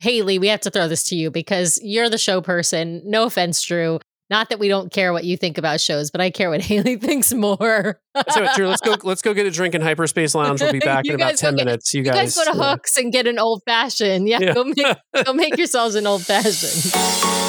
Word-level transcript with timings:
Hayley, 0.00 0.38
we 0.38 0.48
have 0.48 0.60
to 0.62 0.70
throw 0.70 0.88
this 0.88 1.04
to 1.10 1.16
you 1.16 1.30
because 1.30 1.78
you're 1.82 2.08
the 2.08 2.18
show 2.18 2.40
person. 2.40 3.02
No 3.04 3.24
offense, 3.24 3.62
Drew. 3.62 4.00
Not 4.30 4.48
that 4.50 4.60
we 4.60 4.68
don't 4.68 4.92
care 4.92 5.12
what 5.12 5.24
you 5.24 5.36
think 5.36 5.58
about 5.58 5.80
shows, 5.80 6.10
but 6.10 6.20
I 6.20 6.30
care 6.30 6.50
what 6.50 6.60
Hayley 6.62 6.96
thinks 6.96 7.34
more. 7.34 8.00
so, 8.30 8.46
Drew, 8.54 8.68
let's 8.68 8.80
go. 8.80 8.96
Let's 9.02 9.22
go 9.22 9.34
get 9.34 9.46
a 9.46 9.50
drink 9.50 9.74
in 9.74 9.80
Hyperspace 9.80 10.34
Lounge. 10.34 10.60
We'll 10.60 10.72
be 10.72 10.78
back 10.84 11.04
in 11.04 11.16
about 11.16 11.36
ten 11.36 11.56
get, 11.56 11.64
minutes. 11.64 11.92
You, 11.92 11.98
you 11.98 12.04
guys, 12.04 12.34
guys, 12.34 12.36
go 12.36 12.52
to 12.52 12.58
yeah. 12.58 12.70
Hooks 12.70 12.96
and 12.96 13.12
get 13.12 13.26
an 13.26 13.38
old 13.38 13.62
fashioned. 13.64 14.28
Yeah, 14.28 14.38
yeah. 14.40 14.54
go 14.54 14.64
make 14.64 14.96
go 15.24 15.32
make 15.32 15.56
yourselves 15.58 15.96
an 15.96 16.06
old 16.06 16.24
fashioned. 16.24 17.39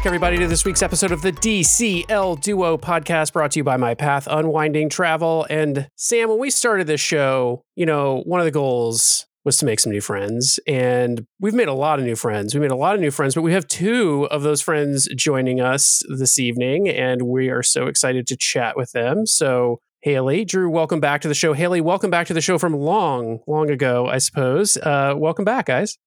Back, 0.00 0.06
everybody, 0.06 0.38
to 0.38 0.46
this 0.46 0.64
week's 0.64 0.80
episode 0.80 1.12
of 1.12 1.20
the 1.20 1.30
DCL 1.30 2.40
Duo 2.40 2.78
podcast 2.78 3.34
brought 3.34 3.50
to 3.50 3.58
you 3.58 3.64
by 3.64 3.76
My 3.76 3.92
Path 3.92 4.26
Unwinding 4.30 4.88
Travel. 4.88 5.46
And 5.50 5.90
Sam, 5.94 6.30
when 6.30 6.38
we 6.38 6.48
started 6.48 6.86
this 6.86 7.02
show, 7.02 7.66
you 7.76 7.84
know, 7.84 8.22
one 8.24 8.40
of 8.40 8.46
the 8.46 8.50
goals 8.50 9.26
was 9.44 9.58
to 9.58 9.66
make 9.66 9.78
some 9.78 9.92
new 9.92 10.00
friends. 10.00 10.58
And 10.66 11.26
we've 11.38 11.52
made 11.52 11.68
a 11.68 11.74
lot 11.74 11.98
of 11.98 12.06
new 12.06 12.16
friends. 12.16 12.54
We 12.54 12.62
made 12.62 12.70
a 12.70 12.76
lot 12.76 12.94
of 12.94 13.02
new 13.02 13.10
friends, 13.10 13.34
but 13.34 13.42
we 13.42 13.52
have 13.52 13.68
two 13.68 14.26
of 14.30 14.40
those 14.40 14.62
friends 14.62 15.06
joining 15.16 15.60
us 15.60 16.00
this 16.08 16.38
evening, 16.38 16.88
and 16.88 17.20
we 17.20 17.50
are 17.50 17.62
so 17.62 17.86
excited 17.86 18.26
to 18.28 18.38
chat 18.38 18.78
with 18.78 18.92
them. 18.92 19.26
So, 19.26 19.80
Hayley, 20.00 20.46
Drew, 20.46 20.70
welcome 20.70 21.00
back 21.00 21.20
to 21.20 21.28
the 21.28 21.34
show. 21.34 21.52
Hayley, 21.52 21.82
welcome 21.82 22.10
back 22.10 22.26
to 22.28 22.32
the 22.32 22.40
show 22.40 22.56
from 22.56 22.72
long, 22.72 23.40
long 23.46 23.68
ago, 23.68 24.06
I 24.06 24.16
suppose. 24.16 24.78
Uh, 24.78 25.12
welcome 25.14 25.44
back, 25.44 25.66
guys. 25.66 25.98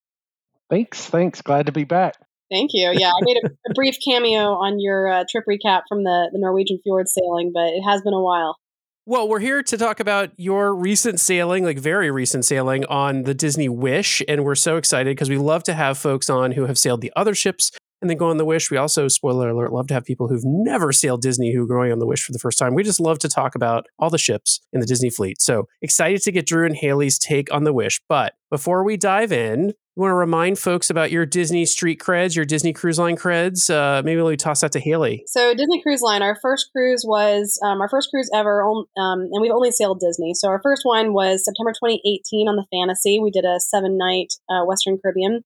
Thanks. 0.72 1.06
Thanks. 1.06 1.44
Glad 1.44 1.68
to 1.68 1.72
be 1.72 1.84
back. 1.84 2.16
Thank 2.54 2.70
you. 2.74 2.94
Yeah, 2.94 3.10
I 3.10 3.20
made 3.22 3.38
a, 3.44 3.48
a 3.70 3.74
brief 3.74 3.98
cameo 4.06 4.54
on 4.54 4.80
your 4.80 5.08
uh, 5.08 5.24
trip 5.28 5.46
recap 5.50 5.82
from 5.90 6.04
the, 6.04 6.30
the 6.32 6.38
Norwegian 6.38 6.78
fjord 6.84 7.08
sailing, 7.08 7.52
but 7.52 7.70
it 7.70 7.82
has 7.82 8.04
been 8.04 8.14
a 8.14 8.22
while. 8.22 8.60
Well, 9.08 9.28
we're 9.28 9.40
here 9.40 9.64
to 9.64 9.78
talk 9.78 10.00
about 10.00 10.30
your 10.38 10.76
recent 10.76 11.20
sailing, 11.20 11.66
like 11.66 11.80
very 11.80 12.12
recent 12.12 12.46
sailing 12.46 12.86
on 12.86 13.24
the 13.24 13.34
Disney 13.34 13.70
Wish. 13.70 14.22
And 14.28 14.46
we're 14.46 14.56
so 14.56 14.78
excited 14.78 15.10
because 15.10 15.32
we 15.32 15.38
love 15.38 15.64
to 15.64 15.74
have 15.74 15.98
folks 15.98 16.30
on 16.30 16.52
who 16.52 16.68
have 16.68 16.78
sailed 16.78 17.02
the 17.02 17.12
other 17.16 17.34
ships 17.34 17.72
and 18.02 18.10
then 18.10 18.18
go 18.18 18.30
on 18.30 18.38
the 18.38 18.46
Wish. 18.46 18.70
We 18.70 18.78
also, 18.78 19.08
spoiler 19.08 19.50
alert, 19.50 19.74
love 19.74 19.88
to 19.88 19.94
have 19.94 20.06
people 20.06 20.28
who've 20.28 20.46
never 20.46 20.92
sailed 20.92 21.22
Disney 21.22 21.54
who 21.54 21.64
are 21.64 21.68
going 21.68 21.92
on 21.92 22.00
the 22.00 22.06
Wish 22.06 22.24
for 22.24 22.34
the 22.34 22.40
first 22.40 22.60
time. 22.60 22.76
We 22.76 22.84
just 22.84 23.00
love 23.00 23.18
to 23.20 23.30
talk 23.30 23.56
about 23.56 23.88
all 23.98 24.10
the 24.10 24.18
ships 24.18 24.62
in 24.72 24.80
the 24.80 24.86
Disney 24.86 25.10
fleet. 25.10 25.42
So 25.42 25.68
excited 25.82 26.22
to 26.22 26.32
get 26.32 26.46
Drew 26.46 26.66
and 26.66 26.76
Hayley's 26.76 27.18
take 27.18 27.52
on 27.52 27.64
the 27.64 27.74
Wish. 27.74 28.00
But 28.08 28.36
before 28.52 28.84
we 28.84 28.96
dive 28.96 29.32
in, 29.32 29.74
you 29.96 30.02
want 30.02 30.12
to 30.12 30.16
remind 30.16 30.58
folks 30.58 30.90
about 30.90 31.12
your 31.12 31.26
Disney 31.26 31.66
street 31.66 32.00
creds, 32.00 32.36
your 32.36 32.46
Disney 32.46 32.74
Cruise 32.74 32.98
Line 32.98 33.16
creds? 33.16 33.70
Uh, 33.70 34.02
maybe 34.04 34.22
we'll 34.22 34.36
toss 34.36 34.62
that 34.62 34.72
to 34.72 34.80
Hayley. 34.80 35.24
So 35.28 35.54
Disney 35.54 35.84
Cruise 35.84 36.02
Line, 36.02 36.24
our 36.24 36.36
first 36.42 36.70
cruise 36.72 37.04
was 37.08 37.60
um, 37.64 37.80
our 37.80 37.90
first 37.90 38.10
cruise 38.10 38.30
ever, 38.34 38.64
um, 38.64 38.88
and 38.98 39.42
we've 39.42 39.52
only 39.52 39.72
sailed 39.72 40.00
Disney. 40.00 40.34
So 40.34 40.48
our 40.48 40.60
first 40.64 40.82
one 40.84 41.14
was 41.14 41.46
September 41.46 41.72
2018 41.72 42.48
on 42.48 42.56
the 42.56 42.66
Fantasy. 42.72 43.20
We 43.20 43.30
did 43.30 43.46
a 43.46 43.60
seven 43.60 43.98
night 43.98 44.34
uh, 44.50 44.66
Western 44.66 44.98
Caribbean 44.98 45.44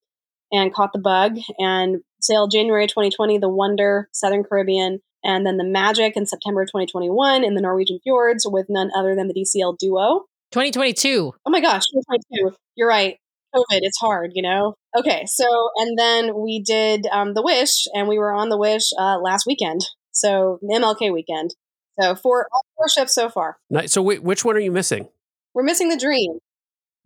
and 0.51 0.73
caught 0.73 0.93
the 0.93 0.99
bug 0.99 1.37
and 1.59 1.97
sailed 2.21 2.51
January 2.51 2.87
2020 2.87 3.37
the 3.39 3.49
Wonder 3.49 4.07
Southern 4.13 4.43
Caribbean 4.43 4.99
and 5.23 5.45
then 5.45 5.57
the 5.57 5.65
Magic 5.65 6.15
in 6.15 6.25
September 6.25 6.63
2021 6.63 7.43
in 7.43 7.55
the 7.55 7.61
Norwegian 7.61 7.99
fjords 8.01 8.47
with 8.49 8.67
none 8.69 8.91
other 8.97 9.13
than 9.13 9.27
the 9.27 9.33
DCL 9.33 9.77
duo. 9.77 10.25
2022. 10.51 11.33
Oh 11.45 11.49
my 11.49 11.59
gosh, 11.59 11.83
2022. 11.91 12.55
You're 12.75 12.87
right. 12.87 13.17
COVID, 13.55 13.79
it's 13.81 13.97
hard, 13.97 14.31
you 14.33 14.41
know? 14.41 14.75
Okay, 14.97 15.25
so, 15.25 15.45
and 15.77 15.97
then 15.97 16.31
we 16.35 16.61
did 16.61 17.05
um, 17.11 17.33
The 17.33 17.41
Wish, 17.41 17.87
and 17.93 18.07
we 18.07 18.17
were 18.17 18.31
on 18.33 18.49
The 18.49 18.57
Wish 18.57 18.83
uh, 18.97 19.17
last 19.19 19.45
weekend. 19.45 19.81
So, 20.11 20.59
MLK 20.63 21.13
weekend. 21.13 21.55
So, 21.99 22.15
four, 22.15 22.47
all 22.53 22.65
four 22.75 22.89
ships 22.89 23.13
so 23.13 23.29
far. 23.29 23.57
Nice. 23.69 23.91
So, 23.91 24.01
wait, 24.01 24.23
which 24.23 24.45
one 24.45 24.55
are 24.55 24.59
you 24.59 24.71
missing? 24.71 25.09
We're 25.53 25.63
missing 25.63 25.89
the 25.89 25.97
Dream. 25.97 26.39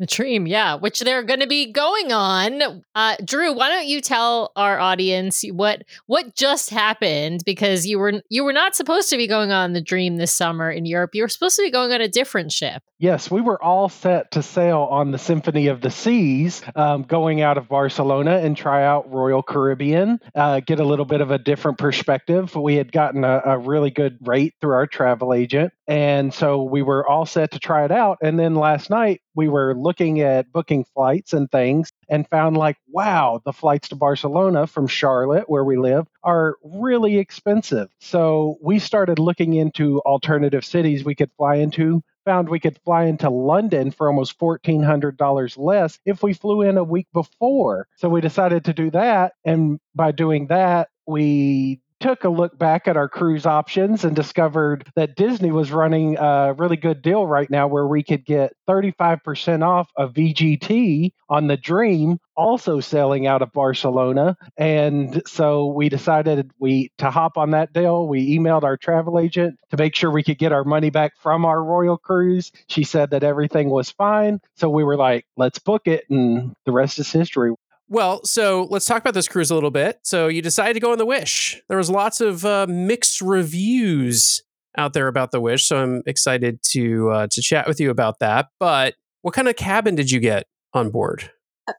The 0.02 0.08
Dream, 0.08 0.48
yeah, 0.48 0.74
which 0.74 1.02
they're 1.02 1.22
going 1.22 1.42
to 1.42 1.48
be 1.48 1.72
going 1.72 2.12
on. 2.12 2.84
Uh, 2.96 3.16
Drew, 3.24 3.54
why 3.54 3.70
don't 3.70 3.86
you 3.86 4.02
tell 4.02 4.52
our 4.56 4.80
audience 4.80 5.44
what 5.52 5.84
what 6.08 6.34
just 6.36 6.72
happened? 6.72 7.44
Because 7.46 7.86
you 7.86 8.00
were 8.00 8.14
you 8.28 8.44
were 8.44 8.52
not 8.52 8.76
supposed 8.76 9.12
to 9.12 9.18
be 9.18 9.28
going 9.28 9.52
on 9.52 9.74
the 9.74 9.82
Dream 9.82 10.18
this 10.18 10.34
summer 10.34 10.72
in 10.72 10.88
Europe. 10.88 11.12
You 11.14 11.22
were 11.22 11.30
supposed 11.30 11.56
to 11.58 11.62
be 11.62 11.70
going 11.70 11.92
on 11.92 12.02
a 12.02 12.08
different 12.08 12.52
ship. 12.52 12.82
Yes, 12.98 13.30
we 13.30 13.42
were 13.42 13.64
all 13.64 13.90
set 13.90 14.32
to 14.32 14.42
sail 14.42 14.88
on 14.90 15.12
the 15.12 15.20
Symphony 15.20 15.68
of 15.68 15.82
the 15.82 15.92
Seas, 15.92 16.64
um, 16.76 17.04
going 17.04 17.42
out 17.42 17.60
of 17.60 17.68
Barcelona 17.68 18.38
and 18.38 18.58
try 18.58 18.84
out 18.84 19.12
Royal 19.12 19.44
Caribbean, 19.44 20.20
uh, 20.34 20.62
get 20.62 20.80
a 20.80 20.84
little 20.84 21.06
bit 21.06 21.22
of 21.22 21.30
a 21.30 21.38
different 21.38 21.78
perspective. 21.78 22.56
We 22.56 22.76
had 22.76 22.92
gotten 22.92 23.24
a, 23.24 23.42
a 23.46 23.58
really 23.60 23.92
good 23.92 24.18
rate 24.22 24.56
through 24.62 24.74
our 24.74 24.88
travel 24.88 25.32
agent, 25.32 25.74
and 25.88 26.34
so 26.34 26.64
we 26.64 26.82
were 26.82 27.08
all 27.08 27.28
set 27.28 27.52
to 27.52 27.60
try 27.60 27.86
it 27.86 27.92
out. 27.92 28.18
And 28.24 28.40
then 28.40 28.56
last 28.56 28.90
night 28.90 29.22
we 29.36 29.48
were 29.48 29.76
looking 29.76 29.91
at 30.00 30.52
booking 30.52 30.86
flights 30.94 31.34
and 31.34 31.52
things 31.52 31.92
and 32.10 32.28
found 32.30 32.56
like, 32.58 32.78
wow, 32.88 33.42
the 33.44 33.54
flights 33.54 33.90
to 33.90 33.96
Barcelona 33.96 34.68
from 34.68 34.88
Charlotte, 34.88 35.50
where 35.50 35.64
we 35.64 35.78
live, 35.78 36.08
are 36.24 36.56
really 36.64 37.18
expensive. 37.18 37.90
So 38.00 38.58
we 38.62 38.80
started 38.80 39.20
looking 39.20 39.54
into 39.54 40.00
alternative 40.02 40.64
cities 40.64 41.04
we 41.04 41.16
could 41.16 41.32
fly 41.38 41.56
into. 41.56 42.02
Found 42.26 42.50
we 42.50 42.60
could 42.60 42.80
fly 42.86 43.06
into 43.06 43.32
London 43.32 43.90
for 43.90 44.08
almost 44.08 44.38
$1,400 44.40 45.58
less 45.58 45.98
if 46.06 46.22
we 46.22 46.34
flew 46.34 46.62
in 46.62 46.78
a 46.78 46.84
week 46.84 47.08
before. 47.14 47.88
So 47.96 48.10
we 48.10 48.22
decided 48.22 48.66
to 48.66 48.74
do 48.74 48.92
that. 48.92 49.34
And 49.44 49.80
by 49.96 50.12
doing 50.12 50.48
that, 50.48 50.90
we 51.08 51.82
took 52.02 52.24
a 52.24 52.30
look 52.30 52.58
back 52.58 52.88
at 52.88 52.98
our 52.98 53.08
cruise 53.08 53.46
options 53.46 54.04
and 54.04 54.16
discovered 54.16 54.86
that 54.96 55.16
Disney 55.16 55.52
was 55.52 55.72
running 55.72 56.18
a 56.18 56.54
really 56.58 56.78
good 56.78 57.02
deal 57.02 57.26
right 57.26 57.50
now 57.50 57.68
where 57.68 57.88
we 57.88 58.04
could 58.04 58.26
get 58.26 58.54
35% 58.68 59.64
off 59.66 59.90
a 59.98 60.08
VGT 60.08 61.12
on 61.30 61.48
the 61.48 61.58
Dream, 61.58 62.18
also 62.36 62.80
sailing 62.80 63.28
out 63.28 63.42
of 63.42 63.52
Barcelona. 63.54 64.36
And 64.58 65.22
so 65.28 65.68
we 65.68 65.90
decided 65.90 66.52
we 66.60 66.92
to 66.98 67.12
hop 67.12 67.38
on 67.38 67.52
that 67.52 67.72
deal. 67.72 68.08
We 68.08 68.38
emailed 68.38 68.64
our 68.64 68.78
travel 68.78 69.20
agent 69.20 69.60
to 69.70 69.78
make 69.78 69.96
sure 69.96 70.12
we 70.12 70.24
could 70.24 70.40
get 70.40 70.52
our 70.52 70.64
money 70.64 70.90
back 70.90 71.14
from 71.22 71.46
our 71.46 71.64
Royal 71.64 71.98
Cruise. 71.98 72.52
She 72.68 72.84
said 72.84 73.12
that 73.12 73.24
everything 73.24 73.70
was 73.70 73.92
fine. 73.92 74.42
So 74.56 74.70
we 74.70 74.84
were 74.84 74.98
like, 74.98 75.26
let's 75.38 75.60
book 75.60 75.84
it. 75.86 76.06
And 76.10 76.56
the 76.66 76.72
rest 76.72 77.00
is 77.00 77.12
history. 77.12 77.54
Well, 77.92 78.24
so 78.24 78.68
let's 78.70 78.86
talk 78.86 79.02
about 79.02 79.16
this 79.16 79.28
cruise 79.28 79.52
a 79.52 79.54
little 79.54 79.70
bit. 79.70 80.00
So 80.04 80.30
you 80.30 80.42
decided 80.42 80.76
to 80.76 80.80
go 80.80 80.94
on 80.94 80.98
the 80.98 81.06
Wish. 81.06 81.62
There 81.68 81.78
was 81.78 81.90
lots 81.90 82.22
of 82.22 82.46
uh, 82.46 82.66
mixed 82.70 83.20
reviews 83.20 84.44
out 84.78 84.94
there 84.94 85.10
about 85.10 85.32
the 85.32 85.42
Wish, 85.42 85.66
so 85.66 85.76
I'm 85.76 86.02
excited 86.06 86.64
to 86.70 87.10
uh, 87.10 87.28
to 87.28 87.42
chat 87.42 87.68
with 87.68 87.82
you 87.82 87.90
about 87.90 88.20
that. 88.20 88.48
But 88.62 88.96
what 89.24 89.34
kind 89.34 89.50
of 89.50 89.58
cabin 89.58 89.96
did 89.96 90.10
you 90.10 90.22
get 90.22 90.48
on 90.74 90.90
board? 90.90 91.32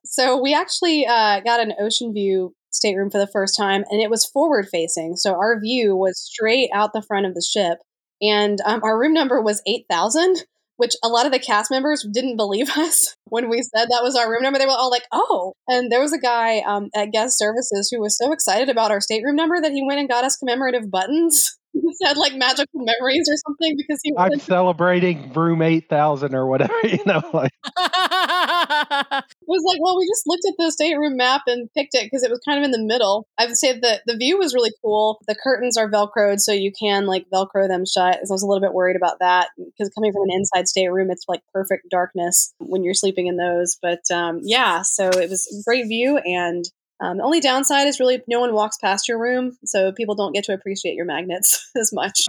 So 0.05 0.39
we 0.39 0.53
actually 0.53 1.07
uh, 1.07 1.41
got 1.41 1.61
an 1.61 1.73
ocean 1.81 2.13
view 2.13 2.55
stateroom 2.73 3.11
for 3.11 3.17
the 3.17 3.27
first 3.27 3.57
time, 3.57 3.85
and 3.89 4.03
it 4.03 4.11
was 4.11 4.27
forward 4.27 4.69
facing. 4.71 5.17
So 5.17 5.33
our 5.33 5.59
view 5.59 5.97
was 5.97 6.21
straight 6.21 6.69
out 6.75 6.93
the 6.93 7.01
front 7.01 7.25
of 7.25 7.35
the 7.35 7.41
ship, 7.41 7.79
and 8.21 8.59
um, 8.67 8.83
our 8.85 8.99
room 8.99 9.15
number 9.15 9.41
was 9.41 9.63
eight 9.67 9.87
thousand 9.89 10.45
which 10.77 10.95
a 11.03 11.09
lot 11.09 11.27
of 11.27 11.33
the 11.33 11.39
cast 11.39 11.71
members 11.71 12.07
didn't 12.13 12.37
believe 12.37 12.71
us 12.77 13.17
when 13.25 13.49
we 13.49 13.63
said 13.63 13.87
that 13.87 14.03
was 14.03 14.17
our 14.17 14.31
room 14.31 14.43
number. 14.43 14.59
They 14.59 14.67
were 14.67 14.73
all 14.73 14.91
like, 14.91 15.07
oh. 15.13 15.55
And 15.69 15.91
there 15.91 16.01
was 16.01 16.13
a 16.13 16.19
guy 16.19 16.61
um, 16.61 16.89
at 16.95 17.13
guest 17.13 17.39
services 17.39 17.91
who 17.91 18.01
was 18.01 18.17
so 18.17 18.33
excited 18.33 18.69
about 18.69 18.91
our 18.91 19.01
stateroom 19.01 19.37
number 19.37 19.61
that 19.61 19.73
he 19.73 19.85
went 19.87 20.01
and 20.01 20.09
got 20.09 20.25
us 20.25 20.37
commemorative 20.37 20.91
buttons. 20.91 21.59
He 21.73 21.95
said 22.05 22.17
like 22.17 22.35
magical 22.35 22.81
memories 22.81 23.29
or 23.31 23.37
something 23.47 23.77
because 23.77 24.01
he 24.03 24.13
I'm 24.17 24.39
celebrating 24.39 25.33
room 25.33 25.63
8000 25.63 26.35
or 26.35 26.47
whatever, 26.47 26.75
you 26.85 27.03
know. 27.07 27.23
Like. 27.33 27.53
it 27.65 29.49
was 29.49 29.65
like, 29.67 29.81
well, 29.81 29.99
we 29.99 30.07
just 30.07 30.25
looked 30.27 30.45
at 30.47 30.55
the 30.59 30.71
stateroom 30.71 31.17
map 31.17 31.43
and 31.47 31.69
picked 31.75 31.95
it 31.95 32.05
because 32.05 32.23
it 32.23 32.31
was 32.31 32.41
kind 32.47 32.59
of 32.59 32.65
in 32.65 32.71
the 32.71 32.83
middle. 32.83 33.27
I 33.39 33.47
would 33.47 33.57
say 33.57 33.79
that 33.79 34.03
the 34.07 34.17
view 34.17 34.39
was 34.39 34.55
really 34.55 34.73
cool. 34.83 35.21
The 35.27 35.35
curtains 35.35 35.77
are 35.77 35.91
velcroed, 35.91 36.41
so 36.41 36.53
you 36.53 36.73
can 36.79 37.07
like 37.07 37.27
velcro 37.33 37.69
them 37.69 37.85
shut. 37.87 38.19
So 38.25 38.33
I 38.33 38.35
was 38.35 38.43
a 38.43 38.47
little 38.47 38.61
bit 38.61 38.75
worried 38.75 38.97
about 38.97 39.19
that 39.21 39.49
because 39.57 39.91
coming 39.95 40.13
from 40.13 40.23
an 40.25 40.33
inside 40.33 40.69
stateroom, 40.69 41.11
it's 41.11 41.25
like 41.29 41.41
perfect 41.53 41.91
darkness 41.91 42.53
when 42.59 42.85
you're 42.85 42.95
sleeping 42.95 43.27
in 43.27 43.37
those. 43.37 43.79
But 43.81 44.03
um, 44.13 44.41
yeah, 44.43 44.83
so 44.83 45.09
it 45.09 45.31
was 45.31 45.65
great 45.67 45.87
view 45.89 46.19
and 46.19 46.65
um, 47.03 47.21
only 47.21 47.41
downside 47.41 47.89
is 47.89 47.99
really 47.99 48.23
no 48.29 48.39
one 48.39 48.55
walks 48.55 48.79
past 48.79 49.09
your 49.09 49.19
room, 49.19 49.59
so 49.65 49.91
people 49.91 50.15
don't 50.15 50.33
get 50.33 50.45
to 50.45 50.55
appreciate 50.55 50.95
your 50.95 51.05
magnets 51.05 51.69
as 51.77 51.93
much. 51.93 52.27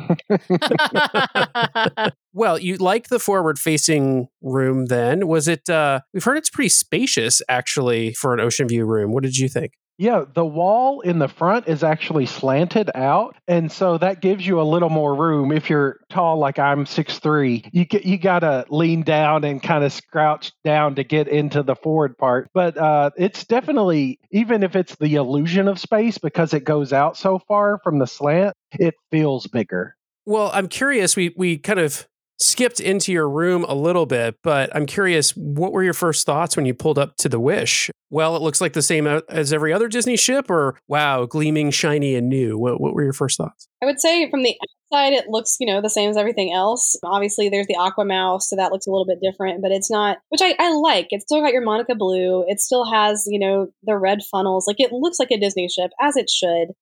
well, 2.33 2.57
you 2.57 2.77
like 2.77 3.09
the 3.09 3.19
forward 3.19 3.59
facing 3.59 4.29
room 4.41 4.87
then. 4.87 5.27
Was 5.27 5.47
it, 5.47 5.69
uh, 5.69 5.99
we've 6.11 6.23
heard 6.23 6.37
it's 6.37 6.49
pretty 6.49 6.69
spacious 6.69 7.41
actually 7.47 8.13
for 8.13 8.33
an 8.33 8.39
ocean 8.39 8.67
view 8.67 8.85
room. 8.85 9.11
What 9.11 9.21
did 9.21 9.37
you 9.37 9.47
think? 9.47 9.73
Yeah, 9.97 10.25
the 10.33 10.45
wall 10.45 11.01
in 11.01 11.19
the 11.19 11.27
front 11.27 11.67
is 11.67 11.83
actually 11.83 12.25
slanted 12.25 12.89
out, 12.95 13.35
and 13.47 13.71
so 13.71 13.97
that 13.99 14.21
gives 14.21 14.45
you 14.45 14.59
a 14.59 14.63
little 14.63 14.89
more 14.89 15.13
room. 15.13 15.51
If 15.51 15.69
you're 15.69 15.99
tall 16.09 16.39
like 16.39 16.57
I'm 16.57 16.85
six 16.85 17.19
three, 17.19 17.63
you 17.71 17.85
get 17.85 18.03
you 18.03 18.17
gotta 18.17 18.65
lean 18.69 19.03
down 19.03 19.43
and 19.43 19.61
kind 19.61 19.83
of 19.83 19.99
crouch 20.11 20.51
down 20.63 20.95
to 20.95 21.03
get 21.03 21.27
into 21.27 21.61
the 21.61 21.75
forward 21.75 22.17
part. 22.17 22.49
But 22.53 22.75
uh, 22.75 23.11
it's 23.17 23.45
definitely 23.45 24.19
even 24.31 24.63
if 24.63 24.75
it's 24.75 24.95
the 24.95 25.15
illusion 25.15 25.67
of 25.67 25.79
space 25.79 26.17
because 26.17 26.53
it 26.53 26.63
goes 26.63 26.91
out 26.91 27.15
so 27.15 27.37
far 27.47 27.79
from 27.83 27.99
the 27.99 28.07
slant, 28.07 28.55
it 28.79 28.95
feels 29.11 29.45
bigger. 29.45 29.95
Well, 30.25 30.49
I'm 30.53 30.69
curious. 30.69 31.15
We 31.15 31.35
we 31.37 31.57
kind 31.59 31.79
of 31.79 32.07
skipped 32.43 32.79
into 32.79 33.11
your 33.11 33.29
room 33.29 33.65
a 33.67 33.73
little 33.73 34.05
bit, 34.05 34.35
but 34.43 34.75
I'm 34.75 34.85
curious, 34.85 35.31
what 35.35 35.71
were 35.71 35.83
your 35.83 35.93
first 35.93 36.25
thoughts 36.25 36.55
when 36.55 36.65
you 36.65 36.73
pulled 36.73 36.99
up 36.99 37.15
to 37.17 37.29
the 37.29 37.39
Wish? 37.39 37.89
Well, 38.09 38.35
it 38.35 38.41
looks 38.41 38.61
like 38.61 38.73
the 38.73 38.81
same 38.81 39.07
as 39.07 39.53
every 39.53 39.73
other 39.73 39.87
Disney 39.87 40.17
ship, 40.17 40.51
or 40.51 40.77
wow, 40.87 41.25
gleaming, 41.25 41.71
shiny, 41.71 42.15
and 42.15 42.29
new. 42.29 42.57
What, 42.57 42.79
what 42.79 42.93
were 42.93 43.03
your 43.03 43.13
first 43.13 43.37
thoughts? 43.37 43.67
I 43.81 43.85
would 43.85 43.99
say 43.99 44.29
from 44.29 44.43
the 44.43 44.55
outside, 44.91 45.13
it 45.13 45.29
looks, 45.29 45.57
you 45.59 45.65
know, 45.65 45.81
the 45.81 45.89
same 45.89 46.09
as 46.09 46.17
everything 46.17 46.53
else. 46.53 46.95
Obviously, 47.03 47.49
there's 47.49 47.67
the 47.67 47.77
Aqua 47.77 48.05
Mouse, 48.05 48.49
so 48.49 48.55
that 48.55 48.71
looks 48.71 48.85
a 48.85 48.91
little 48.91 49.07
bit 49.07 49.19
different, 49.21 49.61
but 49.61 49.71
it's 49.71 49.89
not, 49.89 50.17
which 50.29 50.41
I, 50.43 50.55
I 50.59 50.73
like. 50.73 51.07
It's 51.09 51.23
still 51.23 51.41
got 51.41 51.53
your 51.53 51.63
Monica 51.63 51.95
Blue. 51.95 52.45
It 52.47 52.59
still 52.59 52.85
has, 52.91 53.23
you 53.25 53.39
know, 53.39 53.67
the 53.83 53.97
red 53.97 54.19
funnels. 54.29 54.67
Like 54.67 54.79
it 54.79 54.91
looks 54.91 55.17
like 55.17 55.31
a 55.31 55.39
Disney 55.39 55.67
ship, 55.67 55.91
as 55.99 56.17
it 56.17 56.29
should. 56.29 56.73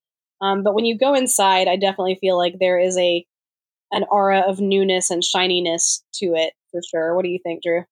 Um, 0.42 0.64
but 0.64 0.74
when 0.74 0.86
you 0.86 0.98
go 0.98 1.14
inside, 1.14 1.68
I 1.68 1.76
definitely 1.76 2.18
feel 2.20 2.38
like 2.38 2.56
there 2.60 2.80
is 2.80 2.98
a 2.98 3.26
an 3.92 4.06
aura 4.10 4.42
of 4.42 4.60
newness 4.60 5.10
and 5.10 5.24
shininess 5.24 6.04
to 6.16 6.34
it 6.36 6.54
for 6.72 6.82
sure. 6.90 7.16
What 7.16 7.24
do 7.24 7.30
you 7.30 7.40
think, 7.44 7.64
Drew? 7.64 7.84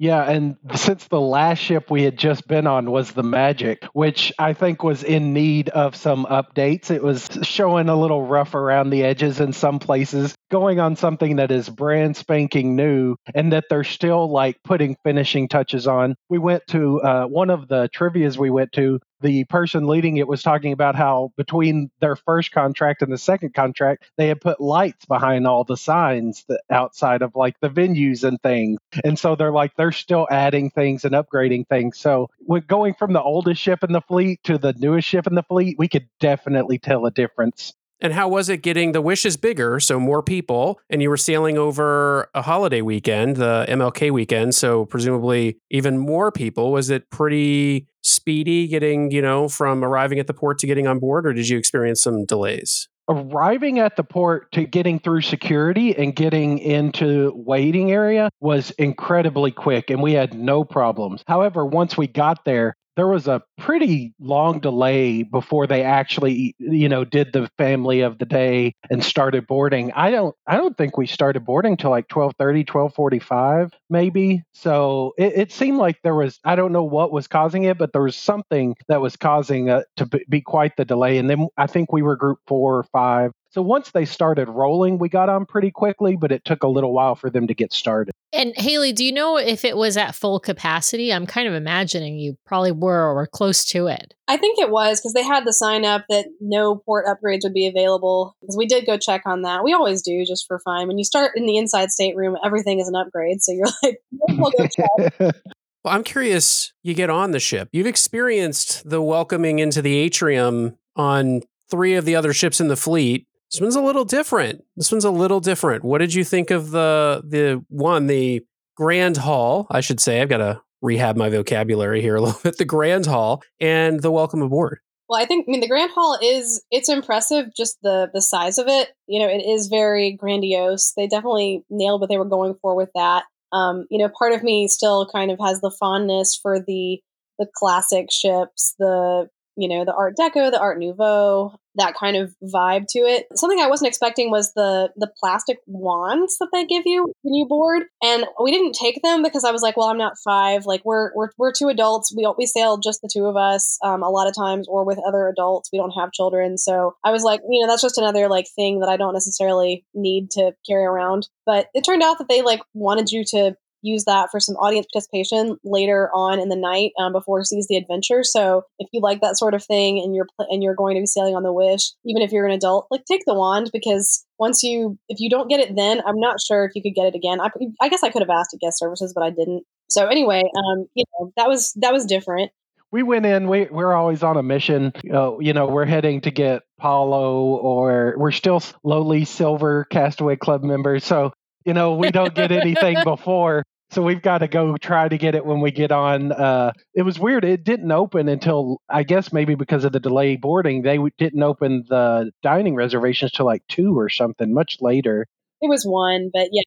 Yeah, 0.00 0.22
and 0.30 0.56
since 0.76 1.08
the 1.08 1.20
last 1.20 1.58
ship 1.58 1.90
we 1.90 2.04
had 2.04 2.16
just 2.16 2.46
been 2.46 2.68
on 2.68 2.88
was 2.88 3.10
the 3.10 3.24
Magic, 3.24 3.84
which 3.94 4.32
I 4.38 4.52
think 4.52 4.84
was 4.84 5.02
in 5.02 5.32
need 5.32 5.70
of 5.70 5.96
some 5.96 6.24
updates. 6.26 6.92
It 6.92 7.02
was 7.02 7.28
showing 7.42 7.88
a 7.88 7.98
little 7.98 8.22
rough 8.22 8.54
around 8.54 8.90
the 8.90 9.02
edges 9.02 9.40
in 9.40 9.52
some 9.52 9.80
places, 9.80 10.36
going 10.52 10.78
on 10.78 10.94
something 10.94 11.36
that 11.36 11.50
is 11.50 11.68
brand 11.68 12.16
spanking 12.16 12.76
new 12.76 13.16
and 13.34 13.52
that 13.52 13.64
they're 13.68 13.82
still 13.82 14.30
like 14.30 14.56
putting 14.62 14.96
finishing 15.02 15.48
touches 15.48 15.88
on. 15.88 16.14
We 16.28 16.38
went 16.38 16.62
to 16.68 17.00
uh, 17.00 17.24
one 17.24 17.50
of 17.50 17.66
the 17.66 17.88
trivias 17.92 18.38
we 18.38 18.50
went 18.50 18.70
to 18.74 19.00
the 19.20 19.44
person 19.44 19.86
leading 19.86 20.16
it 20.16 20.28
was 20.28 20.42
talking 20.42 20.72
about 20.72 20.94
how 20.94 21.32
between 21.36 21.90
their 22.00 22.16
first 22.16 22.52
contract 22.52 23.02
and 23.02 23.12
the 23.12 23.18
second 23.18 23.54
contract, 23.54 24.04
they 24.16 24.28
had 24.28 24.40
put 24.40 24.60
lights 24.60 25.04
behind 25.06 25.46
all 25.46 25.64
the 25.64 25.76
signs 25.76 26.44
that 26.48 26.60
outside 26.70 27.22
of 27.22 27.34
like 27.34 27.58
the 27.60 27.70
venues 27.70 28.24
and 28.24 28.40
things. 28.42 28.78
And 29.04 29.18
so 29.18 29.34
they're 29.34 29.52
like, 29.52 29.74
they're 29.76 29.92
still 29.92 30.26
adding 30.30 30.70
things 30.70 31.04
and 31.04 31.14
upgrading 31.14 31.68
things. 31.68 31.98
So 31.98 32.30
with 32.46 32.66
going 32.66 32.94
from 32.94 33.12
the 33.12 33.22
oldest 33.22 33.60
ship 33.60 33.82
in 33.84 33.92
the 33.92 34.00
fleet 34.00 34.42
to 34.44 34.58
the 34.58 34.74
newest 34.74 35.08
ship 35.08 35.26
in 35.26 35.34
the 35.34 35.42
fleet, 35.42 35.76
we 35.78 35.88
could 35.88 36.08
definitely 36.20 36.78
tell 36.78 37.06
a 37.06 37.10
difference. 37.10 37.74
And 38.00 38.12
how 38.12 38.28
was 38.28 38.48
it 38.48 38.58
getting 38.58 38.92
the 38.92 39.00
wishes 39.00 39.36
bigger, 39.36 39.80
so 39.80 39.98
more 39.98 40.22
people, 40.22 40.78
and 40.88 41.02
you 41.02 41.08
were 41.08 41.16
sailing 41.16 41.58
over 41.58 42.30
a 42.32 42.42
holiday 42.42 42.80
weekend, 42.80 43.36
the 43.36 43.66
MLK 43.68 44.12
weekend, 44.12 44.54
so 44.54 44.84
presumably 44.84 45.58
even 45.70 45.98
more 45.98 46.30
people? 46.30 46.70
Was 46.70 46.90
it 46.90 47.10
pretty 47.10 47.88
speedy 48.08 48.66
getting, 48.66 49.10
you 49.10 49.22
know, 49.22 49.48
from 49.48 49.84
arriving 49.84 50.18
at 50.18 50.26
the 50.26 50.34
port 50.34 50.58
to 50.60 50.66
getting 50.66 50.86
on 50.86 50.98
board, 50.98 51.26
or 51.26 51.32
did 51.32 51.48
you 51.48 51.58
experience 51.58 52.02
some 52.02 52.24
delays? 52.24 52.88
arriving 53.08 53.78
at 53.78 53.96
the 53.96 54.04
port 54.04 54.52
to 54.52 54.64
getting 54.64 54.98
through 54.98 55.22
security 55.22 55.96
and 55.96 56.14
getting 56.14 56.58
into 56.58 57.32
waiting 57.34 57.90
area 57.90 58.28
was 58.40 58.70
incredibly 58.72 59.50
quick 59.50 59.88
and 59.88 60.02
we 60.02 60.12
had 60.12 60.34
no 60.34 60.62
problems 60.62 61.24
however 61.26 61.64
once 61.64 61.96
we 61.96 62.06
got 62.06 62.44
there 62.44 62.76
there 62.98 63.06
was 63.06 63.28
a 63.28 63.40
pretty 63.58 64.12
long 64.18 64.58
delay 64.58 65.22
before 65.22 65.68
they 65.68 65.84
actually 65.84 66.56
you 66.58 66.88
know 66.88 67.04
did 67.04 67.32
the 67.32 67.48
family 67.56 68.00
of 68.00 68.18
the 68.18 68.26
day 68.26 68.74
and 68.90 69.04
started 69.04 69.46
boarding. 69.46 69.92
I 69.92 70.10
don't 70.10 70.34
i 70.48 70.56
don't 70.56 70.76
think 70.76 70.98
we 70.98 71.06
started 71.06 71.44
boarding 71.44 71.76
till 71.76 71.90
like 71.90 72.12
1230 72.12 72.60
1245 72.70 73.72
maybe. 73.88 74.42
So 74.52 75.14
it, 75.16 75.32
it 75.36 75.52
seemed 75.52 75.78
like 75.78 76.00
there 76.02 76.16
was 76.16 76.40
i 76.44 76.56
don't 76.56 76.72
know 76.72 76.82
what 76.82 77.12
was 77.12 77.28
causing 77.28 77.62
it 77.64 77.78
but 77.78 77.92
there 77.92 78.02
was 78.02 78.16
something 78.16 78.74
that 78.88 79.00
was 79.00 79.16
causing 79.16 79.68
it 79.68 79.86
to 79.98 80.06
be 80.28 80.40
quite 80.40 80.76
the 80.76 80.84
delay. 80.84 81.18
And 81.18 81.30
then 81.30 81.46
i 81.56 81.68
think 81.68 81.92
we 81.92 82.02
were 82.02 82.16
group 82.16 82.40
four 82.48 82.78
or 82.78 82.82
five 82.82 83.30
so 83.50 83.62
once 83.62 83.90
they 83.92 84.04
started 84.04 84.48
rolling, 84.48 84.98
we 84.98 85.08
got 85.08 85.28
on 85.28 85.46
pretty 85.46 85.70
quickly, 85.70 86.16
but 86.16 86.30
it 86.30 86.44
took 86.44 86.62
a 86.62 86.68
little 86.68 86.92
while 86.92 87.14
for 87.14 87.30
them 87.30 87.46
to 87.46 87.54
get 87.54 87.72
started. 87.72 88.12
And 88.32 88.52
Hayley, 88.56 88.92
do 88.92 89.04
you 89.04 89.12
know 89.12 89.38
if 89.38 89.64
it 89.64 89.74
was 89.74 89.96
at 89.96 90.14
full 90.14 90.38
capacity? 90.38 91.12
I'm 91.12 91.26
kind 91.26 91.48
of 91.48 91.54
imagining 91.54 92.18
you 92.18 92.36
probably 92.44 92.72
were 92.72 93.08
or 93.08 93.14
were 93.14 93.26
close 93.26 93.64
to 93.66 93.86
it. 93.86 94.12
I 94.28 94.36
think 94.36 94.58
it 94.58 94.70
was 94.70 95.00
because 95.00 95.14
they 95.14 95.22
had 95.22 95.46
the 95.46 95.52
sign 95.54 95.86
up 95.86 96.04
that 96.10 96.26
no 96.40 96.76
port 96.76 97.06
upgrades 97.06 97.44
would 97.44 97.54
be 97.54 97.66
available. 97.66 98.36
Because 98.42 98.56
we 98.58 98.66
did 98.66 98.84
go 98.84 98.98
check 98.98 99.22
on 99.24 99.42
that. 99.42 99.64
We 99.64 99.72
always 99.72 100.02
do 100.02 100.26
just 100.26 100.46
for 100.46 100.58
fun. 100.58 100.88
When 100.88 100.98
you 100.98 101.04
start 101.04 101.32
in 101.34 101.46
the 101.46 101.56
inside 101.56 101.90
stateroom, 101.90 102.36
everything 102.44 102.80
is 102.80 102.88
an 102.88 102.96
upgrade. 102.96 103.40
So 103.40 103.52
you're 103.52 103.66
like, 103.82 103.98
we'll 104.10 104.50
go 104.50 104.66
check. 104.66 105.34
Well, 105.84 105.94
I'm 105.94 106.02
curious, 106.02 106.72
you 106.82 106.92
get 106.92 107.08
on 107.08 107.30
the 107.30 107.38
ship. 107.38 107.68
You've 107.70 107.86
experienced 107.86 108.90
the 108.90 109.00
welcoming 109.00 109.60
into 109.60 109.80
the 109.80 109.96
atrium 109.96 110.76
on 110.96 111.42
three 111.70 111.94
of 111.94 112.04
the 112.04 112.16
other 112.16 112.32
ships 112.32 112.60
in 112.60 112.66
the 112.66 112.76
fleet. 112.76 113.26
This 113.50 113.60
one's 113.60 113.76
a 113.76 113.80
little 113.80 114.04
different. 114.04 114.64
This 114.76 114.92
one's 114.92 115.04
a 115.04 115.10
little 115.10 115.40
different. 115.40 115.84
What 115.84 115.98
did 115.98 116.12
you 116.12 116.24
think 116.24 116.50
of 116.50 116.70
the 116.70 117.22
the 117.24 117.64
one, 117.68 118.06
the 118.06 118.44
Grand 118.76 119.16
Hall? 119.16 119.66
I 119.70 119.80
should 119.80 120.00
say. 120.00 120.20
I've 120.20 120.28
got 120.28 120.38
to 120.38 120.60
rehab 120.82 121.16
my 121.16 121.28
vocabulary 121.30 122.02
here 122.02 122.16
a 122.16 122.20
little 122.22 122.40
bit. 122.42 122.58
The 122.58 122.64
Grand 122.64 123.06
Hall 123.06 123.42
and 123.60 124.00
the 124.02 124.10
Welcome 124.10 124.42
Aboard. 124.42 124.80
Well, 125.08 125.20
I 125.20 125.24
think 125.24 125.46
I 125.48 125.50
mean 125.50 125.60
the 125.60 125.68
Grand 125.68 125.90
Hall 125.92 126.18
is 126.22 126.62
it's 126.70 126.90
impressive 126.90 127.46
just 127.56 127.78
the 127.82 128.10
the 128.12 128.20
size 128.20 128.58
of 128.58 128.68
it. 128.68 128.90
You 129.06 129.20
know, 129.20 129.28
it 129.28 129.42
is 129.42 129.68
very 129.68 130.12
grandiose. 130.12 130.92
They 130.96 131.06
definitely 131.06 131.64
nailed 131.70 132.02
what 132.02 132.10
they 132.10 132.18
were 132.18 132.26
going 132.26 132.54
for 132.60 132.76
with 132.76 132.90
that. 132.94 133.24
Um, 133.50 133.86
you 133.90 133.98
know, 133.98 134.10
part 134.18 134.34
of 134.34 134.42
me 134.42 134.68
still 134.68 135.08
kind 135.10 135.30
of 135.30 135.38
has 135.40 135.62
the 135.62 135.74
fondness 135.80 136.38
for 136.40 136.60
the 136.60 137.00
the 137.38 137.46
classic 137.54 138.10
ships, 138.10 138.74
the 138.78 139.28
you 139.58 139.68
know, 139.68 139.84
the 139.84 139.92
Art 139.92 140.14
Deco, 140.16 140.52
the 140.52 140.60
Art 140.60 140.78
Nouveau, 140.78 141.58
that 141.74 141.94
kind 141.94 142.16
of 142.16 142.32
vibe 142.44 142.86
to 142.90 143.00
it. 143.00 143.26
Something 143.34 143.58
I 143.58 143.66
wasn't 143.66 143.88
expecting 143.88 144.30
was 144.30 144.52
the 144.54 144.90
the 144.94 145.10
plastic 145.18 145.58
wands 145.66 146.38
that 146.38 146.50
they 146.52 146.64
give 146.64 146.84
you 146.86 147.12
when 147.22 147.34
you 147.34 147.44
board, 147.44 147.82
and 148.00 148.24
we 148.40 148.52
didn't 148.52 148.74
take 148.74 149.02
them 149.02 149.24
because 149.24 149.42
I 149.42 149.50
was 149.50 149.60
like, 149.60 149.76
well, 149.76 149.88
I'm 149.88 149.98
not 149.98 150.12
five. 150.24 150.64
Like 150.64 150.82
we're 150.84 151.10
we're 151.16 151.30
we're 151.38 151.52
two 151.52 151.68
adults. 151.68 152.14
We 152.16 152.32
we 152.38 152.46
sail 152.46 152.78
just 152.78 153.02
the 153.02 153.10
two 153.12 153.26
of 153.26 153.36
us 153.36 153.78
um, 153.82 154.04
a 154.04 154.10
lot 154.10 154.28
of 154.28 154.36
times, 154.36 154.68
or 154.68 154.84
with 154.84 155.00
other 155.04 155.26
adults. 155.28 155.70
We 155.72 155.78
don't 155.78 155.90
have 155.98 156.12
children, 156.12 156.56
so 156.56 156.94
I 157.04 157.10
was 157.10 157.24
like, 157.24 157.40
you 157.50 157.60
know, 157.60 157.70
that's 157.70 157.82
just 157.82 157.98
another 157.98 158.28
like 158.28 158.46
thing 158.54 158.78
that 158.78 158.88
I 158.88 158.96
don't 158.96 159.14
necessarily 159.14 159.84
need 159.92 160.30
to 160.32 160.52
carry 160.68 160.84
around. 160.84 161.28
But 161.44 161.66
it 161.74 161.82
turned 161.82 162.04
out 162.04 162.18
that 162.18 162.28
they 162.28 162.42
like 162.42 162.60
wanted 162.74 163.10
you 163.10 163.24
to 163.30 163.56
use 163.82 164.04
that 164.04 164.30
for 164.30 164.40
some 164.40 164.56
audience 164.56 164.86
participation 164.92 165.56
later 165.64 166.10
on 166.14 166.40
in 166.40 166.48
the 166.48 166.56
night 166.56 166.92
um, 166.98 167.12
before 167.12 167.44
Seas 167.44 167.66
the 167.68 167.76
Adventure. 167.76 168.22
So 168.24 168.62
if 168.78 168.88
you 168.92 169.00
like 169.00 169.20
that 169.20 169.38
sort 169.38 169.54
of 169.54 169.64
thing 169.64 170.00
and 170.00 170.14
you're 170.14 170.26
pl- 170.36 170.48
and 170.50 170.62
you're 170.62 170.74
going 170.74 170.96
to 170.96 171.00
be 171.00 171.06
sailing 171.06 171.36
on 171.36 171.42
the 171.42 171.52
Wish, 171.52 171.92
even 172.04 172.22
if 172.22 172.32
you're 172.32 172.46
an 172.46 172.52
adult, 172.52 172.86
like 172.90 173.04
take 173.04 173.22
the 173.26 173.34
wand 173.34 173.70
because 173.72 174.24
once 174.38 174.62
you 174.62 174.98
if 175.08 175.20
you 175.20 175.30
don't 175.30 175.48
get 175.48 175.60
it 175.60 175.74
then, 175.76 176.00
I'm 176.06 176.18
not 176.18 176.40
sure 176.40 176.64
if 176.64 176.72
you 176.74 176.82
could 176.82 176.94
get 176.94 177.06
it 177.06 177.14
again. 177.14 177.40
I, 177.40 177.50
I 177.80 177.88
guess 177.88 178.02
I 178.02 178.10
could 178.10 178.22
have 178.22 178.30
asked 178.30 178.54
at 178.54 178.60
guest 178.60 178.78
services, 178.78 179.12
but 179.14 179.22
I 179.22 179.30
didn't. 179.30 179.64
So 179.88 180.06
anyway, 180.06 180.42
um, 180.42 180.86
you 180.94 181.04
know 181.18 181.32
that 181.36 181.48
was 181.48 181.72
that 181.74 181.92
was 181.92 182.04
different. 182.04 182.50
We 182.90 183.02
went 183.02 183.26
in. 183.26 183.48
We 183.48 183.66
we're 183.70 183.92
always 183.92 184.22
on 184.22 184.36
a 184.36 184.42
mission. 184.42 184.92
Uh, 185.12 185.38
you 185.38 185.52
know, 185.52 185.66
we're 185.66 185.84
heading 185.84 186.22
to 186.22 186.30
get 186.30 186.62
Palo, 186.78 187.42
or 187.42 188.14
we're 188.16 188.32
still 188.32 188.62
lowly 188.82 189.24
silver 189.26 189.84
Castaway 189.84 190.36
Club 190.36 190.62
members. 190.62 191.04
So 191.04 191.32
you 191.68 191.74
know, 191.74 191.94
we 191.94 192.10
don't 192.10 192.34
get 192.34 192.50
anything 192.50 192.96
before. 193.04 193.62
So 193.90 194.02
we've 194.02 194.20
got 194.20 194.38
to 194.38 194.48
go 194.48 194.76
try 194.76 195.08
to 195.08 195.16
get 195.16 195.34
it 195.34 195.46
when 195.46 195.60
we 195.60 195.70
get 195.70 195.90
on. 195.90 196.32
Uh, 196.32 196.72
it 196.94 197.02
was 197.02 197.18
weird. 197.18 197.44
It 197.44 197.64
didn't 197.64 197.90
open 197.90 198.28
until 198.28 198.80
I 198.88 199.02
guess 199.02 199.32
maybe 199.32 199.54
because 199.54 199.84
of 199.84 199.92
the 199.92 200.00
delay 200.00 200.36
boarding. 200.36 200.82
They 200.82 200.98
didn't 201.16 201.42
open 201.42 201.84
the 201.88 202.30
dining 202.42 202.74
reservations 202.74 203.32
till 203.32 203.46
like 203.46 203.62
two 203.68 203.98
or 203.98 204.08
something, 204.08 204.52
much 204.52 204.78
later. 204.80 205.26
It 205.60 205.68
was 205.68 205.84
one, 205.84 206.30
but 206.32 206.48
yeah. 206.52 206.62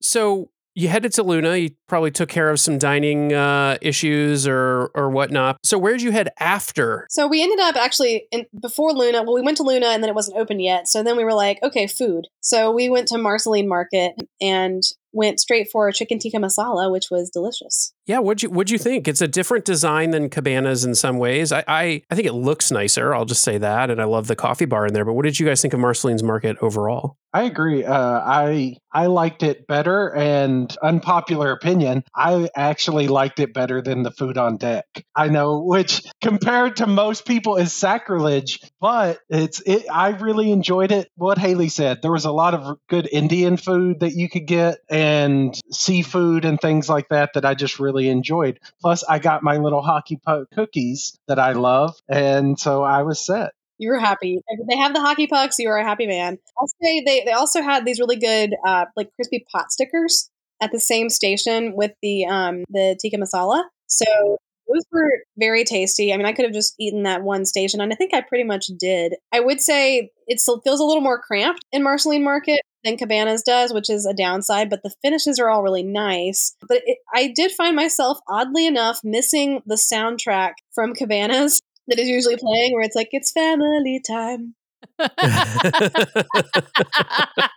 So 0.00 0.50
you 0.74 0.88
headed 0.88 1.12
to 1.12 1.22
Luna. 1.22 1.56
You 1.56 1.70
probably 1.86 2.10
took 2.10 2.28
care 2.28 2.48
of 2.48 2.58
some 2.58 2.78
dining 2.78 3.32
uh, 3.32 3.76
issues 3.82 4.46
or 4.46 4.90
or 4.94 5.10
whatnot. 5.10 5.58
So 5.62 5.78
where'd 5.78 6.00
you 6.00 6.12
head 6.12 6.30
after? 6.40 7.06
So 7.10 7.26
we 7.26 7.42
ended 7.42 7.60
up 7.60 7.76
actually 7.76 8.26
in, 8.30 8.46
before 8.58 8.92
Luna. 8.92 9.22
Well, 9.22 9.34
we 9.34 9.42
went 9.42 9.58
to 9.58 9.62
Luna 9.62 9.88
and 9.88 10.02
then 10.02 10.08
it 10.08 10.14
wasn't 10.14 10.38
open 10.38 10.60
yet. 10.60 10.88
So 10.88 11.02
then 11.02 11.16
we 11.16 11.24
were 11.24 11.34
like, 11.34 11.58
okay, 11.62 11.86
food. 11.86 12.26
So 12.40 12.70
we 12.70 12.88
went 12.88 13.08
to 13.08 13.18
Marceline 13.18 13.68
Market 13.68 14.14
and 14.40 14.82
went 15.12 15.40
straight 15.40 15.68
for 15.70 15.90
chicken 15.92 16.18
tikka 16.18 16.38
masala, 16.38 16.90
which 16.90 17.06
was 17.10 17.30
delicious. 17.30 17.92
Yeah, 18.06 18.18
what'd 18.18 18.42
you 18.42 18.50
what'd 18.50 18.70
you 18.70 18.78
think? 18.78 19.06
It's 19.06 19.20
a 19.20 19.28
different 19.28 19.64
design 19.64 20.10
than 20.10 20.28
Cabanas 20.28 20.84
in 20.84 20.94
some 20.94 21.18
ways. 21.18 21.52
I, 21.52 21.64
I 21.68 22.02
I 22.10 22.14
think 22.14 22.26
it 22.26 22.32
looks 22.32 22.70
nicer. 22.70 23.14
I'll 23.14 23.24
just 23.24 23.42
say 23.42 23.58
that, 23.58 23.90
and 23.90 24.00
I 24.00 24.04
love 24.04 24.26
the 24.26 24.36
coffee 24.36 24.64
bar 24.64 24.86
in 24.86 24.94
there. 24.94 25.04
But 25.04 25.14
what 25.14 25.24
did 25.24 25.38
you 25.38 25.46
guys 25.46 25.62
think 25.62 25.74
of 25.74 25.80
Marceline's 25.80 26.22
Market 26.22 26.56
overall? 26.60 27.16
I 27.34 27.44
agree. 27.44 27.84
Uh, 27.84 28.20
I 28.24 28.76
I 28.92 29.06
liked 29.06 29.42
it 29.42 29.66
better, 29.66 30.14
and 30.14 30.74
unpopular 30.82 31.50
opinion, 31.52 32.04
I 32.14 32.50
actually 32.54 33.08
liked 33.08 33.40
it 33.40 33.54
better 33.54 33.80
than 33.80 34.02
the 34.02 34.10
food 34.10 34.36
on 34.36 34.58
deck. 34.58 34.84
I 35.16 35.28
know, 35.28 35.60
which 35.60 36.02
compared 36.20 36.76
to 36.76 36.86
most 36.86 37.24
people 37.24 37.56
is 37.56 37.72
sacrilege, 37.72 38.60
but 38.80 39.20
it's 39.30 39.62
it. 39.64 39.86
I 39.90 40.10
really 40.10 40.50
enjoyed 40.50 40.92
it. 40.92 41.08
What 41.16 41.38
Hayley 41.38 41.70
said, 41.70 42.02
there 42.02 42.12
was 42.12 42.26
a 42.26 42.32
lot 42.32 42.52
of 42.52 42.76
good 42.88 43.08
Indian 43.10 43.56
food 43.56 44.00
that 44.00 44.12
you 44.12 44.28
could 44.28 44.46
get, 44.46 44.78
and 44.90 45.01
seafood 45.70 46.44
and 46.44 46.60
things 46.60 46.88
like 46.88 47.08
that 47.08 47.30
that 47.34 47.44
I 47.44 47.54
just 47.54 47.78
really 47.78 48.08
enjoyed. 48.08 48.60
Plus, 48.80 49.04
I 49.04 49.18
got 49.18 49.42
my 49.42 49.56
little 49.56 49.82
hockey 49.82 50.16
puck 50.16 50.48
cookies 50.54 51.18
that 51.28 51.38
I 51.38 51.52
love, 51.52 51.96
and 52.08 52.58
so 52.58 52.82
I 52.82 53.02
was 53.02 53.24
set 53.24 53.52
you 53.82 53.90
were 53.90 53.98
happy. 53.98 54.38
They 54.68 54.76
have 54.76 54.94
the 54.94 55.00
hockey 55.00 55.26
pucks, 55.26 55.58
you 55.58 55.68
are 55.68 55.76
a 55.76 55.84
happy 55.84 56.06
man. 56.06 56.38
I'll 56.58 56.68
say 56.80 57.02
they, 57.04 57.24
they 57.24 57.32
also 57.32 57.62
had 57.62 57.84
these 57.84 57.98
really 57.98 58.16
good 58.16 58.54
uh, 58.64 58.84
like 58.96 59.10
crispy 59.16 59.44
pot 59.50 59.72
stickers 59.72 60.30
at 60.62 60.70
the 60.70 60.78
same 60.78 61.10
station 61.10 61.74
with 61.74 61.90
the 62.00 62.24
um 62.26 62.62
the 62.70 62.96
tikka 63.02 63.16
masala. 63.16 63.64
So 63.88 64.38
those 64.68 64.84
were 64.92 65.10
very 65.36 65.64
tasty. 65.64 66.14
I 66.14 66.16
mean, 66.16 66.26
I 66.26 66.32
could 66.32 66.44
have 66.44 66.54
just 66.54 66.74
eaten 66.78 67.02
that 67.02 67.22
one 67.22 67.44
station, 67.44 67.80
and 67.80 67.92
I 67.92 67.96
think 67.96 68.14
I 68.14 68.20
pretty 68.20 68.44
much 68.44 68.66
did. 68.78 69.16
I 69.32 69.40
would 69.40 69.60
say 69.60 70.10
it 70.28 70.40
still 70.40 70.60
feels 70.60 70.80
a 70.80 70.84
little 70.84 71.02
more 71.02 71.20
cramped 71.20 71.64
in 71.72 71.82
Marceline 71.82 72.22
Market 72.22 72.60
than 72.84 72.96
Cabanas 72.96 73.42
does, 73.42 73.72
which 73.72 73.90
is 73.90 74.06
a 74.06 74.14
downside, 74.14 74.70
but 74.70 74.82
the 74.82 74.94
finishes 75.02 75.38
are 75.38 75.48
all 75.48 75.62
really 75.62 75.82
nice. 75.82 76.54
But 76.66 76.82
it, 76.84 76.98
I 77.14 77.32
did 77.34 77.52
find 77.52 77.76
myself, 77.76 78.18
oddly 78.28 78.66
enough, 78.66 79.00
missing 79.04 79.62
the 79.66 79.76
soundtrack 79.76 80.52
from 80.74 80.94
Cabanas 80.94 81.60
that 81.88 81.98
is 81.98 82.08
usually 82.08 82.36
playing 82.36 82.72
where 82.72 82.82
it's 82.82 82.96
like 82.96 83.08
it's 83.12 83.32
family 83.32 84.00
time 84.06 84.54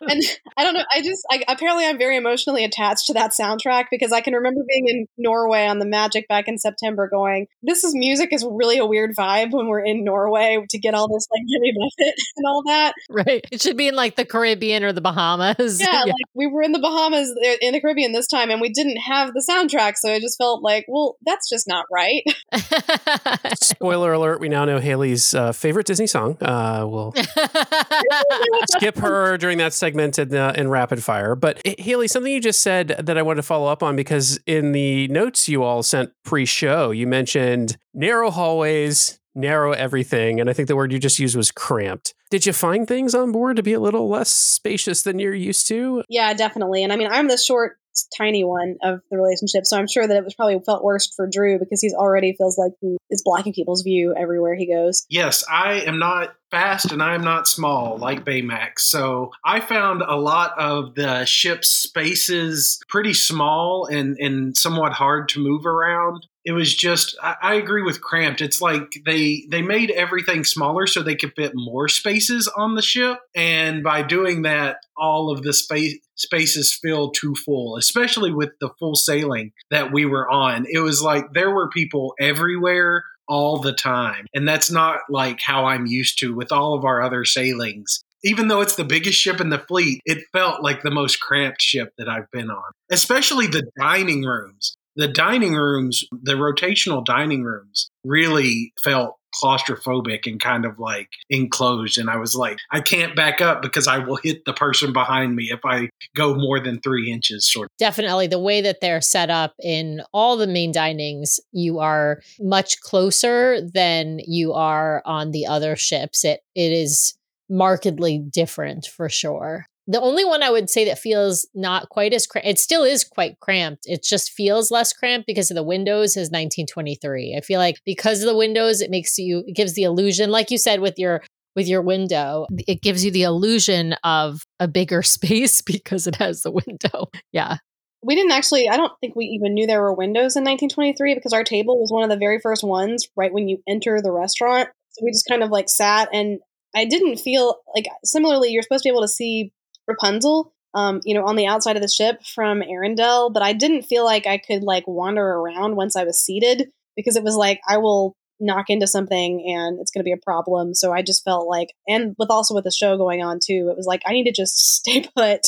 and 0.02 0.22
I 0.58 0.64
don't 0.64 0.74
know. 0.74 0.84
I 0.94 1.02
just 1.02 1.25
I, 1.32 1.44
apparently 1.48 1.86
I'm 1.86 1.98
very 1.98 2.18
emotionally 2.18 2.64
attached 2.64 3.08
to 3.08 3.14
that 3.14 3.32
soundtrack 3.32 3.86
because 3.92 4.12
I 4.12 4.22
can 4.22 4.34
remember 4.34 4.62
being 4.68 4.88
in 4.88 5.08
Norway 5.18 5.66
on 5.66 5.80
the 5.80 5.86
Magic 5.86 6.28
back 6.28 6.48
in 6.48 6.58
September, 6.58 7.10
going, 7.10 7.48
"This 7.62 7.84
is 7.84 7.94
music 7.96 8.30
is 8.32 8.46
really 8.50 8.78
a 8.78 8.86
weird 8.86 9.16
vibe 9.16 9.52
when 9.52 9.68
we're 9.68 9.84
in 9.84 10.04
Norway 10.04 10.64
to 10.70 10.80
get 10.80 10.94
all 10.94 11.08
this 11.08 11.28
like 11.32 11.44
Jimmy 11.48 11.74
Buffett 11.78 12.16
and 12.38 12.46
all 12.48 12.64
that." 12.66 12.94
Right. 13.10 13.46
It 13.52 13.62
should 13.62 13.78
be 13.78 13.88
in 13.88 13.96
like 13.96 14.16
the 14.16 14.25
Caribbean 14.25 14.84
or 14.84 14.92
the 14.92 15.02
Bahamas. 15.02 15.80
Yeah, 15.80 15.88
yeah. 15.92 16.04
like 16.04 16.16
we 16.34 16.48
were 16.48 16.62
in 16.62 16.72
the 16.72 16.80
Bahamas 16.80 17.30
uh, 17.32 17.56
in 17.62 17.74
the 17.74 17.82
Caribbean 17.82 18.14
this 18.14 18.28
time, 18.28 18.50
and 18.50 18.62
we 18.62 18.70
didn't 18.70 18.98
have 18.98 19.34
the 19.34 19.46
soundtrack, 19.50 19.96
so 19.98 20.12
I 20.12 20.20
just 20.20 20.38
felt 20.38 20.64
like, 20.64 20.86
well, 20.88 21.18
that's 21.25 21.50
just 21.50 21.68
not 21.68 21.86
right. 21.92 22.24
Spoiler 23.62 24.14
alert: 24.14 24.40
We 24.40 24.50
now 24.50 24.66
know 24.66 24.80
Hayley's 24.80 25.34
uh, 25.34 25.52
favorite 25.52 25.86
Disney 25.86 26.08
song. 26.08 26.38
Uh, 26.42 26.86
we'll 26.88 27.14
skip 28.72 28.98
her 28.98 29.38
during 29.38 29.58
that 29.58 29.74
segment 29.74 30.20
in, 30.20 30.34
uh, 30.34 30.54
in 30.56 30.70
rapid 30.70 31.04
fire. 31.04 31.36
But 31.36 31.62
Hayley, 31.80 32.08
something 32.08 32.32
you 32.32 32.42
just 32.42 32.62
said 32.62 32.96
that 33.00 33.18
I 33.18 33.22
wanted 33.22 33.38
to 33.38 33.44
follow 33.44 33.68
up 33.68 33.84
on 33.84 33.96
because 33.96 34.39
in 34.46 34.72
the 34.72 35.08
notes 35.08 35.48
you 35.48 35.63
all 35.63 35.84
sent 35.84 36.12
pre-show, 36.24 36.92
you 36.92 37.08
mentioned 37.08 37.77
narrow 37.94 38.32
hallways, 38.32 39.20
narrow 39.34 39.74
everything, 39.74 40.39
and 40.39 40.50
I 40.50 40.54
think 40.54 40.68
the 40.68 40.75
word 40.75 40.92
you 40.92 41.00
just 41.00 41.20
used 41.20 41.36
was 41.36 41.51
cramped. 41.51 42.13
Did 42.32 42.46
you 42.46 42.54
find 42.54 42.88
things 42.88 43.13
on 43.13 43.32
board 43.32 43.58
to 43.58 43.63
be 43.63 43.74
a 43.74 43.80
little 43.80 44.10
less 44.10 44.30
spacious 44.30 45.04
than 45.04 45.20
you're 45.20 45.34
used 45.34 45.68
to? 45.68 46.04
Yeah, 46.10 46.34
definitely. 46.34 46.84
And 46.84 46.92
I 46.92 46.96
mean, 46.96 47.10
I'm 47.12 47.27
the 47.27 47.38
short 47.38 47.77
tiny 48.18 48.44
one 48.44 48.77
of 48.84 49.01
the 49.10 49.18
relationship. 49.18 49.65
So 49.65 49.77
I'm 49.77 49.88
sure 49.88 50.08
that 50.08 50.15
it 50.15 50.24
was 50.24 50.34
probably 50.34 50.60
felt 50.65 50.84
worst 50.84 51.13
for 51.15 51.27
Drew 51.32 51.60
because 51.60 51.82
he's 51.82 51.94
already 51.94 52.34
feels 52.38 52.58
like 52.58 52.74
he 52.82 52.98
is 53.10 53.22
blocking 53.24 53.54
people's 53.54 53.84
view 53.84 54.13
everywhere 54.18 54.56
he 54.56 54.72
goes. 54.72 55.06
Yes, 55.10 55.44
I 55.50 55.82
am 55.82 56.00
not 56.00 56.36
fast 56.55 56.93
and 56.93 57.03
I'm 57.03 57.21
not 57.21 57.50
small 57.50 57.97
like 57.97 58.24
Baymax. 58.24 58.79
So 58.79 59.31
I 59.43 59.59
found 59.59 60.01
a 60.01 60.15
lot 60.15 60.53
of 60.57 60.95
the 60.95 61.25
ship's 61.25 61.67
spaces 61.67 62.79
pretty 62.88 63.13
small 63.13 63.88
and, 63.88 64.15
and 64.19 64.55
somewhat 64.55 64.93
hard 64.93 65.27
to 65.29 65.43
move 65.43 65.65
around. 65.65 66.25
It 66.45 66.53
was 66.53 66.74
just 66.74 67.17
I, 67.21 67.55
agree 67.55 67.81
with 67.81 68.01
cramped. 68.01 68.39
It's 68.39 68.62
like 68.62 69.01
they 69.03 69.47
they 69.50 69.63
made 69.63 69.89
everything 69.91 70.43
smaller 70.43 70.85
so 70.85 71.01
they 71.01 71.15
could 71.15 71.33
fit 71.35 71.53
more 71.55 71.89
spaces 71.89 72.47
on 72.55 72.75
the 72.75 72.83
ship. 72.83 73.19
And 73.35 73.83
by 73.83 74.03
doing 74.03 74.43
that 74.43 74.77
all 74.95 75.31
of 75.31 75.41
the 75.41 75.53
space 75.53 75.97
spaces 76.17 76.74
feel 76.74 77.12
too 77.12 77.35
full 77.35 77.75
especially 77.75 78.31
with 78.31 78.51
the 78.62 78.69
full 78.79 78.95
sailing 78.95 79.51
that 79.71 79.91
we 79.91 80.05
were 80.05 80.29
on. 80.29 80.65
It 80.71 80.79
was 80.79 81.01
like 81.01 81.33
there 81.33 81.51
were 81.51 81.67
people 81.69 82.13
everywhere 82.19 83.03
all 83.27 83.60
the 83.60 83.74
time. 83.74 84.25
And 84.34 84.48
that's 84.48 84.72
not 84.72 85.00
like 85.10 85.41
how 85.41 85.65
i'm 85.65 85.86
used 85.86 86.20
to 86.20 86.36
with 86.36 86.51
all 86.51 86.74
of 86.74 86.86
our 86.86 87.01
other 87.01 87.25
sailings. 87.25 88.03
Even 88.24 88.48
though 88.48 88.62
it's 88.62 88.75
the 88.75 88.84
biggest 88.84 89.20
ship 89.20 89.39
in 89.39 89.50
the 89.50 89.60
fleet, 89.60 90.01
it 90.05 90.24
felt 90.34 90.63
like 90.63 90.82
the 90.82 90.91
most 90.91 91.20
cramped 91.20 91.62
ship 91.62 91.89
that 91.98 92.10
I've 92.10 92.29
been 92.32 92.50
on, 92.50 92.63
especially 92.91 93.46
the 93.46 93.70
dining 93.79 94.24
rooms. 94.24 94.75
The 94.96 95.08
dining 95.10 95.53
rooms, 95.53 96.05
the 96.12 96.34
rotational 96.34 97.03
dining 97.03 97.44
rooms 97.44 97.89
really 98.05 98.72
felt 98.82 99.17
claustrophobic 99.42 100.25
and 100.25 100.39
kind 100.39 100.65
of 100.65 100.80
like 100.80 101.10
enclosed. 101.30 101.98
And 101.98 102.10
I 102.10 102.18
was 102.18 102.36
like, 102.36 102.58
I 102.72 102.82
can't 102.82 103.15
back 103.15 103.42
up 103.42 103.62
because 103.62 103.88
I 103.88 104.00
will 104.00 104.18
hit 104.18 104.46
the 104.46 104.54
person 104.54 104.94
behind 104.94 105.36
me 105.36 105.46
if 105.51 105.60
I 105.65 105.89
go 106.15 106.36
more 106.36 106.60
than 106.60 106.80
three 106.80 107.12
inches, 107.12 107.51
sort 107.51 107.65
of. 107.65 107.77
Definitely. 107.77 108.27
The 108.27 108.39
way 108.39 108.62
that 108.62 108.82
they're 108.82 109.01
set 109.01 109.30
up 109.30 109.54
in 109.62 110.01
all 110.13 110.38
the 110.38 110.48
main 110.48 110.74
dinings, 110.74 111.39
you 111.51 111.80
are 111.80 112.22
much 112.39 112.80
closer 112.82 113.60
than 113.62 114.20
you 114.25 114.54
are 114.54 115.01
on 115.06 115.32
the 115.32 115.46
other 115.46 115.75
ships. 115.75 116.24
It 116.24 116.42
it 116.56 116.72
is 116.72 117.15
markedly 117.50 118.18
different 118.18 118.88
for 118.88 119.10
sure. 119.10 119.68
The 119.88 120.01
only 120.01 120.25
one 120.25 120.42
I 120.42 120.50
would 120.50 120.70
say 120.70 120.86
that 120.86 120.98
feels 120.98 121.48
not 121.54 121.89
quite 121.89 122.13
as 122.13 122.25
cramped, 122.25 122.50
it 122.50 122.60
still 122.60 122.84
is 122.84 123.04
quite 123.04 123.39
cramped. 123.39 123.84
It 123.86 124.04
just 124.04 124.32
feels 124.32 124.72
less 124.72 124.94
cramped 124.94 125.27
because 125.27 125.51
of 125.51 125.56
the 125.56 125.63
windows 125.63 126.12
is 126.12 126.32
1923. 126.32 127.36
I 127.38 127.42
feel 127.42 127.60
like 127.60 127.77
because 127.86 128.22
of 128.22 128.27
the 128.27 128.38
windows, 128.38 128.82
it 128.82 128.89
makes 128.89 129.18
you, 129.18 129.44
it 129.46 129.56
gives 129.56 129.75
the 129.75 129.84
illusion, 129.84 130.32
like 130.32 130.50
you 130.50 130.58
said 130.58 130.80
with 130.80 130.98
your 130.98 131.22
with 131.56 131.68
your 131.68 131.82
window, 131.82 132.46
it 132.68 132.82
gives 132.82 133.06
you 133.06 133.12
the 133.12 133.24
illusion 133.24 133.96
of 134.04 134.42
a 134.60 134.68
bigger 134.68 135.01
space 135.04 135.62
because 135.62 136.06
it 136.08 136.15
has 136.18 136.42
the 136.42 136.51
window. 136.51 137.08
Yeah. 137.32 137.58
We 138.04 138.15
didn't 138.15 138.34
actually, 138.34 138.70
I 138.70 138.77
don't 138.77 138.92
think 139.00 139.15
we 139.15 139.25
even 139.25 139.54
knew 139.54 139.65
there 139.65 139.82
were 139.82 139.94
windows 139.94 140.36
in 140.36 140.44
1923 140.44 141.15
because 141.15 141.34
our 141.34 141.44
table 141.44 141.80
was 141.80 141.92
one 141.92 142.04
of 142.04 142.10
the 142.10 142.18
very 142.18 142.39
first 142.39 142.63
ones 142.63 143.08
right 143.15 143.34
when 143.34 143.48
you 143.48 143.63
enter 143.68 144.00
the 144.01 144.12
restaurant. 144.12 144.70
So 144.92 145.04
we 145.04 145.12
just 145.12 145.27
kind 145.27 145.42
of 145.42 145.50
like 145.50 145.70
sat 145.70 146.10
and 146.13 146.39
I 146.75 146.86
didn't 146.86 147.18
feel 147.18 147.56
like 147.74 147.86
similarly, 148.04 148.50
you're 148.50 148.62
supposed 148.62 148.84
to 148.84 148.89
be 148.89 148.92
able 148.92 149.01
to 149.01 149.08
see 149.08 149.54
Rapunzel, 149.88 150.54
um, 150.74 151.01
you 151.06 151.13
know, 151.15 151.25
on 151.25 151.36
the 151.36 151.48
outside 151.48 151.75
of 151.75 151.82
the 151.82 151.88
ship 151.88 152.24
from 152.25 152.62
Arendelle, 152.62 153.34
but 153.34 153.44
I 153.44 153.54
didn't 153.54 153.84
feel 153.84 154.04
like 154.04 154.27
I 154.27 154.38
could 154.38 154.63
like 154.63 154.84
wander 154.88 155.25
around 155.25 155.75
once 155.75 155.96
I 155.96 156.04
was 156.04 156.20
seated 156.20 156.70
because 156.96 157.15
it 157.15 157.24
was 157.24 157.36
like 157.36 157.60
I 157.68 157.77
will 157.77 158.15
knock 158.39 158.70
into 158.70 158.88
something 158.88 159.46
and 159.48 159.80
it's 159.80 159.92
going 159.92 160.01
to 160.01 160.06
be 160.06 160.12
a 160.12 160.18
problem. 160.18 160.74
So 160.74 160.92
I 160.92 161.01
just 161.01 161.24
felt 161.24 161.48
like, 161.48 161.70
and 161.88 162.15
with 162.18 162.30
also 162.30 162.54
with 162.54 162.65
the 162.65 162.72
show 162.72 162.98
going 162.98 163.24
on 163.24 163.39
too, 163.44 163.70
it 163.72 163.77
was 163.77 163.86
like 163.88 164.01
I 164.06 164.13
need 164.13 164.25
to 164.25 164.32
just 164.32 164.58
stay 164.75 165.06
put 165.15 165.48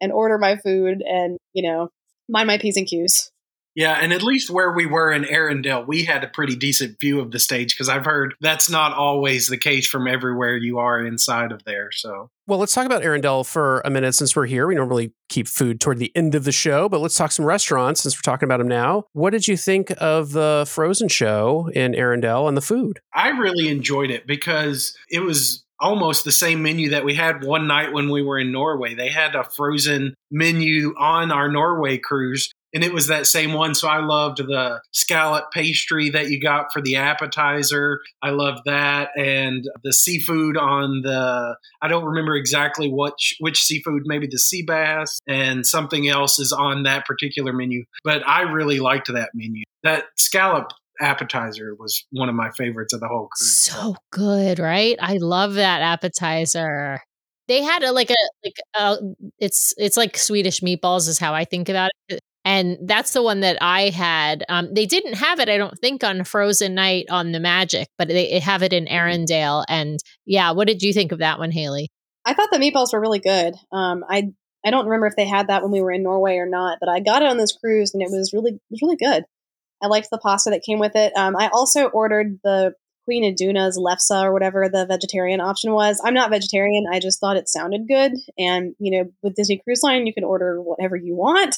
and 0.00 0.12
order 0.12 0.38
my 0.38 0.56
food 0.56 1.02
and 1.06 1.38
you 1.52 1.68
know 1.68 1.88
mind 2.28 2.46
my 2.46 2.58
p's 2.58 2.76
and 2.76 2.86
q's. 2.86 3.30
Yeah, 3.74 3.98
and 4.00 4.12
at 4.12 4.22
least 4.22 4.50
where 4.50 4.72
we 4.72 4.86
were 4.86 5.12
in 5.12 5.24
Arendelle, 5.24 5.86
we 5.86 6.04
had 6.04 6.24
a 6.24 6.28
pretty 6.28 6.56
decent 6.56 6.98
view 6.98 7.20
of 7.20 7.30
the 7.30 7.38
stage 7.38 7.74
because 7.74 7.88
I've 7.88 8.04
heard 8.04 8.34
that's 8.40 8.68
not 8.68 8.92
always 8.92 9.46
the 9.46 9.56
case 9.56 9.86
from 9.86 10.08
everywhere 10.08 10.56
you 10.56 10.78
are 10.78 11.04
inside 11.04 11.52
of 11.52 11.64
there. 11.64 11.92
So, 11.92 12.30
well, 12.46 12.58
let's 12.58 12.74
talk 12.74 12.86
about 12.86 13.02
Arendelle 13.02 13.46
for 13.46 13.80
a 13.84 13.90
minute 13.90 14.14
since 14.14 14.34
we're 14.34 14.46
here. 14.46 14.66
We 14.66 14.74
normally 14.74 15.12
keep 15.28 15.46
food 15.46 15.80
toward 15.80 15.98
the 15.98 16.10
end 16.16 16.34
of 16.34 16.44
the 16.44 16.52
show, 16.52 16.88
but 16.88 17.00
let's 17.00 17.14
talk 17.14 17.30
some 17.30 17.44
restaurants 17.44 18.02
since 18.02 18.16
we're 18.16 18.30
talking 18.30 18.46
about 18.46 18.58
them 18.58 18.68
now. 18.68 19.04
What 19.12 19.30
did 19.30 19.46
you 19.46 19.56
think 19.56 19.92
of 19.98 20.32
the 20.32 20.66
Frozen 20.68 21.08
show 21.08 21.70
in 21.72 21.92
Arendelle 21.92 22.48
and 22.48 22.56
the 22.56 22.62
food? 22.62 22.98
I 23.14 23.28
really 23.28 23.68
enjoyed 23.68 24.10
it 24.10 24.26
because 24.26 24.96
it 25.08 25.20
was 25.20 25.64
almost 25.78 26.24
the 26.24 26.32
same 26.32 26.62
menu 26.62 26.90
that 26.90 27.04
we 27.04 27.14
had 27.14 27.42
one 27.42 27.66
night 27.66 27.92
when 27.92 28.10
we 28.10 28.22
were 28.22 28.38
in 28.38 28.52
Norway. 28.52 28.94
They 28.94 29.08
had 29.08 29.34
a 29.34 29.44
frozen 29.44 30.14
menu 30.30 30.94
on 30.98 31.32
our 31.32 31.50
Norway 31.50 31.98
cruise 31.98 32.50
and 32.72 32.84
it 32.84 32.92
was 32.92 33.08
that 33.08 33.26
same 33.26 33.52
one. 33.52 33.74
So 33.74 33.88
I 33.88 34.00
loved 34.00 34.38
the 34.38 34.80
scallop 34.92 35.50
pastry 35.52 36.10
that 36.10 36.30
you 36.30 36.40
got 36.40 36.72
for 36.72 36.80
the 36.80 36.96
appetizer. 36.96 38.00
I 38.22 38.30
loved 38.30 38.60
that, 38.66 39.10
and 39.16 39.64
the 39.82 39.92
seafood 39.92 40.56
on 40.56 41.02
the 41.02 41.56
I 41.82 41.88
don't 41.88 42.04
remember 42.04 42.36
exactly 42.36 42.88
what 42.88 43.14
which 43.38 43.62
seafood, 43.62 44.02
maybe 44.04 44.26
the 44.30 44.38
sea 44.38 44.62
bass, 44.62 45.20
and 45.26 45.66
something 45.66 46.08
else 46.08 46.38
is 46.38 46.52
on 46.52 46.84
that 46.84 47.06
particular 47.06 47.52
menu. 47.52 47.84
But 48.04 48.26
I 48.28 48.42
really 48.42 48.80
liked 48.80 49.08
that 49.12 49.30
menu. 49.34 49.64
That 49.82 50.04
scallop 50.16 50.72
appetizer 51.00 51.74
was 51.78 52.04
one 52.10 52.28
of 52.28 52.34
my 52.34 52.50
favorites 52.50 52.92
of 52.92 53.00
the 53.00 53.08
whole 53.08 53.28
cruise. 53.28 53.56
So 53.56 53.96
good, 54.10 54.58
right? 54.58 54.96
I 55.00 55.16
love 55.16 55.54
that 55.54 55.80
appetizer. 55.80 57.00
They 57.48 57.62
had 57.62 57.82
a 57.82 57.92
like 57.92 58.10
a 58.10 58.16
like 58.44 58.56
a 58.76 58.96
it's 59.38 59.74
it's 59.76 59.96
like 59.96 60.16
Swedish 60.16 60.60
meatballs 60.60 61.08
is 61.08 61.18
how 61.18 61.34
I 61.34 61.44
think 61.44 61.68
about 61.68 61.90
it. 62.08 62.20
And 62.60 62.76
that's 62.86 63.14
the 63.14 63.22
one 63.22 63.40
that 63.40 63.56
I 63.62 63.88
had. 63.88 64.44
Um, 64.50 64.74
they 64.74 64.84
didn't 64.84 65.14
have 65.14 65.40
it, 65.40 65.48
I 65.48 65.56
don't 65.56 65.78
think, 65.78 66.04
on 66.04 66.24
Frozen 66.24 66.74
Night 66.74 67.06
on 67.10 67.32
the 67.32 67.40
Magic, 67.40 67.88
but 67.96 68.08
they 68.08 68.38
have 68.38 68.62
it 68.62 68.74
in 68.74 68.84
Arendelle. 68.84 69.64
And 69.66 69.98
yeah, 70.26 70.50
what 70.52 70.68
did 70.68 70.82
you 70.82 70.92
think 70.92 71.10
of 71.10 71.20
that 71.20 71.38
one, 71.38 71.50
Hayley? 71.50 71.90
I 72.26 72.34
thought 72.34 72.50
the 72.52 72.58
meatballs 72.58 72.92
were 72.92 73.00
really 73.00 73.18
good. 73.18 73.54
Um, 73.72 74.04
I 74.08 74.32
I 74.62 74.70
don't 74.70 74.84
remember 74.84 75.06
if 75.06 75.16
they 75.16 75.26
had 75.26 75.48
that 75.48 75.62
when 75.62 75.72
we 75.72 75.80
were 75.80 75.90
in 75.90 76.02
Norway 76.02 76.36
or 76.36 76.46
not, 76.46 76.76
but 76.80 76.90
I 76.90 77.00
got 77.00 77.22
it 77.22 77.28
on 77.30 77.38
this 77.38 77.56
cruise 77.56 77.94
and 77.94 78.02
it 78.02 78.10
was 78.10 78.32
really 78.34 78.52
it 78.52 78.60
was 78.70 78.82
really 78.82 78.96
good. 78.96 79.24
I 79.82 79.86
liked 79.86 80.10
the 80.10 80.18
pasta 80.18 80.50
that 80.50 80.62
came 80.62 80.78
with 80.78 80.94
it. 80.96 81.16
Um, 81.16 81.34
I 81.34 81.48
also 81.48 81.86
ordered 81.86 82.38
the 82.44 82.74
Queen 83.04 83.24
Iduna's 83.24 83.78
lefse 83.78 84.22
or 84.22 84.32
whatever 84.32 84.68
the 84.68 84.86
vegetarian 84.86 85.40
option 85.40 85.72
was. 85.72 86.00
I'm 86.04 86.14
not 86.14 86.30
vegetarian. 86.30 86.84
I 86.92 87.00
just 87.00 87.18
thought 87.18 87.36
it 87.36 87.48
sounded 87.48 87.88
good. 87.88 88.12
And, 88.38 88.74
you 88.78 88.90
know, 88.90 89.10
with 89.22 89.34
Disney 89.34 89.60
Cruise 89.64 89.82
Line, 89.82 90.06
you 90.06 90.14
can 90.14 90.24
order 90.24 90.60
whatever 90.60 90.96
you 90.96 91.16
want. 91.16 91.56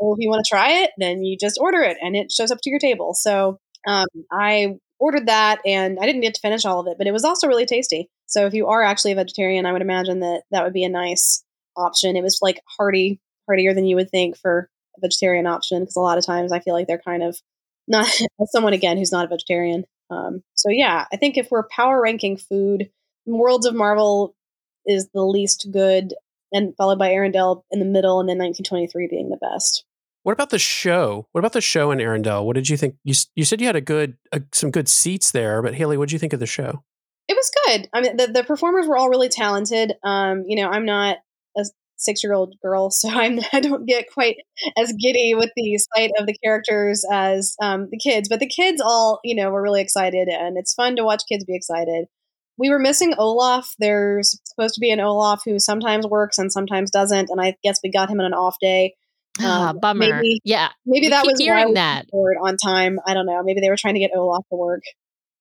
So 0.00 0.14
if 0.14 0.18
you 0.18 0.30
want 0.30 0.44
to 0.44 0.48
try 0.48 0.82
it, 0.82 0.90
then 0.98 1.22
you 1.22 1.36
just 1.38 1.58
order 1.60 1.80
it 1.80 1.98
and 2.00 2.16
it 2.16 2.32
shows 2.32 2.50
up 2.50 2.58
to 2.62 2.70
your 2.70 2.78
table. 2.78 3.14
So 3.14 3.58
um, 3.86 4.06
I 4.32 4.76
ordered 4.98 5.26
that 5.26 5.60
and 5.64 5.98
I 6.00 6.06
didn't 6.06 6.22
get 6.22 6.34
to 6.34 6.40
finish 6.40 6.64
all 6.64 6.80
of 6.80 6.86
it, 6.86 6.96
but 6.98 7.06
it 7.06 7.12
was 7.12 7.24
also 7.24 7.48
really 7.48 7.66
tasty. 7.66 8.08
So 8.26 8.46
if 8.46 8.54
you 8.54 8.68
are 8.68 8.82
actually 8.82 9.12
a 9.12 9.16
vegetarian, 9.16 9.66
I 9.66 9.72
would 9.72 9.82
imagine 9.82 10.20
that 10.20 10.42
that 10.50 10.64
would 10.64 10.72
be 10.72 10.84
a 10.84 10.88
nice 10.90 11.44
option. 11.76 12.16
It 12.16 12.22
was 12.22 12.38
like 12.40 12.60
hearty, 12.78 13.20
heartier 13.46 13.74
than 13.74 13.86
you 13.86 13.96
would 13.96 14.10
think 14.10 14.36
for 14.36 14.70
a 14.96 15.00
vegetarian 15.00 15.46
option 15.46 15.80
because 15.80 15.96
a 15.96 16.00
lot 16.00 16.18
of 16.18 16.26
times 16.26 16.52
I 16.52 16.60
feel 16.60 16.74
like 16.74 16.86
they're 16.86 16.98
kind 16.98 17.22
of 17.22 17.38
not 17.88 18.06
someone 18.46 18.72
again 18.72 18.96
who's 18.96 19.12
not 19.12 19.24
a 19.24 19.28
vegetarian. 19.28 19.84
Um, 20.10 20.42
so 20.54 20.70
yeah, 20.70 21.04
I 21.12 21.16
think 21.16 21.36
if 21.36 21.50
we're 21.50 21.68
power 21.68 22.00
ranking 22.00 22.36
food, 22.36 22.90
Worlds 23.26 23.66
of 23.66 23.74
Marvel 23.74 24.34
is 24.86 25.08
the 25.14 25.22
least 25.22 25.68
good, 25.70 26.14
and 26.52 26.74
followed 26.76 26.98
by 26.98 27.10
Arendelle 27.10 27.62
in 27.70 27.78
the 27.78 27.84
middle, 27.84 28.18
and 28.18 28.28
then 28.28 28.38
1923 28.38 29.08
being 29.08 29.28
the 29.28 29.36
best. 29.36 29.84
What 30.22 30.32
about 30.32 30.50
the 30.50 30.58
show? 30.58 31.26
What 31.32 31.38
about 31.38 31.54
the 31.54 31.60
show 31.60 31.90
in 31.90 31.98
Arendelle? 31.98 32.44
What 32.44 32.54
did 32.54 32.68
you 32.68 32.76
think? 32.76 32.96
You 33.04 33.14
you 33.34 33.44
said 33.44 33.60
you 33.60 33.66
had 33.66 33.76
a 33.76 33.80
good 33.80 34.16
uh, 34.32 34.40
some 34.52 34.70
good 34.70 34.88
seats 34.88 35.32
there, 35.32 35.62
but 35.62 35.74
Hayley, 35.74 35.96
what 35.96 36.08
did 36.08 36.12
you 36.12 36.18
think 36.18 36.32
of 36.32 36.40
the 36.40 36.46
show? 36.46 36.82
It 37.28 37.36
was 37.36 37.50
good. 37.66 37.88
I 37.94 38.00
mean, 38.00 38.16
the, 38.16 38.26
the 38.26 38.44
performers 38.44 38.86
were 38.86 38.96
all 38.96 39.08
really 39.08 39.28
talented. 39.28 39.94
Um, 40.04 40.44
you 40.46 40.60
know, 40.60 40.68
I'm 40.68 40.84
not 40.84 41.18
a 41.56 41.64
six 41.96 42.22
year 42.24 42.34
old 42.34 42.54
girl, 42.62 42.90
so 42.90 43.08
I'm 43.12 43.40
I 43.52 43.60
don't 43.60 43.86
get 43.86 44.12
quite 44.12 44.36
as 44.76 44.92
giddy 45.00 45.34
with 45.34 45.50
the 45.56 45.78
sight 45.94 46.10
of 46.18 46.26
the 46.26 46.36
characters 46.44 47.04
as 47.10 47.54
um, 47.62 47.88
the 47.90 47.98
kids. 47.98 48.28
But 48.28 48.40
the 48.40 48.48
kids 48.48 48.80
all, 48.80 49.20
you 49.24 49.34
know, 49.34 49.50
were 49.50 49.62
really 49.62 49.80
excited, 49.80 50.28
and 50.28 50.58
it's 50.58 50.74
fun 50.74 50.96
to 50.96 51.04
watch 51.04 51.22
kids 51.30 51.44
be 51.44 51.56
excited. 51.56 52.06
We 52.58 52.68
were 52.68 52.78
missing 52.78 53.14
Olaf. 53.16 53.74
There's 53.78 54.38
supposed 54.44 54.74
to 54.74 54.80
be 54.80 54.90
an 54.90 55.00
Olaf 55.00 55.40
who 55.46 55.58
sometimes 55.58 56.06
works 56.06 56.36
and 56.36 56.52
sometimes 56.52 56.90
doesn't, 56.90 57.30
and 57.30 57.40
I 57.40 57.56
guess 57.64 57.80
we 57.82 57.90
got 57.90 58.10
him 58.10 58.20
on 58.20 58.26
an 58.26 58.34
off 58.34 58.56
day. 58.60 58.96
Um, 59.44 59.78
bummer. 59.80 59.98
Maybe, 60.20 60.40
yeah. 60.44 60.68
maybe 60.84 61.06
We 61.06 61.10
that 61.10 61.24
was 61.24 61.34
why 61.38 61.44
hearing 61.44 61.74
that. 61.74 62.06
were 62.12 62.34
on 62.40 62.56
time. 62.56 62.98
I 63.06 63.14
don't 63.14 63.26
know. 63.26 63.42
Maybe 63.42 63.60
they 63.60 63.70
were 63.70 63.76
trying 63.76 63.94
to 63.94 64.00
get 64.00 64.10
Olaf 64.14 64.44
to 64.50 64.56
work. 64.56 64.82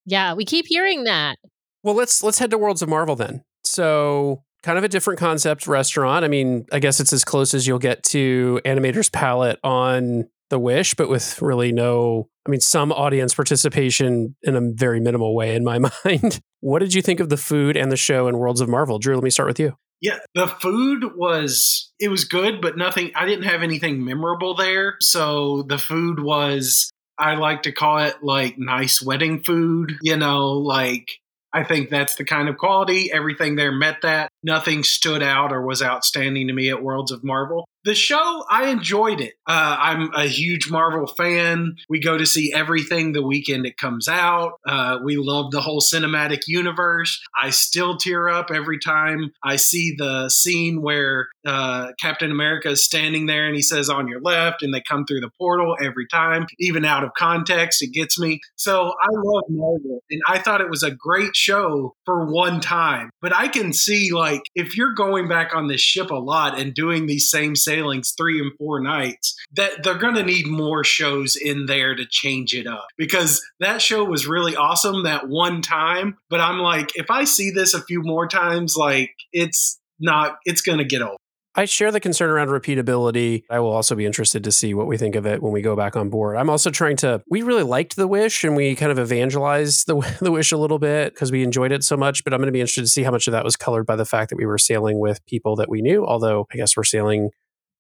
Yeah. 0.06 0.34
We 0.34 0.46
keep 0.46 0.66
hearing 0.68 1.04
that. 1.06 1.38
Well, 1.84 1.96
let's 1.96 2.22
let's 2.24 2.40
head 2.40 2.52
to 2.52 2.58
Worlds 2.58 2.82
of 2.82 2.90
Marvel 2.90 3.16
then. 3.16 3.44
So, 3.64 4.44
kind 4.64 4.78
of 4.78 4.84
a 4.84 4.90
different 4.90 5.20
concept 5.20 5.68
restaurant. 5.68 6.26
I 6.26 6.28
mean, 6.28 6.66
I 6.72 6.80
guess 6.80 7.00
it's 7.00 7.14
as 7.14 7.24
close 7.24 7.54
as 7.54 7.68
you'll 7.68 7.80
get 7.80 8.04
to 8.06 8.60
Animator's 8.66 9.10
Palette 9.10 9.60
on 9.64 10.28
The 10.50 10.60
Wish, 10.60 10.94
but 10.96 11.10
with 11.10 11.42
really 11.42 11.72
no, 11.72 12.28
I 12.46 12.52
mean, 12.52 12.60
some 12.60 12.92
audience 12.92 13.34
participation 13.34 14.36
in 14.44 14.56
a 14.56 14.62
very 14.74 15.00
minimal 15.00 15.36
way 15.36 15.56
in 15.56 15.64
my 15.64 15.80
mind. 16.06 16.42
what 16.60 16.80
did 16.80 16.94
you 16.94 17.02
think 17.02 17.20
of 17.20 17.30
the 17.30 17.38
food 17.38 17.78
and 17.78 17.92
the 17.92 17.98
show 17.98 18.28
in 18.28 18.38
Worlds 18.38 18.60
of 18.62 18.68
Marvel? 18.70 19.00
Drew, 19.00 19.16
let 19.16 19.24
me 19.24 19.30
start 19.30 19.48
with 19.48 19.60
you. 19.60 19.74
Yeah, 20.02 20.20
the 20.34 20.48
food 20.48 21.16
was 21.16 21.92
it 22.00 22.10
was 22.10 22.24
good, 22.24 22.62
but 22.62 22.78
nothing. 22.78 23.12
I 23.16 23.26
didn't 23.26 23.44
have 23.44 23.64
anything 23.64 24.04
memorable 24.04 24.56
there. 24.56 24.96
So 25.02 25.64
the 25.64 25.78
food 25.78 26.20
was 26.22 26.90
I 27.18 27.36
like 27.36 27.64
to 27.64 27.72
call 27.72 28.00
it 28.00 28.24
like 28.24 28.58
nice 28.58 29.02
wedding 29.02 29.44
food. 29.44 29.98
You 30.02 30.18
know, 30.18 30.54
like 30.54 31.10
I 31.54 31.64
think 31.64 31.90
that's 31.90 32.16
the 32.16 32.26
kind 32.26 32.48
of 32.48 32.58
quality. 32.58 33.12
Everything 33.12 33.56
there 33.56 33.72
met 33.72 34.02
that. 34.04 34.30
Nothing 34.44 34.84
stood 34.84 35.22
out 35.22 35.52
or 35.52 35.62
was 35.62 35.82
outstanding 35.82 36.48
to 36.48 36.54
me 36.54 36.70
at 36.70 36.82
Worlds 36.82 37.12
of 37.12 37.24
Marvel. 37.24 37.68
The 37.86 37.96
show, 37.96 38.44
I 38.50 38.68
enjoyed 38.68 39.22
it. 39.22 39.36
Uh, 39.48 39.78
I'm 39.80 40.14
a 40.14 40.26
huge 40.26 40.70
Marvel 40.70 41.08
fan. 41.08 41.76
We 41.88 42.02
go 42.02 42.18
to 42.18 42.26
see 42.26 42.52
everything 42.54 43.14
the 43.14 43.26
weekend 43.26 43.66
it 43.66 43.78
comes 43.78 44.08
out. 44.08 44.54
Uh, 44.68 45.00
we 45.04 45.16
love 45.16 45.52
the 45.52 45.62
whole 45.62 45.82
cinematic 45.82 46.42
universe. 46.48 47.22
I 47.42 47.52
still 47.52 47.98
tear 47.98 48.28
up 48.28 48.52
every 48.52 48.80
time 48.80 49.32
I 49.44 49.56
see 49.56 49.96
the 49.98 50.30
scene 50.30 50.82
where 50.82 51.30
uh, 51.50 51.92
Captain 52.00 52.32
America 52.32 52.70
is 52.70 52.86
standing 52.86 53.26
there 53.26 53.46
and 53.46 53.56
he 53.56 53.62
says, 53.62 53.90
on 53.90 54.08
your 54.08 54.22
left, 54.22 54.62
and 54.62 54.74
they 54.74 54.82
come 54.88 55.06
through 55.06 55.22
the 55.22 55.32
portal 55.38 55.76
every 55.82 56.08
time. 56.08 56.46
Even 56.60 56.86
out 56.86 57.04
of 57.04 57.14
context, 57.18 57.82
it 57.82 57.92
gets 57.92 58.20
me. 58.20 58.40
So 58.56 58.94
I 59.02 59.08
love 59.12 59.44
Marvel, 59.50 60.04
and 60.12 60.22
I 60.28 60.40
thought 60.40 60.62
it 60.62 60.70
was 60.70 60.84
a 60.84 60.92
great 60.92 61.36
show 61.36 61.96
for 62.06 62.32
one 62.32 62.60
time. 62.60 63.10
But 63.22 63.36
I 63.36 63.48
can 63.48 63.74
see, 63.74 64.12
like, 64.12 64.44
if 64.54 64.78
you're 64.78 64.94
going 64.94 65.28
back 65.28 65.56
on 65.56 65.68
this 65.68 65.82
ship 65.82 66.12
a 66.12 66.16
lot 66.16 66.60
and 66.60 66.74
doing 66.74 67.08
these 67.08 67.30
same 67.30 67.56
sailings 67.56 68.14
three 68.18 68.40
and 68.40 68.52
four 68.58 68.80
nights, 68.80 69.36
that 69.56 69.84
they're 69.84 69.98
going 69.98 70.16
to 70.16 70.24
need 70.24 70.48
more 70.48 70.84
shows 70.84 71.36
in 71.36 71.66
there 71.66 71.96
to 71.96 72.06
change 72.06 72.54
it 72.54 72.68
up 72.68 72.86
because 72.98 73.42
that 73.60 73.82
show 73.82 74.04
was 74.04 74.28
really 74.28 74.56
awesome 74.56 75.04
that 75.04 75.28
one 75.28 75.62
time. 75.62 76.18
But 76.30 76.42
I'm 76.42 76.60
like, 76.60 76.92
if 76.96 77.10
I 77.10 77.24
see 77.24 77.50
this 77.50 77.74
a 77.74 77.82
few 77.82 78.02
more 78.04 78.28
times, 78.28 78.76
like, 78.78 79.12
it's 79.34 79.80
not, 80.00 80.38
it's 80.46 80.62
going 80.62 80.78
to 80.78 80.86
get 80.86 81.02
old. 81.02 81.18
I 81.60 81.66
share 81.66 81.92
the 81.92 82.00
concern 82.00 82.30
around 82.30 82.48
repeatability. 82.48 83.44
I 83.50 83.60
will 83.60 83.72
also 83.72 83.94
be 83.94 84.06
interested 84.06 84.46
to 84.46 84.52
see 84.52 84.74
what 84.74 84.88
we 84.88 84.96
think 84.96 85.18
of 85.18 85.26
it 85.26 85.44
when 85.44 85.52
we 85.52 85.62
go 85.62 85.76
back 85.76 85.98
on 85.98 86.10
board. 86.10 86.38
I'm 86.38 86.50
also 86.50 86.70
trying 86.70 86.96
to. 86.98 87.22
We 87.30 87.42
really 87.42 87.64
liked 87.64 87.98
the 87.98 88.08
Wish, 88.08 88.46
and 88.46 88.56
we 88.56 88.76
kind 88.76 88.94
of 88.94 88.98
evangelized 88.98 89.86
the 89.86 90.00
the 90.22 90.32
Wish 90.32 90.54
a 90.54 90.58
little 90.58 90.80
bit 90.80 91.14
because 91.14 91.34
we 91.34 91.44
enjoyed 91.44 91.74
it 91.74 91.84
so 91.84 91.98
much. 91.98 92.24
But 92.24 92.34
I'm 92.34 92.40
going 92.40 92.48
to 92.48 92.54
be 92.54 92.62
interested 92.62 92.84
to 92.84 92.88
see 92.88 93.04
how 93.04 93.12
much 93.12 93.28
of 93.28 93.34
that 93.34 93.44
was 93.44 93.58
colored 93.58 93.86
by 93.86 93.98
the 93.98 94.06
fact 94.06 94.30
that 94.30 94.38
we 94.38 94.46
were 94.46 94.58
sailing 94.58 95.00
with 95.00 95.26
people 95.26 95.58
that 95.58 95.68
we 95.68 95.82
knew. 95.82 96.06
Although 96.06 96.48
I 96.54 96.56
guess 96.56 96.78
we're 96.78 96.86
sailing 96.86 97.32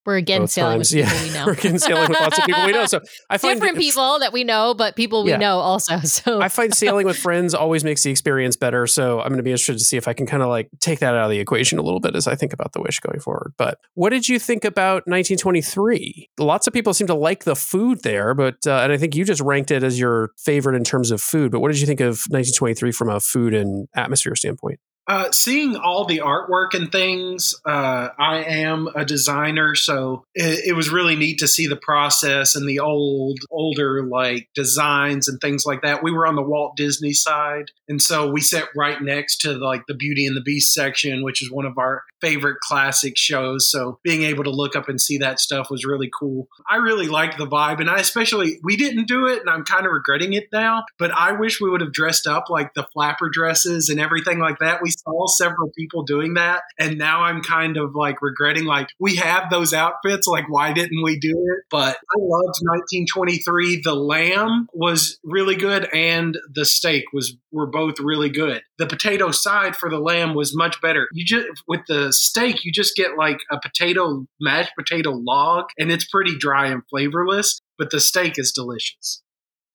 We're 0.05 0.17
again 0.17 0.41
both 0.41 0.51
sailing 0.51 0.77
times. 0.79 0.93
with 0.95 1.05
people 1.05 1.17
yeah, 1.17 1.23
we 1.23 1.33
know. 1.33 1.45
we're 1.45 1.53
again 1.53 1.77
sailing 1.79 2.09
with 2.09 2.19
lots 2.19 2.37
of 2.39 2.45
people 2.45 2.65
we 2.65 2.71
know. 2.71 2.85
So 2.85 2.99
I 3.29 3.37
find 3.37 3.59
Different 3.59 3.77
people 3.77 4.19
that 4.19 4.33
we 4.33 4.43
know, 4.43 4.73
but 4.73 4.95
people 4.95 5.23
we 5.23 5.31
Yeah. 5.31 5.37
know 5.37 5.59
also. 5.59 5.99
So 6.03 6.41
I 6.41 6.47
find 6.49 6.73
sailing 6.73 7.05
with 7.05 7.17
friends 7.17 7.53
always 7.53 7.83
makes 7.83 8.01
the 8.03 8.09
experience 8.11 8.55
better. 8.55 8.87
So 8.87 9.19
I'm 9.19 9.27
going 9.27 9.37
to 9.37 9.43
be 9.43 9.51
interested 9.51 9.73
to 9.77 9.83
see 9.83 9.97
if 9.97 10.07
I 10.07 10.13
can 10.13 10.25
kind 10.25 10.41
of 10.41 10.49
like 10.49 10.69
take 10.79 10.99
that 10.99 11.13
out 11.15 11.25
of 11.25 11.29
the 11.29 11.39
equation 11.39 11.77
a 11.77 11.81
little 11.83 11.99
bit 11.99 12.15
as 12.15 12.27
I 12.27 12.35
think 12.35 12.53
about 12.53 12.73
the 12.73 12.81
wish 12.81 12.99
going 12.99 13.19
forward. 13.19 13.53
But 13.57 13.77
what 13.93 14.09
did 14.09 14.27
you 14.27 14.39
think 14.39 14.63
about 14.65 15.03
1923? 15.07 16.29
Lots 16.39 16.67
of 16.67 16.73
people 16.73 16.93
seem 16.93 17.07
to 17.07 17.13
like 17.15 17.43
the 17.43 17.55
food 17.55 18.01
there, 18.03 18.33
but 18.33 18.55
uh, 18.65 18.79
and 18.83 18.91
I 18.91 18.97
think 18.97 19.15
you 19.15 19.25
just 19.25 19.41
ranked 19.41 19.71
it 19.71 19.83
as 19.83 19.99
your 19.99 20.31
favorite 20.37 20.75
in 20.75 20.83
terms 20.83 21.11
of 21.11 21.21
food. 21.21 21.51
But 21.51 21.59
what 21.59 21.71
did 21.71 21.79
you 21.81 21.87
think 21.87 21.99
of 21.99 22.21
1923 22.29 22.91
from 22.91 23.09
a 23.09 23.19
food 23.19 23.53
and 23.53 23.87
atmosphere 23.95 24.35
standpoint? 24.35 24.79
Uh, 25.09 25.31
seeing 25.31 25.75
all 25.75 26.05
the 26.05 26.19
artwork 26.19 26.75
and 26.75 26.91
things, 26.91 27.55
uh, 27.65 28.09
I 28.19 28.43
am 28.43 28.87
a 28.93 29.03
designer, 29.03 29.73
so 29.73 30.23
it, 30.35 30.67
it 30.67 30.73
was 30.73 30.91
really 30.91 31.15
neat 31.15 31.39
to 31.39 31.47
see 31.47 31.65
the 31.65 31.75
process 31.75 32.55
and 32.55 32.69
the 32.69 32.79
old, 32.79 33.39
older 33.49 34.03
like 34.03 34.49
designs 34.53 35.27
and 35.27 35.41
things 35.41 35.65
like 35.65 35.81
that. 35.81 36.03
We 36.03 36.11
were 36.11 36.27
on 36.27 36.35
the 36.35 36.43
Walt 36.43 36.77
Disney 36.77 37.13
side, 37.13 37.71
and 37.87 37.99
so 37.99 38.29
we 38.29 38.39
sat 38.39 38.65
right 38.75 39.01
next 39.01 39.37
to 39.41 39.53
like 39.53 39.81
the 39.87 39.95
Beauty 39.95 40.27
and 40.27 40.37
the 40.37 40.41
Beast 40.41 40.75
section, 40.75 41.23
which 41.23 41.41
is 41.41 41.51
one 41.51 41.65
of 41.65 41.79
our 41.79 42.03
favorite 42.21 42.59
classic 42.59 43.17
shows. 43.17 43.71
So 43.71 43.97
being 44.03 44.21
able 44.21 44.43
to 44.43 44.51
look 44.51 44.75
up 44.75 44.89
and 44.89 45.01
see 45.01 45.17
that 45.17 45.39
stuff 45.39 45.71
was 45.71 45.85
really 45.85 46.11
cool. 46.19 46.47
I 46.69 46.75
really 46.75 47.07
liked 47.07 47.39
the 47.39 47.47
vibe, 47.47 47.79
and 47.79 47.89
I 47.89 47.97
especially 47.97 48.59
we 48.63 48.77
didn't 48.77 49.07
do 49.07 49.25
it, 49.25 49.39
and 49.39 49.49
I'm 49.49 49.63
kind 49.63 49.87
of 49.87 49.91
regretting 49.91 50.33
it 50.33 50.49
now. 50.53 50.85
But 50.99 51.09
I 51.09 51.31
wish 51.31 51.59
we 51.59 51.71
would 51.71 51.81
have 51.81 51.93
dressed 51.93 52.27
up 52.27 52.51
like 52.51 52.75
the 52.75 52.87
flapper 52.93 53.27
dresses 53.27 53.89
and 53.89 53.99
everything 53.99 54.37
like 54.37 54.59
that. 54.59 54.83
We 54.83 54.91
saw 55.03 55.27
several 55.27 55.71
people 55.77 56.03
doing 56.03 56.35
that, 56.35 56.61
and 56.79 56.97
now 56.97 57.23
I'm 57.23 57.41
kind 57.41 57.77
of 57.77 57.95
like 57.95 58.21
regretting 58.21 58.65
like 58.65 58.89
we 58.99 59.15
have 59.15 59.49
those 59.49 59.73
outfits. 59.73 60.27
Like 60.27 60.45
why 60.49 60.73
didn't 60.73 61.03
we 61.03 61.19
do 61.19 61.31
it? 61.31 61.65
But 61.69 61.97
I 61.97 62.17
loved 62.17 62.59
1923. 62.61 63.81
The 63.83 63.95
lamb 63.95 64.67
was 64.73 65.19
really 65.23 65.55
good, 65.55 65.87
and 65.93 66.37
the 66.53 66.65
steak 66.65 67.05
was 67.13 67.35
were 67.51 67.67
both 67.67 67.99
really 67.99 68.29
good. 68.29 68.61
The 68.77 68.87
potato 68.87 69.31
side 69.31 69.75
for 69.75 69.89
the 69.89 69.99
lamb 69.99 70.35
was 70.35 70.55
much 70.55 70.81
better. 70.81 71.07
You 71.13 71.25
just 71.25 71.47
with 71.67 71.81
the 71.87 72.11
steak, 72.13 72.63
you 72.63 72.71
just 72.71 72.95
get 72.95 73.17
like 73.17 73.39
a 73.51 73.59
potato 73.59 74.25
mashed 74.39 74.73
potato 74.77 75.11
log, 75.11 75.65
and 75.77 75.91
it's 75.91 76.05
pretty 76.05 76.37
dry 76.37 76.67
and 76.67 76.83
flavorless. 76.89 77.61
But 77.77 77.91
the 77.91 77.99
steak 77.99 78.37
is 78.37 78.51
delicious. 78.51 79.21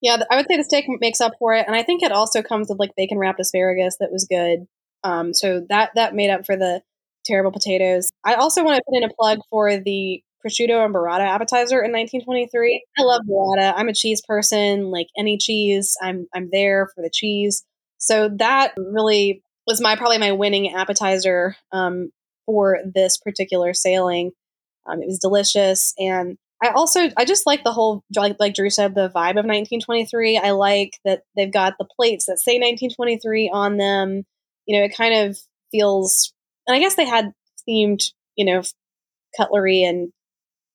Yeah, 0.04 0.22
I 0.30 0.36
would 0.36 0.46
say 0.46 0.58
the 0.58 0.64
steak 0.64 0.84
makes 1.00 1.22
up 1.22 1.32
for 1.38 1.54
it, 1.54 1.66
and 1.66 1.74
I 1.74 1.82
think 1.82 2.02
it 2.02 2.12
also 2.12 2.42
comes 2.42 2.68
with 2.68 2.78
like 2.78 2.90
bacon 2.94 3.18
wrapped 3.18 3.40
asparagus 3.40 3.96
that 4.00 4.12
was 4.12 4.26
good. 4.28 4.66
Um, 5.04 5.34
so 5.34 5.64
that 5.68 5.90
that 5.94 6.14
made 6.14 6.30
up 6.30 6.46
for 6.46 6.56
the 6.56 6.82
terrible 7.24 7.52
potatoes. 7.52 8.10
I 8.24 8.34
also 8.34 8.64
want 8.64 8.76
to 8.76 8.82
put 8.88 8.96
in 8.96 9.04
a 9.04 9.14
plug 9.14 9.38
for 9.50 9.78
the 9.78 10.22
prosciutto 10.44 10.84
and 10.84 10.94
burrata 10.94 11.26
appetizer 11.26 11.82
in 11.82 11.92
1923. 11.92 12.84
I 12.98 13.02
love 13.02 13.22
burrata. 13.28 13.72
I'm 13.76 13.88
a 13.88 13.94
cheese 13.94 14.22
person. 14.26 14.90
Like 14.90 15.06
any 15.16 15.38
cheese, 15.38 15.96
I'm 16.02 16.26
I'm 16.34 16.48
there 16.50 16.88
for 16.94 17.02
the 17.02 17.10
cheese. 17.12 17.64
So 17.98 18.28
that 18.38 18.74
really 18.76 19.42
was 19.66 19.80
my 19.80 19.96
probably 19.96 20.18
my 20.18 20.32
winning 20.32 20.74
appetizer 20.74 21.56
um, 21.72 22.10
for 22.46 22.78
this 22.94 23.16
particular 23.18 23.72
sailing. 23.72 24.32
Um, 24.86 25.00
it 25.00 25.06
was 25.06 25.18
delicious, 25.18 25.94
and 25.98 26.36
I 26.62 26.68
also 26.68 27.08
I 27.16 27.24
just 27.24 27.46
like 27.46 27.64
the 27.64 27.72
whole 27.72 28.04
like 28.14 28.36
like 28.38 28.54
Drew 28.54 28.70
said 28.70 28.94
the 28.94 29.08
vibe 29.08 29.38
of 29.38 29.46
1923. 29.46 30.38
I 30.38 30.50
like 30.50 30.98
that 31.04 31.22
they've 31.36 31.52
got 31.52 31.74
the 31.78 31.86
plates 31.96 32.26
that 32.26 32.38
say 32.38 32.54
1923 32.54 33.50
on 33.52 33.78
them. 33.78 34.24
You 34.66 34.78
know, 34.78 34.84
it 34.84 34.96
kind 34.96 35.14
of 35.14 35.38
feels, 35.70 36.32
and 36.66 36.76
I 36.76 36.80
guess 36.80 36.94
they 36.94 37.06
had 37.06 37.32
themed 37.68 38.12
you 38.36 38.44
know 38.44 38.62
cutlery 39.36 39.82
and 39.82 40.12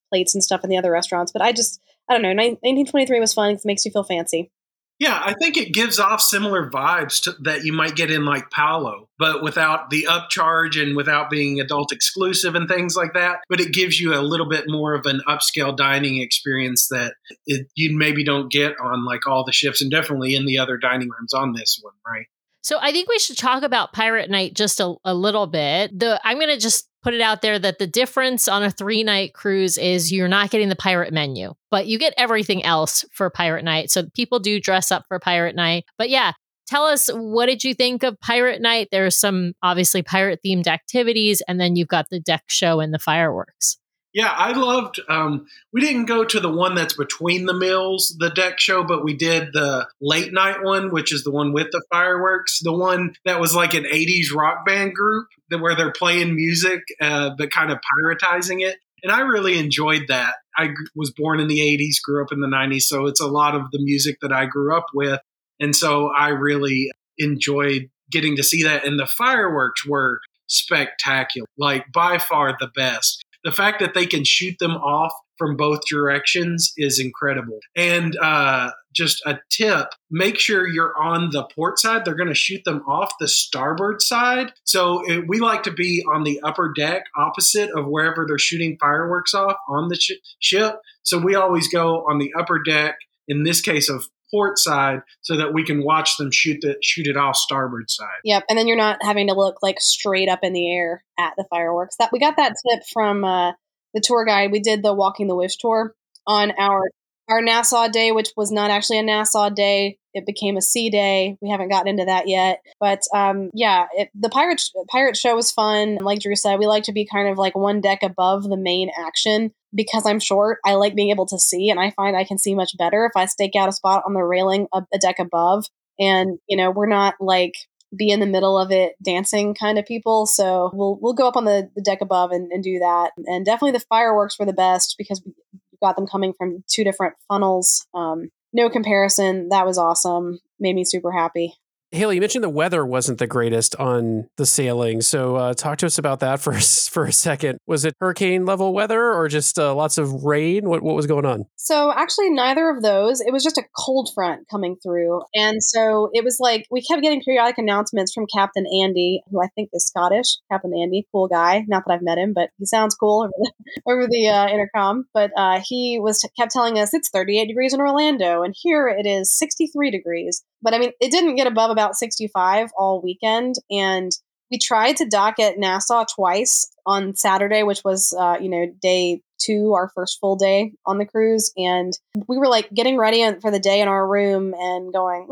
plates 0.10 0.34
and 0.34 0.44
stuff 0.44 0.64
in 0.64 0.70
the 0.70 0.78
other 0.78 0.92
restaurants, 0.92 1.32
but 1.32 1.42
I 1.42 1.52
just 1.52 1.80
I 2.10 2.14
don't 2.14 2.24
know. 2.24 2.30
1923 2.30 3.20
was 3.20 3.34
fun. 3.34 3.52
It 3.52 3.62
makes 3.64 3.86
you 3.86 3.92
feel 3.92 4.04
fancy. 4.04 4.52
Yeah, 5.00 5.18
I 5.18 5.34
think 5.40 5.56
it 5.56 5.74
gives 5.74 5.98
off 5.98 6.20
similar 6.20 6.70
vibes 6.70 7.24
to, 7.24 7.34
that 7.44 7.64
you 7.64 7.72
might 7.72 7.96
get 7.96 8.12
in 8.12 8.26
like 8.26 8.52
Palo, 8.52 9.08
but 9.18 9.42
without 9.42 9.90
the 9.90 10.08
upcharge 10.10 10.82
and 10.82 10.94
without 10.94 11.30
being 11.30 11.62
adult 11.62 11.94
exclusive 11.94 12.54
and 12.54 12.68
things 12.68 12.98
like 12.98 13.14
that. 13.14 13.40
But 13.48 13.62
it 13.62 13.72
gives 13.72 13.98
you 13.98 14.14
a 14.14 14.20
little 14.20 14.50
bit 14.50 14.66
more 14.68 14.94
of 14.96 15.06
an 15.06 15.22
upscale 15.26 15.76
dining 15.76 16.22
experience 16.22 16.90
that 16.90 17.14
it, 17.46 17.68
you 17.76 17.98
maybe 17.98 18.26
don't 18.26 18.52
get 18.52 18.74
on 18.78 19.06
like 19.06 19.26
all 19.26 19.46
the 19.46 19.54
ships 19.54 19.82
and 19.82 19.90
definitely 19.90 20.36
in 20.36 20.46
the 20.46 20.58
other 20.58 20.76
dining 20.76 21.08
rooms 21.18 21.34
on 21.34 21.54
this 21.54 21.80
one, 21.82 21.94
right? 22.06 22.26
So 22.70 22.78
I 22.80 22.92
think 22.92 23.10
we 23.10 23.18
should 23.18 23.36
talk 23.36 23.64
about 23.64 23.94
Pirate 23.94 24.30
Night 24.30 24.54
just 24.54 24.80
a, 24.80 24.94
a 25.04 25.16
little 25.16 25.48
bit. 25.48 25.98
The 25.98 26.22
I'm 26.24 26.38
going 26.38 26.54
to 26.54 26.60
just 26.60 26.88
put 27.02 27.16
it 27.16 27.20
out 27.20 27.42
there 27.42 27.58
that 27.58 27.80
the 27.80 27.88
difference 27.88 28.48
on 28.48 28.62
a 28.62 28.70
three 28.70 29.02
night 29.02 29.34
cruise 29.34 29.76
is 29.76 30.12
you're 30.12 30.28
not 30.28 30.52
getting 30.52 30.70
the 30.70 30.76
pirate 30.76 31.12
menu, 31.12 31.56
but 31.72 31.88
you 31.88 31.98
get 31.98 32.14
everything 32.16 32.64
else 32.64 33.06
for 33.12 33.32
Pirate 33.32 33.66
Night. 33.66 33.90
So 33.90 34.04
people 34.14 34.38
do 34.38 34.60
dress 34.60 34.92
up 34.92 35.06
for 35.08 35.18
Pirate 35.18 35.56
Night. 35.56 35.86
But 35.98 36.12
yeah, 36.12 36.34
tell 36.68 36.86
us 36.86 37.10
what 37.12 37.48
did 37.48 37.64
you 37.64 37.74
think 37.74 38.04
of 38.04 38.20
Pirate 38.20 38.62
Night? 38.62 38.90
There's 38.92 39.18
some 39.18 39.54
obviously 39.64 40.04
pirate 40.04 40.42
themed 40.46 40.68
activities, 40.68 41.42
and 41.48 41.60
then 41.60 41.76
you've 41.76 41.88
got 41.88 42.06
the 42.12 42.20
deck 42.20 42.44
show 42.46 42.82
and 42.82 42.94
the 42.94 43.00
fireworks. 43.00 43.80
Yeah, 44.14 44.32
I 44.36 44.54
loved. 44.54 45.00
Um, 45.08 45.46
we 45.72 45.82
didn't 45.82 46.06
go 46.06 46.24
to 46.26 46.40
the 46.40 46.50
one 46.52 46.74
that's 46.74 46.96
between 46.96 47.46
the 47.46 47.54
mills, 47.54 48.16
the 48.18 48.32
deck 48.32 48.60
show, 48.60 48.84
but 48.84 49.04
we 49.04 49.14
did 49.14 49.54
the 49.54 49.88
late 50.02 50.34
night 50.34 50.64
one, 50.64 50.90
which 50.92 51.14
is 51.14 51.24
the 51.24 51.32
one 51.32 51.54
with 51.54 51.68
the 51.72 51.84
fireworks. 51.92 52.60
The 52.64 52.74
one 52.74 53.14
that 53.26 53.40
was 53.40 53.54
like 53.54 53.76
an 53.76 53.84
'80s 53.86 54.34
rock 54.34 54.66
band 54.66 54.96
group, 54.96 55.28
that 55.52 55.60
where 55.60 55.76
they're 55.76 55.92
playing 55.92 56.36
music, 56.36 56.82
uh, 57.00 57.32
but 57.38 57.52
kind 57.52 57.72
of 57.72 57.78
piratizing 57.78 58.62
it. 58.62 58.78
And 59.04 59.12
I 59.12 59.22
really 59.22 59.60
enjoyed 59.60 60.04
that. 60.08 60.36
I 60.58 60.70
was 60.96 61.12
born 61.16 61.40
in 61.40 61.48
the 61.48 61.60
'80s, 61.60 62.02
grew 62.04 62.24
up 62.24 62.32
in 62.32 62.40
the 62.40 62.48
'90s, 62.48 62.84
so 62.84 63.06
it's 63.06 63.22
a 63.22 63.28
lot 63.28 63.54
of 63.54 63.70
the 63.72 63.80
music 63.80 64.18
that 64.22 64.34
I 64.34 64.48
grew 64.48 64.76
up 64.76 64.88
with, 64.92 65.20
and 65.60 65.76
so 65.76 66.08
I 66.08 66.30
really 66.30 66.92
enjoyed 67.20 67.90
getting 68.12 68.38
to 68.38 68.44
see 68.44 68.64
that. 68.64 68.86
And 68.88 68.98
the 68.98 69.06
fireworks 69.06 69.86
were 69.86 70.20
spectacular, 70.48 71.46
like 71.60 71.86
by 71.94 72.18
far 72.18 72.58
the 72.60 72.70
best 72.76 73.24
the 73.44 73.52
fact 73.52 73.80
that 73.80 73.94
they 73.94 74.06
can 74.06 74.24
shoot 74.24 74.56
them 74.60 74.76
off 74.76 75.14
from 75.38 75.56
both 75.56 75.80
directions 75.90 76.74
is 76.78 77.00
incredible. 77.00 77.60
And 77.76 78.18
uh, 78.22 78.72
just 78.94 79.22
a 79.26 79.40
tip 79.50 79.88
make 80.12 80.38
sure 80.38 80.68
you're 80.68 80.94
on 81.02 81.30
the 81.32 81.48
port 81.56 81.80
side. 81.80 82.04
They're 82.04 82.16
going 82.16 82.30
to 82.30 82.36
shoot 82.36 82.64
them 82.66 82.84
off 82.88 83.14
the 83.20 83.28
starboard 83.28 84.02
side. 84.02 84.52
So 84.66 85.02
it, 85.10 85.28
we 85.28 85.40
like 85.40 85.64
to 85.64 85.72
be 85.72 86.04
on 86.12 86.24
the 86.24 86.42
upper 86.42 86.74
deck 86.76 87.04
opposite 87.18 87.70
of 87.72 87.88
wherever 87.88 88.26
they're 88.28 88.38
shooting 88.38 88.78
fireworks 88.80 89.34
off 89.34 89.56
on 89.70 89.88
the 89.88 89.96
sh- 89.96 90.20
ship. 90.40 90.76
So 91.04 91.18
we 91.18 91.36
always 91.36 91.70
go 91.70 92.06
on 92.10 92.20
the 92.20 92.34
upper 92.38 92.62
deck, 92.62 92.98
in 93.30 93.44
this 93.44 93.62
case 93.62 93.90
of 93.90 94.06
port 94.32 94.58
side 94.58 95.02
so 95.22 95.38
that 95.38 95.54
we 95.54 95.64
can 95.64 95.84
watch 95.84 96.18
them 96.18 96.32
shoot 96.32 96.60
the 96.62 96.76
shoot 96.82 97.08
it 97.08 97.18
off 97.18 97.36
starboard 97.36 97.90
side. 97.90 98.08
Yep, 98.24 98.46
and 98.50 98.58
then 98.58 98.68
you're 98.68 98.78
not 98.78 98.98
having 99.02 99.28
to 99.28 99.34
look 99.34 99.58
like 99.62 99.80
straight 99.80 100.30
up 100.30 100.40
in 100.44 100.54
the 100.54 100.72
air 100.72 101.04
at 101.18 101.34
the 101.38 101.46
fireworks. 101.50 101.96
That 101.98 102.12
we 102.12 102.20
got 102.20 102.38
that 102.38 102.56
tip 102.68 102.84
from 102.92 103.24
uh, 103.24 103.54
the 103.94 104.02
tour 104.02 104.26
guide. 104.26 104.52
We 104.52 104.60
did 104.60 104.84
the 104.84 104.94
Walking 104.94 105.28
the 105.28 105.36
Wish 105.36 105.58
tour 105.58 105.94
on 106.26 106.52
our 106.58 106.90
our 107.30 107.42
Nassau 107.42 107.88
day, 107.88 108.12
which 108.12 108.30
was 108.36 108.52
not 108.52 108.72
actually 108.72 108.98
a 108.98 109.04
Nassau 109.04 109.50
day. 109.50 109.99
It 110.14 110.26
became 110.26 110.58
a 110.58 110.62
sea 110.62 110.90
day. 110.90 111.38
We 111.42 111.50
haven't 111.50 111.70
gotten 111.70 111.88
into 111.88 112.06
that 112.06 112.28
yet, 112.28 112.62
but 112.80 113.02
um, 113.14 113.50
yeah, 113.54 113.88
it, 113.94 114.10
the 114.20 114.30
pirate 114.30 114.62
pirate 114.90 115.18
show 115.18 115.36
was 115.36 115.52
fun. 115.52 115.98
Like 116.02 116.20
Drew 116.20 116.36
said, 116.36 116.58
we 116.58 116.68
like 116.68 116.84
to 116.84 116.94
be 116.94 117.06
kind 117.06 117.28
of 117.30 117.38
like 117.38 117.56
one 117.56 117.82
deck 117.82 118.00
above 118.04 118.44
the 118.44 118.58
main 118.58 118.90
action 118.98 119.52
because 119.74 120.06
I'm 120.06 120.20
short. 120.20 120.60
I 120.66 120.74
like 120.74 120.96
being 120.96 121.12
able 121.12 121.28
to 121.28 121.40
see, 121.40 121.70
and 121.70 121.80
I 121.80 121.92
find 121.92 122.16
I 122.16 122.24
can 122.24 122.38
see 122.38 122.56
much 122.56 122.78
better 122.78 123.06
if 123.06 123.12
I 123.16 123.26
stake 123.26 123.56
out 123.56 123.70
a 123.70 123.74
spot 123.74 124.04
on 124.06 124.14
the 124.14 124.24
railing 124.24 124.68
a, 124.74 124.84
a 124.94 124.98
deck 124.98 125.20
above. 125.20 125.66
And 126.00 126.40
you 126.48 126.58
know, 126.58 126.72
we're 126.72 126.88
not 126.88 127.16
like 127.20 127.54
be 127.96 128.10
in 128.10 128.20
the 128.20 128.26
middle 128.26 128.58
of 128.58 128.72
it 128.72 128.94
dancing 129.04 129.54
kind 129.54 129.80
of 129.80 129.86
people. 129.86 130.26
So 130.26 130.70
we'll 130.74 130.98
we'll 131.02 131.14
go 131.14 131.28
up 131.28 131.38
on 131.38 131.46
the, 131.46 131.70
the 131.76 131.82
deck 131.82 132.02
above 132.02 132.32
and, 132.32 132.52
and 132.52 132.64
do 132.64 132.80
that. 132.80 133.12
And 133.26 133.46
definitely 133.46 133.72
the 133.72 133.86
fireworks 133.90 134.38
were 134.40 134.46
the 134.46 134.54
best 134.54 134.96
because 134.98 135.22
we 135.26 135.34
got 135.82 135.96
them 135.96 136.08
coming 136.08 136.34
from 136.38 136.64
two 136.68 136.84
different 136.84 137.16
funnels. 137.28 137.88
Um, 137.94 138.30
no 138.54 138.70
comparison. 138.70 139.50
That 139.50 139.66
was 139.66 139.78
awesome. 139.78 140.40
Made 140.60 140.76
me 140.76 140.84
super 140.84 141.12
happy. 141.12 141.56
Hayley, 141.92 142.16
you 142.16 142.22
mentioned 142.22 142.44
the 142.44 142.50
weather 142.50 142.86
wasn't 142.86 143.18
the 143.18 143.26
greatest 143.26 143.76
on 143.78 144.30
the 144.38 144.46
sailing, 144.46 145.02
so 145.02 145.36
uh, 145.36 145.54
talk 145.56 145.80
to 145.80 145.88
us 145.88 145.98
about 145.98 146.20
that 146.20 146.40
for 146.40 146.54
for 146.92 147.06
a 147.06 147.12
second. 147.12 147.58
Was 147.66 147.84
it 147.84 147.96
hurricane 148.00 148.46
level 148.46 148.74
weather 148.74 149.12
or 149.12 149.28
just 149.28 149.58
uh, 149.58 149.74
lots 149.74 149.98
of 149.98 150.24
rain? 150.24 150.70
What 150.70 150.84
what 150.84 150.96
was 150.96 151.08
going 151.08 151.26
on? 151.26 151.46
So 151.56 151.92
actually, 151.92 152.30
neither 152.30 152.70
of 152.70 152.84
those. 152.84 153.22
It 153.22 153.32
was 153.32 153.44
just 153.44 153.58
a 153.58 153.64
cold 153.76 154.12
front 154.14 154.48
coming 154.52 154.76
through, 154.84 155.24
and 155.34 155.64
so 155.64 156.12
it 156.14 156.24
was 156.24 156.38
like 156.40 156.68
we 156.70 156.84
kept 156.84 157.02
getting 157.02 157.24
periodic 157.24 157.58
announcements 157.58 158.14
from 158.14 158.28
Captain 158.32 158.66
Andy, 158.82 159.24
who 159.32 159.42
I 159.42 159.48
think 159.56 159.70
is 159.74 159.88
Scottish. 159.88 160.38
Captain 160.52 160.74
Andy, 160.80 161.08
cool 161.12 161.28
guy. 161.28 161.66
Not 161.68 161.84
that 161.88 161.94
I've 161.94 162.04
met 162.04 162.20
him, 162.20 162.34
but 162.34 162.52
he 162.60 162.68
sounds 162.68 162.94
cool 162.94 163.24
over 163.24 163.34
the, 163.36 163.52
over 163.92 164.08
the 164.08 164.28
uh, 164.28 164.48
intercom. 164.48 165.06
But 165.12 165.32
uh, 165.36 165.60
he 165.66 166.00
was 166.00 166.24
kept 166.38 166.52
telling 166.52 166.78
us 166.78 166.94
it's 166.94 167.10
38 167.10 167.48
degrees 167.48 167.74
in 167.74 167.80
Orlando, 167.80 168.44
and 168.44 168.54
here 168.56 168.88
it 168.88 169.08
is 169.08 169.36
63 169.36 169.90
degrees. 169.90 170.44
But 170.62 170.74
I 170.74 170.80
mean, 170.80 170.92
it 171.00 171.12
didn't 171.12 171.36
get 171.36 171.48
above 171.48 171.72
about 171.72 171.96
65 171.96 172.70
all 172.78 173.02
weekend. 173.02 173.56
And 173.72 174.12
we 174.52 174.58
tried 174.58 174.98
to 174.98 175.06
dock 175.06 175.40
at 175.40 175.58
Nassau 175.58 176.06
twice 176.16 176.72
on 176.86 177.16
Saturday, 177.16 177.64
which 177.64 177.82
was, 177.84 178.14
uh, 178.18 178.38
you 178.42 178.50
know, 178.50 178.66
day 178.82 179.22
two, 179.40 179.74
our 179.74 179.90
first 179.96 180.20
full 180.20 180.36
day 180.36 180.74
on 180.86 180.98
the 180.98 181.06
cruise. 181.06 181.52
And 181.56 181.94
we 182.28 182.38
were 182.38 182.48
like 182.48 182.70
getting 182.72 182.98
ready 182.98 183.26
for 183.42 183.52
the 183.52 183.60
day 183.60 183.82
in 183.82 183.88
our 183.88 184.06
room 184.06 184.54
and 184.54 184.92
going, 184.92 185.28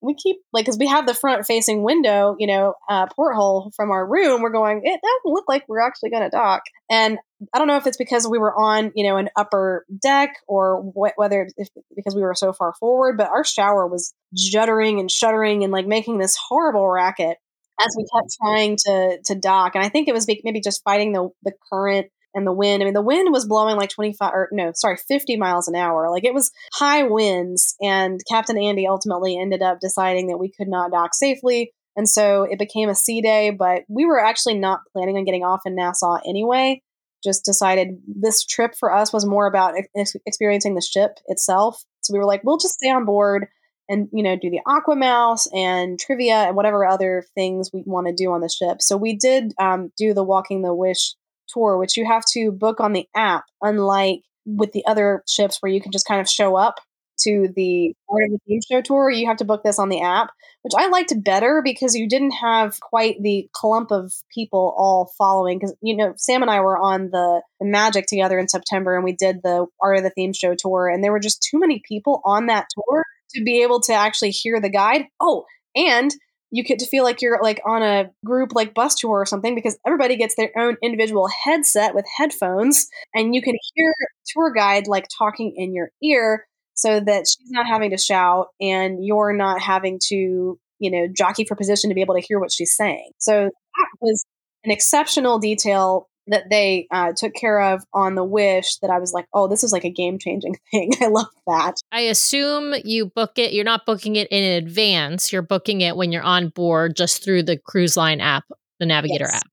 we 0.00 0.14
keep 0.14 0.38
like, 0.52 0.64
because 0.64 0.78
we 0.78 0.86
have 0.86 1.06
the 1.06 1.14
front 1.14 1.44
facing 1.44 1.82
window, 1.82 2.36
you 2.38 2.46
know, 2.46 2.74
uh, 2.88 3.06
porthole 3.14 3.72
from 3.76 3.90
our 3.90 4.06
room. 4.06 4.42
We're 4.42 4.50
going, 4.50 4.80
it 4.84 5.00
doesn't 5.02 5.34
look 5.34 5.44
like 5.48 5.64
we're 5.68 5.86
actually 5.86 6.10
going 6.10 6.22
to 6.22 6.30
dock. 6.30 6.62
And 6.90 7.18
I 7.52 7.58
don't 7.58 7.66
know 7.66 7.76
if 7.76 7.86
it's 7.86 7.96
because 7.96 8.26
we 8.26 8.38
were 8.38 8.54
on, 8.58 8.92
you 8.94 9.06
know, 9.06 9.16
an 9.16 9.28
upper 9.36 9.84
deck 10.00 10.36
or 10.46 10.82
wh- 10.82 11.18
whether 11.18 11.46
it's 11.56 11.70
because 11.94 12.14
we 12.14 12.22
were 12.22 12.34
so 12.34 12.52
far 12.52 12.74
forward, 12.80 13.18
but 13.18 13.28
our 13.28 13.44
shower 13.44 13.86
was 13.86 14.14
juddering 14.34 14.98
and 14.98 15.10
shuddering 15.10 15.62
and 15.62 15.72
like 15.72 15.86
making 15.86 16.18
this 16.18 16.38
horrible 16.48 16.88
racket 16.88 17.36
as 17.80 17.94
we 17.96 18.06
kept 18.14 18.36
trying 18.42 18.76
to 18.86 19.18
to 19.24 19.34
dock. 19.34 19.74
And 19.74 19.84
I 19.84 19.88
think 19.88 20.08
it 20.08 20.14
was 20.14 20.26
maybe 20.26 20.60
just 20.60 20.82
fighting 20.84 21.12
the 21.12 21.28
the 21.42 21.52
current 21.72 22.08
and 22.34 22.46
the 22.46 22.52
wind. 22.52 22.82
I 22.82 22.84
mean, 22.84 22.94
the 22.94 23.02
wind 23.02 23.32
was 23.32 23.46
blowing 23.46 23.76
like 23.76 23.90
25 23.90 24.32
or 24.32 24.48
no, 24.52 24.72
sorry, 24.74 24.96
50 24.96 25.36
miles 25.36 25.68
an 25.68 25.76
hour. 25.76 26.10
Like 26.10 26.24
it 26.24 26.34
was 26.34 26.50
high 26.74 27.04
winds. 27.04 27.76
And 27.80 28.20
Captain 28.28 28.58
Andy 28.58 28.86
ultimately 28.86 29.38
ended 29.38 29.62
up 29.62 29.78
deciding 29.80 30.28
that 30.28 30.38
we 30.38 30.50
could 30.50 30.68
not 30.68 30.90
dock 30.90 31.14
safely. 31.14 31.72
And 31.96 32.08
so 32.08 32.42
it 32.42 32.58
became 32.58 32.88
a 32.88 32.94
sea 32.94 33.22
day, 33.22 33.50
but 33.50 33.82
we 33.88 34.04
were 34.04 34.18
actually 34.18 34.58
not 34.58 34.80
planning 34.92 35.16
on 35.16 35.24
getting 35.24 35.44
off 35.44 35.60
in 35.64 35.76
Nassau 35.76 36.18
anyway. 36.26 36.82
Just 37.22 37.44
decided 37.44 38.00
this 38.06 38.44
trip 38.44 38.74
for 38.78 38.92
us 38.92 39.12
was 39.12 39.24
more 39.24 39.46
about 39.46 39.74
ex- 39.96 40.16
experiencing 40.26 40.74
the 40.74 40.80
ship 40.82 41.18
itself. 41.26 41.82
So 42.02 42.12
we 42.12 42.18
were 42.18 42.26
like, 42.26 42.42
we'll 42.42 42.58
just 42.58 42.74
stay 42.74 42.90
on 42.90 43.04
board 43.04 43.46
and 43.88 44.08
you 44.12 44.22
know 44.22 44.36
do 44.36 44.50
the 44.50 44.60
aqua 44.66 44.96
mouse 44.96 45.46
and 45.54 45.98
trivia 45.98 46.36
and 46.36 46.56
whatever 46.56 46.86
other 46.86 47.24
things 47.34 47.70
we 47.72 47.82
want 47.86 48.06
to 48.06 48.14
do 48.14 48.32
on 48.32 48.40
the 48.40 48.48
ship. 48.48 48.80
So 48.80 48.96
we 48.96 49.16
did 49.16 49.52
um, 49.58 49.92
do 49.96 50.14
the 50.14 50.24
walking 50.24 50.62
the 50.62 50.74
wish 50.74 51.14
tour 51.48 51.78
which 51.78 51.96
you 51.96 52.06
have 52.06 52.24
to 52.32 52.50
book 52.50 52.80
on 52.80 52.92
the 52.92 53.06
app 53.14 53.44
unlike 53.62 54.20
with 54.46 54.72
the 54.72 54.84
other 54.86 55.22
ships 55.28 55.58
where 55.60 55.72
you 55.72 55.80
can 55.80 55.92
just 55.92 56.06
kind 56.06 56.20
of 56.20 56.28
show 56.28 56.56
up 56.56 56.76
to 57.16 57.48
the 57.54 57.94
part 58.10 58.24
of 58.24 58.30
the 58.30 58.38
theme 58.46 58.60
show 58.70 58.80
tour 58.80 59.10
you 59.10 59.26
have 59.26 59.36
to 59.36 59.44
book 59.44 59.62
this 59.62 59.78
on 59.78 59.88
the 59.88 60.00
app 60.00 60.30
which 60.62 60.72
i 60.76 60.88
liked 60.88 61.12
better 61.22 61.62
because 61.62 61.94
you 61.94 62.08
didn't 62.08 62.32
have 62.32 62.80
quite 62.80 63.16
the 63.22 63.48
clump 63.52 63.92
of 63.92 64.12
people 64.34 64.74
all 64.76 65.12
following 65.16 65.58
because 65.58 65.74
you 65.80 65.96
know 65.96 66.12
sam 66.16 66.42
and 66.42 66.50
i 66.50 66.60
were 66.60 66.76
on 66.76 67.10
the, 67.10 67.40
the 67.60 67.66
magic 67.66 68.06
together 68.06 68.38
in 68.38 68.48
september 68.48 68.96
and 68.96 69.04
we 69.04 69.14
did 69.14 69.42
the 69.42 69.66
art 69.80 69.98
of 69.98 70.02
the 70.02 70.10
theme 70.10 70.32
show 70.32 70.54
tour 70.58 70.88
and 70.88 71.04
there 71.04 71.12
were 71.12 71.20
just 71.20 71.46
too 71.48 71.58
many 71.58 71.80
people 71.86 72.20
on 72.24 72.46
that 72.46 72.66
tour 72.74 73.04
to 73.30 73.42
be 73.42 73.62
able 73.62 73.80
to 73.82 73.92
actually 73.92 74.30
hear 74.30 74.60
the 74.60 74.70
guide. 74.70 75.06
Oh, 75.20 75.44
and 75.74 76.10
you 76.54 76.62
get 76.62 76.78
to 76.78 76.86
feel 76.86 77.02
like 77.02 77.20
you're 77.20 77.40
like 77.42 77.60
on 77.66 77.82
a 77.82 78.10
group 78.24 78.50
like 78.54 78.74
bus 78.74 78.94
tour 78.94 79.20
or 79.20 79.26
something 79.26 79.56
because 79.56 79.76
everybody 79.84 80.16
gets 80.16 80.36
their 80.36 80.50
own 80.56 80.76
individual 80.82 81.28
headset 81.44 81.96
with 81.96 82.04
headphones 82.16 82.86
and 83.12 83.34
you 83.34 83.42
can 83.42 83.56
hear 83.74 83.92
tour 84.28 84.52
guide 84.52 84.86
like 84.86 85.08
talking 85.18 85.52
in 85.56 85.74
your 85.74 85.90
ear 86.00 86.46
so 86.74 87.00
that 87.00 87.24
she's 87.26 87.50
not 87.50 87.66
having 87.66 87.90
to 87.90 87.96
shout 87.96 88.48
and 88.60 89.04
you're 89.04 89.32
not 89.32 89.60
having 89.60 89.98
to 90.10 90.58
you 90.78 90.90
know 90.90 91.08
jockey 91.16 91.44
for 91.44 91.56
position 91.56 91.90
to 91.90 91.94
be 91.94 92.00
able 92.00 92.14
to 92.14 92.20
hear 92.20 92.38
what 92.38 92.52
she's 92.52 92.76
saying 92.76 93.10
so 93.18 93.44
that 93.44 93.88
was 94.00 94.24
an 94.62 94.70
exceptional 94.70 95.40
detail 95.40 96.08
that 96.26 96.44
they 96.50 96.86
uh, 96.90 97.12
took 97.16 97.34
care 97.34 97.60
of 97.60 97.84
on 97.92 98.14
the 98.14 98.24
Wish 98.24 98.76
that 98.78 98.90
I 98.90 98.98
was 98.98 99.12
like, 99.12 99.26
oh, 99.34 99.48
this 99.48 99.62
is 99.62 99.72
like 99.72 99.84
a 99.84 99.90
game 99.90 100.18
changing 100.18 100.56
thing. 100.70 100.92
I 101.00 101.06
love 101.08 101.26
that. 101.46 101.74
I 101.92 102.00
assume 102.02 102.74
you 102.84 103.06
book 103.06 103.32
it, 103.38 103.52
you're 103.52 103.64
not 103.64 103.86
booking 103.86 104.16
it 104.16 104.28
in 104.30 104.44
advance, 104.62 105.32
you're 105.32 105.42
booking 105.42 105.80
it 105.80 105.96
when 105.96 106.12
you're 106.12 106.22
on 106.22 106.48
board 106.48 106.96
just 106.96 107.22
through 107.22 107.42
the 107.44 107.56
cruise 107.58 107.96
line 107.96 108.20
app, 108.20 108.44
the 108.80 108.86
Navigator 108.86 109.26
Yes. 109.30 109.36
app. 109.36 109.50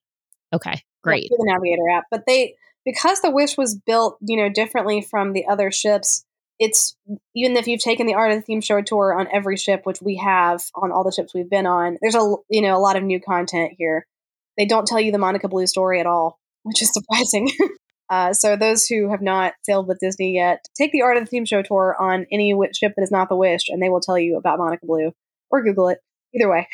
Okay, 0.54 0.84
great. 1.04 1.30
through 1.30 1.38
the 1.38 1.52
Navigator 1.52 1.90
app. 1.90 2.06
But 2.12 2.24
they, 2.28 2.56
because 2.86 3.22
the 3.22 3.32
Wish 3.32 3.58
was 3.58 3.76
built, 3.76 4.18
you 4.22 4.38
know, 4.38 4.50
differently 4.50 5.02
from 5.02 5.34
the 5.34 5.46
other 5.48 5.72
ships, 5.72 6.26
it's 6.60 6.96
even 7.36 7.58
if 7.58 7.68
you've 7.68 7.82
taken 7.82 8.06
the 8.06 8.14
Art 8.14 8.32
of 8.32 8.38
the 8.38 8.42
Theme 8.44 8.62
Show 8.62 8.82
tour 8.82 9.18
on 9.20 9.28
every 9.34 9.58
ship, 9.58 9.82
which 9.86 10.02
we 10.02 10.18
have 10.18 10.62
on 10.76 10.92
all 10.92 11.04
the 11.04 11.12
ships 11.12 11.34
we've 11.34 11.50
been 11.50 11.66
on, 11.66 11.98
there's 12.02 12.16
a 12.16 12.36
you 12.50 12.62
know 12.62 12.76
a 12.76 12.80
lot 12.80 12.96
of 12.96 13.04
new 13.04 13.20
content 13.20 13.74
here. 13.78 14.06
They 14.58 14.66
don't 14.66 14.86
tell 14.86 15.00
you 15.00 15.12
the 15.12 15.18
Monica 15.18 15.48
Blue 15.48 15.66
story 15.66 16.00
at 16.00 16.06
all, 16.06 16.40
which 16.64 16.82
is 16.82 16.92
surprising. 16.94 17.50
uh, 18.10 18.34
so 18.34 18.56
those 18.56 18.86
who 18.86 19.10
have 19.10 19.22
not 19.22 19.54
sailed 19.64 19.88
with 19.88 20.00
Disney 20.00 20.36
yet, 20.36 20.66
take 20.78 20.92
the 20.92 21.02
Art 21.02 21.18
of 21.18 21.24
the 21.26 21.30
Theme 21.30 21.46
Show 21.46 21.62
tour 21.62 21.96
on 22.00 22.26
any 22.32 22.54
ship 22.74 22.94
that 22.96 23.04
is 23.04 23.12
not 23.12 23.30
the 23.30 23.36
Wish, 23.36 23.70
and 23.70 23.82
they 23.82 23.90
will 23.90 24.02
tell 24.02 24.18
you 24.18 24.38
about 24.38 24.60
Monica 24.60 24.86
Blue, 24.86 25.12
or 25.50 25.64
Google 25.64 25.90
it. 25.90 26.00
Either 26.34 26.50
way. 26.50 26.68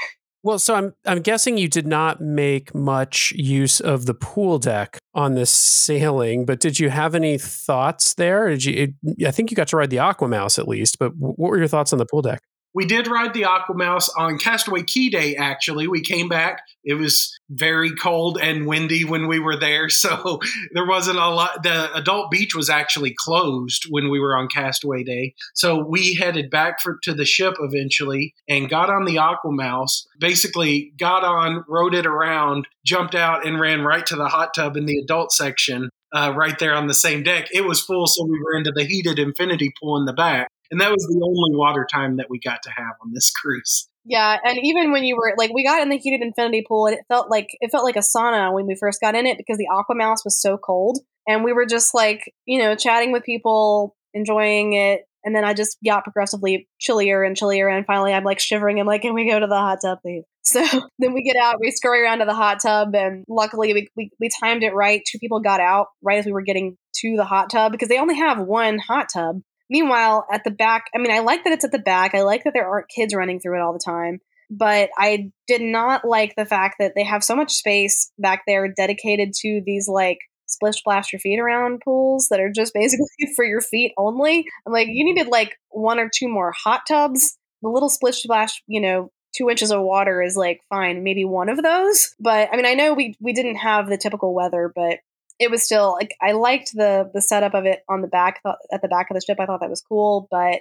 Well, 0.43 0.59
so 0.59 0.75
I'm 0.75 0.93
I'm 1.05 1.21
guessing 1.21 1.57
you 1.57 1.67
did 1.67 1.87
not 1.87 2.21
make 2.21 2.73
much 2.73 3.33
use 3.35 3.79
of 3.79 4.05
the 4.05 4.13
pool 4.13 4.59
deck 4.59 4.97
on 5.13 5.33
this 5.33 5.49
sailing, 5.49 6.45
but 6.45 6.59
did 6.59 6.79
you 6.79 6.89
have 6.89 7.15
any 7.15 7.37
thoughts 7.37 8.13
there? 8.13 8.49
Did 8.49 8.63
you? 8.63 8.73
It, 8.73 9.25
I 9.27 9.31
think 9.31 9.51
you 9.51 9.57
got 9.57 9.67
to 9.69 9.77
ride 9.77 9.89
the 9.89 9.97
Aquamouse 9.97 10.59
at 10.59 10.67
least, 10.67 10.99
but 10.99 11.11
what 11.17 11.37
were 11.37 11.57
your 11.57 11.67
thoughts 11.67 11.91
on 11.91 11.99
the 11.99 12.05
pool 12.05 12.21
deck? 12.21 12.43
We 12.77 12.85
did 12.85 13.07
ride 13.07 13.33
the 13.33 13.41
Aquamouse 13.41 14.07
on 14.15 14.37
Castaway 14.37 14.83
Cay 14.83 15.09
Day, 15.09 15.35
actually. 15.35 15.87
We 15.87 16.01
came 16.01 16.29
back. 16.29 16.61
It 16.83 16.93
was 16.93 17.35
very 17.49 17.95
cold 17.95 18.37
and 18.39 18.67
windy 18.67 19.03
when 19.03 19.27
we 19.27 19.39
were 19.39 19.57
there. 19.57 19.89
So 19.97 20.39
there 20.73 20.85
wasn't 20.85 21.17
a 21.17 21.27
lot. 21.27 21.63
The 21.63 21.91
adult 21.95 22.29
beach 22.29 22.53
was 22.53 22.69
actually 22.69 23.15
closed 23.17 23.87
when 23.89 24.11
we 24.11 24.19
were 24.19 24.37
on 24.37 24.47
Castaway 24.47 25.03
Day. 25.03 25.33
So 25.55 25.83
we 25.83 26.13
headed 26.13 26.51
back 26.51 26.79
for, 26.79 26.99
to 27.01 27.15
the 27.15 27.25
ship 27.25 27.55
eventually 27.59 28.35
and 28.47 28.69
got 28.69 28.91
on 28.91 29.05
the 29.05 29.15
Aquamouse. 29.15 30.05
Basically, 30.19 30.93
got 30.99 31.23
on, 31.23 31.65
rode 31.67 31.95
it 31.95 32.05
around, 32.05 32.67
jumped 32.85 33.15
out, 33.15 33.43
and 33.43 33.59
ran 33.59 33.81
right 33.81 34.05
to 34.05 34.15
the 34.15 34.27
hot 34.27 34.53
tub 34.55 34.77
in 34.77 34.85
the 34.85 34.99
adult 34.99 35.31
section. 35.31 35.89
Uh, 36.13 36.31
right 36.37 36.57
there 36.59 36.75
on 36.75 36.87
the 36.87 36.93
same 36.93 37.23
deck. 37.23 37.47
It 37.51 37.65
was 37.65 37.81
full, 37.81 38.05
so 38.07 38.23
we 38.23 38.39
were 38.39 38.55
into 38.55 38.71
the 38.71 38.85
heated 38.85 39.19
infinity 39.19 39.73
pool 39.81 39.97
in 39.97 40.05
the 40.05 40.13
back. 40.13 40.47
And 40.71 40.81
that 40.81 40.91
was 40.91 41.05
the 41.07 41.21
only 41.23 41.57
water 41.57 41.87
time 41.91 42.17
that 42.17 42.29
we 42.29 42.39
got 42.39 42.63
to 42.63 42.69
have 42.69 42.95
on 43.01 43.13
this 43.13 43.31
cruise. 43.41 43.87
Yeah, 44.09 44.37
and 44.43 44.57
even 44.63 44.93
when 44.93 45.03
you 45.03 45.17
were 45.17 45.33
like, 45.37 45.53
we 45.53 45.65
got 45.65 45.81
in 45.81 45.89
the 45.89 45.97
heated 45.97 46.21
infinity 46.21 46.63
pool, 46.65 46.87
and 46.87 46.95
it 46.95 47.03
felt 47.09 47.29
like 47.29 47.47
it 47.59 47.71
felt 47.71 47.83
like 47.83 47.97
a 47.97 47.99
sauna 47.99 48.53
when 48.53 48.65
we 48.65 48.75
first 48.79 49.01
got 49.01 49.15
in 49.15 49.25
it 49.25 49.37
because 49.37 49.57
the 49.57 49.67
Aqua 49.69 49.95
Aquamouse 49.95 50.23
was 50.23 50.39
so 50.39 50.57
cold, 50.57 50.99
and 51.27 51.43
we 51.43 51.51
were 51.51 51.65
just 51.65 51.93
like, 51.93 52.33
you 52.45 52.57
know, 52.57 52.73
chatting 52.73 53.11
with 53.11 53.23
people, 53.23 53.97
enjoying 54.13 54.73
it, 54.73 55.01
and 55.27 55.35
then 55.35 55.43
I 55.43 55.53
just 55.53 55.77
got 55.85 56.05
progressively 56.05 56.69
chillier 56.79 57.21
and 57.21 57.35
chillier, 57.35 57.67
and 57.67 57.85
finally 57.85 58.13
I'm 58.13 58.23
like 58.23 58.39
shivering. 58.39 58.79
I'm 58.79 58.87
like, 58.87 59.01
can 59.01 59.13
we 59.13 59.29
go 59.29 59.37
to 59.37 59.45
the 59.47 59.55
hot 59.55 59.79
tub, 59.81 59.99
please? 60.01 60.23
So 60.47 60.63
then 60.97 61.13
we 61.13 61.23
get 61.23 61.35
out, 61.35 61.57
we 61.59 61.71
scurry 61.71 62.01
around 62.01 62.19
to 62.19 62.25
the 62.25 62.33
hot 62.33 62.59
tub, 62.61 62.95
and 62.95 63.25
luckily 63.27 63.73
we, 63.73 63.89
we, 63.97 64.11
we 64.17 64.29
timed 64.39 64.63
it 64.63 64.73
right. 64.73 65.01
Two 65.05 65.19
people 65.19 65.41
got 65.41 65.59
out 65.59 65.87
right 66.01 66.19
as 66.19 66.25
we 66.25 66.31
were 66.31 66.41
getting 66.41 66.77
to 66.99 67.15
the 67.17 67.25
hot 67.25 67.49
tub 67.49 67.73
because 67.73 67.89
they 67.89 67.99
only 67.99 68.15
have 68.15 68.39
one 68.39 68.77
hot 68.79 69.07
tub. 69.13 69.41
Meanwhile, 69.69 70.25
at 70.31 70.43
the 70.43 70.51
back, 70.51 70.85
I 70.95 70.99
mean, 70.99 71.11
I 71.11 71.19
like 71.19 71.43
that 71.43 71.53
it's 71.53 71.65
at 71.65 71.71
the 71.71 71.79
back. 71.79 72.15
I 72.15 72.21
like 72.21 72.43
that 72.43 72.53
there 72.53 72.67
aren't 72.67 72.89
kids 72.89 73.13
running 73.13 73.39
through 73.39 73.57
it 73.57 73.61
all 73.61 73.73
the 73.73 73.83
time. 73.83 74.19
But 74.49 74.89
I 74.97 75.31
did 75.45 75.61
not 75.61 76.05
like 76.05 76.35
the 76.35 76.45
fact 76.45 76.77
that 76.79 76.93
they 76.95 77.03
have 77.03 77.23
so 77.23 77.35
much 77.35 77.51
space 77.51 78.11
back 78.17 78.43
there 78.47 78.67
dedicated 78.71 79.33
to 79.41 79.61
these 79.65 79.89
like 79.89 80.19
splish 80.45 80.77
splash 80.77 81.11
your 81.11 81.19
feet 81.19 81.39
around 81.39 81.81
pools 81.83 82.27
that 82.29 82.39
are 82.39 82.51
just 82.51 82.73
basically 82.75 83.07
for 83.35 83.45
your 83.45 83.61
feet 83.61 83.93
only. 83.97 84.45
I'm 84.65 84.73
like, 84.73 84.87
you 84.89 85.03
needed 85.03 85.27
like 85.27 85.57
one 85.69 85.99
or 85.99 86.09
two 86.13 86.29
more 86.29 86.53
hot 86.63 86.81
tubs. 86.87 87.37
The 87.61 87.69
little 87.69 87.89
splish 87.89 88.23
splash, 88.23 88.61
you 88.67 88.79
know, 88.79 89.11
two 89.35 89.49
inches 89.49 89.71
of 89.71 89.81
water 89.81 90.21
is 90.21 90.35
like 90.35 90.61
fine, 90.69 91.03
maybe 91.03 91.25
one 91.25 91.49
of 91.49 91.61
those. 91.61 92.15
But 92.19 92.49
I 92.51 92.55
mean, 92.55 92.65
I 92.65 92.73
know 92.73 92.93
we 92.93 93.15
we 93.19 93.33
didn't 93.33 93.57
have 93.57 93.89
the 93.89 93.97
typical 93.97 94.33
weather, 94.33 94.71
but 94.73 94.99
it 95.39 95.51
was 95.51 95.63
still 95.63 95.93
like 95.93 96.15
I 96.21 96.31
liked 96.31 96.73
the 96.73 97.09
the 97.13 97.21
setup 97.21 97.53
of 97.53 97.65
it 97.65 97.83
on 97.87 98.01
the 98.01 98.07
back 98.07 98.41
at 98.71 98.81
the 98.81 98.87
back 98.87 99.09
of 99.09 99.15
the 99.15 99.21
ship. 99.21 99.39
I 99.39 99.45
thought 99.45 99.59
that 99.61 99.69
was 99.69 99.81
cool, 99.81 100.27
but 100.31 100.59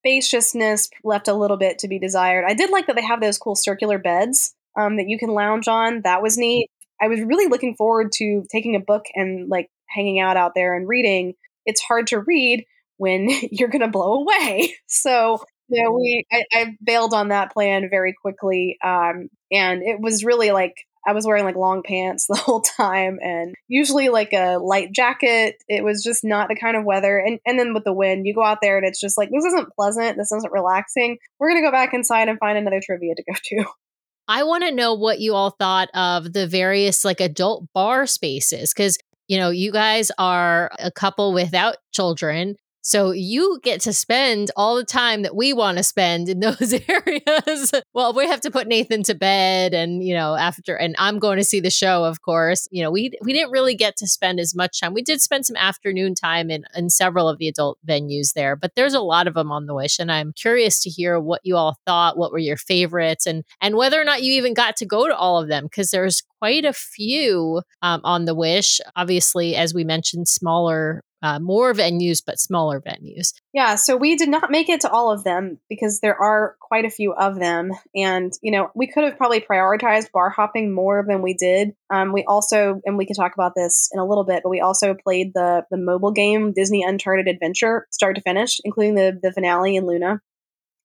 spaciousness 0.00 0.90
left 1.04 1.28
a 1.28 1.34
little 1.34 1.56
bit 1.56 1.78
to 1.80 1.88
be 1.88 1.98
desired. 1.98 2.44
I 2.46 2.54
did 2.54 2.70
like 2.70 2.86
that 2.86 2.96
they 2.96 3.04
have 3.04 3.20
those 3.20 3.38
cool 3.38 3.56
circular 3.56 3.98
beds 3.98 4.54
um, 4.76 4.96
that 4.96 5.08
you 5.08 5.18
can 5.18 5.30
lounge 5.30 5.68
on. 5.68 6.02
That 6.02 6.22
was 6.22 6.38
neat. 6.38 6.70
I 7.00 7.08
was 7.08 7.20
really 7.20 7.48
looking 7.48 7.74
forward 7.76 8.12
to 8.14 8.44
taking 8.50 8.76
a 8.76 8.80
book 8.80 9.04
and 9.14 9.48
like 9.48 9.70
hanging 9.88 10.20
out 10.20 10.36
out 10.36 10.52
there 10.54 10.76
and 10.76 10.88
reading. 10.88 11.34
It's 11.66 11.80
hard 11.80 12.08
to 12.08 12.20
read 12.20 12.64
when 12.96 13.28
you're 13.50 13.68
going 13.68 13.82
to 13.82 13.88
blow 13.88 14.14
away. 14.14 14.74
So 14.86 15.42
you 15.70 15.82
know, 15.84 15.92
we 15.92 16.24
I, 16.32 16.44
I 16.54 16.76
bailed 16.82 17.12
on 17.12 17.28
that 17.28 17.52
plan 17.52 17.90
very 17.90 18.14
quickly, 18.14 18.78
um, 18.82 19.28
and 19.52 19.82
it 19.82 20.00
was 20.00 20.24
really 20.24 20.50
like 20.50 20.74
I 21.08 21.12
was 21.12 21.26
wearing 21.26 21.44
like 21.44 21.56
long 21.56 21.82
pants 21.82 22.26
the 22.28 22.36
whole 22.36 22.60
time, 22.60 23.18
and 23.22 23.54
usually 23.66 24.10
like 24.10 24.32
a 24.34 24.58
light 24.58 24.92
jacket. 24.92 25.56
It 25.66 25.82
was 25.82 26.02
just 26.02 26.22
not 26.22 26.48
the 26.48 26.54
kind 26.54 26.76
of 26.76 26.84
weather, 26.84 27.18
and 27.18 27.40
and 27.46 27.58
then 27.58 27.72
with 27.72 27.84
the 27.84 27.94
wind, 27.94 28.26
you 28.26 28.34
go 28.34 28.44
out 28.44 28.58
there 28.60 28.76
and 28.76 28.86
it's 28.86 29.00
just 29.00 29.16
like 29.16 29.30
this 29.30 29.44
isn't 29.44 29.72
pleasant. 29.74 30.18
This 30.18 30.32
isn't 30.32 30.52
relaxing. 30.52 31.16
We're 31.40 31.48
gonna 31.48 31.62
go 31.62 31.72
back 31.72 31.94
inside 31.94 32.28
and 32.28 32.38
find 32.38 32.58
another 32.58 32.80
trivia 32.84 33.14
to 33.14 33.24
go 33.24 33.34
to. 33.42 33.64
I 34.30 34.42
want 34.42 34.62
to 34.64 34.70
know 34.70 34.92
what 34.92 35.20
you 35.20 35.34
all 35.34 35.52
thought 35.58 35.88
of 35.94 36.34
the 36.34 36.46
various 36.46 37.02
like 37.02 37.20
adult 37.20 37.64
bar 37.72 38.06
spaces 38.06 38.74
because 38.74 38.98
you 39.26 39.38
know 39.38 39.48
you 39.48 39.72
guys 39.72 40.12
are 40.18 40.70
a 40.78 40.90
couple 40.90 41.32
without 41.32 41.76
children. 41.92 42.56
So 42.88 43.10
you 43.10 43.60
get 43.62 43.82
to 43.82 43.92
spend 43.92 44.50
all 44.56 44.74
the 44.74 44.82
time 44.82 45.20
that 45.20 45.36
we 45.36 45.52
want 45.52 45.76
to 45.76 45.82
spend 45.82 46.30
in 46.30 46.40
those 46.40 46.72
areas. 46.88 47.70
well, 47.92 48.14
we 48.14 48.26
have 48.26 48.40
to 48.40 48.50
put 48.50 48.66
Nathan 48.66 49.02
to 49.02 49.14
bed 49.14 49.74
and 49.74 50.02
you 50.02 50.14
know 50.14 50.34
after 50.34 50.74
and 50.74 50.94
I'm 50.98 51.18
going 51.18 51.36
to 51.36 51.44
see 51.44 51.60
the 51.60 51.68
show 51.68 52.04
of 52.04 52.22
course. 52.22 52.66
You 52.70 52.82
know, 52.82 52.90
we 52.90 53.12
we 53.20 53.34
didn't 53.34 53.50
really 53.50 53.74
get 53.74 53.96
to 53.98 54.06
spend 54.06 54.40
as 54.40 54.54
much 54.54 54.80
time. 54.80 54.94
We 54.94 55.02
did 55.02 55.20
spend 55.20 55.44
some 55.44 55.56
afternoon 55.56 56.14
time 56.14 56.50
in 56.50 56.64
in 56.74 56.88
several 56.88 57.28
of 57.28 57.36
the 57.36 57.48
adult 57.48 57.78
venues 57.86 58.32
there, 58.32 58.56
but 58.56 58.74
there's 58.74 58.94
a 58.94 59.00
lot 59.00 59.26
of 59.26 59.34
them 59.34 59.52
on 59.52 59.66
the 59.66 59.74
Wish 59.74 59.98
and 59.98 60.10
I'm 60.10 60.32
curious 60.32 60.80
to 60.84 60.88
hear 60.88 61.20
what 61.20 61.42
you 61.44 61.56
all 61.56 61.76
thought, 61.84 62.16
what 62.16 62.32
were 62.32 62.38
your 62.38 62.56
favorites 62.56 63.26
and 63.26 63.44
and 63.60 63.76
whether 63.76 64.00
or 64.00 64.04
not 64.04 64.22
you 64.22 64.32
even 64.32 64.54
got 64.54 64.76
to 64.76 64.86
go 64.86 65.06
to 65.06 65.14
all 65.14 65.38
of 65.38 65.48
them 65.48 65.64
because 65.64 65.90
there's 65.90 66.22
quite 66.38 66.64
a 66.64 66.72
few 66.72 67.60
um, 67.82 68.00
on 68.04 68.24
the 68.24 68.34
Wish. 68.34 68.80
Obviously, 68.96 69.56
as 69.56 69.74
we 69.74 69.84
mentioned, 69.84 70.28
smaller, 70.28 71.02
uh, 71.22 71.38
more 71.38 71.72
venues, 71.72 72.22
but 72.24 72.38
smaller 72.38 72.80
venues. 72.80 73.32
Yeah, 73.52 73.74
so 73.74 73.96
we 73.96 74.16
did 74.16 74.28
not 74.28 74.50
make 74.50 74.68
it 74.68 74.82
to 74.82 74.90
all 74.90 75.10
of 75.10 75.24
them 75.24 75.58
because 75.68 76.00
there 76.00 76.16
are 76.20 76.56
quite 76.60 76.84
a 76.84 76.90
few 76.90 77.12
of 77.12 77.38
them. 77.38 77.72
And, 77.94 78.32
you 78.40 78.52
know, 78.52 78.70
we 78.74 78.86
could 78.86 79.04
have 79.04 79.16
probably 79.16 79.40
prioritized 79.40 80.12
bar 80.12 80.30
hopping 80.30 80.72
more 80.72 81.04
than 81.06 81.22
we 81.22 81.34
did. 81.34 81.74
Um, 81.90 82.12
we 82.12 82.24
also, 82.24 82.80
and 82.84 82.96
we 82.96 83.06
can 83.06 83.16
talk 83.16 83.34
about 83.34 83.54
this 83.56 83.88
in 83.92 83.98
a 83.98 84.06
little 84.06 84.24
bit, 84.24 84.42
but 84.44 84.50
we 84.50 84.60
also 84.60 84.94
played 84.94 85.32
the 85.34 85.64
the 85.70 85.78
mobile 85.78 86.12
game 86.12 86.52
Disney 86.52 86.84
Uncharted 86.84 87.26
Adventure, 87.26 87.86
start 87.90 88.16
to 88.16 88.22
finish, 88.22 88.60
including 88.64 88.94
the 88.94 89.18
the 89.20 89.32
finale 89.32 89.76
in 89.76 89.86
Luna. 89.86 90.20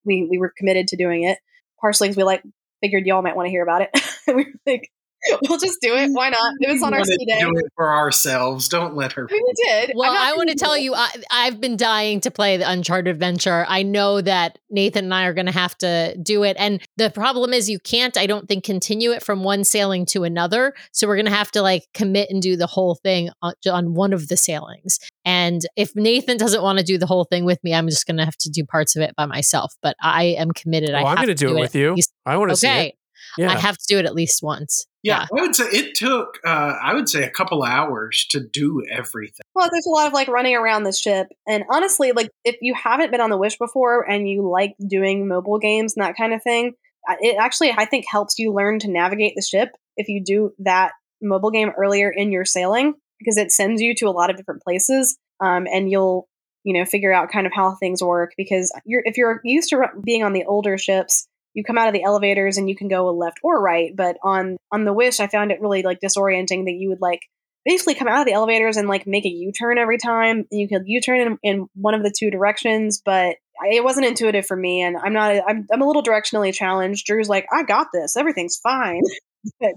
We 0.06 0.28
we 0.30 0.38
were 0.38 0.54
committed 0.58 0.88
to 0.90 0.98
doing 0.98 1.24
it, 1.24 1.38
partially 1.80 2.08
because 2.08 2.18
we 2.18 2.24
like 2.24 2.44
figured 2.82 3.06
y'all 3.06 3.22
might 3.22 3.36
want 3.36 3.48
to 3.48 3.52
hear 3.52 3.64
about 3.64 3.84
it. 3.84 3.90
we 4.28 4.34
were 4.34 4.46
like, 4.66 4.90
we'll 5.50 5.60
just 5.60 5.80
do 5.82 5.94
it. 5.96 6.10
Why 6.12 6.30
not? 6.30 6.54
It 6.60 6.72
was 6.72 6.82
on 6.84 6.92
We 6.92 6.98
our 6.98 7.00
wanted 7.02 7.14
ski 7.14 7.26
day. 7.26 7.40
do 7.40 7.52
it 7.56 7.72
for 7.76 7.94
ourselves. 7.94 8.68
Don't 8.68 8.96
let 8.96 9.14
her. 9.14 9.28
We 9.32 9.54
did. 9.66 9.92
Well, 9.96 10.10
I'm 10.12 10.16
not 10.16 10.34
I 10.34 10.36
want 10.36 10.50
to 10.50 10.56
tell 10.56 10.78
you, 10.78 10.94
I, 10.96 11.10
I've 11.32 11.62
been 11.62 11.78
dying 11.78 12.20
to 12.22 12.32
play 12.32 12.58
the 12.58 12.70
Uncharted 12.70 13.14
Adventure. 13.14 13.66
I 13.68 13.84
know 13.84 14.22
that 14.22 14.58
Nathan 14.70 15.06
and 15.06 15.14
I 15.14 15.26
are 15.26 15.34
going 15.34 15.46
to 15.46 15.52
have 15.52 15.78
to 15.80 16.18
do 16.22 16.44
it. 16.44 16.58
And 16.60 16.82
the 16.98 17.10
problem 17.10 17.54
is, 17.54 17.70
you 17.70 17.80
can't, 17.80 18.18
I 18.18 18.26
don't 18.26 18.48
think, 18.48 18.64
continue 18.64 19.12
it 19.12 19.24
from 19.24 19.44
one 19.44 19.64
sailing 19.64 20.06
to 20.08 20.24
another. 20.24 20.74
So 20.92 21.08
we're 21.08 21.16
going 21.16 21.26
to 21.26 21.32
have 21.32 21.52
to 21.52 21.62
like 21.62 21.84
commit 21.94 22.30
and 22.30 22.42
do 22.42 22.58
the 22.58 22.68
whole 22.68 22.96
thing 22.96 23.30
on, 23.42 23.54
on 23.72 23.94
one 23.94 24.14
of 24.14 24.28
the 24.28 24.38
sailings. 24.38 25.00
And 25.26 25.62
if 25.78 25.96
Nathan 25.96 26.38
doesn't 26.38 26.62
want 26.62 26.80
to 26.80 26.86
do 26.86 26.98
the 26.98 27.06
whole 27.06 27.26
thing 27.26 27.46
with 27.46 27.64
me, 27.64 27.74
I'm 27.74 27.88
just 27.88 28.06
going 28.06 28.18
to 28.18 28.26
have 28.26 28.38
to 28.38 28.50
do 28.50 28.66
parts 28.66 28.96
of 28.96 29.02
it 29.02 29.16
by 29.16 29.26
myself. 29.26 29.74
But 29.82 29.96
I 30.02 30.36
am 30.38 30.52
committed. 30.52 30.94
I 30.94 31.04
Oh, 31.04 31.08
I'm 31.08 31.16
going 31.16 31.28
to 31.28 31.36
do 31.36 31.56
it 31.56 31.60
with 31.60 31.76
you. 31.76 31.96
I 32.26 32.38
want 32.38 32.52
to 32.52 32.58
see 32.58 32.68
it. 32.68 32.96
Yeah. 33.38 33.52
I 33.52 33.58
have 33.58 33.78
to 33.78 33.86
do 33.88 33.98
it 34.00 34.06
at 34.06 34.14
least 34.14 34.42
once. 34.44 34.86
Yeah, 35.04 35.26
I 35.38 35.42
would 35.42 35.56
say 35.56 35.66
it 35.66 35.96
took. 35.96 36.40
Uh, 36.46 36.78
I 36.82 36.94
would 36.94 37.10
say 37.10 37.24
a 37.24 37.30
couple 37.30 37.64
hours 37.64 38.26
to 38.30 38.40
do 38.40 38.84
everything. 38.90 39.44
Well, 39.54 39.70
there's 39.70 39.86
a 39.86 39.90
lot 39.90 40.08
of 40.08 40.14
like 40.14 40.30
running 40.30 40.56
around 40.56 40.84
the 40.84 40.94
ship. 40.94 41.28
And 41.46 41.66
honestly, 41.70 42.14
like 42.14 42.30
if 42.46 42.56
you 42.62 42.74
haven't 42.74 43.12
been 43.12 43.20
on 43.20 43.30
the 43.30 43.38
Wish 43.38 43.58
before 43.58 44.10
and 44.10 44.30
you 44.30 44.50
like 44.50 44.76
doing 44.88 45.28
mobile 45.28 45.60
games 45.60 45.96
and 45.96 46.06
that 46.06 46.16
kind 46.16 46.34
of 46.34 46.42
thing, 46.42 46.74
it 47.20 47.36
actually, 47.38 47.72
I 47.72 47.86
think, 47.86 48.06
helps 48.10 48.40
you 48.40 48.54
learn 48.54 48.80
to 48.80 48.90
navigate 48.90 49.34
the 49.36 49.42
ship 49.42 49.72
if 49.98 50.08
you 50.08 50.24
do 50.24 50.54
that 50.60 50.94
mobile 51.22 51.52
game 51.52 51.72
earlier 51.78 52.10
in 52.10 52.32
your 52.32 52.46
sailing 52.46 52.94
because 53.20 53.38
it 53.38 53.52
sends 53.52 53.82
you 53.82 53.94
to 53.96 54.06
a 54.06 54.12
lot 54.12 54.30
of 54.30 54.38
different 54.38 54.62
places 54.62 55.18
um, 55.42 55.68
and 55.72 55.90
you'll, 55.92 56.28
you 56.64 56.74
know, 56.74 56.86
figure 56.86 57.14
out 57.14 57.32
kind 57.32 57.46
of 57.46 57.54
how 57.54 57.76
things 57.76 58.02
work 58.02 58.32
because 58.38 58.72
you're, 58.86 59.04
if 59.06 59.18
you're 59.18 59.42
used 59.44 59.70
to 59.70 59.82
being 60.04 60.24
on 60.24 60.34
the 60.34 60.46
older 60.46 60.78
ships, 60.78 61.28
you 61.54 61.64
come 61.64 61.78
out 61.78 61.88
of 61.88 61.94
the 61.94 62.04
elevators 62.04 62.58
and 62.58 62.70
you 62.70 62.76
can 62.76 62.88
go 62.88 63.10
left 63.12 63.40
or 63.44 63.62
right. 63.62 63.96
But 63.96 64.18
on 64.24 64.58
on 64.72 64.86
the 64.86 64.94
Wish, 64.94 65.20
I 65.20 65.28
found 65.28 65.52
it 65.52 65.62
really 65.62 65.84
like 65.84 66.00
disorienting 66.00 66.66
that 66.66 66.76
you 66.78 66.90
would 66.90 67.02
like 67.02 67.22
basically 67.66 67.96
come 67.96 68.08
out 68.08 68.22
of 68.22 68.26
the 68.26 68.34
elevators 68.34 68.78
and 68.78 68.88
like 68.88 69.08
make 69.08 69.26
a 69.26 69.30
U-turn 69.30 69.78
every 69.78 69.98
time. 69.98 70.46
You 70.52 70.68
could 70.68 70.84
U-turn 70.86 71.22
in, 71.22 71.38
in 71.44 71.68
one 71.76 71.94
of 71.94 72.04
the 72.04 72.14
two 72.16 72.30
directions, 72.30 73.02
but 73.04 73.38
it 73.72 73.84
wasn't 73.84 74.08
intuitive 74.08 74.46
for 74.46 74.58
me. 74.58 74.82
And 74.82 74.98
I'm 74.98 75.14
not. 75.14 75.36
I'm 75.48 75.68
I'm 75.72 75.82
a 75.82 75.88
little 75.88 76.04
directionally 76.04 76.54
challenged. 76.54 77.06
Drew's 77.06 77.30
like, 77.30 77.46
I 77.52 77.64
got 77.64 77.88
this. 77.94 78.18
Everything's 78.18 78.58
fine. 78.58 79.02
but 79.60 79.76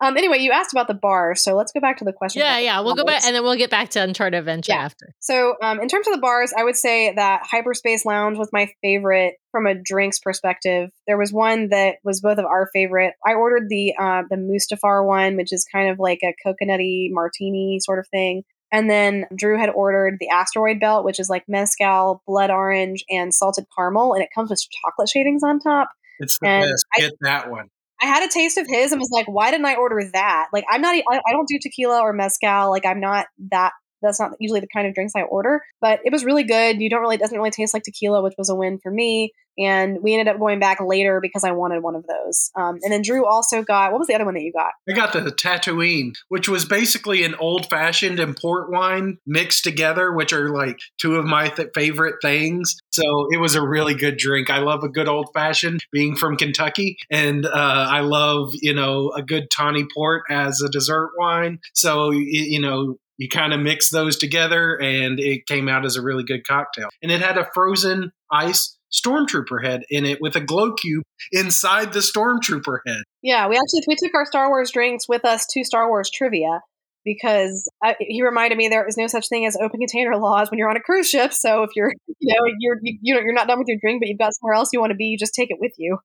um, 0.00 0.16
anyway, 0.16 0.38
you 0.38 0.50
asked 0.52 0.72
about 0.72 0.86
the 0.88 0.94
bar, 0.94 1.34
so 1.34 1.54
let's 1.56 1.72
go 1.72 1.80
back 1.80 1.96
to 1.98 2.04
the 2.04 2.12
question. 2.12 2.40
Yeah, 2.40 2.58
yeah, 2.58 2.80
we'll 2.80 2.94
go 2.94 3.04
back 3.04 3.24
and 3.24 3.34
then 3.34 3.42
we'll 3.42 3.56
get 3.56 3.70
back 3.70 3.88
to 3.90 4.02
Uncharted 4.02 4.38
Adventure 4.38 4.72
Yeah. 4.72 4.84
after. 4.84 5.14
So, 5.20 5.54
um, 5.62 5.80
in 5.80 5.88
terms 5.88 6.06
of 6.06 6.14
the 6.14 6.20
bars, 6.20 6.52
I 6.56 6.64
would 6.64 6.76
say 6.76 7.12
that 7.14 7.42
Hyperspace 7.44 8.04
Lounge 8.04 8.38
was 8.38 8.48
my 8.52 8.70
favorite 8.82 9.34
from 9.50 9.66
a 9.66 9.74
drinks 9.74 10.18
perspective. 10.18 10.90
There 11.06 11.16
was 11.18 11.32
one 11.32 11.68
that 11.70 11.96
was 12.04 12.20
both 12.20 12.38
of 12.38 12.44
our 12.44 12.68
favorite. 12.72 13.14
I 13.26 13.34
ordered 13.34 13.68
the 13.68 13.94
uh, 13.98 14.22
the 14.30 14.36
Mustafar 14.36 15.06
one, 15.06 15.36
which 15.36 15.52
is 15.52 15.66
kind 15.72 15.90
of 15.90 15.98
like 15.98 16.20
a 16.22 16.34
coconutty 16.46 17.08
martini 17.10 17.78
sort 17.80 17.98
of 17.98 18.06
thing. 18.08 18.42
And 18.70 18.90
then 18.90 19.24
Drew 19.34 19.58
had 19.58 19.70
ordered 19.70 20.18
the 20.20 20.28
asteroid 20.28 20.78
belt, 20.78 21.02
which 21.04 21.18
is 21.18 21.30
like 21.30 21.44
mezcal, 21.48 22.22
blood 22.26 22.50
orange, 22.50 23.02
and 23.08 23.32
salted 23.32 23.64
caramel, 23.74 24.12
and 24.12 24.22
it 24.22 24.28
comes 24.34 24.50
with 24.50 24.62
chocolate 24.84 25.08
shavings 25.08 25.42
on 25.42 25.58
top. 25.58 25.90
It's 26.20 26.38
the 26.38 26.48
And 26.48 26.70
best. 26.70 26.84
I- 26.94 27.00
Get 27.00 27.12
that 27.22 27.50
one. 27.50 27.68
I 28.00 28.06
had 28.06 28.22
a 28.22 28.28
taste 28.28 28.58
of 28.58 28.66
his 28.68 28.92
and 28.92 29.00
was 29.00 29.10
like, 29.12 29.26
why 29.26 29.50
didn't 29.50 29.66
I 29.66 29.74
order 29.74 30.00
that? 30.12 30.46
Like, 30.52 30.64
I'm 30.70 30.80
not, 30.80 30.94
I 30.94 31.32
don't 31.32 31.48
do 31.48 31.58
tequila 31.60 32.00
or 32.00 32.12
mezcal. 32.12 32.70
Like, 32.70 32.86
I'm 32.86 33.00
not 33.00 33.26
that, 33.50 33.72
that's 34.02 34.20
not 34.20 34.32
usually 34.38 34.60
the 34.60 34.68
kind 34.72 34.86
of 34.86 34.94
drinks 34.94 35.12
I 35.16 35.22
order, 35.22 35.60
but 35.80 36.00
it 36.04 36.12
was 36.12 36.24
really 36.24 36.44
good. 36.44 36.80
You 36.80 36.90
don't 36.90 37.00
really, 37.00 37.16
doesn't 37.16 37.36
really 37.36 37.50
taste 37.50 37.74
like 37.74 37.82
tequila, 37.82 38.22
which 38.22 38.34
was 38.38 38.48
a 38.48 38.54
win 38.54 38.78
for 38.82 38.90
me. 38.90 39.32
And 39.60 39.98
we 40.02 40.14
ended 40.14 40.28
up 40.28 40.38
going 40.38 40.60
back 40.60 40.78
later 40.80 41.18
because 41.20 41.42
I 41.42 41.50
wanted 41.50 41.82
one 41.82 41.96
of 41.96 42.06
those. 42.06 42.52
Um, 42.56 42.78
and 42.82 42.92
then 42.92 43.02
Drew 43.02 43.26
also 43.26 43.64
got, 43.64 43.90
what 43.90 43.98
was 43.98 44.06
the 44.06 44.14
other 44.14 44.24
one 44.24 44.34
that 44.34 44.42
you 44.42 44.52
got? 44.52 44.70
I 44.88 44.92
got 44.92 45.12
the 45.12 45.32
Tatooine, 45.32 46.12
which 46.28 46.48
was 46.48 46.64
basically 46.64 47.24
an 47.24 47.34
old 47.34 47.68
fashioned 47.68 48.20
and 48.20 48.36
port 48.36 48.70
wine 48.70 49.18
mixed 49.26 49.64
together, 49.64 50.12
which 50.12 50.32
are 50.32 50.50
like 50.50 50.78
two 51.00 51.16
of 51.16 51.24
my 51.24 51.48
th- 51.48 51.70
favorite 51.74 52.16
things. 52.22 52.76
So 52.90 53.02
it 53.32 53.40
was 53.40 53.56
a 53.56 53.66
really 53.66 53.94
good 53.94 54.16
drink. 54.16 54.48
I 54.48 54.58
love 54.58 54.84
a 54.84 54.88
good 54.88 55.08
old 55.08 55.30
fashioned 55.34 55.80
being 55.90 56.14
from 56.14 56.36
Kentucky. 56.36 56.96
And 57.10 57.44
uh, 57.44 57.50
I 57.52 58.02
love, 58.02 58.52
you 58.54 58.74
know, 58.74 59.10
a 59.10 59.22
good 59.22 59.50
tawny 59.50 59.86
port 59.92 60.22
as 60.30 60.62
a 60.62 60.68
dessert 60.68 61.10
wine. 61.18 61.58
So, 61.74 62.10
you 62.12 62.60
know, 62.60 62.96
you 63.18 63.28
kind 63.28 63.52
of 63.52 63.60
mix 63.60 63.90
those 63.90 64.16
together 64.16 64.80
and 64.80 65.18
it 65.20 65.46
came 65.46 65.68
out 65.68 65.84
as 65.84 65.96
a 65.96 66.02
really 66.02 66.24
good 66.24 66.46
cocktail. 66.46 66.88
And 67.02 67.12
it 67.12 67.20
had 67.20 67.36
a 67.36 67.48
frozen 67.52 68.12
ice 68.30 68.76
stormtrooper 68.92 69.62
head 69.62 69.82
in 69.90 70.06
it 70.06 70.18
with 70.20 70.34
a 70.36 70.40
glow 70.40 70.72
cube 70.72 71.02
inside 71.32 71.92
the 71.92 71.98
stormtrooper 71.98 72.78
head. 72.86 73.02
Yeah, 73.22 73.48
we 73.48 73.56
actually, 73.56 73.82
we 73.86 73.96
took 73.96 74.14
our 74.14 74.24
Star 74.24 74.48
Wars 74.48 74.70
drinks 74.70 75.08
with 75.08 75.24
us 75.24 75.46
to 75.50 75.64
Star 75.64 75.88
Wars 75.88 76.10
trivia 76.10 76.60
because 77.04 77.68
I, 77.82 77.96
he 77.98 78.22
reminded 78.22 78.56
me 78.56 78.68
there 78.68 78.86
is 78.86 78.96
no 78.96 79.08
such 79.08 79.28
thing 79.28 79.46
as 79.46 79.56
open 79.56 79.80
container 79.80 80.16
laws 80.16 80.50
when 80.50 80.58
you're 80.58 80.70
on 80.70 80.76
a 80.76 80.80
cruise 80.80 81.10
ship. 81.10 81.32
So 81.32 81.64
if 81.64 81.70
you're, 81.74 81.92
you 82.20 82.34
know, 82.34 82.52
you're, 82.60 82.78
you, 82.82 82.98
you 83.02 83.14
know, 83.14 83.20
you're 83.20 83.34
not 83.34 83.48
done 83.48 83.58
with 83.58 83.68
your 83.68 83.78
drink, 83.80 84.00
but 84.00 84.08
you've 84.08 84.18
got 84.18 84.32
somewhere 84.34 84.54
else 84.54 84.70
you 84.72 84.80
want 84.80 84.90
to 84.90 84.96
be, 84.96 85.06
you 85.06 85.18
just 85.18 85.34
take 85.34 85.50
it 85.50 85.58
with 85.60 85.72
you. 85.76 85.98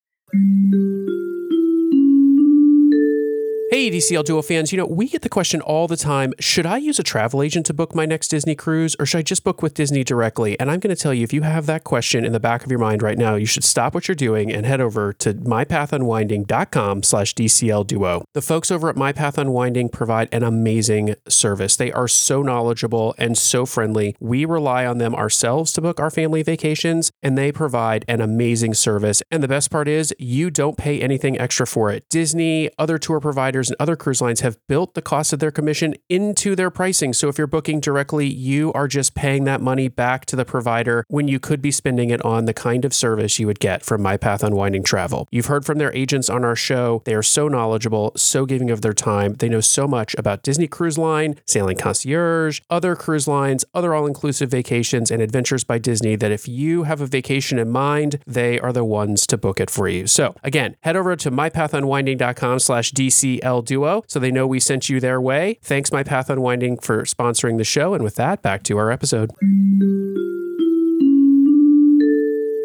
Hey, 3.74 3.90
DCL 3.90 4.26
Duo 4.26 4.44
fans, 4.44 4.72
you 4.72 4.78
know, 4.78 4.86
we 4.86 5.10
get 5.10 5.24
the 5.24 5.30
question 5.30 5.60
all 5.60 5.88
the 5.88 5.98
time 5.98 6.36
should 6.40 6.68
I 6.68 6.78
use 6.78 7.00
a 7.00 7.04
travel 7.04 7.42
agent 7.42 7.66
to 7.66 7.74
book 7.74 7.96
my 7.96 8.06
next 8.06 8.28
Disney 8.28 8.54
cruise 8.54 8.96
or 9.00 9.08
should 9.08 9.18
I 9.18 9.22
just 9.24 9.44
book 9.44 9.64
with 9.64 9.74
Disney 9.74 10.04
directly? 10.04 10.60
And 10.60 10.70
I'm 10.70 10.80
going 10.80 10.96
to 10.96 11.02
tell 11.02 11.12
you, 11.12 11.24
if 11.24 11.34
you 11.34 11.42
have 11.42 11.66
that 11.66 11.84
question 11.84 12.24
in 12.24 12.34
the 12.34 12.40
back 12.40 12.64
of 12.64 12.70
your 12.70 12.78
mind 12.78 13.02
right 13.02 13.18
now, 13.18 13.34
you 13.34 13.48
should 13.48 13.64
stop 13.64 13.96
what 13.96 14.08
you're 14.08 14.14
doing 14.14 14.54
and 14.54 14.68
head 14.68 14.80
over 14.80 15.12
to 15.14 15.34
mypathunwinding.com 15.34 17.02
slash 17.02 17.34
DCL 17.34 17.88
Duo. 17.88 18.24
The 18.36 18.44
folks 18.44 18.70
over 18.70 18.90
at 18.90 18.96
My 18.96 19.12
Path 19.12 19.40
Unwinding 19.40 19.90
provide 19.90 20.30
an 20.32 20.44
amazing 20.44 21.16
service. 21.28 21.76
They 21.76 21.92
are 21.92 22.08
so 22.08 22.44
knowledgeable 22.44 23.16
and 23.18 23.36
so 23.36 23.66
friendly. 23.66 24.16
We 24.20 24.46
rely 24.46 24.86
on 24.86 25.00
them 25.00 25.16
ourselves 25.16 25.74
to 25.74 25.82
book 25.82 26.00
our 26.00 26.12
family 26.12 26.44
vacations, 26.44 27.12
and 27.24 27.36
they 27.36 27.52
provide 27.52 28.06
an 28.08 28.22
amazing 28.22 28.76
service. 28.76 29.24
And 29.32 29.42
the 29.42 29.48
best 29.48 29.72
part 29.72 29.88
is, 29.88 30.14
you 30.20 30.52
don't 30.52 30.78
pay 30.78 31.02
anything 31.02 31.40
extra 31.40 31.66
for 31.66 31.90
it. 31.90 32.08
Disney, 32.10 32.70
other 32.78 33.00
tour 33.00 33.20
providers, 33.20 33.63
and 33.70 33.78
other 33.80 33.96
cruise 33.96 34.22
lines 34.22 34.42
have 34.42 34.58
built 34.68 34.94
the 34.94 35.02
cost 35.02 35.34
of 35.34 35.40
their 35.40 35.52
commission 35.52 35.96
into 36.10 36.56
their 36.56 36.70
pricing. 36.70 37.14
So 37.14 37.28
if 37.28 37.38
you're 37.38 37.48
booking 37.48 37.80
directly, 37.80 38.28
you 38.28 38.74
are 38.74 38.88
just 38.88 39.16
paying 39.16 39.44
that 39.46 39.62
money 39.62 39.88
back 39.88 40.26
to 40.28 40.36
the 40.36 40.46
provider 40.46 41.06
when 41.08 41.28
you 41.28 41.40
could 41.40 41.62
be 41.62 41.72
spending 41.72 42.10
it 42.10 42.24
on 42.26 42.46
the 42.46 42.54
kind 42.54 42.86
of 42.86 42.94
service 42.94 43.40
you 43.40 43.48
would 43.48 43.60
get 43.60 43.84
from 43.84 44.02
My 44.02 44.18
Path 44.18 44.44
Unwinding 44.44 44.84
Travel. 44.84 45.28
You've 45.32 45.48
heard 45.48 45.66
from 45.66 45.78
their 45.78 45.96
agents 45.96 46.30
on 46.30 46.44
our 46.44 46.56
show. 46.56 47.02
They 47.06 47.14
are 47.14 47.24
so 47.24 47.48
knowledgeable, 47.48 48.12
so 48.16 48.46
giving 48.46 48.72
of 48.72 48.82
their 48.82 48.94
time. 48.94 49.36
They 49.36 49.50
know 49.50 49.62
so 49.62 49.88
much 49.88 50.16
about 50.18 50.44
Disney 50.44 50.68
Cruise 50.68 50.98
Line, 50.98 51.36
Sailing 51.46 51.78
Concierge, 51.78 52.62
other 52.70 52.96
cruise 52.96 53.28
lines, 53.28 53.66
other 53.74 53.94
all 53.94 54.06
inclusive 54.06 54.50
vacations, 54.50 55.12
and 55.12 55.22
adventures 55.22 55.64
by 55.64 55.78
Disney 55.78 56.16
that 56.16 56.32
if 56.32 56.48
you 56.48 56.84
have 56.84 57.02
a 57.02 57.06
vacation 57.06 57.60
in 57.60 57.70
mind, 57.70 58.20
they 58.26 58.60
are 58.60 58.74
the 58.74 58.84
ones 58.84 59.28
to 59.28 59.38
book 59.38 59.60
it 59.60 59.70
for 59.70 59.88
you. 59.88 60.08
So 60.08 60.36
again, 60.44 60.76
head 60.82 60.96
over 60.96 61.16
to 61.16 61.32
mypathunwinding.com 61.32 62.60
slash 62.60 62.92
DCL 62.92 63.53
Duo 63.62 64.04
so 64.08 64.20
they 64.20 64.32
know 64.32 64.48
we 64.48 64.60
sent 64.60 64.90
you 64.90 65.00
their 65.00 65.22
way. 65.22 65.60
Thanks, 65.62 65.92
My 65.92 66.04
Path 66.04 66.30
Unwinding, 66.30 66.80
for 66.80 67.04
sponsoring 67.04 67.58
the 67.58 67.64
show. 67.64 67.94
And 67.94 68.04
with 68.04 68.16
that, 68.16 68.42
back 68.42 68.64
to 68.64 68.78
our 68.78 68.92
episode. 68.92 69.32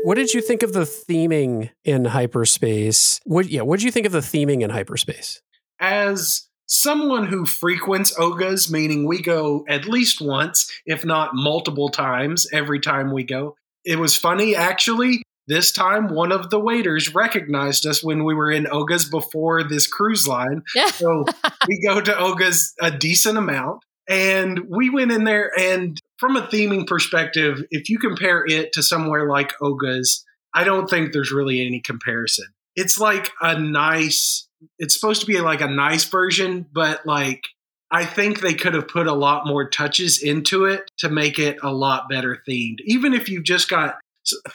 What 0.05 0.15
did 0.15 0.33
you 0.33 0.41
think 0.41 0.63
of 0.63 0.73
the 0.73 0.81
theming 0.81 1.71
in 1.85 2.07
hyperspace? 2.07 3.21
What 3.25 3.51
yeah, 3.51 3.63
what 3.63 3.79
did 3.79 3.85
you 3.85 3.93
think 3.93 4.07
of 4.07 4.13
the 4.13 4.21
theming 4.21 4.63
in 4.63 4.71
hyperspace? 4.71 5.43
as 5.81 6.49
someone 6.67 7.27
who 7.27 7.47
frequents 7.47 8.19
Oga's, 8.19 8.71
meaning 8.71 9.07
we 9.07 9.23
go 9.23 9.65
at 9.69 9.87
least 9.87 10.21
once, 10.21 10.71
if 10.87 11.05
not 11.05 11.35
multiple 11.35 11.89
times, 11.89 12.47
every 12.53 12.81
time 12.81 13.13
we 13.13 13.25
go, 13.25 13.57
it 13.85 13.99
was 13.99 14.17
funny 14.17 14.55
actually. 14.55 15.23
This 15.49 15.73
time, 15.73 16.15
one 16.15 16.31
of 16.31 16.51
the 16.51 16.61
waiters 16.61 17.15
recognized 17.15 17.87
us 17.87 18.05
when 18.05 18.23
we 18.25 18.35
were 18.35 18.51
in 18.51 18.69
Oga's 18.71 19.09
before 19.09 19.65
this 19.65 19.89
cruise 19.89 20.29
line. 20.29 20.63
Yeah. 20.75 20.87
So 20.87 21.25
we 21.67 21.83
go 21.85 22.01
to 22.01 22.17
Oga's 22.17 22.75
a 22.81 22.91
decent 22.91 23.39
amount. 23.39 23.83
And 24.11 24.71
we 24.71 24.89
went 24.89 25.13
in 25.13 25.25
there, 25.25 25.53
and 25.59 26.01
from 26.17 26.35
a 26.37 26.47
theming 26.47 26.87
perspective, 26.87 27.63
if 27.71 27.91
you 27.91 27.99
compare 27.99 28.43
it 28.47 28.73
to 28.73 28.83
somewhere 28.83 29.29
like 29.29 29.53
Oga's, 29.61 30.25
I 30.55 30.65
don't 30.65 30.89
think 30.89 31.13
there's 31.13 31.31
really 31.31 31.67
any 31.67 31.81
comparison. 31.81 32.47
It's 32.75 32.99
like 32.99 33.31
a 33.43 33.61
nice, 33.61 34.49
it's 34.79 34.95
supposed 34.95 35.21
to 35.21 35.27
be 35.27 35.39
like 35.43 35.61
a 35.61 35.69
nice 35.69 36.05
version, 36.05 36.65
but 36.73 37.05
like 37.05 37.43
I 37.91 38.07
think 38.07 38.41
they 38.41 38.55
could 38.55 38.73
have 38.73 38.89
put 38.89 39.07
a 39.07 39.13
lot 39.13 39.47
more 39.47 39.69
touches 39.69 40.23
into 40.23 40.65
it 40.65 40.91
to 41.01 41.11
make 41.11 41.39
it 41.39 41.59
a 41.63 41.73
lot 41.73 42.09
better 42.09 42.43
themed. 42.49 42.79
Even 42.87 43.13
if 43.13 43.29
you've 43.29 43.45
just 43.45 43.69
got 43.69 43.99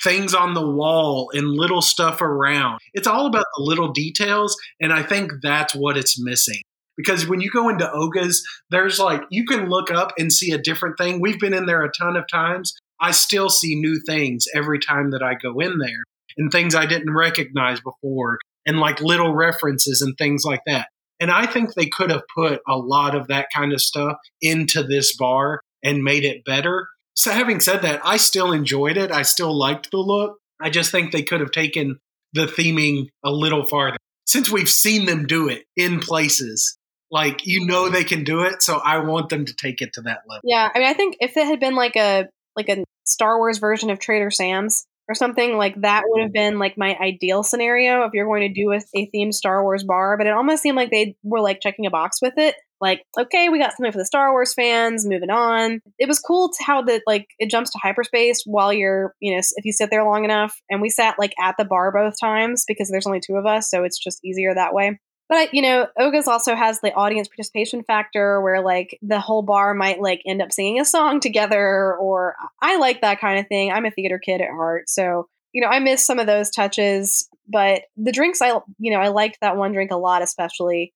things 0.02 0.34
on 0.34 0.54
the 0.54 0.68
wall 0.68 1.30
and 1.34 1.48
little 1.48 1.82
stuff 1.82 2.22
around, 2.22 2.80
it's 2.94 3.08
all 3.08 3.26
about 3.26 3.46
the 3.58 3.64
little 3.64 3.92
details. 3.92 4.56
And 4.82 4.94
I 4.94 5.04
think 5.04 5.32
that's 5.42 5.76
what 5.76 5.98
it's 5.98 6.22
missing. 6.22 6.62
Because 6.96 7.28
when 7.28 7.42
you 7.42 7.50
go 7.50 7.70
into 7.70 7.92
Oga's, 7.92 8.46
there's 8.70 9.00
like, 9.00 9.22
you 9.32 9.46
can 9.46 9.68
look 9.68 9.90
up 9.90 10.14
and 10.18 10.32
see 10.32 10.52
a 10.52 10.60
different 10.60 10.98
thing. 10.98 11.20
We've 11.20 11.40
been 11.40 11.54
in 11.54 11.66
there 11.66 11.84
a 11.84 11.92
ton 11.92 12.16
of 12.16 12.28
times. 12.28 12.76
I 13.00 13.12
still 13.12 13.50
see 13.50 13.76
new 13.76 14.00
things 14.06 14.46
every 14.56 14.80
time 14.80 15.12
that 15.12 15.24
I 15.24 15.34
go 15.34 15.60
in 15.60 15.80
there 15.80 16.04
and 16.38 16.52
things 16.52 16.76
I 16.76 16.86
didn't 16.86 17.14
recognize 17.14 17.80
before 17.82 18.38
and 18.66 18.80
like 18.80 19.02
little 19.02 19.34
references 19.34 20.02
and 20.02 20.18
things 20.18 20.44
like 20.46 20.62
that. 20.68 20.88
And 21.20 21.32
I 21.32 21.46
think 21.46 21.74
they 21.74 21.88
could 21.88 22.12
have 22.12 22.24
put 22.36 22.62
a 22.68 22.78
lot 22.78 23.16
of 23.16 23.28
that 23.28 23.48
kind 23.54 23.74
of 23.74 23.82
stuff 23.82 24.18
into 24.42 24.84
this 24.84 25.16
bar 25.16 25.62
and 25.84 26.04
made 26.04 26.24
it 26.24 26.46
better. 26.46 26.88
So, 27.16 27.32
having 27.32 27.60
said 27.60 27.84
that, 27.84 28.02
I 28.04 28.18
still 28.18 28.52
enjoyed 28.52 28.98
it. 28.98 29.12
I 29.12 29.22
still 29.22 29.58
liked 29.58 29.92
the 29.92 29.98
look. 29.98 30.38
I 30.62 30.70
just 30.70 30.92
think 30.92 31.12
they 31.12 31.24
could 31.24 31.42
have 31.42 31.52
taken 31.52 32.00
the 32.34 32.46
theming 32.46 33.10
a 33.24 33.32
little 33.32 33.64
farther 33.64 33.98
since 34.26 34.50
we've 34.50 34.70
seen 34.70 35.06
them 35.06 35.28
do 35.28 35.50
it 35.50 35.66
in 35.76 36.00
places. 36.00 36.78
Like, 37.12 37.46
you 37.46 37.68
know, 37.68 37.90
they 37.90 38.04
can 38.04 38.24
do 38.24 38.42
it. 38.42 38.64
So, 38.64 38.78
I 38.78 39.00
want 39.00 39.30
them 39.30 39.46
to 39.46 39.54
take 39.54 39.82
it 39.82 39.94
to 39.94 40.02
that 40.02 40.22
level. 40.28 40.42
Yeah, 40.44 40.70
I 40.74 40.80
mean, 40.80 40.88
I 40.88 40.94
think 40.94 41.18
if 41.20 41.38
it 41.38 41.46
had 41.46 41.60
been 41.60 41.76
like 41.76 41.96
a 41.96 42.28
like 42.56 42.70
a 42.70 42.84
Star 43.06 43.38
Wars 43.38 43.58
version 43.58 43.90
of 43.90 44.00
Trader 44.00 44.32
Sam's 44.32 44.86
or 45.10 45.16
something 45.16 45.58
like 45.58 45.82
that, 45.82 46.04
would 46.08 46.24
have 46.24 46.34
been 46.34 46.60
like 46.60 46.78
my 46.78 46.98
ideal 47.00 47.44
scenario 47.44 48.06
if 48.06 48.14
you're 48.14 48.26
going 48.26 48.54
to 48.54 48.62
do 48.62 48.72
a, 48.72 48.80
a 48.96 49.12
themed 49.14 49.34
Star 49.34 49.62
Wars 49.62 49.84
bar. 49.84 50.18
But 50.18 50.28
it 50.28 50.34
almost 50.34 50.64
seemed 50.64 50.78
like 50.78 50.90
they 50.90 51.16
were 51.24 51.42
like 51.42 51.60
checking 51.62 51.86
a 51.86 51.92
box 51.92 52.20
with 52.22 52.34
it. 52.38 52.56
Like, 52.84 53.06
okay, 53.18 53.48
we 53.48 53.60
got 53.60 53.72
something 53.72 53.94
for 53.94 53.98
the 53.98 54.06
Star 54.06 54.32
Wars 54.32 54.54
fans. 54.54 55.08
Moving 55.08 55.30
on. 55.30 55.80
It 55.98 56.10
was 56.10 56.20
cool 56.20 56.50
to 56.50 56.64
how 56.66 56.82
the 56.82 57.02
like 57.08 57.28
it 57.40 57.50
jumps 57.50 57.72
to 57.72 57.80
hyperspace 57.82 58.44
while 58.46 58.74
you're 58.74 59.16
you 59.22 59.32
know 59.32 59.40
if 59.40 59.64
you 59.64 59.72
sit 59.72 59.90
there 59.90 60.04
long 60.04 60.26
enough. 60.26 60.62
And 60.70 60.82
we 60.82 60.90
sat 60.90 61.18
like 61.18 61.34
at 61.40 61.56
the 61.58 61.64
bar 61.64 61.94
both 61.94 62.16
times 62.20 62.66
because 62.68 62.90
there's 62.90 63.08
only 63.08 63.22
two 63.22 63.36
of 63.38 63.46
us, 63.46 63.70
so 63.70 63.86
it's 63.86 63.98
just 63.98 64.20
easier 64.26 64.54
that 64.54 64.74
way. 64.74 65.00
But 65.30 65.54
you 65.54 65.62
know, 65.62 65.88
Oga's 65.98 66.28
also 66.28 66.56
has 66.56 66.82
the 66.82 66.94
audience 66.94 67.30
participation 67.30 67.86
factor 67.86 68.42
where 68.42 68.62
like 68.62 69.00
the 69.02 69.22
whole 69.22 69.44
bar 69.44 69.74
might 69.74 70.02
like 70.02 70.22
end 70.28 70.42
up 70.42 70.52
singing 70.52 70.82
a 70.82 70.86
song 70.86 71.22
together 71.22 71.96
or 71.96 72.36
I 72.62 72.78
like 72.80 73.00
that 73.00 73.22
kind 73.22 73.40
of 73.40 73.48
thing. 73.48 73.72
I'm 73.72 73.86
a 73.86 73.92
theater 73.92 74.20
kid 74.20 74.42
at 74.42 74.50
heart, 74.50 74.90
so 74.90 75.30
you 75.54 75.62
know, 75.62 75.70
I 75.70 75.80
miss 75.80 76.06
some 76.06 76.20
of 76.20 76.28
those 76.28 76.50
touches, 76.50 77.30
but 77.48 77.84
the 77.96 78.12
drinks 78.12 78.42
I 78.42 78.60
you 78.78 78.92
know, 78.92 79.00
I 79.00 79.08
liked 79.08 79.38
that 79.40 79.56
one 79.56 79.72
drink 79.72 79.92
a 79.92 79.96
lot 79.96 80.22
especially. 80.22 80.94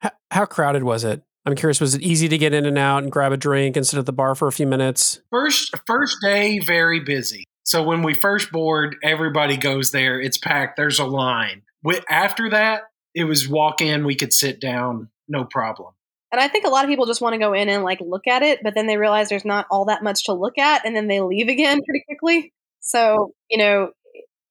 How, 0.00 0.10
how 0.30 0.44
crowded 0.44 0.82
was 0.82 1.04
it? 1.04 1.22
I'm 1.50 1.56
curious, 1.56 1.80
was 1.80 1.94
it 1.94 2.02
easy 2.02 2.28
to 2.28 2.38
get 2.38 2.54
in 2.54 2.64
and 2.64 2.78
out 2.78 3.02
and 3.02 3.10
grab 3.10 3.32
a 3.32 3.36
drink 3.36 3.76
and 3.76 3.86
sit 3.86 3.98
at 3.98 4.06
the 4.06 4.12
bar 4.12 4.34
for 4.34 4.48
a 4.48 4.52
few 4.52 4.66
minutes? 4.66 5.20
First 5.30 5.74
first 5.86 6.18
day 6.22 6.58
very 6.60 7.00
busy. 7.00 7.44
So 7.64 7.82
when 7.82 8.02
we 8.02 8.14
first 8.14 8.50
board, 8.52 8.96
everybody 9.02 9.56
goes 9.56 9.90
there. 9.90 10.20
It's 10.20 10.38
packed. 10.38 10.76
There's 10.76 10.98
a 10.98 11.04
line. 11.04 11.62
After 12.08 12.50
that, 12.50 12.82
it 13.14 13.24
was 13.24 13.48
walk 13.48 13.80
in, 13.80 14.04
we 14.04 14.14
could 14.14 14.32
sit 14.32 14.60
down, 14.60 15.08
no 15.28 15.44
problem. 15.44 15.92
And 16.32 16.40
I 16.40 16.48
think 16.48 16.64
a 16.64 16.68
lot 16.70 16.84
of 16.84 16.88
people 16.88 17.06
just 17.06 17.20
want 17.20 17.34
to 17.34 17.38
go 17.38 17.52
in 17.52 17.68
and 17.68 17.82
like 17.82 18.00
look 18.00 18.26
at 18.26 18.42
it, 18.42 18.60
but 18.62 18.74
then 18.74 18.86
they 18.86 18.96
realize 18.96 19.28
there's 19.28 19.44
not 19.44 19.66
all 19.70 19.86
that 19.86 20.02
much 20.02 20.26
to 20.26 20.32
look 20.32 20.58
at, 20.58 20.86
and 20.86 20.94
then 20.94 21.08
they 21.08 21.20
leave 21.20 21.48
again 21.48 21.80
pretty 21.84 22.04
quickly. 22.06 22.52
So 22.80 23.32
you 23.50 23.58
know, 23.58 23.90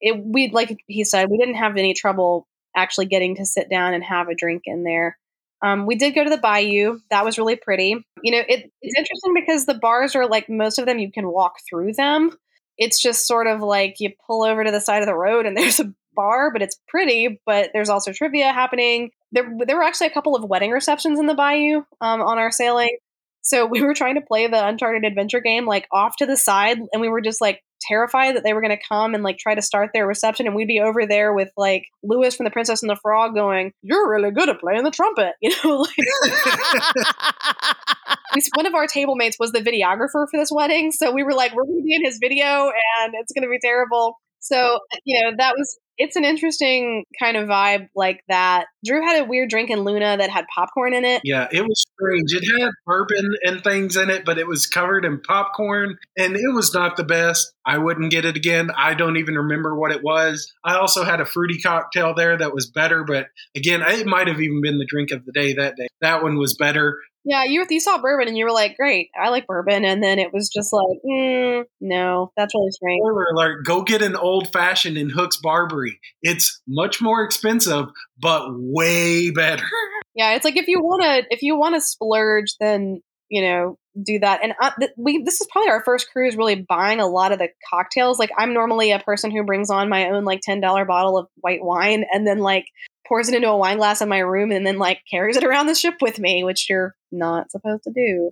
it 0.02 0.22
we 0.22 0.50
like 0.50 0.78
he 0.88 1.04
said, 1.04 1.30
we 1.30 1.38
didn't 1.38 1.56
have 1.56 1.78
any 1.78 1.93
trouble 1.93 2.47
actually 2.76 3.06
getting 3.06 3.36
to 3.36 3.45
sit 3.45 3.70
down 3.70 3.93
and 3.93 4.04
have 4.04 4.28
a 4.28 4.36
drink 4.36 4.64
in 4.66 4.84
there. 4.84 5.18
Um, 5.62 5.86
we 5.86 5.95
did 5.95 6.16
go 6.16 6.24
to 6.24 6.30
the 6.30 6.38
bayou. 6.38 6.99
That 7.10 7.26
was 7.26 7.38
really 7.38 7.55
pretty. 7.55 7.95
You 8.24 8.32
know, 8.32 8.43
it, 8.47 8.72
it's 8.82 8.97
interesting 8.97 9.34
because 9.34 9.66
the 9.66 9.74
bars 9.74 10.16
are 10.16 10.28
like 10.28 10.49
most 10.49 10.80
of 10.80 10.86
them 10.86 10.99
you 10.99 11.12
can 11.12 11.32
walk 11.32 11.55
through 11.70 11.93
them. 11.93 12.32
It's 12.78 13.01
just 13.01 13.28
sort 13.28 13.47
of 13.47 13.62
like 13.62 13.95
you 13.99 14.12
pull 14.26 14.43
over 14.43 14.64
to 14.64 14.72
the 14.72 14.80
side 14.80 15.01
of 15.01 15.07
the 15.07 15.16
road 15.16 15.45
and 15.45 15.57
there's 15.57 15.80
a 15.80 15.93
bar, 16.16 16.51
but 16.51 16.62
it's 16.62 16.80
pretty. 16.88 17.41
But 17.45 17.72
there's 17.74 17.89
also 17.89 18.14
trivia 18.14 18.51
happening. 18.53 19.12
There, 19.32 19.51
there 19.66 19.76
were 19.76 19.84
actually 19.84 20.07
a 20.07 20.14
couple 20.14 20.36
of 20.36 20.43
wedding 20.43 20.72
receptions 20.72 21.20
in 21.20 21.28
the 21.28 21.36
bayou 21.36 21.84
um, 22.01 22.22
on 22.22 22.38
our 22.38 22.51
sailing. 22.51 22.97
So 23.41 23.66
we 23.72 23.82
were 23.82 23.93
trying 23.93 24.16
to 24.16 24.22
play 24.22 24.47
the 24.47 24.66
Uncharted 24.66 25.05
Adventure 25.05 25.41
game 25.41 25.66
like 25.66 25.88
off 25.91 26.16
to 26.18 26.26
the 26.26 26.38
side, 26.38 26.80
and 26.91 27.01
we 27.01 27.10
were 27.10 27.22
just 27.22 27.41
like 27.41 27.62
terrified 27.89 28.35
that 28.35 28.43
they 28.43 28.53
were 28.53 28.61
going 28.61 28.75
to 28.75 28.83
come 28.87 29.13
and 29.13 29.23
like 29.23 29.37
try 29.37 29.55
to 29.55 29.61
start 29.61 29.91
their 29.93 30.07
reception, 30.07 30.47
and 30.47 30.55
we'd 30.55 30.67
be 30.67 30.79
over 30.79 31.05
there 31.05 31.33
with 31.33 31.49
like 31.57 31.83
Louis 32.03 32.35
from 32.35 32.45
The 32.45 32.51
Princess 32.51 32.81
and 32.81 32.89
the 32.89 32.95
Frog 32.95 33.35
going, 33.35 33.71
"You're 33.81 34.09
really 34.09 34.31
good 34.31 34.49
at 34.49 34.59
playing 34.59 34.83
the 34.83 34.91
trumpet," 34.91 35.33
you 35.41 35.51
know. 35.63 35.77
Like, 35.77 35.95
one 38.55 38.65
of 38.65 38.75
our 38.75 38.87
table 38.87 39.15
mates 39.15 39.37
was 39.39 39.51
the 39.51 39.59
videographer 39.59 40.25
for 40.29 40.37
this 40.37 40.51
wedding, 40.51 40.91
so 40.91 41.11
we 41.11 41.23
were 41.23 41.33
like, 41.33 41.53
"We're 41.53 41.63
going 41.63 41.79
to 41.79 41.83
be 41.83 41.95
in 41.95 42.05
his 42.05 42.19
video, 42.21 42.71
and 43.01 43.13
it's 43.15 43.33
going 43.33 43.43
to 43.43 43.49
be 43.49 43.59
terrible." 43.61 44.17
So 44.39 44.79
you 45.05 45.21
know 45.21 45.31
that 45.37 45.55
was 45.57 45.77
it's 46.00 46.16
an 46.16 46.24
interesting 46.24 47.04
kind 47.22 47.36
of 47.36 47.50
vibe 47.50 47.89
like 47.93 48.24
that. 48.30 48.68
Drew 48.86 49.06
had 49.06 49.22
a 49.22 49.26
weird 49.26 49.50
drink 49.50 49.70
in 49.70 49.82
Luna 49.82 50.16
that 50.18 50.30
had 50.30 50.45
popcorn 50.56 50.93
in 50.93 51.04
it. 51.04 51.22
Yeah, 51.26 51.50
it 51.52 51.62
was 51.62 51.86
strange. 51.93 52.34
It 52.34 52.60
had 52.60 52.72
bourbon 52.86 53.36
and 53.43 53.62
things 53.62 53.97
in 53.97 54.10
it, 54.10 54.24
but 54.26 54.38
it 54.38 54.47
was 54.47 54.66
covered 54.66 55.04
in 55.04 55.20
popcorn 55.20 55.97
and 56.18 56.36
it 56.36 56.54
was 56.54 56.74
not 56.74 56.95
the 56.95 57.04
best. 57.04 57.54
I 57.66 57.78
wouldn't 57.78 58.12
get 58.12 58.24
it 58.24 58.38
again. 58.38 58.72
I 58.76 58.93
don't 58.93 59.18
even 59.18 59.36
remember 59.36 59.76
what 59.76 59.91
it 59.91 60.02
was. 60.02 60.52
I 60.64 60.78
also 60.78 61.04
had 61.04 61.20
a 61.20 61.26
fruity 61.26 61.60
cocktail 61.60 62.14
there 62.16 62.38
that 62.38 62.54
was 62.54 62.72
better, 62.72 63.04
but 63.04 63.28
again, 63.54 63.82
it 63.86 64.08
might 64.08 64.28
have 64.28 64.39
even 64.39 64.62
been 64.62 64.80
the 64.80 64.88
drink 64.88 65.12
of 65.12 65.26
the 65.26 65.34
day 65.34 65.54
that 65.54 65.76
day. 65.76 65.88
That 66.00 66.24
one 66.24 66.38
was 66.38 66.56
better. 66.56 66.97
Yeah, 67.30 67.43
you 67.43 67.63
you 67.69 67.80
saw 67.80 68.01
bourbon 68.01 68.27
and 68.27 68.36
you 68.36 68.43
were 68.43 68.51
like, 68.51 68.75
"Great, 68.75 69.11
I 69.15 69.30
like 69.30 69.45
bourbon," 69.45 69.86
and 69.86 70.03
then 70.03 70.17
it 70.17 70.34
was 70.34 70.49
just 70.49 70.73
like, 70.73 70.97
mm, 71.05 71.63
"No, 71.80 72.32
that's 72.36 72.55
really 72.55 72.71
strange." 72.71 73.01
Spoiler 73.03 73.25
alert: 73.25 73.63
Go 73.63 73.84
get 73.84 74.01
an 74.01 74.15
old 74.15 74.51
fashioned 74.51 74.97
in 74.97 75.11
Hook's 75.11 75.38
Barbary. 75.38 75.99
It's 76.23 76.59
much 76.67 77.03
more 77.03 77.23
expensive, 77.23 77.86
but 78.19 78.47
way 78.49 79.30
better. 79.30 79.63
Yeah, 80.15 80.34
it's 80.34 80.43
like 80.43 80.57
if 80.57 80.67
you 80.67 80.82
want 80.82 81.03
to 81.03 81.34
if 81.34 81.43
you 81.43 81.57
want 81.57 81.75
to 81.75 81.82
splurge, 81.82 82.55
then 82.59 83.01
you 83.30 83.41
know 83.41 83.77
do 84.04 84.20
that. 84.20 84.41
And 84.43 84.54
uh, 84.60 84.72
th- 84.80 84.91
we 84.97 85.24
this 85.24 85.41
is 85.41 85.47
probably 85.52 85.72
our 85.72 85.84
first 85.84 86.12
cruise 86.12 86.36
really 86.36 86.56
buying 86.56 87.00
a 87.00 87.08
lot 87.08 87.32
of 87.32 87.39
the 87.39 87.50
cocktails. 87.70 88.20
Like 88.20 88.32
I'm 88.38 88.54
normally 88.54 88.91
a 88.91 89.00
person 89.00 89.32
who 89.32 89.43
brings 89.43 89.70
on 89.70 89.89
my 89.89 90.10
own 90.10 90.26
like 90.26 90.41
ten 90.41 90.62
dollar 90.62 90.86
bottle 90.86 91.18
of 91.18 91.28
white 91.36 91.64
wine 91.64 92.06
and 92.12 92.26
then 92.26 92.39
like 92.39 92.66
pours 93.08 93.28
it 93.28 93.36
into 93.36 93.50
a 93.50 93.58
wine 93.58 93.78
glass 93.78 94.02
in 94.02 94.10
my 94.10 94.20
room 94.20 94.52
and 94.52 94.66
then 94.66 94.78
like 94.78 95.02
carries 95.10 95.38
it 95.38 95.43
around 95.43 95.68
the 95.68 95.76
ship 95.76 95.95
with 96.02 96.20
me, 96.20 96.43
which 96.43 96.70
you're 96.70 96.95
not 97.12 97.52
supposed 97.52 97.84
to 97.84 97.91
do. 97.91 98.30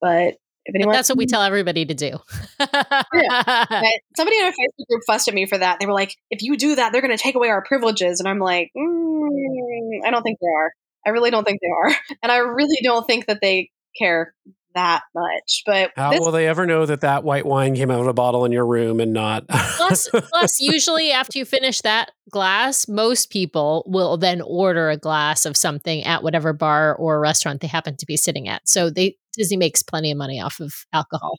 But 0.00 0.36
if 0.66 0.74
anyone, 0.74 0.94
that's 0.94 1.08
what 1.08 1.18
we 1.18 1.26
tell 1.26 1.42
everybody 1.42 1.84
to 1.84 1.94
do. 1.94 2.18
yeah. 2.58 2.66
Somebody 4.16 4.38
in 4.38 4.44
our 4.44 4.52
Facebook 4.52 4.86
group 4.88 5.02
fussed 5.06 5.28
at 5.28 5.34
me 5.34 5.46
for 5.46 5.58
that. 5.58 5.78
They 5.78 5.86
were 5.86 5.92
like, 5.92 6.16
"If 6.30 6.42
you 6.42 6.56
do 6.56 6.76
that, 6.76 6.92
they're 6.92 7.02
going 7.02 7.16
to 7.16 7.22
take 7.22 7.34
away 7.34 7.50
our 7.50 7.62
privileges," 7.62 8.20
and 8.20 8.28
I'm 8.28 8.38
like, 8.38 8.70
mm, 8.76 9.98
"I 10.04 10.10
don't 10.10 10.22
think 10.22 10.38
they 10.40 10.46
are. 10.46 10.72
I 11.06 11.10
really 11.10 11.30
don't 11.30 11.44
think 11.44 11.60
they 11.60 11.68
are, 11.68 11.96
and 12.22 12.32
I 12.32 12.38
really 12.38 12.78
don't 12.82 13.06
think 13.06 13.26
that 13.26 13.40
they 13.42 13.70
care 13.98 14.34
that 14.74 15.02
much. 15.14 15.62
But 15.66 15.92
how 15.96 16.10
this- 16.10 16.20
will 16.20 16.32
they 16.32 16.46
ever 16.46 16.66
know 16.66 16.86
that 16.86 17.00
that 17.02 17.24
white 17.24 17.46
wine 17.46 17.74
came 17.74 17.90
out 17.90 18.00
of 18.00 18.06
a 18.06 18.12
bottle 18.12 18.44
in 18.44 18.52
your 18.52 18.66
room 18.66 19.00
and 19.00 19.12
not? 19.12 19.46
plus, 19.48 20.08
plus, 20.30 20.60
usually 20.60 21.12
after 21.12 21.38
you 21.38 21.44
finish 21.44 21.80
that 21.82 22.10
glass, 22.30 22.88
most 22.88 23.30
people 23.30 23.84
will 23.86 24.16
then 24.16 24.40
order 24.40 24.90
a 24.90 24.96
glass 24.96 25.46
of 25.46 25.56
something 25.56 26.02
at 26.04 26.22
whatever 26.22 26.52
bar 26.52 26.94
or 26.94 27.20
restaurant 27.20 27.60
they 27.60 27.66
happen 27.66 27.96
to 27.96 28.06
be 28.06 28.16
sitting 28.16 28.48
at. 28.48 28.68
So 28.68 28.90
they 28.90 29.16
Disney 29.36 29.56
makes 29.56 29.82
plenty 29.82 30.10
of 30.10 30.18
money 30.18 30.40
off 30.40 30.60
of 30.60 30.72
alcohol. 30.92 31.38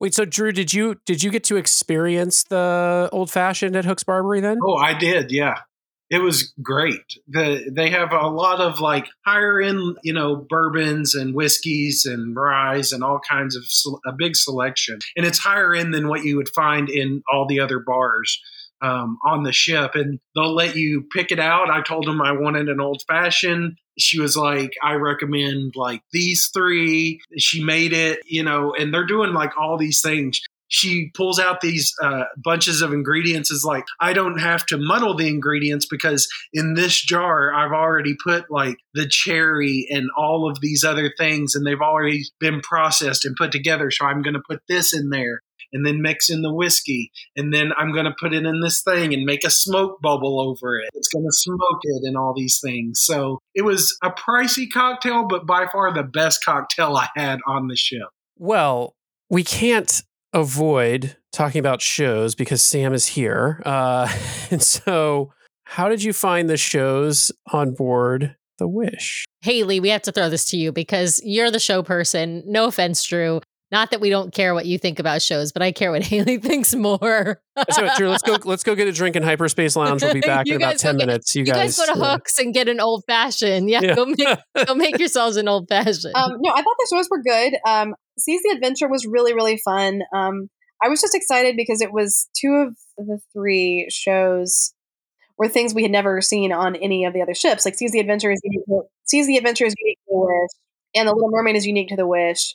Wait, 0.00 0.14
so 0.14 0.24
Drew, 0.24 0.52
did 0.52 0.72
you 0.72 0.96
did 1.06 1.22
you 1.22 1.30
get 1.30 1.42
to 1.44 1.56
experience 1.56 2.44
the 2.44 3.08
old 3.12 3.30
fashioned 3.30 3.74
at 3.74 3.84
Hook's 3.84 4.04
Barbary 4.04 4.40
then? 4.40 4.58
Oh, 4.64 4.76
I 4.76 4.94
did. 4.96 5.32
Yeah, 5.32 5.54
it 6.10 6.18
was 6.18 6.54
great. 6.62 7.18
The, 7.28 7.70
they 7.70 7.90
have 7.90 8.12
a 8.12 8.28
lot 8.28 8.60
of 8.60 8.80
like 8.80 9.06
higher 9.26 9.60
end, 9.60 9.98
you 10.02 10.12
know, 10.12 10.36
bourbons 10.48 11.14
and 11.14 11.34
whiskeys 11.34 12.06
and 12.06 12.34
ryes 12.34 12.92
and 12.92 13.04
all 13.04 13.20
kinds 13.28 13.56
of 13.56 13.64
a 14.06 14.12
big 14.16 14.34
selection. 14.36 14.98
And 15.16 15.26
it's 15.26 15.38
higher 15.38 15.74
end 15.74 15.92
than 15.92 16.08
what 16.08 16.24
you 16.24 16.36
would 16.36 16.48
find 16.48 16.88
in 16.88 17.22
all 17.30 17.46
the 17.46 17.60
other 17.60 17.78
bars 17.78 18.40
um, 18.80 19.18
on 19.26 19.42
the 19.42 19.52
ship. 19.52 19.94
And 19.94 20.18
they'll 20.34 20.54
let 20.54 20.76
you 20.76 21.06
pick 21.12 21.30
it 21.30 21.40
out. 21.40 21.70
I 21.70 21.82
told 21.82 22.06
them 22.06 22.22
I 22.22 22.32
wanted 22.32 22.68
an 22.68 22.80
old 22.80 23.02
fashioned. 23.06 23.78
She 23.98 24.20
was 24.20 24.36
like, 24.36 24.72
I 24.82 24.94
recommend 24.94 25.74
like 25.76 26.02
these 26.12 26.50
three. 26.54 27.20
She 27.36 27.62
made 27.62 27.92
it, 27.92 28.20
you 28.24 28.44
know, 28.44 28.72
and 28.78 28.94
they're 28.94 29.06
doing 29.06 29.34
like 29.34 29.58
all 29.58 29.76
these 29.76 30.00
things 30.00 30.40
she 30.68 31.10
pulls 31.14 31.38
out 31.38 31.60
these 31.60 31.92
uh, 32.02 32.24
bunches 32.36 32.82
of 32.82 32.92
ingredients 32.92 33.50
is 33.50 33.64
like 33.64 33.84
i 34.00 34.12
don't 34.12 34.38
have 34.38 34.64
to 34.66 34.76
muddle 34.78 35.16
the 35.16 35.28
ingredients 35.28 35.86
because 35.90 36.28
in 36.52 36.74
this 36.74 37.00
jar 37.00 37.52
i've 37.52 37.72
already 37.72 38.14
put 38.22 38.50
like 38.50 38.76
the 38.94 39.08
cherry 39.08 39.86
and 39.90 40.08
all 40.16 40.48
of 40.48 40.60
these 40.60 40.84
other 40.84 41.12
things 41.18 41.54
and 41.54 41.66
they've 41.66 41.80
already 41.80 42.22
been 42.38 42.60
processed 42.60 43.24
and 43.24 43.36
put 43.36 43.50
together 43.50 43.90
so 43.90 44.04
i'm 44.04 44.22
going 44.22 44.34
to 44.34 44.42
put 44.48 44.60
this 44.68 44.94
in 44.94 45.10
there 45.10 45.42
and 45.72 45.84
then 45.84 46.00
mix 46.00 46.30
in 46.30 46.42
the 46.42 46.52
whiskey 46.52 47.10
and 47.36 47.52
then 47.52 47.72
i'm 47.76 47.92
going 47.92 48.04
to 48.04 48.14
put 48.20 48.32
it 48.32 48.46
in 48.46 48.60
this 48.60 48.82
thing 48.82 49.12
and 49.12 49.24
make 49.24 49.44
a 49.44 49.50
smoke 49.50 50.00
bubble 50.00 50.40
over 50.40 50.76
it 50.76 50.88
it's 50.94 51.08
going 51.08 51.24
to 51.24 51.32
smoke 51.32 51.80
it 51.82 52.02
and 52.06 52.16
all 52.16 52.34
these 52.36 52.60
things. 52.60 53.00
So 53.00 53.40
it 53.54 53.62
was 53.62 53.96
a 54.02 54.10
pricey 54.10 54.66
cocktail 54.72 55.26
but 55.26 55.46
by 55.46 55.66
far 55.72 55.92
the 55.92 56.02
best 56.02 56.44
cocktail 56.44 56.96
i 56.96 57.08
had 57.16 57.38
on 57.46 57.68
the 57.68 57.76
ship 57.76 58.08
well 58.36 58.94
we 59.30 59.44
can't 59.44 60.02
avoid 60.32 61.16
talking 61.32 61.58
about 61.58 61.80
shows 61.80 62.34
because 62.34 62.62
Sam 62.62 62.92
is 62.92 63.06
here. 63.06 63.62
Uh, 63.64 64.12
and 64.50 64.62
so, 64.62 65.32
how 65.64 65.88
did 65.88 66.02
you 66.02 66.12
find 66.12 66.48
the 66.48 66.56
shows 66.56 67.30
on 67.52 67.74
board 67.74 68.36
The 68.58 68.68
Wish? 68.68 69.24
Hayley, 69.42 69.80
we 69.80 69.90
have 69.90 70.02
to 70.02 70.12
throw 70.12 70.28
this 70.28 70.50
to 70.50 70.56
you 70.56 70.72
because 70.72 71.20
you're 71.24 71.50
the 71.50 71.58
show 71.58 71.82
person. 71.82 72.42
No 72.46 72.66
offense, 72.66 73.02
Drew. 73.04 73.40
Not 73.70 73.90
that 73.90 74.00
we 74.00 74.08
don't 74.08 74.32
care 74.32 74.54
what 74.54 74.64
you 74.64 74.78
think 74.78 74.98
about 74.98 75.20
shows, 75.20 75.52
but 75.52 75.62
I 75.62 75.72
care 75.72 75.90
what 75.90 76.02
Hayley 76.04 76.38
thinks 76.38 76.74
more. 76.74 77.40
so, 77.70 77.88
Drew, 77.96 78.08
let's 78.08 78.22
go. 78.22 78.38
Let's 78.44 78.62
go 78.62 78.74
get 78.74 78.88
a 78.88 78.92
drink 78.92 79.16
in 79.16 79.22
Hyperspace 79.22 79.76
Lounge. 79.76 80.02
We'll 80.02 80.14
be 80.14 80.20
back 80.26 80.46
in 80.46 80.56
about 80.56 80.78
ten 80.78 80.96
get, 80.96 81.06
minutes. 81.06 81.34
You, 81.34 81.40
you 81.40 81.46
guys, 81.46 81.76
guys, 81.76 81.86
go 81.86 81.94
to 81.94 81.98
yeah. 81.98 82.12
Hooks 82.12 82.38
and 82.38 82.54
get 82.54 82.68
an 82.68 82.80
old 82.80 83.04
fashioned. 83.06 83.68
Yeah, 83.68 83.80
yeah. 83.82 83.94
go 83.94 84.06
make 84.06 84.38
go 84.66 84.74
make 84.74 84.98
yourselves 84.98 85.36
an 85.36 85.48
old 85.48 85.68
fashioned. 85.68 86.14
Um, 86.14 86.32
no, 86.40 86.52
I 86.52 86.62
thought 86.62 86.76
the 86.78 86.88
shows 86.96 87.08
were 87.10 87.22
good. 87.22 87.54
Um, 87.66 87.94
Seas 88.18 88.40
the 88.42 88.54
Adventure 88.54 88.88
was 88.88 89.06
really 89.06 89.34
really 89.34 89.58
fun. 89.58 90.00
Um, 90.14 90.48
I 90.82 90.88
was 90.88 91.00
just 91.00 91.14
excited 91.14 91.56
because 91.56 91.82
it 91.82 91.92
was 91.92 92.28
two 92.40 92.66
of 92.68 92.76
the 92.96 93.18
three 93.34 93.88
shows 93.90 94.72
were 95.36 95.48
things 95.48 95.74
we 95.74 95.82
had 95.82 95.90
never 95.90 96.20
seen 96.20 96.52
on 96.52 96.74
any 96.76 97.04
of 97.04 97.12
the 97.12 97.22
other 97.22 97.34
ships. 97.34 97.64
Like 97.64 97.74
Seas 97.74 97.92
the 97.92 98.00
Adventure 98.00 98.30
is 98.30 98.40
unique. 98.42 98.64
To, 98.66 98.82
Seas 99.04 99.26
the 99.26 99.36
Adventure 99.36 99.66
is 99.66 99.74
unique 99.78 99.98
to 99.98 100.04
the 100.08 100.18
Wish, 100.18 100.50
and 100.94 101.08
the 101.08 101.12
Little 101.12 101.30
Mermaid 101.30 101.56
is 101.56 101.66
unique 101.66 101.88
to 101.88 101.96
the 101.96 102.06
Wish 102.06 102.54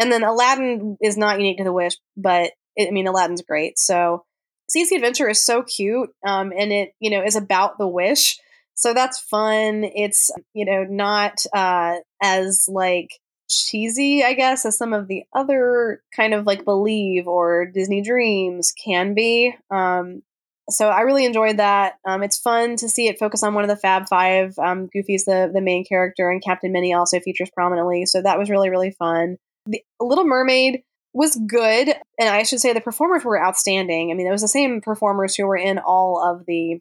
and 0.00 0.10
then 0.10 0.24
Aladdin 0.24 0.96
is 1.00 1.16
not 1.16 1.38
unique 1.38 1.58
to 1.58 1.64
the 1.64 1.72
Wish, 1.72 1.96
but 2.16 2.52
it, 2.74 2.88
I 2.88 2.90
mean 2.90 3.06
Aladdin's 3.06 3.42
great. 3.42 3.78
So 3.78 4.24
Seas 4.68 4.90
the 4.90 4.96
Adventure 4.96 5.28
is 5.28 5.42
so 5.42 5.62
cute, 5.62 6.10
um, 6.26 6.52
and 6.56 6.72
it 6.72 6.94
you 6.98 7.10
know 7.10 7.22
is 7.22 7.36
about 7.36 7.78
the 7.78 7.86
Wish, 7.86 8.38
so 8.74 8.94
that's 8.94 9.20
fun. 9.20 9.84
It's 9.84 10.30
you 10.54 10.64
know 10.64 10.84
not 10.84 11.44
uh, 11.52 11.96
as 12.22 12.66
like 12.68 13.10
cheesy, 13.48 14.24
I 14.24 14.32
guess, 14.34 14.64
as 14.64 14.78
some 14.78 14.92
of 14.92 15.08
the 15.08 15.24
other 15.34 16.02
kind 16.16 16.32
of 16.32 16.46
like 16.46 16.64
Believe 16.64 17.26
or 17.26 17.66
Disney 17.66 18.00
Dreams 18.00 18.72
can 18.72 19.14
be. 19.14 19.54
Um, 19.70 20.22
so 20.70 20.88
I 20.88 21.00
really 21.00 21.24
enjoyed 21.24 21.56
that. 21.56 21.94
Um, 22.06 22.22
it's 22.22 22.38
fun 22.38 22.76
to 22.76 22.88
see 22.88 23.08
it 23.08 23.18
focus 23.18 23.42
on 23.42 23.54
one 23.54 23.64
of 23.64 23.68
the 23.68 23.76
Fab 23.76 24.08
Five. 24.08 24.54
Um, 24.58 24.88
Goofy's 24.92 25.24
the 25.24 25.50
the 25.52 25.60
main 25.60 25.84
character, 25.84 26.30
and 26.30 26.42
Captain 26.42 26.72
Minnie 26.72 26.94
also 26.94 27.20
features 27.20 27.50
prominently. 27.54 28.06
So 28.06 28.22
that 28.22 28.38
was 28.38 28.48
really 28.48 28.70
really 28.70 28.92
fun. 28.92 29.36
The 29.66 29.82
Little 30.00 30.24
Mermaid 30.24 30.82
was 31.12 31.36
good, 31.46 31.88
and 32.18 32.28
I 32.28 32.44
should 32.44 32.60
say 32.60 32.72
the 32.72 32.80
performers 32.80 33.24
were 33.24 33.42
outstanding. 33.42 34.10
I 34.10 34.14
mean, 34.14 34.26
it 34.26 34.32
was 34.32 34.42
the 34.42 34.48
same 34.48 34.80
performers 34.80 35.34
who 35.34 35.46
were 35.46 35.56
in 35.56 35.78
all 35.78 36.22
of 36.22 36.46
the, 36.46 36.80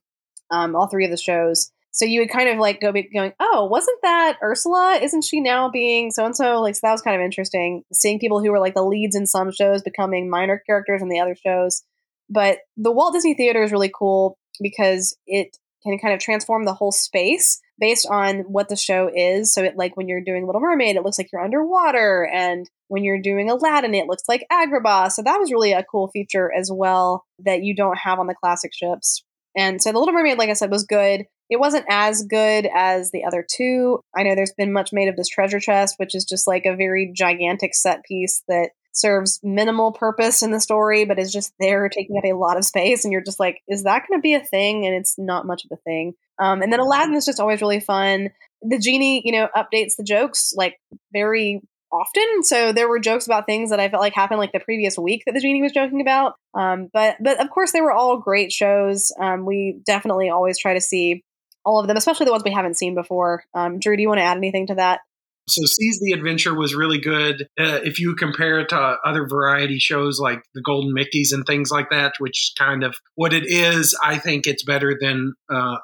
um, 0.51 0.75
all 0.75 0.87
three 0.87 1.05
of 1.05 1.11
the 1.11 1.17
shows. 1.17 1.71
So 1.91 2.05
you 2.05 2.21
would 2.21 2.29
kind 2.29 2.47
of 2.49 2.59
like 2.59 2.79
go 2.79 2.91
be 2.91 3.09
going, 3.11 3.33
oh, 3.39 3.65
wasn't 3.65 3.97
that 4.03 4.37
Ursula? 4.43 4.99
Isn't 5.01 5.23
she 5.23 5.41
now 5.41 5.69
being 5.69 6.11
so 6.11 6.25
and 6.25 6.35
so? 6.35 6.61
Like, 6.61 6.75
so 6.75 6.81
that 6.83 6.91
was 6.91 7.01
kind 7.01 7.19
of 7.19 7.25
interesting. 7.25 7.83
Seeing 7.91 8.19
people 8.19 8.41
who 8.41 8.51
were 8.51 8.59
like 8.59 8.75
the 8.75 8.83
leads 8.83 9.15
in 9.15 9.25
some 9.25 9.51
shows 9.51 9.81
becoming 9.81 10.29
minor 10.29 10.61
characters 10.65 11.01
in 11.01 11.09
the 11.09 11.19
other 11.19 11.35
shows. 11.35 11.83
But 12.29 12.59
the 12.77 12.91
Walt 12.91 13.13
Disney 13.13 13.33
Theater 13.33 13.63
is 13.63 13.71
really 13.71 13.91
cool 13.93 14.37
because 14.61 15.17
it 15.25 15.57
can 15.83 15.97
kind 15.99 16.13
of 16.13 16.19
transform 16.19 16.65
the 16.65 16.73
whole 16.73 16.91
space 16.91 17.59
based 17.79 18.07
on 18.09 18.39
what 18.39 18.69
the 18.69 18.75
show 18.75 19.09
is. 19.13 19.53
So 19.53 19.63
it 19.63 19.77
like 19.77 19.95
when 19.95 20.07
you're 20.07 20.23
doing 20.23 20.45
Little 20.45 20.61
Mermaid, 20.61 20.95
it 20.95 21.03
looks 21.03 21.17
like 21.17 21.29
you're 21.31 21.43
underwater, 21.43 22.29
and 22.31 22.69
when 22.87 23.03
you're 23.03 23.21
doing 23.21 23.49
Aladdin, 23.49 23.95
it 23.95 24.07
looks 24.07 24.23
like 24.27 24.45
Agrabah. 24.51 25.11
So 25.11 25.21
that 25.21 25.39
was 25.39 25.51
really 25.51 25.71
a 25.71 25.83
cool 25.83 26.09
feature 26.09 26.51
as 26.53 26.71
well 26.73 27.25
that 27.45 27.63
you 27.63 27.75
don't 27.75 27.97
have 27.97 28.19
on 28.19 28.27
the 28.27 28.35
classic 28.35 28.71
ships. 28.73 29.23
And 29.55 29.81
so 29.81 29.91
the 29.91 29.99
Little 29.99 30.13
Mermaid, 30.13 30.37
like 30.37 30.49
I 30.49 30.53
said, 30.53 30.71
was 30.71 30.85
good. 30.85 31.25
It 31.49 31.59
wasn't 31.59 31.85
as 31.89 32.23
good 32.23 32.69
as 32.73 33.09
the 33.09 33.23
other 33.25 33.45
two. 33.49 34.01
I 34.15 34.23
know 34.23 34.35
there's 34.35 34.53
been 34.55 34.71
much 34.71 34.91
made 34.93 35.09
of 35.09 35.15
this 35.15 35.27
treasure 35.27 35.59
chest, 35.59 35.95
which 35.97 36.13
is 36.13 36.23
just 36.23 36.47
like 36.47 36.65
a 36.65 36.75
very 36.75 37.11
gigantic 37.15 37.73
set 37.73 38.03
piece 38.05 38.43
that 38.47 38.69
serves 38.99 39.39
minimal 39.43 39.91
purpose 39.91 40.41
in 40.41 40.51
the 40.51 40.59
story, 40.59 41.05
but 41.05 41.19
is 41.19 41.31
just 41.31 41.53
there 41.59 41.89
taking 41.89 42.17
up 42.17 42.25
a 42.25 42.33
lot 42.33 42.57
of 42.57 42.65
space. 42.65 43.03
And 43.03 43.11
you're 43.11 43.23
just 43.23 43.39
like, 43.39 43.61
is 43.67 43.83
that 43.83 44.03
going 44.07 44.19
to 44.19 44.21
be 44.21 44.33
a 44.33 44.43
thing? 44.43 44.85
And 44.85 44.95
it's 44.95 45.15
not 45.17 45.47
much 45.47 45.65
of 45.65 45.71
a 45.71 45.81
thing. 45.81 46.13
Um, 46.39 46.61
and 46.61 46.71
then 46.71 46.79
Aladdin 46.79 47.15
is 47.15 47.25
just 47.25 47.39
always 47.39 47.61
really 47.61 47.79
fun. 47.79 48.29
The 48.61 48.79
genie, 48.79 49.21
you 49.23 49.31
know, 49.31 49.47
updates 49.55 49.95
the 49.97 50.03
jokes 50.03 50.53
like 50.55 50.79
very 51.13 51.61
often. 51.91 52.43
So 52.43 52.71
there 52.71 52.87
were 52.87 52.99
jokes 52.99 53.25
about 53.25 53.45
things 53.45 53.69
that 53.71 53.79
I 53.79 53.89
felt 53.89 54.01
like 54.01 54.13
happened 54.13 54.39
like 54.39 54.51
the 54.51 54.59
previous 54.59 54.97
week 54.97 55.23
that 55.25 55.33
the 55.33 55.41
genie 55.41 55.61
was 55.61 55.71
joking 55.71 56.01
about. 56.01 56.33
Um, 56.53 56.89
but 56.93 57.17
but 57.19 57.41
of 57.41 57.49
course 57.49 57.71
they 57.71 57.81
were 57.81 57.91
all 57.91 58.19
great 58.19 58.51
shows. 58.51 59.11
Um, 59.19 59.45
we 59.45 59.79
definitely 59.85 60.29
always 60.29 60.59
try 60.59 60.73
to 60.73 60.81
see 60.81 61.23
all 61.65 61.79
of 61.79 61.87
them, 61.87 61.97
especially 61.97 62.25
the 62.25 62.31
ones 62.31 62.43
we 62.43 62.53
haven't 62.53 62.77
seen 62.77 62.95
before. 62.95 63.43
Um, 63.53 63.79
Drew, 63.79 63.95
do 63.95 64.01
you 64.01 64.07
want 64.07 64.19
to 64.19 64.23
add 64.23 64.37
anything 64.37 64.67
to 64.67 64.75
that? 64.75 65.01
So 65.49 65.65
Seas 65.65 65.99
the 65.99 66.13
Adventure 66.13 66.53
was 66.53 66.75
really 66.75 66.99
good. 66.99 67.47
Uh, 67.59 67.79
if 67.83 67.99
you 67.99 68.15
compare 68.15 68.59
it 68.59 68.69
to 68.69 68.97
other 69.05 69.27
variety 69.27 69.79
shows 69.79 70.19
like 70.19 70.41
the 70.53 70.61
Golden 70.61 70.93
Mickeys 70.93 71.31
and 71.31 71.45
things 71.45 71.71
like 71.71 71.89
that, 71.89 72.13
which 72.19 72.49
is 72.49 72.53
kind 72.57 72.83
of 72.83 72.95
what 73.15 73.33
it 73.33 73.45
is, 73.45 73.97
I 74.03 74.17
think 74.17 74.47
it's 74.47 74.63
better 74.63 74.97
than 74.99 75.33
uh, 75.51 75.77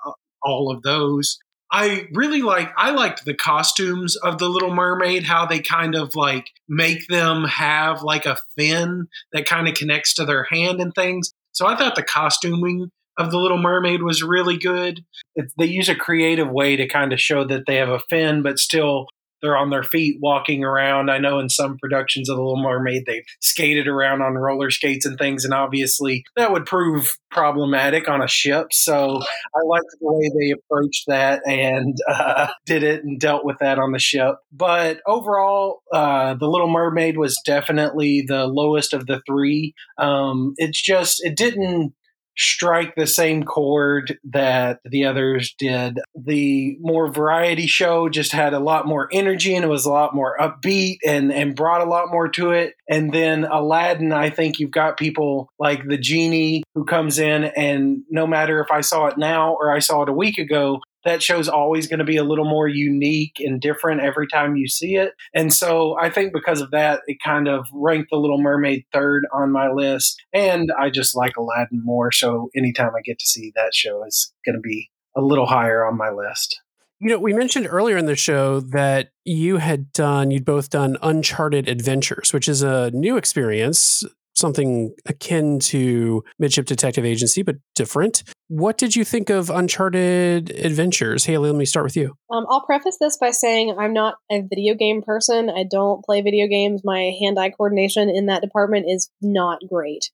all 0.44 0.72
of 0.72 0.84
those. 0.84 1.38
I 1.72 2.08
really 2.14 2.42
like 2.42 2.72
I 2.78 2.92
liked 2.92 3.26
the 3.26 3.34
costumes 3.34 4.16
of 4.16 4.38
the 4.38 4.48
Little 4.48 4.74
Mermaid, 4.74 5.24
how 5.24 5.46
they 5.46 5.60
kind 5.60 5.96
of 5.96 6.16
like 6.16 6.48
make 6.70 7.08
them 7.08 7.44
have 7.46 8.04
like 8.04 8.26
a 8.26 8.38
fin 8.58 9.08
that 9.34 9.46
kind 9.46 9.68
of 9.68 9.74
connects 9.74 10.14
to 10.16 10.26
their 10.26 10.46
hand 10.50 10.80
and 10.80 10.94
things. 10.94 11.34
So 11.52 11.66
I 11.66 11.76
thought 11.76 11.96
the 11.96 12.04
costuming 12.04 12.92
of 13.18 13.32
the 13.32 13.38
Little 13.38 13.58
Mermaid 13.58 14.04
was 14.04 14.22
really 14.22 14.58
good. 14.58 15.04
It, 15.36 15.52
they 15.58 15.66
use 15.66 15.90
a 15.90 15.96
creative 15.96 16.50
way 16.50 16.76
to 16.76 16.88
kind 16.88 17.14
of 17.14 17.20
show 17.20 17.46
that 17.46 17.64
they 17.66 17.76
have 17.78 17.90
a 17.90 18.00
fin, 18.10 18.44
but 18.44 18.60
still 18.60 19.08
they're 19.42 19.58
on 19.58 19.70
their 19.70 19.84
feet 19.84 20.18
walking 20.22 20.64
around. 20.64 21.10
I 21.10 21.18
know 21.18 21.40
in 21.40 21.50
some 21.50 21.78
productions 21.78 22.30
of 22.30 22.38
The 22.38 22.42
Little 22.42 22.62
Mermaid, 22.62 23.04
they 23.06 23.24
skated 23.42 23.88
around 23.88 24.22
on 24.22 24.34
roller 24.34 24.72
skates 24.72 25.06
and 25.06 25.18
things, 25.18 25.46
and 25.46 25.54
obviously 25.54 26.26
that 26.36 26.52
would 26.52 26.66
prove 26.66 27.10
problematic 27.32 28.08
on 28.08 28.22
a 28.22 28.28
ship. 28.28 28.68
So 28.72 29.22
I 29.22 29.60
liked 29.68 29.86
the 30.00 30.08
way 30.08 30.30
they 30.40 30.52
approached 30.52 31.04
that 31.08 31.42
and 31.46 31.98
uh, 32.10 32.48
did 32.66 32.84
it 32.84 33.04
and 33.04 33.20
dealt 33.20 33.46
with 33.46 33.58
that 33.60 33.78
on 33.78 33.92
the 33.92 34.00
ship. 34.00 34.36
But 34.52 35.02
overall, 35.06 35.82
uh, 35.94 36.36
The 36.36 36.48
Little 36.48 36.72
Mermaid 36.72 37.18
was 37.18 37.40
definitely 37.46 38.24
the 38.26 38.46
lowest 38.46 38.94
of 38.94 39.06
the 39.06 39.22
three. 39.28 39.74
Um, 39.98 40.54
it's 40.58 40.82
just, 40.82 41.24
it 41.24 41.36
didn't 41.36 41.94
strike 42.38 42.96
the 42.96 43.08
same 43.08 43.44
chord 43.44 44.18
that 44.26 44.80
the 44.86 45.06
others 45.06 45.54
did. 45.58 46.00
The 46.16 46.78
more 46.80 47.12
variety 47.12 47.68
show 47.68 48.10
just 48.10 48.32
had 48.32 48.54
a 48.54 48.60
lot 48.60 48.88
more 48.88 49.08
energy 49.12 49.56
and 49.56 49.64
it 49.64 49.70
was 49.70 49.86
a 49.86 49.92
lot 49.92 50.14
more 50.14 50.38
upbeat 50.38 50.98
and, 51.06 51.32
and 51.32 51.56
brought 51.56 51.82
a 51.82 51.90
lot 51.90 52.12
more 52.12 52.28
to 52.30 52.52
it. 52.52 52.74
And 52.90 53.14
then 53.14 53.46
Aladdin, 53.46 54.12
I 54.12 54.30
think 54.30 54.60
you've 54.60 54.72
got 54.72 54.98
people 54.98 55.50
like 55.60 55.86
the 55.88 55.98
genie 55.98 56.64
who 56.74 56.86
comes 56.86 57.20
in 57.20 57.46
and 57.46 58.04
no 58.10 58.28
matter 58.28 58.60
if 58.60 58.72
I 58.72 58.82
saw 58.82 59.08
it 59.08 59.18
now 59.18 59.54
or 59.54 59.72
I 59.72 59.80
saw 59.80 60.04
it 60.04 60.10
a 60.10 60.14
week 60.14 60.38
ago, 60.38 60.82
that 61.06 61.24
show's 61.24 61.48
always 61.48 61.88
going 61.88 62.00
to 62.00 62.06
be 62.06 62.18
a 62.18 62.24
little 62.24 62.46
more 62.46 62.68
unique 62.68 63.38
and 63.40 63.62
different 63.62 64.02
every 64.02 64.28
time 64.28 64.56
you 64.56 64.68
see 64.68 64.96
it. 64.96 65.14
And 65.34 65.54
so 65.54 65.96
I 66.00 66.10
think 66.10 66.34
because 66.34 66.62
of 66.62 66.72
that, 66.72 67.02
it 67.08 67.18
kind 67.24 67.48
of 67.48 67.68
ranked 67.74 68.10
The 68.12 68.18
Little 68.18 68.42
Mermaid 68.42 68.86
third 68.92 69.26
on 69.32 69.52
my 69.52 69.70
list. 69.70 70.22
And 70.34 70.72
I 70.78 70.90
just 70.90 71.16
like 71.16 71.38
Aladdin 71.38 71.82
more. 71.84 72.12
So 72.12 72.50
anytime 72.56 72.92
I 72.98 73.02
get 73.02 73.20
to 73.20 73.26
see 73.26 73.54
that 73.56 73.74
show 73.74 74.04
is 74.06 74.34
going 74.46 74.56
to 74.56 74.62
be 74.62 74.90
a 75.16 75.22
little 75.22 75.46
higher 75.46 75.86
on 75.86 75.98
my 75.98 76.10
list. 76.10 76.62
You 77.00 77.10
know, 77.10 77.20
we 77.20 77.34
mentioned 77.34 77.68
earlier 77.70 77.98
in 77.98 78.06
the 78.06 78.16
show 78.16 78.62
that 78.62 79.10
you 79.26 79.58
had 79.58 79.92
done, 79.92 80.32
you'd 80.32 80.46
both 80.46 80.70
done 80.70 80.98
Uncharted 81.02 81.70
Adventures, 81.70 82.34
which 82.34 82.48
is 82.48 82.64
a 82.64 82.90
new 82.92 83.18
experience 83.18 84.04
something 84.36 84.94
akin 85.06 85.60
to 85.60 86.24
Midship 86.40 86.66
Detective 86.66 87.06
Agency, 87.06 87.42
but 87.42 87.56
different. 87.74 88.24
What 88.48 88.78
did 88.78 88.96
you 88.96 89.04
think 89.04 89.30
of 89.30 89.50
Uncharted 89.50 90.52
Adventures? 90.52 91.26
Hayley, 91.26 91.50
let 91.50 91.58
me 91.58 91.66
start 91.66 91.86
with 91.86 91.96
you. 91.96 92.14
Um, 92.32 92.46
I'll 92.50 92.66
preface 92.66 92.98
this 93.00 93.18
by 93.18 93.32
saying 93.32 93.76
I'm 93.80 93.94
not 93.94 94.16
a 94.32 94.42
video 94.42 94.76
game 94.76 95.02
person. 95.02 95.50
I 95.50 95.64
don't 95.70 96.04
play 96.04 96.22
video 96.22 96.48
games. 96.48 96.82
My 96.84 97.14
hand 97.22 97.40
eye 97.40 97.50
coordination 97.50 98.10
in 98.10 98.28
that 98.28 98.42
department 98.42 98.86
is 98.88 99.10
not 99.22 99.60
great. 99.68 100.12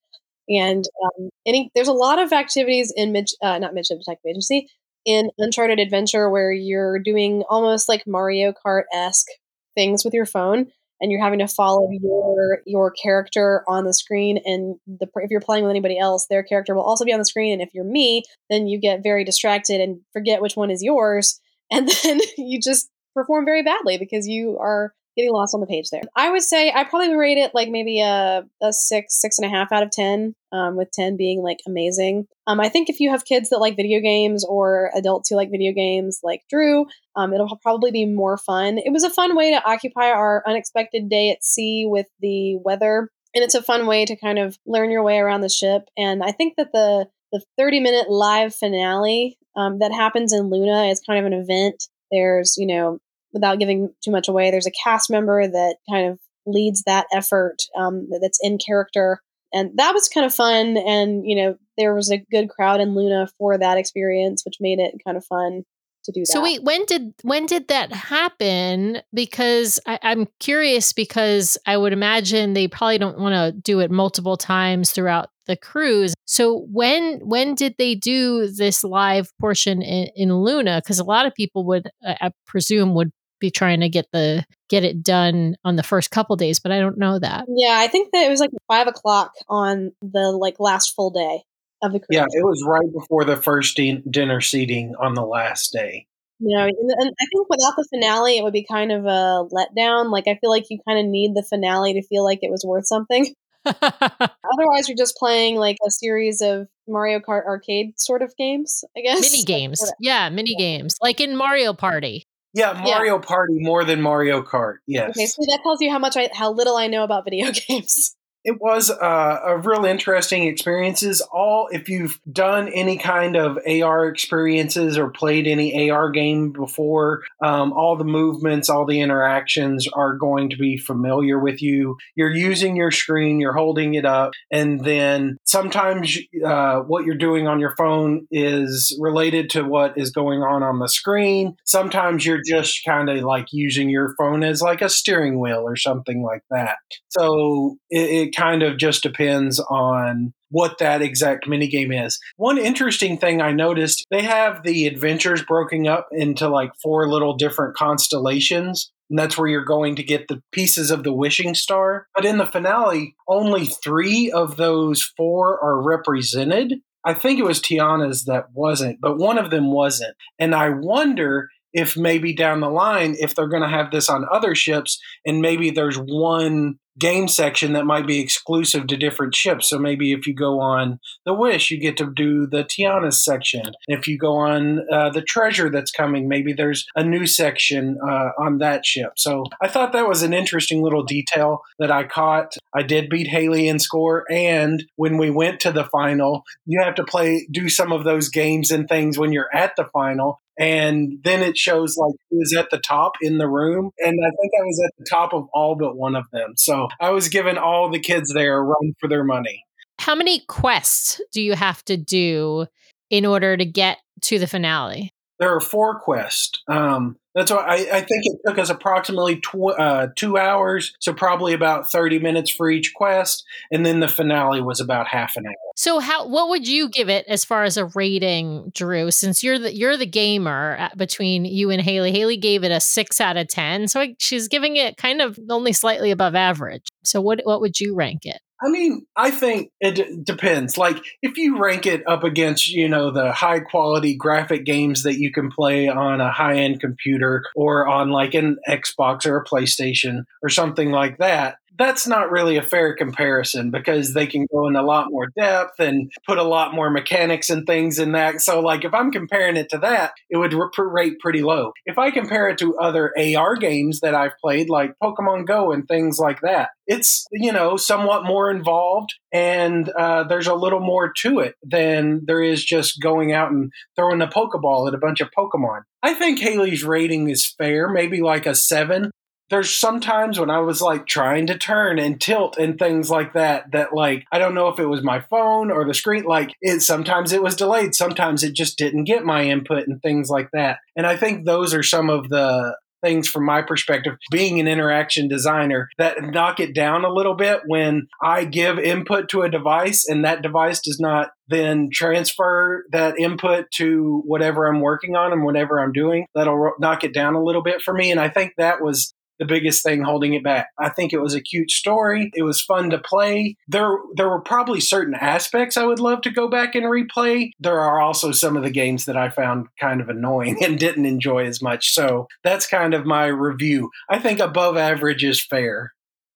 And 0.47 0.85
um, 1.03 1.29
any 1.45 1.71
there's 1.75 1.87
a 1.87 1.93
lot 1.93 2.19
of 2.19 2.33
activities 2.33 2.93
in 2.95 3.11
mid, 3.11 3.29
uh, 3.41 3.59
not 3.59 3.73
Midship 3.73 3.99
Detective 3.99 4.29
Agency 4.29 4.67
in 5.05 5.29
Uncharted 5.37 5.79
Adventure 5.79 6.29
where 6.29 6.51
you're 6.51 6.99
doing 6.99 7.43
almost 7.49 7.89
like 7.89 8.03
Mario 8.05 8.53
Kart 8.53 8.83
esque 8.93 9.27
things 9.75 10.03
with 10.03 10.13
your 10.13 10.25
phone 10.25 10.67
and 11.01 11.11
you're 11.11 11.23
having 11.23 11.39
to 11.39 11.47
follow 11.47 11.89
your 11.91 12.59
your 12.65 12.91
character 12.91 13.63
on 13.67 13.85
the 13.85 13.93
screen 13.93 14.39
and 14.45 14.75
the 14.87 15.07
if 15.15 15.29
you're 15.29 15.41
playing 15.41 15.63
with 15.63 15.71
anybody 15.71 15.97
else 15.97 16.27
their 16.29 16.43
character 16.43 16.75
will 16.75 16.83
also 16.83 17.03
be 17.03 17.13
on 17.13 17.19
the 17.19 17.25
screen. 17.25 17.53
And 17.53 17.61
if 17.61 17.73
you're 17.73 17.83
me 17.83 18.23
then 18.49 18.67
you 18.67 18.79
get 18.79 19.03
very 19.03 19.23
distracted 19.23 19.81
and 19.81 19.99
forget 20.13 20.41
which 20.41 20.55
one 20.55 20.71
is 20.71 20.81
yours. 20.81 21.39
And 21.73 21.87
then 22.03 22.19
you 22.37 22.59
just 22.59 22.89
perform 23.15 23.45
very 23.45 23.63
badly 23.63 23.97
because 23.97 24.27
you 24.27 24.57
are 24.59 24.93
getting 25.15 25.31
lost 25.31 25.53
on 25.53 25.61
the 25.61 25.67
page 25.67 25.89
there. 25.89 26.01
I 26.15 26.29
would 26.29 26.41
say 26.41 26.71
I 26.71 26.83
probably 26.83 27.15
rate 27.15 27.37
it 27.37 27.51
like 27.53 27.69
maybe 27.69 28.01
a, 28.01 28.43
a 28.61 28.73
six, 28.73 29.19
six 29.19 29.37
and 29.37 29.45
a 29.45 29.49
half 29.49 29.71
out 29.71 29.83
of 29.83 29.91
10, 29.91 30.35
um, 30.51 30.75
with 30.75 30.91
10 30.91 31.17
being 31.17 31.41
like 31.41 31.59
amazing. 31.67 32.27
Um, 32.47 32.59
I 32.59 32.69
think 32.69 32.89
if 32.89 32.99
you 32.99 33.09
have 33.09 33.25
kids 33.25 33.49
that 33.49 33.59
like 33.59 33.75
video 33.75 33.99
games 33.99 34.45
or 34.45 34.91
adults 34.95 35.29
who 35.29 35.35
like 35.35 35.51
video 35.51 35.73
games 35.73 36.19
like 36.23 36.41
Drew, 36.49 36.85
um, 37.15 37.33
it'll 37.33 37.57
probably 37.61 37.91
be 37.91 38.05
more 38.05 38.37
fun. 38.37 38.77
It 38.77 38.91
was 38.91 39.03
a 39.03 39.09
fun 39.09 39.35
way 39.35 39.51
to 39.51 39.63
occupy 39.63 40.09
our 40.09 40.43
unexpected 40.47 41.09
day 41.09 41.31
at 41.31 41.43
sea 41.43 41.85
with 41.87 42.07
the 42.19 42.57
weather. 42.57 43.09
And 43.33 43.43
it's 43.43 43.55
a 43.55 43.63
fun 43.63 43.87
way 43.87 44.05
to 44.05 44.15
kind 44.15 44.39
of 44.39 44.57
learn 44.65 44.91
your 44.91 45.03
way 45.03 45.17
around 45.17 45.41
the 45.41 45.49
ship. 45.49 45.83
And 45.97 46.23
I 46.23 46.31
think 46.31 46.55
that 46.57 46.71
the 46.73 47.07
the 47.31 47.41
30 47.57 47.79
minute 47.79 48.09
live 48.09 48.53
finale 48.53 49.37
um, 49.55 49.79
that 49.79 49.93
happens 49.93 50.33
in 50.33 50.49
Luna 50.49 50.87
is 50.87 51.01
kind 51.01 51.19
of 51.19 51.25
an 51.25 51.33
event. 51.33 51.83
There's, 52.11 52.55
you 52.57 52.67
know, 52.67 52.99
without 53.33 53.59
giving 53.59 53.93
too 54.03 54.11
much 54.11 54.27
away, 54.27 54.51
there's 54.51 54.67
a 54.67 54.83
cast 54.83 55.09
member 55.09 55.47
that 55.47 55.77
kind 55.89 56.09
of 56.09 56.19
leads 56.45 56.83
that 56.83 57.07
effort 57.13 57.57
um, 57.77 58.07
that's 58.21 58.39
in 58.41 58.57
character. 58.57 59.21
And 59.53 59.71
that 59.75 59.93
was 59.93 60.09
kind 60.09 60.25
of 60.25 60.33
fun. 60.33 60.77
And, 60.77 61.23
you 61.25 61.35
know, 61.35 61.55
there 61.77 61.93
was 61.93 62.11
a 62.11 62.23
good 62.31 62.49
crowd 62.49 62.79
in 62.79 62.95
Luna 62.95 63.27
for 63.37 63.57
that 63.57 63.77
experience, 63.77 64.43
which 64.45 64.57
made 64.59 64.79
it 64.79 64.95
kind 65.05 65.17
of 65.17 65.25
fun 65.25 65.63
to 66.05 66.11
do 66.11 66.21
that. 66.21 66.31
So 66.31 66.41
wait, 66.41 66.63
when 66.63 66.85
did 66.85 67.13
when 67.23 67.45
did 67.45 67.67
that 67.67 67.91
happen? 67.91 69.01
Because 69.13 69.79
I, 69.85 69.99
am 70.01 70.27
curious 70.39 70.93
because 70.93 71.57
I 71.65 71.77
would 71.77 71.93
imagine 71.93 72.53
they 72.53 72.67
probably 72.67 72.97
don't 72.97 73.19
want 73.19 73.33
to 73.33 73.51
do 73.59 73.79
it 73.79 73.91
multiple 73.91 74.37
times 74.37 74.91
throughout 74.91 75.29
the 75.47 75.55
cruise. 75.55 76.13
So 76.25 76.65
when 76.71 77.19
when 77.23 77.55
did 77.55 77.75
they 77.77 77.95
do 77.95 78.47
this 78.47 78.83
live 78.83 79.31
portion 79.39 79.81
in, 79.81 80.09
in 80.15 80.33
Luna? 80.33 80.81
Because 80.83 80.99
a 80.99 81.03
lot 81.03 81.25
of 81.25 81.33
people 81.33 81.65
would, 81.67 81.89
I 82.05 82.31
presume, 82.45 82.93
would 82.95 83.11
be 83.39 83.51
trying 83.51 83.81
to 83.81 83.89
get 83.89 84.05
the 84.11 84.45
get 84.71 84.85
it 84.85 85.03
done 85.03 85.55
on 85.65 85.75
the 85.75 85.83
first 85.83 86.11
couple 86.11 86.35
days, 86.37 86.59
but 86.59 86.71
I 86.71 86.79
don't 86.79 86.97
know 86.97 87.19
that. 87.19 87.45
Yeah, 87.49 87.77
I 87.77 87.87
think 87.87 88.11
that 88.13 88.25
it 88.25 88.29
was 88.29 88.39
like 88.39 88.51
five 88.69 88.87
o'clock 88.87 89.33
on 89.49 89.91
the 90.01 90.31
like 90.31 90.59
last 90.59 90.95
full 90.95 91.11
day 91.11 91.43
of 91.83 91.91
the 91.91 91.99
cruise. 91.99 92.07
Yeah, 92.09 92.23
it 92.23 92.43
was 92.43 92.63
right 92.65 92.91
before 92.91 93.25
the 93.25 93.35
first 93.35 93.75
din- 93.75 94.01
dinner 94.09 94.39
seating 94.39 94.95
on 94.97 95.13
the 95.13 95.25
last 95.25 95.73
day. 95.73 96.07
You 96.39 96.57
know, 96.57 96.63
and, 96.63 96.73
and 96.73 97.11
I 97.19 97.25
think 97.31 97.49
without 97.49 97.75
the 97.75 97.85
finale, 97.91 98.37
it 98.37 98.43
would 98.43 98.53
be 98.53 98.65
kind 98.65 98.91
of 98.91 99.05
a 99.05 99.45
letdown. 99.51 100.09
Like 100.09 100.27
I 100.27 100.39
feel 100.39 100.49
like 100.49 100.65
you 100.69 100.79
kind 100.87 100.99
of 100.99 101.05
need 101.05 101.35
the 101.35 101.43
finale 101.43 101.93
to 101.93 102.01
feel 102.07 102.23
like 102.23 102.39
it 102.41 102.49
was 102.49 102.63
worth 102.65 102.87
something. 102.87 103.35
Otherwise, 103.65 104.87
you're 104.87 104.97
just 104.97 105.17
playing 105.17 105.57
like 105.57 105.77
a 105.85 105.91
series 105.91 106.41
of 106.41 106.67
Mario 106.87 107.19
Kart 107.19 107.45
arcade 107.45 107.99
sort 107.99 108.21
of 108.21 108.33
games, 108.37 108.83
I 108.97 109.01
guess. 109.01 109.21
Mini 109.21 109.43
games. 109.45 109.91
yeah, 109.99 110.29
mini 110.29 110.55
yeah. 110.57 110.65
games. 110.65 110.95
Like 111.01 111.19
in 111.19 111.35
Mario 111.35 111.73
Party. 111.73 112.25
Yeah, 112.53 112.73
Mario 112.73 113.15
yeah. 113.15 113.21
Party 113.21 113.55
more 113.59 113.83
than 113.85 114.01
Mario 114.01 114.41
Kart. 114.41 114.77
Yes. 114.85 115.11
Okay, 115.11 115.25
so 115.25 115.41
that 115.47 115.59
tells 115.63 115.81
you 115.81 115.89
how 115.89 115.99
much 115.99 116.17
I 116.17 116.29
how 116.33 116.51
little 116.51 116.75
I 116.75 116.87
know 116.87 117.03
about 117.03 117.23
video 117.23 117.51
games. 117.67 118.15
It 118.43 118.59
was 118.59 118.89
uh, 118.89 119.39
a 119.45 119.57
real 119.57 119.85
interesting 119.85 120.47
experiences. 120.47 121.21
All 121.31 121.67
if 121.71 121.89
you've 121.89 122.19
done 122.31 122.69
any 122.69 122.97
kind 122.97 123.35
of 123.35 123.57
AR 123.67 124.07
experiences 124.07 124.97
or 124.97 125.09
played 125.09 125.47
any 125.47 125.89
AR 125.89 126.09
game 126.09 126.51
before, 126.51 127.21
um, 127.43 127.73
all 127.73 127.97
the 127.97 128.03
movements, 128.03 128.69
all 128.69 128.85
the 128.85 129.01
interactions 129.01 129.87
are 129.87 130.15
going 130.15 130.49
to 130.49 130.57
be 130.57 130.77
familiar 130.77 131.39
with 131.39 131.61
you. 131.61 131.97
You're 132.15 132.31
using 132.31 132.75
your 132.75 132.91
screen, 132.91 133.39
you're 133.39 133.53
holding 133.53 133.93
it 133.93 134.05
up, 134.05 134.31
and 134.51 134.83
then 134.83 135.37
sometimes 135.45 136.17
uh, 136.45 136.79
what 136.79 137.05
you're 137.05 137.15
doing 137.15 137.47
on 137.47 137.59
your 137.59 137.75
phone 137.75 138.27
is 138.31 138.97
related 138.99 139.49
to 139.51 139.63
what 139.63 139.97
is 139.97 140.11
going 140.11 140.41
on 140.41 140.63
on 140.63 140.79
the 140.79 140.89
screen. 140.89 141.55
Sometimes 141.65 142.25
you're 142.25 142.41
just 142.45 142.81
kind 142.85 143.09
of 143.09 143.23
like 143.23 143.47
using 143.51 143.89
your 143.89 144.15
phone 144.17 144.43
as 144.43 144.61
like 144.61 144.81
a 144.81 144.89
steering 144.89 145.39
wheel 145.39 145.63
or 145.65 145.75
something 145.75 146.23
like 146.23 146.41
that. 146.49 146.77
So 147.09 147.77
it, 147.89 148.09
it 148.09 148.30
kind 148.35 148.63
of 148.63 148.77
just 148.77 149.03
depends 149.03 149.59
on 149.59 150.33
what 150.49 150.77
that 150.79 151.01
exact 151.01 151.47
minigame 151.47 152.05
is. 152.05 152.19
One 152.35 152.57
interesting 152.57 153.17
thing 153.17 153.41
I 153.41 153.51
noticed, 153.51 154.05
they 154.11 154.23
have 154.23 154.63
the 154.63 154.87
adventures 154.87 155.43
broken 155.43 155.87
up 155.87 156.09
into 156.11 156.47
like 156.49 156.71
four 156.81 157.07
little 157.09 157.35
different 157.35 157.75
constellations. 157.75 158.91
And 159.09 159.19
that's 159.19 159.37
where 159.37 159.47
you're 159.47 159.65
going 159.65 159.97
to 159.97 160.03
get 160.03 160.27
the 160.27 160.41
pieces 160.51 160.89
of 160.89 161.03
the 161.03 161.13
wishing 161.13 161.53
star. 161.53 162.07
But 162.15 162.25
in 162.25 162.37
the 162.37 162.45
finale, 162.45 163.15
only 163.27 163.65
three 163.65 164.31
of 164.31 164.55
those 164.55 165.03
four 165.17 165.61
are 165.61 165.81
represented. 165.81 166.75
I 167.03 167.13
think 167.13 167.39
it 167.39 167.45
was 167.45 167.59
Tiana's 167.59 168.25
that 168.25 168.51
wasn't, 168.53 169.01
but 169.01 169.17
one 169.17 169.37
of 169.37 169.49
them 169.49 169.71
wasn't. 169.71 170.15
And 170.39 170.53
I 170.53 170.69
wonder 170.69 171.49
if 171.73 171.97
maybe 171.97 172.33
down 172.33 172.59
the 172.59 172.69
line, 172.69 173.15
if 173.19 173.35
they're 173.35 173.47
going 173.47 173.63
to 173.63 173.69
have 173.69 173.91
this 173.91 174.09
on 174.09 174.25
other 174.31 174.55
ships, 174.55 174.99
and 175.25 175.41
maybe 175.41 175.71
there's 175.71 175.97
one 175.97 176.77
game 176.99 177.27
section 177.27 177.73
that 177.73 177.85
might 177.85 178.05
be 178.05 178.19
exclusive 178.19 178.87
to 178.87 178.97
different 178.97 179.33
ships. 179.33 179.69
So 179.69 179.79
maybe 179.79 180.11
if 180.11 180.27
you 180.27 180.33
go 180.33 180.59
on 180.59 180.99
the 181.25 181.33
Wish, 181.33 181.71
you 181.71 181.79
get 181.79 181.97
to 181.97 182.11
do 182.13 182.45
the 182.45 182.63
Tiana's 182.63 183.23
section. 183.23 183.63
If 183.87 184.07
you 184.07 184.17
go 184.17 184.35
on 184.35 184.85
uh, 184.91 185.09
the 185.09 185.21
Treasure 185.21 185.69
that's 185.69 185.91
coming, 185.91 186.27
maybe 186.27 186.53
there's 186.53 186.85
a 186.95 187.03
new 187.03 187.25
section 187.25 187.97
uh, 188.07 188.29
on 188.37 188.59
that 188.59 188.85
ship. 188.85 189.13
So 189.17 189.45
I 189.61 189.67
thought 189.67 189.93
that 189.93 190.07
was 190.07 190.21
an 190.21 190.33
interesting 190.33 190.83
little 190.83 191.03
detail 191.03 191.61
that 191.79 191.91
I 191.91 192.03
caught. 192.03 192.55
I 192.75 192.83
did 192.83 193.09
beat 193.09 193.27
Hayley 193.27 193.67
in 193.67 193.79
score, 193.79 194.25
and 194.29 194.83
when 194.95 195.17
we 195.17 195.29
went 195.29 195.59
to 195.61 195.71
the 195.71 195.85
final, 195.85 196.43
you 196.65 196.81
have 196.81 196.95
to 196.95 197.03
play 197.03 197.47
do 197.51 197.69
some 197.69 197.91
of 197.91 198.03
those 198.03 198.29
games 198.29 198.71
and 198.71 198.87
things 198.87 199.17
when 199.17 199.31
you're 199.31 199.53
at 199.53 199.75
the 199.75 199.85
final 199.93 200.39
and 200.61 201.17
then 201.23 201.41
it 201.41 201.57
shows 201.57 201.97
like 201.97 202.13
who 202.29 202.39
is 202.39 202.55
at 202.55 202.69
the 202.69 202.77
top 202.77 203.13
in 203.21 203.39
the 203.39 203.47
room. 203.47 203.89
And 203.97 204.19
i 204.23 204.29
think 204.29 204.51
i 204.59 204.63
was 204.63 204.81
at 204.85 204.91
the 204.97 205.05
top 205.09 205.33
of 205.33 205.47
all 205.53 205.75
but 205.75 205.97
one 205.97 206.15
of 206.15 206.25
them. 206.31 206.53
So 206.55 206.87
i 206.99 207.09
was 207.09 207.27
giving 207.27 207.57
all 207.57 207.89
the 207.89 207.99
kids 207.99 208.31
there 208.33 208.57
a 208.57 208.63
run 208.63 208.93
for 208.99 209.09
their 209.09 209.23
money. 209.23 209.63
How 209.99 210.15
many 210.15 210.43
quests 210.47 211.19
do 211.33 211.41
you 211.41 211.53
have 211.53 211.83
to 211.85 211.97
do 211.97 212.67
in 213.09 213.25
order 213.25 213.57
to 213.57 213.65
get 213.65 213.97
to 214.21 214.39
the 214.39 214.47
finale 214.47 215.13
there 215.41 215.53
are 215.53 215.59
four 215.59 215.99
quests 215.99 216.63
um, 216.69 217.17
that's 217.33 217.51
why 217.51 217.59
I, 217.59 217.75
I, 217.75 218.01
think 218.01 218.23
it 218.25 218.39
took 218.45 218.57
us 218.57 218.69
approximately 218.69 219.37
tw- 219.37 219.77
uh, 219.77 220.07
two 220.15 220.37
hours, 220.37 220.93
so 220.99 221.13
probably 221.13 221.53
about 221.53 221.89
thirty 221.89 222.19
minutes 222.19 222.49
for 222.49 222.69
each 222.69 222.93
quest, 222.93 223.45
and 223.71 223.85
then 223.85 224.01
the 224.01 224.07
finale 224.09 224.61
was 224.61 224.81
about 224.81 225.07
half 225.07 225.37
an 225.37 225.45
hour. 225.45 225.53
So, 225.77 225.99
how 225.99 226.27
what 226.27 226.49
would 226.49 226.67
you 226.67 226.89
give 226.89 227.09
it 227.09 227.25
as 227.27 227.45
far 227.45 227.63
as 227.63 227.77
a 227.77 227.85
rating, 227.85 228.71
Drew? 228.75 229.11
Since 229.11 229.43
you're 229.43 229.59
the 229.59 229.73
you're 229.73 229.95
the 229.95 230.05
gamer 230.05 230.77
uh, 230.77 230.89
between 230.97 231.45
you 231.45 231.69
and 231.69 231.81
Hayley, 231.81 232.11
Hayley 232.11 232.37
gave 232.37 232.65
it 232.65 232.71
a 232.71 232.81
six 232.81 233.21
out 233.21 233.37
of 233.37 233.47
ten, 233.47 233.87
so 233.87 234.07
she's 234.19 234.49
giving 234.49 234.75
it 234.75 234.97
kind 234.97 235.21
of 235.21 235.39
only 235.49 235.71
slightly 235.71 236.11
above 236.11 236.35
average. 236.35 236.89
So, 237.03 237.21
what 237.21 237.41
what 237.45 237.61
would 237.61 237.79
you 237.79 237.95
rank 237.95 238.25
it? 238.25 238.41
I 238.63 238.69
mean, 238.69 239.05
I 239.15 239.31
think 239.31 239.71
it 239.79 239.95
d- 239.95 240.17
depends. 240.23 240.77
Like, 240.77 241.03
if 241.21 241.37
you 241.37 241.59
rank 241.59 241.87
it 241.87 242.07
up 242.07 242.23
against, 242.23 242.69
you 242.69 242.87
know, 242.87 243.09
the 243.09 243.31
high 243.31 243.59
quality 243.59 244.15
graphic 244.15 244.65
games 244.65 245.03
that 245.03 245.17
you 245.17 245.31
can 245.31 245.49
play 245.49 245.87
on 245.87 246.21
a 246.21 246.31
high 246.31 246.57
end 246.57 246.79
computer 246.79 247.43
or 247.55 247.87
on 247.87 248.09
like 248.11 248.35
an 248.35 248.57
Xbox 248.69 249.25
or 249.25 249.37
a 249.37 249.45
PlayStation 249.45 250.25
or 250.43 250.49
something 250.49 250.91
like 250.91 251.17
that, 251.17 251.55
that's 251.81 252.05
not 252.05 252.29
really 252.29 252.57
a 252.57 252.61
fair 252.61 252.95
comparison 252.95 253.71
because 253.71 254.13
they 254.13 254.27
can 254.27 254.45
go 254.51 254.67
in 254.67 254.75
a 254.75 254.83
lot 254.83 255.07
more 255.09 255.27
depth 255.35 255.79
and 255.79 256.11
put 256.27 256.37
a 256.37 256.43
lot 256.43 256.75
more 256.75 256.91
mechanics 256.91 257.49
and 257.49 257.65
things 257.65 257.97
in 257.97 258.11
that. 258.11 258.39
So, 258.41 258.59
like, 258.59 258.85
if 258.85 258.93
I'm 258.93 259.11
comparing 259.11 259.57
it 259.57 259.69
to 259.69 259.79
that, 259.79 260.13
it 260.29 260.37
would 260.37 260.53
rate 260.77 261.19
pretty 261.19 261.41
low. 261.41 261.71
If 261.85 261.97
I 261.97 262.11
compare 262.11 262.49
it 262.49 262.59
to 262.59 262.77
other 262.77 263.11
AR 263.17 263.55
games 263.55 264.01
that 264.01 264.13
I've 264.13 264.37
played, 264.39 264.69
like 264.69 264.93
Pokemon 265.01 265.47
Go 265.47 265.71
and 265.71 265.87
things 265.87 266.19
like 266.19 266.41
that, 266.41 266.69
it's, 266.85 267.25
you 267.31 267.51
know, 267.51 267.77
somewhat 267.77 268.25
more 268.25 268.51
involved 268.51 269.13
and 269.33 269.89
uh, 269.89 270.23
there's 270.23 270.47
a 270.47 270.55
little 270.55 270.81
more 270.81 271.11
to 271.21 271.39
it 271.39 271.55
than 271.63 272.21
there 272.25 272.43
is 272.43 272.63
just 272.63 273.01
going 273.01 273.31
out 273.33 273.51
and 273.51 273.71
throwing 273.95 274.21
a 274.21 274.27
Pokeball 274.27 274.87
at 274.87 274.93
a 274.93 274.99
bunch 274.99 275.21
of 275.21 275.29
Pokemon. 275.35 275.81
I 276.03 276.13
think 276.13 276.39
Hayley's 276.39 276.83
rating 276.83 277.29
is 277.29 277.53
fair, 277.57 277.87
maybe 277.89 278.21
like 278.21 278.45
a 278.45 278.55
seven 278.55 279.11
there's 279.51 279.69
sometimes 279.69 280.39
when 280.39 280.49
I 280.49 280.59
was 280.59 280.81
like 280.81 281.05
trying 281.05 281.47
to 281.47 281.57
turn 281.57 281.99
and 281.99 282.19
tilt 282.19 282.57
and 282.57 282.79
things 282.79 283.11
like 283.11 283.33
that, 283.33 283.71
that 283.73 283.93
like, 283.93 284.25
I 284.31 284.39
don't 284.39 284.55
know 284.55 284.69
if 284.69 284.79
it 284.79 284.87
was 284.87 285.03
my 285.03 285.19
phone 285.19 285.69
or 285.69 285.85
the 285.85 285.93
screen, 285.93 286.23
like 286.23 286.55
it, 286.61 286.81
sometimes 286.81 287.33
it 287.33 287.43
was 287.43 287.55
delayed. 287.55 287.93
Sometimes 287.93 288.43
it 288.43 288.55
just 288.55 288.77
didn't 288.77 289.03
get 289.03 289.25
my 289.25 289.43
input 289.43 289.87
and 289.87 290.01
things 290.01 290.29
like 290.29 290.49
that. 290.53 290.79
And 290.95 291.05
I 291.05 291.17
think 291.17 291.45
those 291.45 291.73
are 291.73 291.83
some 291.83 292.09
of 292.09 292.29
the, 292.29 292.75
things 293.01 293.27
from 293.27 293.45
my 293.45 293.61
perspective, 293.61 294.13
being 294.29 294.59
an 294.59 294.67
interaction 294.67 295.27
designer, 295.27 295.89
that 295.97 296.21
knock 296.21 296.59
it 296.59 296.75
down 296.75 297.03
a 297.03 297.11
little 297.11 297.35
bit 297.35 297.61
when 297.65 298.07
I 298.23 298.45
give 298.45 298.77
input 298.79 299.29
to 299.29 299.41
a 299.41 299.49
device 299.49 300.05
and 300.07 300.23
that 300.23 300.41
device 300.43 300.81
does 300.81 300.99
not 300.99 301.29
then 301.47 301.89
transfer 301.91 302.85
that 302.91 303.19
input 303.19 303.65
to 303.71 304.21
whatever 304.25 304.67
I'm 304.67 304.81
working 304.81 305.15
on 305.15 305.33
and 305.33 305.43
whatever 305.43 305.79
I'm 305.79 305.91
doing. 305.91 306.27
That'll 306.35 306.73
knock 306.79 307.03
it 307.03 307.13
down 307.13 307.33
a 307.33 307.43
little 307.43 307.63
bit 307.63 307.81
for 307.81 307.93
me. 307.93 308.11
And 308.11 308.19
I 308.19 308.29
think 308.29 308.53
that 308.57 308.81
was 308.81 309.13
the 309.41 309.47
biggest 309.47 309.81
thing 309.81 310.03
holding 310.03 310.35
it 310.35 310.43
back. 310.43 310.67
I 310.77 310.89
think 310.89 311.13
it 311.13 311.19
was 311.19 311.33
a 311.33 311.41
cute 311.41 311.71
story. 311.71 312.31
It 312.35 312.43
was 312.43 312.61
fun 312.61 312.91
to 312.91 312.99
play. 312.99 313.57
There 313.67 313.97
there 314.13 314.29
were 314.29 314.39
probably 314.39 314.79
certain 314.79 315.15
aspects 315.15 315.77
I 315.77 315.83
would 315.83 315.99
love 315.99 316.21
to 316.21 316.29
go 316.29 316.47
back 316.47 316.75
and 316.75 316.85
replay. 316.85 317.49
There 317.59 317.79
are 317.79 317.99
also 317.99 318.31
some 318.33 318.55
of 318.55 318.61
the 318.61 318.69
games 318.69 319.05
that 319.05 319.17
I 319.17 319.29
found 319.29 319.65
kind 319.79 319.99
of 319.99 320.09
annoying 320.09 320.57
and 320.63 320.77
didn't 320.77 321.07
enjoy 321.07 321.45
as 321.45 321.59
much. 321.59 321.91
So 321.91 322.27
that's 322.43 322.67
kind 322.67 322.93
of 322.93 323.07
my 323.07 323.25
review. 323.25 323.89
I 324.11 324.19
think 324.19 324.39
above 324.39 324.77
average 324.77 325.23
is 325.23 325.43
fair. 325.43 325.93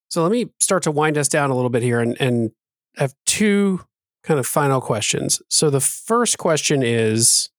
So 0.10 0.24
let 0.24 0.32
me 0.32 0.50
start 0.60 0.82
to 0.84 0.92
wind 0.92 1.20
us 1.20 1.28
down 1.28 1.52
a 1.52 1.56
little 1.56 1.70
bit 1.70 1.84
here 1.84 2.00
and, 2.00 2.20
and 2.20 2.52
have 2.98 3.14
two 3.28 3.82
kind 4.24 4.40
of 4.40 4.48
final 4.48 4.82
questions. 4.82 5.44
So 5.48 5.70
the 5.70 5.80
first 5.80 6.40
question 6.40 6.82
is 6.82 7.50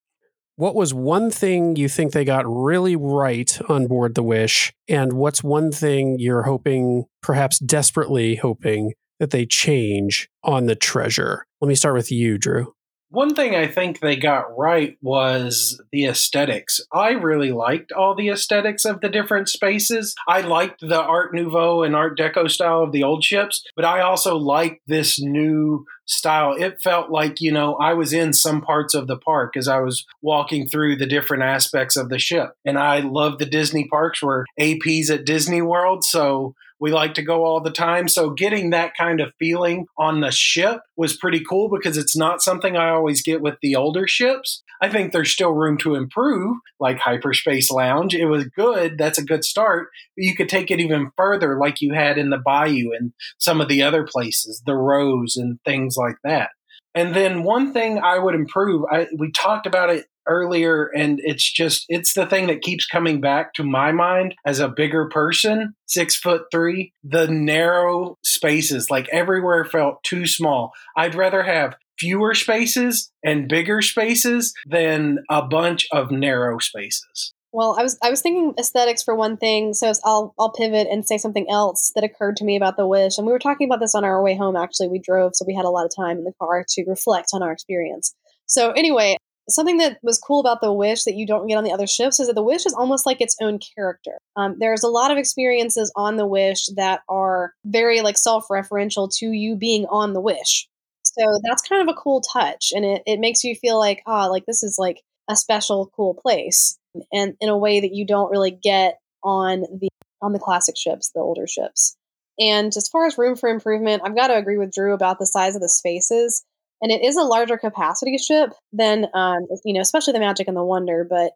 what 0.56 0.74
was 0.74 0.94
one 0.94 1.30
thing 1.30 1.76
you 1.76 1.88
think 1.88 2.12
they 2.12 2.24
got 2.24 2.44
really 2.46 2.96
right 2.96 3.58
on 3.68 3.86
board 3.86 4.14
the 4.14 4.22
Wish? 4.22 4.72
And 4.88 5.12
what's 5.12 5.44
one 5.44 5.70
thing 5.70 6.16
you're 6.18 6.42
hoping, 6.42 7.04
perhaps 7.22 7.58
desperately 7.58 8.36
hoping, 8.36 8.94
that 9.20 9.30
they 9.30 9.44
change 9.44 10.28
on 10.42 10.66
the 10.66 10.74
treasure? 10.74 11.44
Let 11.60 11.68
me 11.68 11.74
start 11.74 11.94
with 11.94 12.10
you, 12.10 12.38
Drew. 12.38 12.72
One 13.10 13.34
thing 13.34 13.54
I 13.54 13.68
think 13.68 14.00
they 14.00 14.16
got 14.16 14.56
right 14.58 14.96
was 15.00 15.80
the 15.92 16.06
aesthetics. 16.06 16.80
I 16.92 17.10
really 17.10 17.52
liked 17.52 17.92
all 17.92 18.16
the 18.16 18.30
aesthetics 18.30 18.84
of 18.84 19.00
the 19.00 19.08
different 19.08 19.48
spaces. 19.48 20.14
I 20.26 20.40
liked 20.40 20.80
the 20.80 21.00
Art 21.00 21.32
Nouveau 21.32 21.82
and 21.82 21.94
Art 21.94 22.18
Deco 22.18 22.50
style 22.50 22.82
of 22.82 22.92
the 22.92 23.04
old 23.04 23.22
ships, 23.22 23.62
but 23.76 23.84
I 23.84 24.00
also 24.00 24.36
liked 24.36 24.80
this 24.88 25.20
new 25.20 25.84
style. 26.06 26.54
It 26.58 26.80
felt 26.82 27.10
like, 27.10 27.40
you 27.40 27.52
know, 27.52 27.74
I 27.74 27.94
was 27.94 28.12
in 28.12 28.32
some 28.32 28.60
parts 28.60 28.94
of 28.94 29.06
the 29.06 29.18
park 29.18 29.56
as 29.56 29.68
I 29.68 29.80
was 29.80 30.06
walking 30.22 30.66
through 30.66 30.96
the 30.96 31.06
different 31.06 31.42
aspects 31.42 31.96
of 31.96 32.08
the 32.08 32.18
ship. 32.18 32.52
And 32.64 32.78
I 32.78 33.00
love 33.00 33.38
the 33.38 33.46
Disney 33.46 33.86
parks 33.88 34.22
We're 34.22 34.44
AP's 34.58 35.10
at 35.10 35.26
Disney 35.26 35.62
World. 35.62 36.04
So 36.04 36.54
we 36.78 36.92
like 36.92 37.14
to 37.14 37.22
go 37.22 37.44
all 37.44 37.60
the 37.60 37.70
time. 37.70 38.08
So 38.08 38.30
getting 38.30 38.70
that 38.70 38.92
kind 38.96 39.20
of 39.20 39.32
feeling 39.38 39.86
on 39.98 40.20
the 40.20 40.30
ship 40.30 40.80
was 40.96 41.16
pretty 41.16 41.42
cool 41.48 41.70
because 41.70 41.96
it's 41.96 42.16
not 42.16 42.42
something 42.42 42.76
I 42.76 42.90
always 42.90 43.22
get 43.22 43.40
with 43.40 43.56
the 43.62 43.76
older 43.76 44.06
ships. 44.06 44.62
I 44.80 44.88
think 44.88 45.12
there's 45.12 45.30
still 45.30 45.52
room 45.52 45.78
to 45.78 45.94
improve, 45.94 46.58
like 46.80 46.98
Hyperspace 46.98 47.70
Lounge. 47.70 48.14
It 48.14 48.26
was 48.26 48.44
good. 48.44 48.98
That's 48.98 49.18
a 49.18 49.24
good 49.24 49.44
start. 49.44 49.88
But 50.16 50.24
you 50.24 50.34
could 50.34 50.48
take 50.48 50.70
it 50.70 50.80
even 50.80 51.10
further, 51.16 51.58
like 51.58 51.80
you 51.80 51.94
had 51.94 52.18
in 52.18 52.30
the 52.30 52.38
Bayou 52.38 52.90
and 52.98 53.12
some 53.38 53.60
of 53.60 53.68
the 53.68 53.82
other 53.82 54.04
places, 54.04 54.62
the 54.66 54.74
Rose 54.74 55.36
and 55.36 55.58
things 55.64 55.96
like 55.96 56.16
that. 56.24 56.50
And 56.94 57.14
then 57.14 57.42
one 57.42 57.72
thing 57.72 57.98
I 57.98 58.18
would 58.18 58.34
improve, 58.34 58.84
I, 58.90 59.06
we 59.18 59.30
talked 59.30 59.66
about 59.66 59.90
it 59.90 60.06
earlier 60.26 60.86
and 60.94 61.20
it's 61.22 61.50
just 61.50 61.84
it's 61.88 62.14
the 62.14 62.26
thing 62.26 62.46
that 62.46 62.62
keeps 62.62 62.86
coming 62.86 63.20
back 63.20 63.54
to 63.54 63.62
my 63.62 63.92
mind 63.92 64.34
as 64.44 64.60
a 64.60 64.68
bigger 64.68 65.08
person 65.08 65.74
six 65.86 66.16
foot 66.16 66.42
three 66.50 66.92
the 67.04 67.26
narrow 67.28 68.16
spaces 68.24 68.90
like 68.90 69.08
everywhere 69.10 69.64
felt 69.64 70.02
too 70.02 70.26
small 70.26 70.72
i'd 70.96 71.14
rather 71.14 71.42
have 71.42 71.74
fewer 71.98 72.34
spaces 72.34 73.10
and 73.24 73.48
bigger 73.48 73.80
spaces 73.80 74.52
than 74.66 75.18
a 75.30 75.42
bunch 75.42 75.86
of 75.92 76.10
narrow 76.10 76.58
spaces 76.58 77.32
Well, 77.52 77.76
I 77.78 77.82
was 77.82 77.96
I 78.02 78.10
was 78.10 78.20
thinking 78.20 78.52
aesthetics 78.58 79.02
for 79.02 79.14
one 79.14 79.38
thing, 79.38 79.72
so 79.72 79.90
I'll 80.04 80.34
I'll 80.38 80.52
pivot 80.52 80.88
and 80.90 81.06
say 81.06 81.16
something 81.16 81.48
else 81.48 81.90
that 81.94 82.04
occurred 82.04 82.36
to 82.36 82.44
me 82.44 82.54
about 82.54 82.76
the 82.76 82.86
Wish. 82.86 83.16
And 83.16 83.26
we 83.26 83.32
were 83.32 83.38
talking 83.38 83.66
about 83.66 83.80
this 83.80 83.94
on 83.94 84.04
our 84.04 84.22
way 84.22 84.36
home. 84.36 84.56
Actually, 84.56 84.88
we 84.88 84.98
drove, 84.98 85.32
so 85.34 85.46
we 85.46 85.54
had 85.54 85.64
a 85.64 85.70
lot 85.70 85.86
of 85.86 85.92
time 85.96 86.18
in 86.18 86.24
the 86.24 86.34
car 86.38 86.66
to 86.68 86.84
reflect 86.86 87.30
on 87.32 87.42
our 87.42 87.52
experience. 87.52 88.14
So 88.44 88.72
anyway, 88.72 89.16
something 89.48 89.78
that 89.78 89.98
was 90.02 90.18
cool 90.18 90.40
about 90.40 90.60
the 90.60 90.72
Wish 90.72 91.04
that 91.04 91.14
you 91.14 91.26
don't 91.26 91.46
get 91.46 91.56
on 91.56 91.64
the 91.64 91.72
other 91.72 91.86
ships 91.86 92.20
is 92.20 92.26
that 92.26 92.34
the 92.34 92.42
Wish 92.42 92.66
is 92.66 92.74
almost 92.74 93.06
like 93.06 93.20
its 93.20 93.36
own 93.40 93.58
character. 93.58 94.18
Um, 94.36 94.56
there's 94.58 94.82
a 94.82 94.88
lot 94.88 95.10
of 95.10 95.18
experiences 95.18 95.92
on 95.96 96.16
the 96.16 96.26
Wish 96.26 96.66
that 96.76 97.00
are 97.08 97.52
very 97.64 98.00
like 98.00 98.18
self-referential 98.18 99.14
to 99.18 99.32
you 99.32 99.56
being 99.56 99.86
on 99.86 100.12
the 100.12 100.20
Wish. 100.20 100.68
So 101.04 101.40
that's 101.44 101.62
kind 101.62 101.88
of 101.88 101.94
a 101.94 101.98
cool 101.98 102.20
touch, 102.20 102.72
and 102.74 102.84
it 102.84 103.02
it 103.06 103.20
makes 103.20 103.44
you 103.44 103.54
feel 103.54 103.78
like 103.78 104.02
ah, 104.06 104.26
like 104.26 104.44
this 104.46 104.62
is 104.62 104.76
like 104.78 105.02
a 105.30 105.36
special, 105.36 105.90
cool 105.96 106.14
place 106.14 106.78
and 107.12 107.34
in 107.40 107.48
a 107.48 107.58
way 107.58 107.80
that 107.80 107.94
you 107.94 108.06
don't 108.06 108.30
really 108.30 108.50
get 108.50 108.98
on 109.22 109.62
the 109.80 109.88
on 110.22 110.32
the 110.32 110.38
classic 110.38 110.76
ships, 110.76 111.10
the 111.14 111.20
older 111.20 111.46
ships. 111.46 111.96
And 112.38 112.74
as 112.76 112.88
far 112.88 113.06
as 113.06 113.18
room 113.18 113.36
for 113.36 113.48
improvement, 113.48 114.02
I've 114.04 114.16
got 114.16 114.28
to 114.28 114.36
agree 114.36 114.58
with 114.58 114.72
Drew 114.72 114.94
about 114.94 115.18
the 115.18 115.26
size 115.26 115.54
of 115.54 115.62
the 115.62 115.68
spaces. 115.68 116.44
And 116.82 116.92
it 116.92 117.02
is 117.02 117.16
a 117.16 117.22
larger 117.22 117.56
capacity 117.56 118.18
ship 118.18 118.50
than, 118.72 119.06
um, 119.14 119.46
you 119.64 119.72
know, 119.72 119.80
especially 119.80 120.12
the 120.12 120.20
Magic 120.20 120.46
and 120.48 120.56
the 120.56 120.64
Wonder, 120.64 121.06
but 121.08 121.32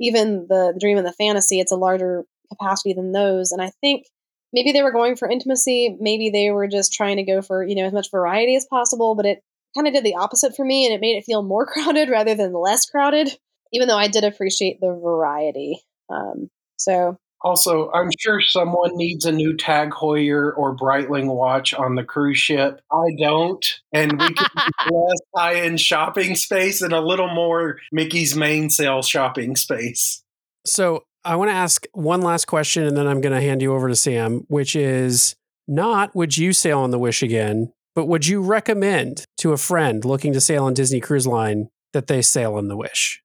even 0.00 0.46
the, 0.48 0.72
the 0.72 0.80
Dream 0.80 0.96
and 0.96 1.06
the 1.06 1.12
Fantasy, 1.12 1.60
it's 1.60 1.72
a 1.72 1.76
larger 1.76 2.24
capacity 2.50 2.94
than 2.94 3.12
those. 3.12 3.52
And 3.52 3.60
I 3.60 3.70
think 3.80 4.06
maybe 4.52 4.72
they 4.72 4.82
were 4.82 4.92
going 4.92 5.16
for 5.16 5.28
intimacy. 5.28 5.96
Maybe 6.00 6.30
they 6.30 6.50
were 6.50 6.68
just 6.68 6.92
trying 6.92 7.16
to 7.16 7.24
go 7.24 7.42
for, 7.42 7.62
you 7.64 7.74
know, 7.74 7.84
as 7.84 7.92
much 7.92 8.10
variety 8.10 8.56
as 8.56 8.66
possible, 8.66 9.14
but 9.14 9.26
it 9.26 9.42
kind 9.76 9.86
of 9.86 9.92
did 9.92 10.04
the 10.04 10.16
opposite 10.16 10.56
for 10.56 10.64
me 10.64 10.86
and 10.86 10.94
it 10.94 11.00
made 11.00 11.16
it 11.18 11.24
feel 11.24 11.42
more 11.42 11.66
crowded 11.72 12.08
rather 12.08 12.34
than 12.34 12.52
less 12.54 12.86
crowded 12.86 13.36
even 13.72 13.88
though 13.88 13.96
I 13.96 14.08
did 14.08 14.24
appreciate 14.24 14.80
the 14.80 14.88
variety. 14.88 15.80
Um, 16.10 16.48
so 16.76 17.18
also, 17.40 17.90
I'm 17.92 18.10
sure 18.18 18.40
someone 18.40 18.96
needs 18.96 19.24
a 19.24 19.32
new 19.32 19.56
Tag 19.56 19.90
Heuer 19.90 20.52
or 20.56 20.76
Breitling 20.76 21.34
watch 21.34 21.72
on 21.72 21.94
the 21.94 22.04
cruise 22.04 22.38
ship. 22.38 22.80
I 22.90 23.14
don't, 23.18 23.64
and 23.92 24.20
we 24.20 24.34
could 24.34 24.48
less 24.90 25.18
high-end 25.34 25.80
shopping 25.80 26.34
space 26.34 26.82
and 26.82 26.92
a 26.92 27.00
little 27.00 27.32
more 27.32 27.78
Mickey's 27.92 28.34
Mainsail 28.34 29.02
shopping 29.02 29.54
space. 29.56 30.22
So 30.66 31.04
I 31.24 31.36
want 31.36 31.50
to 31.50 31.54
ask 31.54 31.86
one 31.92 32.22
last 32.22 32.46
question, 32.46 32.84
and 32.84 32.96
then 32.96 33.06
I'm 33.06 33.20
going 33.20 33.34
to 33.34 33.40
hand 33.40 33.62
you 33.62 33.72
over 33.74 33.88
to 33.88 33.96
Sam, 33.96 34.44
which 34.48 34.74
is 34.74 35.36
not 35.68 36.14
would 36.16 36.36
you 36.36 36.52
sail 36.52 36.80
on 36.80 36.90
the 36.90 36.98
Wish 36.98 37.22
again, 37.22 37.72
but 37.94 38.06
would 38.06 38.26
you 38.26 38.42
recommend 38.42 39.24
to 39.38 39.52
a 39.52 39.58
friend 39.58 40.04
looking 40.04 40.32
to 40.32 40.40
sail 40.40 40.64
on 40.64 40.74
Disney 40.74 41.00
Cruise 41.00 41.26
Line 41.26 41.68
that 41.92 42.06
they 42.06 42.22
sail 42.22 42.54
on 42.54 42.68
the 42.68 42.76
Wish? 42.76 43.22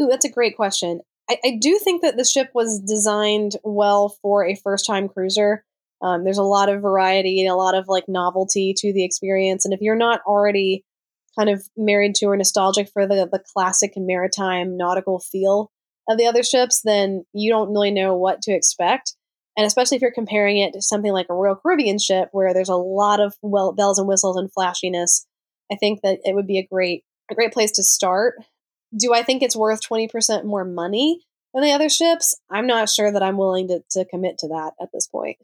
Ooh, 0.00 0.08
that's 0.08 0.24
a 0.24 0.30
great 0.30 0.56
question. 0.56 1.00
I, 1.28 1.38
I 1.44 1.58
do 1.60 1.78
think 1.82 2.02
that 2.02 2.16
the 2.16 2.24
ship 2.24 2.50
was 2.54 2.80
designed 2.80 3.56
well 3.64 4.16
for 4.22 4.44
a 4.44 4.54
first 4.54 4.86
time 4.86 5.08
cruiser. 5.08 5.64
Um, 6.02 6.24
there's 6.24 6.38
a 6.38 6.42
lot 6.42 6.68
of 6.68 6.82
variety 6.82 7.40
and 7.40 7.50
a 7.50 7.56
lot 7.56 7.74
of 7.74 7.86
like 7.88 8.04
novelty 8.08 8.74
to 8.78 8.92
the 8.92 9.04
experience. 9.04 9.64
And 9.64 9.72
if 9.72 9.80
you're 9.80 9.94
not 9.94 10.20
already 10.26 10.84
kind 11.38 11.48
of 11.48 11.62
married 11.76 12.14
to 12.16 12.26
or 12.26 12.36
nostalgic 12.36 12.88
for 12.92 13.06
the, 13.06 13.28
the 13.30 13.42
classic 13.52 13.92
maritime 13.96 14.76
nautical 14.76 15.20
feel 15.20 15.70
of 16.08 16.18
the 16.18 16.26
other 16.26 16.42
ships, 16.42 16.82
then 16.84 17.24
you 17.32 17.50
don't 17.50 17.70
really 17.70 17.92
know 17.92 18.14
what 18.14 18.42
to 18.42 18.52
expect. 18.52 19.14
And 19.56 19.66
especially 19.66 19.96
if 19.96 20.02
you're 20.02 20.12
comparing 20.12 20.58
it 20.58 20.72
to 20.72 20.82
something 20.82 21.12
like 21.12 21.26
a 21.30 21.34
Royal 21.34 21.56
Caribbean 21.56 21.98
ship 21.98 22.28
where 22.32 22.52
there's 22.52 22.68
a 22.68 22.74
lot 22.74 23.20
of 23.20 23.34
well, 23.42 23.72
bells 23.72 23.98
and 23.98 24.08
whistles 24.08 24.36
and 24.36 24.52
flashiness, 24.52 25.26
I 25.70 25.76
think 25.76 26.00
that 26.02 26.18
it 26.24 26.34
would 26.34 26.46
be 26.46 26.58
a 26.58 26.66
great 26.66 27.04
a 27.30 27.34
great 27.34 27.52
place 27.52 27.70
to 27.72 27.82
start 27.82 28.34
do 28.96 29.14
I 29.14 29.22
think 29.22 29.42
it's 29.42 29.56
worth 29.56 29.80
20% 29.80 30.44
more 30.44 30.64
money 30.64 31.20
than 31.54 31.62
the 31.62 31.72
other 31.72 31.88
ships? 31.88 32.34
I'm 32.50 32.66
not 32.66 32.88
sure 32.88 33.10
that 33.10 33.22
I'm 33.22 33.36
willing 33.36 33.68
to, 33.68 33.82
to 33.92 34.04
commit 34.04 34.38
to 34.38 34.48
that 34.48 34.72
at 34.80 34.90
this 34.92 35.06
point. 35.06 35.38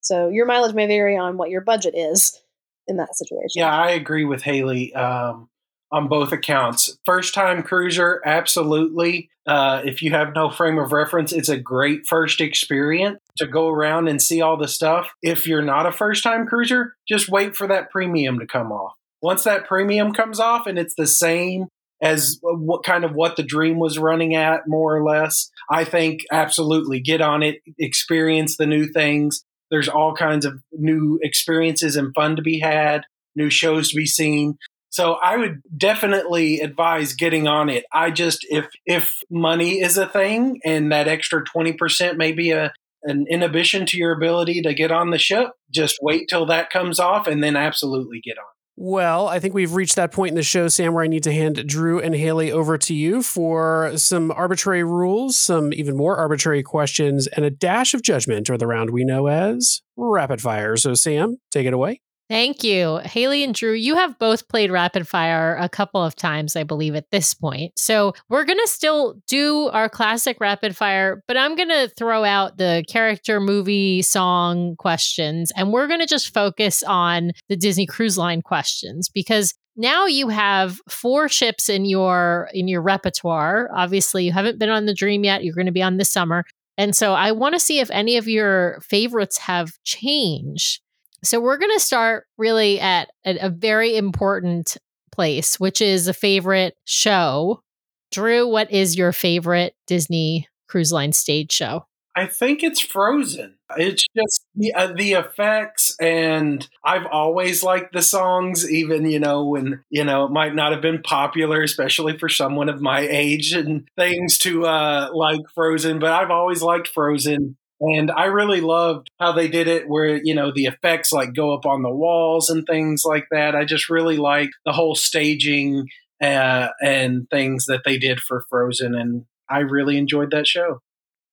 So 0.00 0.28
your 0.28 0.46
mileage 0.46 0.74
may 0.74 0.86
vary 0.86 1.16
on 1.16 1.36
what 1.36 1.50
your 1.50 1.60
budget 1.60 1.94
is 1.96 2.40
in 2.86 2.96
that 2.96 3.16
situation. 3.16 3.50
Yeah, 3.54 3.74
I 3.74 3.90
agree 3.90 4.24
with 4.24 4.42
Hayley 4.42 4.94
um, 4.94 5.48
on 5.92 6.08
both 6.08 6.32
accounts. 6.32 6.98
First 7.04 7.34
time 7.34 7.62
cruiser, 7.62 8.20
absolutely. 8.24 9.28
Uh, 9.46 9.82
if 9.84 10.02
you 10.02 10.10
have 10.10 10.34
no 10.34 10.50
frame 10.50 10.78
of 10.78 10.92
reference, 10.92 11.32
it's 11.32 11.48
a 11.48 11.58
great 11.58 12.06
first 12.06 12.40
experience 12.40 13.18
to 13.38 13.46
go 13.46 13.68
around 13.68 14.08
and 14.08 14.20
see 14.20 14.40
all 14.40 14.56
the 14.56 14.68
stuff. 14.68 15.12
If 15.22 15.46
you're 15.46 15.62
not 15.62 15.86
a 15.86 15.92
first 15.92 16.22
time 16.22 16.46
cruiser, 16.46 16.94
just 17.08 17.28
wait 17.28 17.56
for 17.56 17.66
that 17.66 17.90
premium 17.90 18.38
to 18.38 18.46
come 18.46 18.72
off. 18.72 18.94
Once 19.22 19.44
that 19.44 19.66
premium 19.66 20.12
comes 20.12 20.40
off 20.40 20.66
and 20.66 20.78
it's 20.78 20.94
the 20.94 21.06
same 21.06 21.68
as 22.02 22.38
what 22.42 22.82
kind 22.82 23.04
of 23.04 23.12
what 23.12 23.36
the 23.36 23.42
dream 23.42 23.78
was 23.78 23.98
running 23.98 24.34
at 24.34 24.62
more 24.66 24.96
or 24.96 25.04
less. 25.04 25.50
I 25.70 25.84
think 25.84 26.22
absolutely 26.32 27.00
get 27.00 27.20
on 27.20 27.42
it 27.42 27.60
experience 27.78 28.56
the 28.56 28.66
new 28.66 28.86
things. 28.86 29.44
There's 29.70 29.88
all 29.88 30.14
kinds 30.14 30.44
of 30.44 30.60
new 30.72 31.18
experiences 31.22 31.96
and 31.96 32.14
fun 32.14 32.36
to 32.36 32.42
be 32.42 32.58
had 32.60 33.02
new 33.36 33.50
shows 33.50 33.90
to 33.90 33.96
be 33.96 34.06
seen. 34.06 34.56
So 34.92 35.12
i 35.22 35.36
would 35.36 35.62
definitely 35.76 36.60
advise 36.60 37.14
getting 37.14 37.46
on 37.46 37.68
it. 37.68 37.84
I 37.92 38.10
just 38.10 38.44
if 38.50 38.66
if 38.86 39.20
money 39.30 39.80
is 39.80 39.96
a 39.96 40.06
thing 40.06 40.60
and 40.64 40.90
that 40.90 41.08
extra 41.08 41.44
20% 41.44 42.16
may 42.16 42.32
be 42.32 42.50
a 42.50 42.72
an 43.02 43.24
inhibition 43.30 43.86
to 43.86 43.96
your 43.96 44.12
ability 44.12 44.60
to 44.60 44.74
get 44.74 44.92
on 44.92 45.08
the 45.08 45.18
ship 45.18 45.48
just 45.70 45.96
wait 46.02 46.28
till 46.28 46.44
that 46.44 46.68
comes 46.68 47.00
off 47.00 47.26
and 47.26 47.42
then 47.42 47.56
absolutely 47.56 48.20
get 48.20 48.36
on 48.36 48.44
well, 48.82 49.28
I 49.28 49.40
think 49.40 49.52
we've 49.52 49.74
reached 49.74 49.96
that 49.96 50.10
point 50.10 50.30
in 50.30 50.36
the 50.36 50.42
show, 50.42 50.66
Sam, 50.66 50.94
where 50.94 51.04
I 51.04 51.06
need 51.06 51.24
to 51.24 51.32
hand 51.34 51.66
Drew 51.66 52.00
and 52.00 52.14
Hayley 52.14 52.50
over 52.50 52.78
to 52.78 52.94
you 52.94 53.22
for 53.22 53.92
some 53.96 54.30
arbitrary 54.30 54.82
rules, 54.82 55.38
some 55.38 55.74
even 55.74 55.98
more 55.98 56.16
arbitrary 56.16 56.62
questions, 56.62 57.26
and 57.26 57.44
a 57.44 57.50
dash 57.50 57.92
of 57.92 58.00
judgment, 58.00 58.48
or 58.48 58.56
the 58.56 58.66
round 58.66 58.88
we 58.88 59.04
know 59.04 59.26
as 59.26 59.82
rapid 59.98 60.40
fire. 60.40 60.78
So, 60.78 60.94
Sam, 60.94 61.36
take 61.50 61.66
it 61.66 61.74
away. 61.74 62.00
Thank 62.30 62.62
you. 62.62 62.98
Hayley 62.98 63.42
and 63.42 63.52
Drew, 63.52 63.72
you 63.72 63.96
have 63.96 64.16
both 64.20 64.46
played 64.46 64.70
Rapid 64.70 65.08
Fire 65.08 65.56
a 65.58 65.68
couple 65.68 66.00
of 66.00 66.14
times, 66.14 66.54
I 66.54 66.62
believe, 66.62 66.94
at 66.94 67.10
this 67.10 67.34
point. 67.34 67.76
So 67.76 68.14
we're 68.28 68.44
going 68.44 68.60
to 68.60 68.68
still 68.68 69.20
do 69.26 69.66
our 69.72 69.88
classic 69.88 70.38
Rapid 70.38 70.76
Fire, 70.76 71.24
but 71.26 71.36
I'm 71.36 71.56
going 71.56 71.70
to 71.70 71.90
throw 71.98 72.22
out 72.22 72.56
the 72.56 72.84
character, 72.86 73.40
movie, 73.40 74.00
song 74.02 74.76
questions, 74.76 75.50
and 75.56 75.72
we're 75.72 75.88
going 75.88 75.98
to 75.98 76.06
just 76.06 76.32
focus 76.32 76.84
on 76.84 77.32
the 77.48 77.56
Disney 77.56 77.84
Cruise 77.84 78.16
Line 78.16 78.42
questions 78.42 79.08
because 79.08 79.52
now 79.74 80.06
you 80.06 80.28
have 80.28 80.80
four 80.88 81.28
ships 81.28 81.68
in 81.68 81.84
your 81.84 82.48
in 82.52 82.66
your 82.66 82.82
repertoire 82.82 83.70
obviously 83.72 84.24
you 84.24 84.32
haven't 84.32 84.58
been 84.58 84.68
on 84.68 84.84
the 84.84 84.92
dream 84.92 85.22
yet 85.22 85.44
you're 85.44 85.54
going 85.54 85.64
to 85.64 85.72
be 85.72 85.82
on 85.82 85.96
this 85.96 86.10
summer 86.10 86.44
and 86.76 86.94
so 86.96 87.14
i 87.14 87.30
want 87.30 87.54
to 87.54 87.60
see 87.60 87.78
if 87.78 87.88
any 87.92 88.16
of 88.16 88.26
your 88.26 88.80
favorites 88.80 89.38
have 89.38 89.70
changed 89.84 90.80
so 91.22 91.40
we're 91.40 91.58
going 91.58 91.74
to 91.74 91.80
start 91.80 92.26
really 92.38 92.80
at, 92.80 93.10
at 93.24 93.36
a 93.40 93.50
very 93.50 93.96
important 93.96 94.76
place, 95.12 95.58
which 95.60 95.80
is 95.80 96.08
a 96.08 96.14
favorite 96.14 96.76
show. 96.84 97.62
Drew, 98.10 98.48
what 98.48 98.70
is 98.70 98.96
your 98.96 99.12
favorite 99.12 99.74
Disney 99.86 100.48
Cruise 100.68 100.92
Line 100.92 101.12
stage 101.12 101.52
show? 101.52 101.86
I 102.16 102.26
think 102.26 102.62
it's 102.62 102.80
Frozen. 102.80 103.54
It's 103.76 104.04
just 104.16 104.44
the 104.56 104.74
uh, 104.74 104.92
the 104.92 105.12
effects, 105.12 105.94
and 106.00 106.66
I've 106.84 107.06
always 107.06 107.62
liked 107.62 107.92
the 107.92 108.02
songs, 108.02 108.70
even 108.70 109.08
you 109.08 109.20
know 109.20 109.44
when 109.44 109.84
you 109.90 110.02
know 110.02 110.24
it 110.24 110.32
might 110.32 110.54
not 110.54 110.72
have 110.72 110.82
been 110.82 111.02
popular, 111.02 111.62
especially 111.62 112.18
for 112.18 112.28
someone 112.28 112.68
of 112.68 112.80
my 112.80 113.00
age 113.00 113.52
and 113.52 113.88
things 113.96 114.38
to 114.38 114.66
uh, 114.66 115.10
like 115.14 115.40
Frozen. 115.54 116.00
But 116.00 116.12
I've 116.12 116.32
always 116.32 116.62
liked 116.62 116.88
Frozen. 116.88 117.56
And 117.80 118.10
I 118.10 118.26
really 118.26 118.60
loved 118.60 119.08
how 119.18 119.32
they 119.32 119.48
did 119.48 119.66
it 119.66 119.88
where, 119.88 120.20
you 120.22 120.34
know, 120.34 120.52
the 120.54 120.66
effects 120.66 121.12
like 121.12 121.34
go 121.34 121.54
up 121.54 121.64
on 121.64 121.82
the 121.82 121.90
walls 121.90 122.50
and 122.50 122.66
things 122.66 123.02
like 123.04 123.24
that. 123.30 123.54
I 123.54 123.64
just 123.64 123.88
really 123.88 124.18
like 124.18 124.50
the 124.66 124.72
whole 124.72 124.94
staging 124.94 125.86
uh, 126.22 126.68
and 126.82 127.26
things 127.30 127.64
that 127.66 127.82
they 127.86 127.96
did 127.96 128.20
for 128.20 128.44
Frozen. 128.50 128.94
And 128.94 129.24
I 129.48 129.60
really 129.60 129.96
enjoyed 129.96 130.30
that 130.32 130.46
show. 130.46 130.80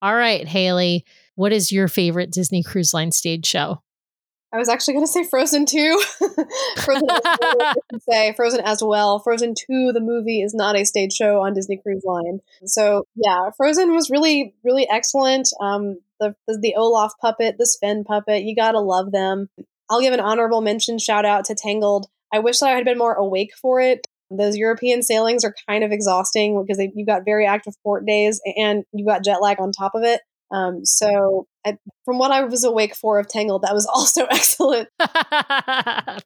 All 0.02 0.16
right, 0.16 0.48
Hayley, 0.48 1.06
what 1.36 1.52
is 1.52 1.72
your 1.72 1.88
favorite 1.88 2.32
Disney 2.32 2.64
Cruise 2.64 2.93
Line 2.93 3.12
stage 3.12 3.45
show? 3.45 3.82
I 4.54 4.58
was 4.58 4.70
actually 4.70 4.93
going 4.93 5.06
to 5.06 5.12
say 5.12 5.26
Frozen 5.26 5.66
2. 5.66 6.02
Frozen 6.78 7.08
say 8.10 8.34
Frozen 8.34 8.62
as 8.62 8.82
well. 8.82 9.20
Frozen 9.20 9.56
2 9.56 9.91
the 9.93 10.00
movie 10.00 10.41
is 10.41 10.54
not 10.54 10.78
a 10.78 10.86
stage 10.86 11.12
show 11.12 11.41
on 11.41 11.54
Disney 11.54 11.78
Cruise 11.78 12.04
Line. 12.06 12.39
So, 12.66 13.04
yeah, 13.16 13.50
Frozen 13.58 13.93
was 13.93 14.10
really 14.10 14.56
really 14.64 14.88
excellent. 14.89 15.50
Um 15.60 15.98
the 16.20 16.36
the, 16.47 16.57
the 16.61 16.76
Olaf 16.76 17.13
puppet, 17.22 17.55
the 17.57 17.65
Sven 17.65 18.03
puppet, 18.03 18.43
you 18.43 18.55
got 18.55 18.72
to 18.72 18.80
love 18.80 19.11
them. 19.11 19.49
I'll 19.89 20.01
give 20.01 20.13
an 20.13 20.20
honorable 20.20 20.61
mention 20.61 20.99
shout 20.99 21.26
out 21.26 21.45
to 21.45 21.55
Tangled. 21.55 22.07
I 22.34 22.39
wish 22.39 22.59
that 22.59 22.70
I 22.70 22.76
had 22.76 22.86
been 22.86 22.97
more 22.97 23.13
awake 23.13 23.51
for 23.61 23.80
it. 23.80 24.05
Those 24.30 24.57
European 24.57 25.03
sailings 25.03 25.45
are 25.45 25.55
kind 25.70 25.84
of 25.84 25.91
exhausting 25.91 26.61
because 26.61 26.78
they, 26.78 26.91
you've 26.93 27.07
got 27.07 27.24
very 27.24 27.45
active 27.45 27.74
port 27.84 28.05
days 28.05 28.41
and 28.57 28.84
you've 28.91 29.07
got 29.07 29.24
jet 29.24 29.41
lag 29.41 29.61
on 29.61 29.72
top 29.72 29.93
of 29.95 30.03
it. 30.03 30.20
Um, 30.51 30.86
so, 30.86 31.45
I, 31.65 31.78
from 32.05 32.20
what 32.20 32.32
I 32.32 32.43
was 32.43 32.63
awake 32.63 32.95
for 32.95 33.20
of 33.20 33.28
Tangled, 33.28 33.63
that 33.63 33.74
was 33.74 33.86
also 33.93 34.26
excellent. 34.26 34.89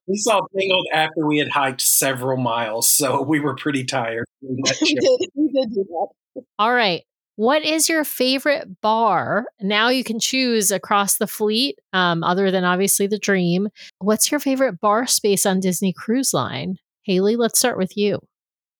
we 0.07 0.15
saw 0.17 0.41
Tangled 0.57 0.87
after 0.93 1.25
we 1.25 1.39
had 1.39 1.49
hiked 1.49 1.81
several 1.81 2.37
miles, 2.37 2.89
so 2.89 3.21
we 3.21 3.39
were 3.39 3.55
pretty 3.55 3.83
tired. 3.83 4.25
we 4.41 4.61
did. 4.61 5.19
We 5.35 5.51
did 5.51 5.73
do 5.73 5.85
that. 5.87 6.43
All 6.59 6.73
right. 6.73 7.03
What 7.35 7.63
is 7.63 7.89
your 7.89 8.03
favorite 8.03 8.81
bar? 8.81 9.45
Now 9.61 9.89
you 9.89 10.03
can 10.03 10.19
choose 10.19 10.71
across 10.71 11.17
the 11.17 11.27
fleet, 11.27 11.79
um, 11.93 12.23
other 12.23 12.51
than 12.51 12.63
obviously 12.63 13.07
the 13.07 13.17
Dream. 13.17 13.69
What's 13.99 14.31
your 14.31 14.39
favorite 14.39 14.79
bar 14.79 15.07
space 15.07 15.45
on 15.45 15.59
Disney 15.59 15.93
Cruise 15.93 16.33
Line? 16.33 16.77
Hayley, 17.03 17.35
let's 17.35 17.57
start 17.57 17.77
with 17.77 17.97
you. 17.97 18.19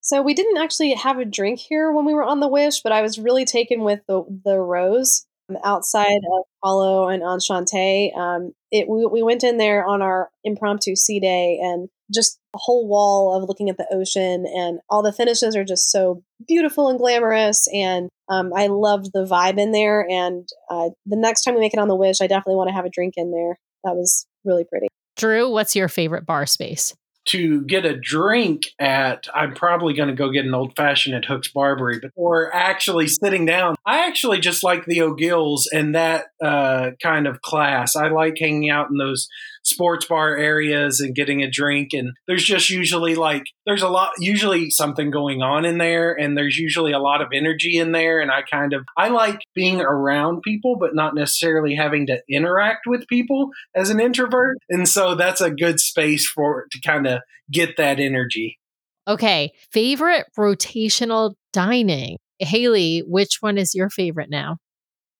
So 0.02 0.22
we 0.22 0.34
didn't 0.34 0.58
actually 0.58 0.94
have 0.94 1.20
a 1.20 1.26
drink 1.26 1.60
here 1.60 1.92
when 1.92 2.06
we 2.06 2.14
were 2.14 2.24
on 2.24 2.40
the 2.40 2.48
Wish, 2.48 2.82
but 2.82 2.92
I 2.92 3.02
was 3.02 3.20
really 3.20 3.46
taken 3.46 3.82
with 3.82 4.02
the 4.08 4.24
the 4.44 4.58
Rose 4.58 5.26
um, 5.50 5.58
outside 5.64 6.08
of 6.34 6.44
Palo 6.64 7.08
and 7.08 7.22
Enchante. 7.22 8.12
Um, 8.18 8.54
it 8.72 8.90
we, 8.90 9.06
we 9.06 9.22
went 9.22 9.44
in 9.44 9.58
there 9.58 9.86
on 9.86 10.02
our 10.02 10.30
impromptu 10.44 10.96
sea 10.96 11.20
day 11.20 11.60
and 11.62 11.88
just 12.14 12.40
a 12.54 12.58
whole 12.58 12.88
wall 12.88 13.36
of 13.36 13.48
looking 13.48 13.70
at 13.70 13.78
the 13.78 13.88
ocean 13.92 14.46
and 14.46 14.80
all 14.90 15.02
the 15.02 15.14
finishes 15.14 15.56
are 15.56 15.64
just 15.64 15.92
so 15.92 16.24
beautiful 16.48 16.90
and 16.90 17.00
glamorous 17.00 17.68
and 17.74 18.10
um, 18.32 18.52
I 18.56 18.68
loved 18.68 19.12
the 19.14 19.26
vibe 19.26 19.60
in 19.60 19.72
there 19.72 20.08
and 20.10 20.48
uh, 20.70 20.90
the 21.06 21.18
next 21.18 21.44
time 21.44 21.56
we 21.56 21.60
make 21.60 21.74
it 21.74 21.80
on 21.80 21.88
the 21.88 21.96
Wish, 21.96 22.22
I 22.22 22.28
definitely 22.28 22.56
want 22.56 22.70
to 22.70 22.74
have 22.74 22.86
a 22.86 22.90
drink 22.90 23.16
in 23.18 23.32
there. 23.32 23.60
That 23.84 23.96
was 23.96 24.26
really 24.46 24.64
pretty. 24.64 24.88
Drew, 25.18 25.52
what's 25.52 25.76
your 25.76 25.90
favorite 25.90 26.26
bar 26.26 26.46
space? 26.46 26.96
to 27.24 27.62
get 27.62 27.86
a 27.86 27.96
drink 27.96 28.64
at, 28.80 29.28
I'm 29.34 29.54
probably 29.54 29.94
going 29.94 30.10
to 30.10 30.16
go 30.16 30.32
get 30.32 30.46
an 30.46 30.54
old 30.54 30.76
fashioned 30.76 31.16
at 31.16 31.26
Hook's 31.26 31.50
Barbary, 31.50 32.00
but 32.02 32.12
or 32.16 32.54
actually 32.54 33.08
sitting 33.08 33.46
down. 33.46 33.76
I 33.92 34.08
actually 34.08 34.40
just 34.40 34.64
like 34.64 34.86
the 34.86 35.02
O'Gills 35.02 35.68
and 35.70 35.96
that 35.96 36.28
uh, 36.42 36.92
kind 37.04 37.28
of 37.28 37.42
class. 37.42 37.98
I 37.98 38.08
like 38.08 38.38
hanging 38.40 38.70
out 38.70 38.90
in 38.90 38.96
those 38.96 39.28
sports 39.66 40.06
bar 40.06 40.38
areas 40.38 41.02
and 41.02 41.14
getting 41.14 41.44
a 41.44 41.52
drink. 41.52 41.90
And 41.92 42.14
there's 42.26 42.46
just 42.46 42.70
usually 42.70 43.16
like, 43.16 43.44
there's 43.66 43.82
a 43.82 43.90
lot, 43.90 44.12
usually 44.18 44.70
something 44.70 45.12
going 45.12 45.42
on 45.42 45.66
in 45.66 45.78
there. 45.78 46.14
And 46.14 46.38
there's 46.38 46.56
usually 46.56 46.94
a 46.94 47.00
lot 47.00 47.22
of 47.22 47.28
energy 47.34 47.78
in 47.78 47.92
there. 47.92 48.22
And 48.22 48.32
I 48.32 48.44
kind 48.44 48.72
of, 48.72 48.86
I 48.98 49.10
like 49.10 49.42
being 49.56 49.82
around 49.82 50.42
people, 50.42 50.78
but 50.80 50.96
not 50.96 51.14
necessarily 51.14 51.76
having 51.76 52.08
to 52.08 52.22
interact 52.30 52.88
with 52.88 53.06
people 53.10 53.50
as 53.76 53.90
an 53.90 54.00
introvert. 54.00 54.56
And 54.70 54.88
so 54.88 55.16
that's 55.16 55.42
a 55.42 55.52
good 55.52 55.82
space 55.82 56.26
for 56.26 56.66
to 56.72 56.80
kind 56.80 57.08
of 57.08 57.20
get 57.52 57.76
that 57.76 58.00
energy. 58.00 58.58
Okay. 59.06 59.52
Favorite 59.70 60.28
rotational 60.40 61.34
dining? 61.52 62.16
Hayley, 62.42 63.04
which 63.08 63.38
one 63.42 63.58
is 63.58 63.76
your 63.76 63.90
favorite 63.90 64.30
now? 64.30 64.58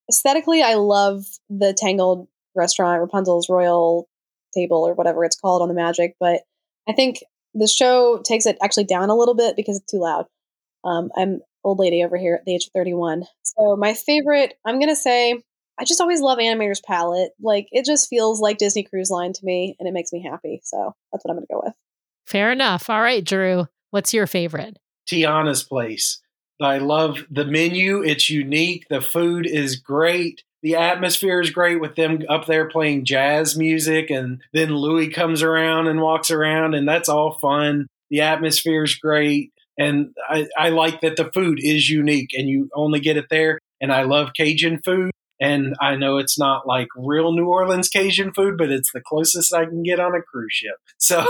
Aesthetically, 0.10 0.62
I 0.62 0.76
love 0.76 1.24
the 1.50 1.74
Tangled 1.74 2.28
restaurant, 2.56 3.02
Rapunzel's 3.02 3.50
Royal 3.50 4.08
table 4.54 4.86
or 4.86 4.94
whatever 4.94 5.24
it's 5.24 5.40
called 5.40 5.62
on 5.62 5.70
the 5.70 5.74
Magic. 5.74 6.16
But 6.20 6.42
I 6.88 6.94
think 6.94 7.20
the 7.54 7.68
show 7.68 8.22
takes 8.24 8.46
it 8.46 8.58
actually 8.62 8.86
down 8.86 9.10
a 9.10 9.16
little 9.16 9.36
bit 9.36 9.56
because 9.56 9.78
it's 9.78 9.92
too 9.92 10.00
loud. 10.00 10.26
Um, 10.84 11.10
I'm 11.16 11.40
old 11.64 11.80
lady 11.80 12.04
over 12.04 12.18
here 12.18 12.36
at 12.36 12.46
the 12.46 12.56
age 12.56 12.66
of 12.66 12.72
31. 12.74 13.26
So 13.44 13.76
my 13.76 13.94
favorite, 13.94 14.54
I'm 14.66 14.80
gonna 14.80 14.96
say, 14.96 15.42
I 15.80 15.86
just 15.86 16.02
always 16.02 16.22
love 16.22 16.40
Animator's 16.40 16.82
Palette. 16.82 17.32
Like 17.42 17.68
it 17.72 17.86
just 17.86 18.10
feels 18.10 18.40
like 18.40 18.58
Disney 18.58 18.84
Cruise 18.84 19.10
Line 19.10 19.34
to 19.34 19.46
me, 19.46 19.76
and 19.80 19.88
it 19.88 19.94
makes 19.94 20.12
me 20.12 20.24
happy. 20.24 20.62
So 20.64 20.94
that's 21.12 21.24
what 21.24 21.32
I'm 21.32 21.38
gonna 21.38 21.48
go 21.52 21.62
with. 21.64 21.74
Fair 22.26 22.52
enough. 22.52 22.90
All 22.90 23.02
right, 23.02 23.24
Drew, 23.24 23.68
what's 23.92 24.14
your 24.14 24.28
favorite? 24.28 24.78
Tiana's 25.08 25.64
place. 25.64 26.21
I 26.64 26.78
love 26.78 27.26
the 27.30 27.46
menu. 27.46 28.04
It's 28.04 28.30
unique. 28.30 28.88
The 28.90 29.02
food 29.02 29.46
is 29.46 29.76
great 29.76 30.44
the 30.62 30.76
atmosphere 30.76 31.42
is 31.42 31.50
great 31.50 31.82
with 31.82 31.96
them 31.96 32.22
up 32.30 32.46
there 32.46 32.70
playing 32.70 33.06
jazz 33.06 33.58
music 33.58 34.10
and 34.10 34.42
then 34.54 34.76
louis 34.76 35.10
comes 35.10 35.42
around 35.42 35.88
and 35.88 36.02
walks 36.02 36.32
around 36.32 36.74
and 36.74 36.88
that's 36.88 37.10
all 37.10 37.38
fun 37.40 37.88
the 38.10 38.22
atmosphere 38.22 38.84
is 38.84 38.96
great 38.96 39.52
and 39.78 40.14
I, 40.30 40.48
I 40.58 40.70
like 40.70 41.02
that 41.02 41.16
the 41.16 41.32
food 41.34 41.60
is 41.62 41.90
unique 41.90 42.32
and 42.34 42.48
you 42.48 42.70
only 42.76 43.00
get 43.00 43.18
it 43.18 43.26
there 43.30 43.60
and 43.80 43.92
i 43.92 44.04
love 44.04 44.32
cajun 44.36 44.82
food 44.84 45.12
and 45.40 45.76
i 45.82 45.96
know 45.96 46.18
it's 46.18 46.38
not 46.38 46.68
like 46.68 46.88
real 46.96 47.32
new 47.34 47.48
orleans 47.48 47.90
cajun 47.90 48.34
food 48.34 48.58
but 48.58 48.72
it's 48.72 48.92
the 48.92 49.02
closest 49.02 49.54
i 49.54 49.66
can 49.66 49.84
get 49.84 50.00
on 50.00 50.16
a 50.16 50.22
cruise 50.22 50.54
ship 50.54 50.76
so 50.98 51.26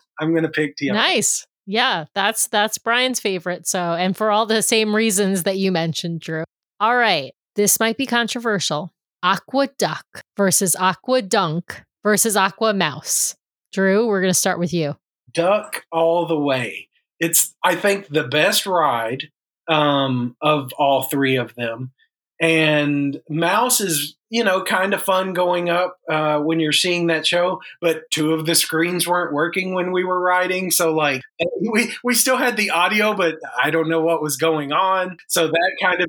i'm 0.20 0.30
going 0.30 0.44
to 0.44 0.48
pick 0.48 0.76
Tiana. 0.76 0.94
nice 0.94 1.46
yeah 1.66 2.04
that's 2.14 2.46
that's 2.46 2.78
brian's 2.78 3.20
favorite 3.20 3.66
so 3.66 3.78
and 3.78 4.16
for 4.16 4.30
all 4.30 4.46
the 4.46 4.62
same 4.62 4.94
reasons 4.94 5.42
that 5.42 5.58
you 5.58 5.72
mentioned 5.72 6.20
drew 6.20 6.44
all 6.80 6.96
right 6.96 7.32
this 7.56 7.80
might 7.80 7.96
be 7.96 8.06
controversial. 8.06 8.92
Aqua 9.22 9.68
Duck 9.78 10.04
versus 10.36 10.76
Aqua 10.76 11.22
Dunk 11.22 11.82
versus 12.04 12.36
Aqua 12.36 12.74
Mouse. 12.74 13.34
Drew, 13.72 14.06
we're 14.06 14.20
going 14.20 14.32
to 14.32 14.38
start 14.38 14.58
with 14.58 14.72
you. 14.72 14.94
Duck 15.32 15.84
all 15.90 16.26
the 16.26 16.38
way. 16.38 16.88
It's, 17.18 17.54
I 17.64 17.74
think, 17.74 18.08
the 18.08 18.28
best 18.28 18.66
ride 18.66 19.30
um, 19.68 20.36
of 20.42 20.70
all 20.78 21.02
three 21.02 21.36
of 21.36 21.54
them. 21.54 21.92
And 22.40 23.20
Mouse 23.28 23.80
is 23.80 24.15
you 24.30 24.42
know, 24.42 24.62
kind 24.62 24.92
of 24.94 25.02
fun 25.02 25.32
going 25.32 25.68
up 25.68 25.98
uh, 26.10 26.38
when 26.40 26.60
you're 26.60 26.72
seeing 26.72 27.06
that 27.06 27.26
show. 27.26 27.60
But 27.80 28.02
two 28.10 28.32
of 28.32 28.46
the 28.46 28.54
screens 28.54 29.06
weren't 29.06 29.32
working 29.32 29.74
when 29.74 29.92
we 29.92 30.04
were 30.04 30.20
riding, 30.20 30.70
so 30.70 30.94
like 30.94 31.22
we 31.72 31.94
we 32.02 32.14
still 32.14 32.36
had 32.36 32.56
the 32.56 32.70
audio, 32.70 33.14
but 33.14 33.36
I 33.62 33.70
don't 33.70 33.88
know 33.88 34.00
what 34.00 34.22
was 34.22 34.36
going 34.36 34.72
on. 34.72 35.18
So 35.28 35.48
that 35.48 35.76
kind 35.82 36.02
of 36.02 36.08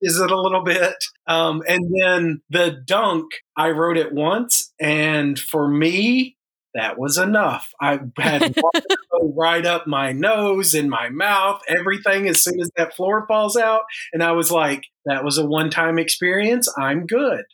is 0.00 0.18
it 0.18 0.30
a 0.30 0.40
little 0.40 0.62
bit. 0.62 0.94
Um, 1.26 1.62
and 1.68 1.92
then 2.00 2.40
the 2.50 2.70
dunk, 2.70 3.26
I 3.56 3.70
rode 3.70 3.96
it 3.98 4.12
once, 4.12 4.72
and 4.80 5.38
for 5.38 5.68
me, 5.68 6.36
that 6.74 6.98
was 6.98 7.18
enough. 7.18 7.72
I 7.80 7.98
had 8.18 8.54
water 8.62 8.86
right 9.36 9.64
up 9.66 9.86
my 9.86 10.12
nose 10.12 10.74
and 10.74 10.88
my 10.88 11.08
mouth, 11.08 11.60
everything 11.68 12.28
as 12.28 12.42
soon 12.42 12.60
as 12.60 12.70
that 12.76 12.94
floor 12.94 13.26
falls 13.26 13.56
out. 13.56 13.82
And 14.12 14.22
I 14.22 14.32
was 14.32 14.50
like, 14.50 14.84
that 15.04 15.24
was 15.24 15.38
a 15.38 15.46
one 15.46 15.70
time 15.70 15.98
experience. 15.98 16.72
I'm 16.78 17.06
good. 17.06 17.44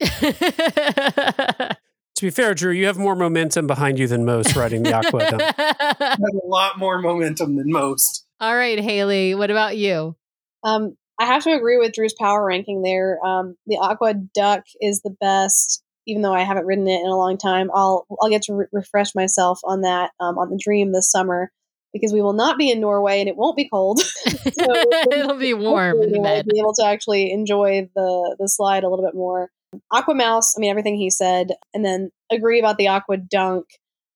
to 0.00 1.76
be 2.20 2.30
fair, 2.30 2.54
Drew, 2.54 2.72
you 2.72 2.86
have 2.86 2.98
more 2.98 3.16
momentum 3.16 3.66
behind 3.66 3.98
you 3.98 4.06
than 4.06 4.24
most 4.24 4.54
riding 4.56 4.82
the 4.82 4.92
aqua. 4.92 5.24
I 5.40 5.94
have 6.00 6.18
a 6.20 6.46
lot 6.46 6.78
more 6.78 7.00
momentum 7.00 7.56
than 7.56 7.70
most. 7.70 8.24
All 8.40 8.54
right, 8.54 8.78
Hayley, 8.78 9.34
what 9.34 9.50
about 9.50 9.76
you? 9.76 10.16
Um, 10.62 10.96
I 11.18 11.24
have 11.26 11.44
to 11.44 11.52
agree 11.52 11.78
with 11.78 11.92
Drew's 11.92 12.14
power 12.14 12.44
ranking 12.44 12.82
there. 12.82 13.18
Um, 13.24 13.56
the 13.66 13.78
Aqua 13.78 14.14
Duck 14.14 14.64
is 14.80 15.00
the 15.00 15.16
best, 15.18 15.82
even 16.06 16.22
though 16.22 16.34
I 16.34 16.42
haven't 16.42 16.66
ridden 16.66 16.86
it 16.88 17.00
in 17.00 17.06
a 17.06 17.16
long 17.16 17.38
time. 17.38 17.70
I'll 17.74 18.06
I'll 18.20 18.28
get 18.28 18.42
to 18.42 18.54
re- 18.54 18.66
refresh 18.72 19.14
myself 19.14 19.60
on 19.64 19.82
that 19.82 20.10
um, 20.20 20.36
on 20.36 20.50
the 20.50 20.60
Dream 20.62 20.92
this 20.92 21.10
summer 21.10 21.50
because 21.92 22.12
we 22.12 22.20
will 22.20 22.34
not 22.34 22.58
be 22.58 22.70
in 22.70 22.80
Norway 22.80 23.20
and 23.20 23.28
it 23.28 23.36
won't 23.36 23.56
be 23.56 23.68
cold. 23.68 24.00
so 24.00 24.74
It'll 25.10 25.38
be 25.38 25.54
warm 25.54 26.02
in 26.02 26.12
the 26.12 26.20
bed. 26.20 26.46
Be 26.46 26.58
able 26.58 26.74
to 26.74 26.84
actually 26.84 27.32
enjoy 27.32 27.88
the 27.94 28.36
the 28.38 28.48
slide 28.48 28.84
a 28.84 28.88
little 28.90 29.04
bit 29.04 29.14
more. 29.14 29.50
Aqua 29.92 30.14
Mouse, 30.14 30.54
I 30.56 30.60
mean, 30.60 30.70
everything 30.70 30.96
he 30.96 31.10
said. 31.10 31.52
And 31.74 31.84
then 31.84 32.10
agree 32.30 32.58
about 32.58 32.78
the 32.78 32.88
Aqua 32.88 33.16
Dunk. 33.16 33.66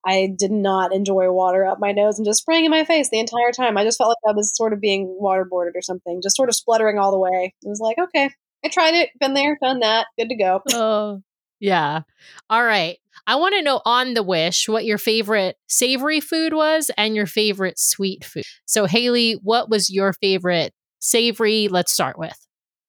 I 0.07 0.31
did 0.39 0.51
not 0.51 0.95
enjoy 0.95 1.31
water 1.31 1.67
up 1.67 1.79
my 1.79 1.93
nose 1.93 2.19
and 2.19 2.25
just 2.25 2.41
spraying 2.41 2.65
in 2.65 2.71
my 2.71 2.85
face 2.85 3.11
the 3.11 3.21
entire 3.21 3.53
time. 3.53 3.77
I 3.77 3.85
just 3.85 3.99
felt 3.99 4.09
like 4.09 4.33
I 4.33 4.35
was 4.35 4.57
sort 4.57 4.73
of 4.73 4.81
being 4.81 5.19
waterboarded 5.21 5.73
or 5.75 5.83
something, 5.83 6.21
just 6.23 6.37
sort 6.37 6.49
of 6.49 6.55
spluttering 6.55 6.99
all 6.99 7.11
the 7.11 7.19
way. 7.19 7.55
It 7.63 7.69
was 7.69 7.81
like, 7.81 7.99
okay, 7.99 8.31
I 8.65 8.69
tried 8.69 8.95
it, 8.95 9.11
been 9.21 9.35
there, 9.35 9.59
done 9.63 9.81
that, 9.81 10.07
good 10.19 10.31
to 10.31 10.37
go. 10.37 10.63
oh, 10.73 11.21
yeah. 11.61 12.01
All 12.49 12.65
right. 12.65 12.97
I 13.27 13.37
want 13.37 13.55
to 13.55 13.63
know 13.63 13.83
on 13.85 14.15
the 14.15 14.23
wish 14.23 14.69
what 14.69 14.87
your 14.87 14.97
favorite 14.97 15.57
savory 15.69 16.21
food 16.21 16.55
was 16.55 16.91
and 16.97 17.15
your 17.15 17.27
favorite 17.27 17.79
sweet 17.79 18.25
food. 18.25 18.45
So, 18.65 18.87
Hayley, 18.87 19.35
what 19.43 19.69
was 19.69 19.91
your 19.91 20.15
favorite 20.15 20.73
savory? 21.01 21.69
Let's 21.69 21.93
start 21.93 22.19
with. 22.19 22.37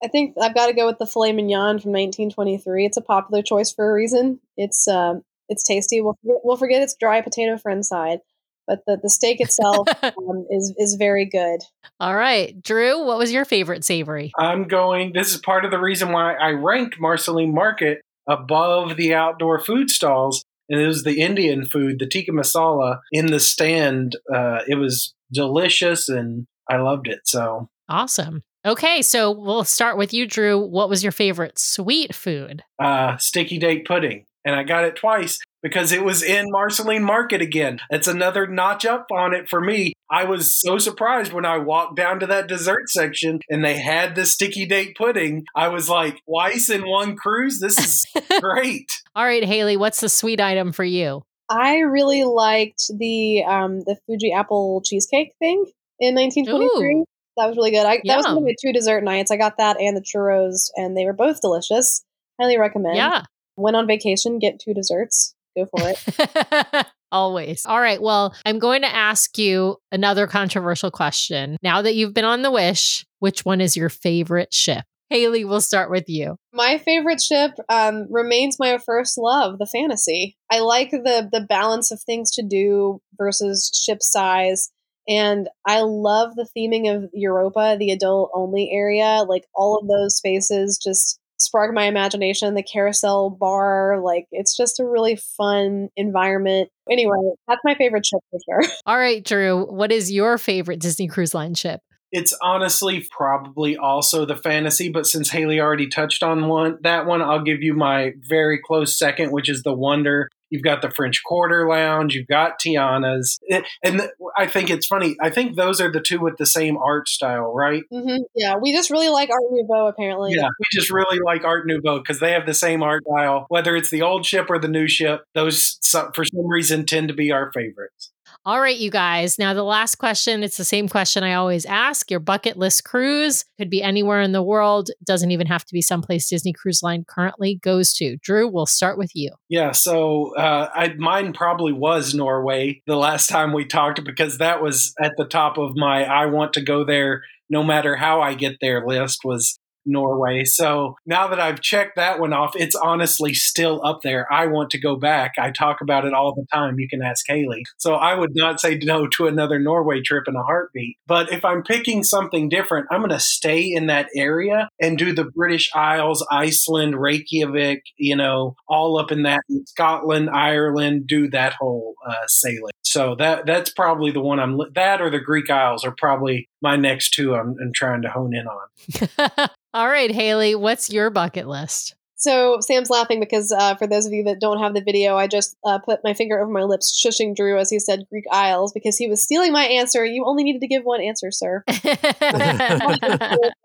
I 0.03 0.07
think 0.07 0.35
I've 0.41 0.55
got 0.55 0.67
to 0.67 0.73
go 0.73 0.87
with 0.87 0.97
the 0.97 1.05
filet 1.05 1.31
mignon 1.31 1.79
from 1.79 1.91
1923. 1.91 2.85
It's 2.85 2.97
a 2.97 3.01
popular 3.01 3.41
choice 3.43 3.71
for 3.71 3.89
a 3.89 3.93
reason. 3.93 4.39
It's 4.57 4.87
um, 4.87 5.23
it's 5.47 5.63
tasty. 5.63 6.01
We'll 6.01 6.17
forget, 6.21 6.41
we'll 6.43 6.57
forget 6.57 6.81
its 6.81 6.95
dry 6.95 7.21
potato 7.21 7.57
friend 7.57 7.85
side, 7.85 8.19
but 8.65 8.79
the, 8.87 8.97
the 9.01 9.09
steak 9.09 9.39
itself 9.39 9.87
um, 10.03 10.47
is 10.49 10.73
is 10.77 10.95
very 10.95 11.25
good. 11.25 11.61
All 11.99 12.15
right, 12.15 12.59
Drew, 12.61 13.05
what 13.05 13.19
was 13.19 13.31
your 13.31 13.45
favorite 13.45 13.85
savory? 13.85 14.31
I'm 14.37 14.67
going. 14.67 15.13
This 15.13 15.33
is 15.33 15.39
part 15.39 15.65
of 15.65 15.71
the 15.71 15.79
reason 15.79 16.11
why 16.11 16.33
I 16.33 16.51
ranked 16.51 16.99
Marceline 16.99 17.53
Market 17.53 18.01
above 18.27 18.97
the 18.97 19.13
outdoor 19.13 19.59
food 19.59 19.89
stalls, 19.89 20.43
and 20.69 20.81
it 20.81 20.87
was 20.87 21.03
the 21.03 21.21
Indian 21.21 21.65
food, 21.65 21.99
the 21.99 22.07
tikka 22.07 22.31
masala 22.31 22.99
in 23.11 23.27
the 23.27 23.39
stand. 23.39 24.17
Uh, 24.33 24.59
it 24.67 24.75
was 24.75 25.13
delicious, 25.31 26.09
and 26.09 26.47
I 26.67 26.77
loved 26.77 27.07
it. 27.07 27.21
So 27.25 27.69
awesome. 27.87 28.43
Okay, 28.63 29.01
so 29.01 29.31
we'll 29.31 29.63
start 29.63 29.97
with 29.97 30.13
you, 30.13 30.27
Drew. 30.27 30.59
What 30.59 30.87
was 30.87 31.01
your 31.01 31.11
favorite 31.11 31.57
sweet 31.57 32.13
food? 32.13 32.63
Uh, 32.77 33.17
sticky 33.17 33.57
date 33.57 33.85
pudding. 33.85 34.25
And 34.45 34.55
I 34.55 34.63
got 34.63 34.85
it 34.85 34.95
twice 34.95 35.39
because 35.61 35.91
it 35.91 36.03
was 36.03 36.23
in 36.23 36.47
Marceline 36.49 37.03
Market 37.03 37.41
again. 37.41 37.79
It's 37.89 38.07
another 38.07 38.47
notch 38.47 38.85
up 38.85 39.07
on 39.11 39.33
it 39.33 39.49
for 39.49 39.61
me. 39.61 39.93
I 40.09 40.25
was 40.25 40.59
so 40.59 40.77
surprised 40.77 41.31
when 41.31 41.45
I 41.45 41.57
walked 41.57 41.95
down 41.95 42.19
to 42.19 42.27
that 42.27 42.47
dessert 42.47 42.89
section 42.89 43.39
and 43.49 43.63
they 43.63 43.79
had 43.79 44.15
the 44.15 44.25
sticky 44.25 44.65
date 44.65 44.95
pudding. 44.95 45.45
I 45.55 45.67
was 45.67 45.89
like, 45.89 46.19
twice 46.27 46.69
in 46.69 46.87
one 46.87 47.15
cruise? 47.15 47.59
This 47.59 47.77
is 47.79 48.05
great. 48.41 48.91
All 49.15 49.25
right, 49.25 49.43
Hayley, 49.43 49.77
what's 49.77 50.01
the 50.01 50.09
sweet 50.09 50.39
item 50.39 50.71
for 50.71 50.83
you? 50.83 51.23
I 51.49 51.79
really 51.79 52.23
liked 52.23 52.83
the 52.97 53.43
um, 53.43 53.81
the 53.81 53.97
Fuji 54.05 54.31
apple 54.31 54.81
cheesecake 54.85 55.33
thing 55.39 55.65
in 55.99 56.15
1923. 56.15 56.95
Ooh. 56.95 57.05
That 57.37 57.47
was 57.47 57.55
really 57.57 57.71
good. 57.71 57.85
I, 57.85 58.01
that 58.05 58.17
was 58.17 58.25
Yeah. 58.25 58.33
one 58.33 58.43
of 58.43 58.43
my 58.43 58.55
two 58.63 58.73
dessert 58.73 59.03
nights. 59.03 59.31
I 59.31 59.37
got 59.37 59.57
that 59.57 59.79
and 59.79 59.95
the 59.95 60.01
churros, 60.01 60.69
and 60.75 60.95
they 60.97 61.05
were 61.05 61.13
both 61.13 61.41
delicious. 61.41 62.03
Highly 62.39 62.57
recommend. 62.57 62.97
Yeah. 62.97 63.23
Went 63.57 63.75
on 63.75 63.87
vacation, 63.87 64.39
get 64.39 64.59
two 64.59 64.73
desserts. 64.73 65.33
Go 65.55 65.65
for 65.65 65.89
it. 65.89 66.85
Always. 67.11 67.65
All 67.65 67.79
right. 67.81 68.01
Well, 68.01 68.33
I'm 68.45 68.57
going 68.59 68.81
to 68.83 68.93
ask 68.93 69.37
you 69.37 69.77
another 69.91 70.27
controversial 70.27 70.91
question. 70.91 71.57
Now 71.61 71.81
that 71.81 71.93
you've 71.95 72.13
been 72.13 72.23
on 72.25 72.41
the 72.41 72.51
Wish, 72.51 73.05
which 73.19 73.43
one 73.43 73.59
is 73.59 73.75
your 73.75 73.89
favorite 73.89 74.53
ship? 74.53 74.85
Hayley, 75.09 75.43
we'll 75.43 75.59
start 75.59 75.91
with 75.91 76.05
you. 76.07 76.37
my 76.53 76.77
favorite 76.77 77.19
ship 77.21 77.51
um, 77.67 78.07
remains 78.09 78.57
my 78.57 78.77
first 78.77 79.17
love, 79.17 79.59
the 79.59 79.65
fantasy. 79.65 80.37
I 80.49 80.59
like 80.59 80.91
the 80.91 81.27
the 81.29 81.41
balance 81.41 81.91
of 81.91 82.01
things 82.01 82.31
to 82.35 82.43
do 82.43 83.01
versus 83.17 83.69
ship 83.85 83.97
size. 84.01 84.71
And 85.07 85.49
I 85.65 85.81
love 85.81 86.35
the 86.35 86.47
theming 86.57 86.93
of 86.95 87.09
Europa, 87.13 87.75
the 87.79 87.91
adult 87.91 88.31
only 88.33 88.69
area. 88.71 89.23
Like 89.27 89.45
all 89.53 89.77
of 89.77 89.87
those 89.87 90.17
spaces 90.17 90.79
just 90.81 91.19
spark 91.39 91.73
my 91.73 91.85
imagination. 91.85 92.53
The 92.53 92.63
carousel 92.63 93.29
bar, 93.29 93.99
like 94.01 94.27
it's 94.31 94.55
just 94.55 94.79
a 94.79 94.85
really 94.85 95.15
fun 95.15 95.89
environment. 95.97 96.69
Anyway, 96.89 97.17
that's 97.47 97.61
my 97.63 97.75
favorite 97.75 98.05
ship 98.05 98.21
for 98.29 98.39
sure. 98.45 98.71
All 98.85 98.97
right, 98.97 99.23
Drew, 99.23 99.65
what 99.65 99.91
is 99.91 100.11
your 100.11 100.37
favorite 100.37 100.79
Disney 100.79 101.07
Cruise 101.07 101.33
Line 101.33 101.55
ship? 101.55 101.81
It's 102.11 102.37
honestly 102.41 103.07
probably 103.09 103.77
also 103.77 104.25
the 104.25 104.35
fantasy, 104.35 104.89
but 104.89 105.07
since 105.07 105.29
Hayley 105.29 105.61
already 105.61 105.87
touched 105.87 106.23
on 106.23 106.47
one, 106.47 106.77
that 106.81 107.05
one, 107.05 107.21
I'll 107.21 107.43
give 107.43 107.63
you 107.63 107.73
my 107.73 108.13
very 108.27 108.59
close 108.59 108.99
second, 108.99 109.31
which 109.31 109.49
is 109.49 109.63
the 109.63 109.73
Wonder. 109.73 110.29
You've 110.51 110.63
got 110.63 110.81
the 110.81 110.91
French 110.91 111.21
Quarter 111.25 111.67
Lounge, 111.67 112.13
you've 112.13 112.27
got 112.27 112.59
Tiana's, 112.59 113.39
and 113.83 114.09
I 114.37 114.45
think 114.47 114.69
it's 114.69 114.85
funny. 114.85 115.15
I 115.21 115.29
think 115.29 115.55
those 115.55 115.81
are 115.81 115.91
the 115.91 116.01
two 116.01 116.19
with 116.19 116.37
the 116.37 116.45
same 116.45 116.77
art 116.77 117.07
style, 117.07 117.53
right? 117.53 117.83
hmm 117.91 118.17
Yeah, 118.35 118.57
we 118.61 118.73
just 118.73 118.91
really 118.91 119.09
like 119.09 119.29
Art 119.29 119.41
Nouveau, 119.49 119.87
apparently. 119.87 120.33
Yeah, 120.35 120.47
we 120.59 120.65
just 120.71 120.91
really 120.91 121.19
like 121.25 121.43
Art 121.43 121.65
Nouveau 121.65 121.99
because 121.99 122.19
they 122.19 122.33
have 122.33 122.45
the 122.45 122.53
same 122.53 122.83
art 122.83 123.03
style. 123.09 123.45
Whether 123.49 123.75
it's 123.75 123.89
the 123.89 124.01
old 124.01 124.25
ship 124.25 124.47
or 124.49 124.59
the 124.59 124.67
new 124.67 124.87
ship, 124.87 125.23
those 125.33 125.79
for 126.13 126.25
some 126.25 126.47
reason 126.47 126.85
tend 126.85 127.07
to 127.07 127.13
be 127.13 127.31
our 127.31 127.51
favorites. 127.53 128.10
All 128.43 128.59
right, 128.59 128.77
you 128.77 128.89
guys. 128.89 129.37
Now, 129.37 129.53
the 129.53 129.63
last 129.63 129.95
question 129.95 130.41
it's 130.41 130.57
the 130.57 130.65
same 130.65 130.89
question 130.89 131.23
I 131.23 131.35
always 131.35 131.63
ask. 131.63 132.09
Your 132.09 132.19
bucket 132.19 132.57
list 132.57 132.83
cruise 132.83 133.45
could 133.59 133.69
be 133.69 133.83
anywhere 133.83 134.19
in 134.19 134.31
the 134.31 134.41
world, 134.41 134.89
doesn't 135.05 135.29
even 135.29 135.45
have 135.45 135.63
to 135.63 135.73
be 135.73 135.81
someplace 135.81 136.27
Disney 136.27 136.51
Cruise 136.51 136.81
Line 136.81 137.05
currently 137.07 137.59
goes 137.61 137.93
to. 137.95 138.17
Drew, 138.17 138.47
we'll 138.47 138.65
start 138.65 138.97
with 138.97 139.11
you. 139.13 139.29
Yeah, 139.47 139.73
so 139.73 140.35
uh, 140.37 140.69
I, 140.73 140.95
mine 140.97 141.33
probably 141.33 141.71
was 141.71 142.15
Norway 142.15 142.81
the 142.87 142.95
last 142.95 143.27
time 143.27 143.53
we 143.53 143.63
talked 143.63 144.03
because 144.03 144.39
that 144.39 144.63
was 144.63 144.91
at 144.99 145.13
the 145.17 145.25
top 145.25 145.59
of 145.59 145.75
my 145.75 146.03
I 146.03 146.25
want 146.25 146.53
to 146.53 146.61
go 146.61 146.83
there 146.83 147.21
no 147.51 147.63
matter 147.63 147.95
how 147.95 148.21
I 148.21 148.33
get 148.33 148.55
there 148.61 148.87
list 148.87 149.19
was 149.23 149.59
Norway. 149.85 150.43
So 150.45 150.95
now 151.05 151.27
that 151.27 151.39
I've 151.39 151.61
checked 151.61 151.95
that 151.95 152.19
one 152.19 152.33
off, 152.33 152.53
it's 152.55 152.75
honestly 152.75 153.33
still 153.33 153.81
up 153.85 154.01
there. 154.03 154.31
I 154.31 154.47
want 154.47 154.69
to 154.71 154.79
go 154.79 154.95
back. 154.95 155.33
I 155.39 155.51
talk 155.51 155.81
about 155.81 156.05
it 156.05 156.13
all 156.13 156.33
the 156.33 156.45
time. 156.53 156.79
You 156.79 156.87
can 156.87 157.01
ask 157.01 157.25
Hayley. 157.27 157.63
So 157.77 157.95
I 157.95 158.15
would 158.15 158.31
not 158.33 158.59
say 158.59 158.79
no 158.81 159.07
to 159.07 159.27
another 159.27 159.59
Norway 159.59 160.01
trip 160.01 160.27
in 160.27 160.35
a 160.35 160.43
heartbeat. 160.43 160.97
But 161.07 161.31
if 161.31 161.43
I'm 161.45 161.63
picking 161.63 162.03
something 162.03 162.49
different, 162.49 162.87
I'm 162.91 163.01
going 163.01 163.11
to 163.11 163.19
stay 163.19 163.71
in 163.71 163.87
that 163.87 164.09
area 164.15 164.69
and 164.79 164.97
do 164.97 165.13
the 165.13 165.25
British 165.25 165.69
Isles, 165.75 166.25
Iceland, 166.31 166.99
Reykjavik, 166.99 167.83
you 167.97 168.15
know, 168.15 168.55
all 168.67 168.99
up 168.99 169.11
in 169.11 169.23
that 169.23 169.41
Scotland, 169.67 170.29
Ireland, 170.29 171.07
do 171.07 171.29
that 171.29 171.53
whole 171.53 171.95
uh, 172.05 172.27
sailing. 172.27 172.71
So 172.83 173.15
that 173.15 173.45
that's 173.45 173.71
probably 173.71 174.11
the 174.11 174.19
one 174.19 174.39
I'm 174.39 174.59
that 174.75 175.01
or 175.01 175.09
the 175.09 175.19
Greek 175.19 175.49
Isles 175.49 175.85
are 175.85 175.95
probably 175.97 176.49
my 176.61 176.75
next 176.75 177.11
two 177.11 177.33
I'm, 177.33 177.55
I'm 177.61 177.71
trying 177.73 178.01
to 178.01 178.09
hone 178.09 178.35
in 178.35 178.47
on. 178.47 179.49
All 179.73 179.87
right, 179.87 180.11
Hayley, 180.11 180.53
what's 180.53 180.89
your 180.89 181.09
bucket 181.09 181.47
list? 181.47 181.95
So 182.21 182.59
Sam's 182.61 182.91
laughing 182.91 183.19
because 183.19 183.51
uh, 183.51 183.73
for 183.75 183.87
those 183.87 184.05
of 184.05 184.13
you 184.13 184.23
that 184.25 184.39
don't 184.39 184.59
have 184.59 184.75
the 184.75 184.83
video, 184.83 185.17
I 185.17 185.25
just 185.25 185.57
uh, 185.65 185.79
put 185.79 186.01
my 186.03 186.13
finger 186.13 186.39
over 186.39 186.51
my 186.51 186.61
lips, 186.61 187.03
shushing 187.03 187.35
Drew 187.35 187.57
as 187.57 187.71
he 187.71 187.79
said 187.79 188.05
Greek 188.11 188.25
Isles 188.31 188.73
because 188.73 188.95
he 188.95 189.07
was 189.07 189.23
stealing 189.23 189.51
my 189.51 189.63
answer. 189.63 190.05
You 190.05 190.25
only 190.25 190.43
needed 190.43 190.61
to 190.61 190.67
give 190.67 190.83
one 190.83 191.01
answer, 191.01 191.31
sir. 191.31 191.63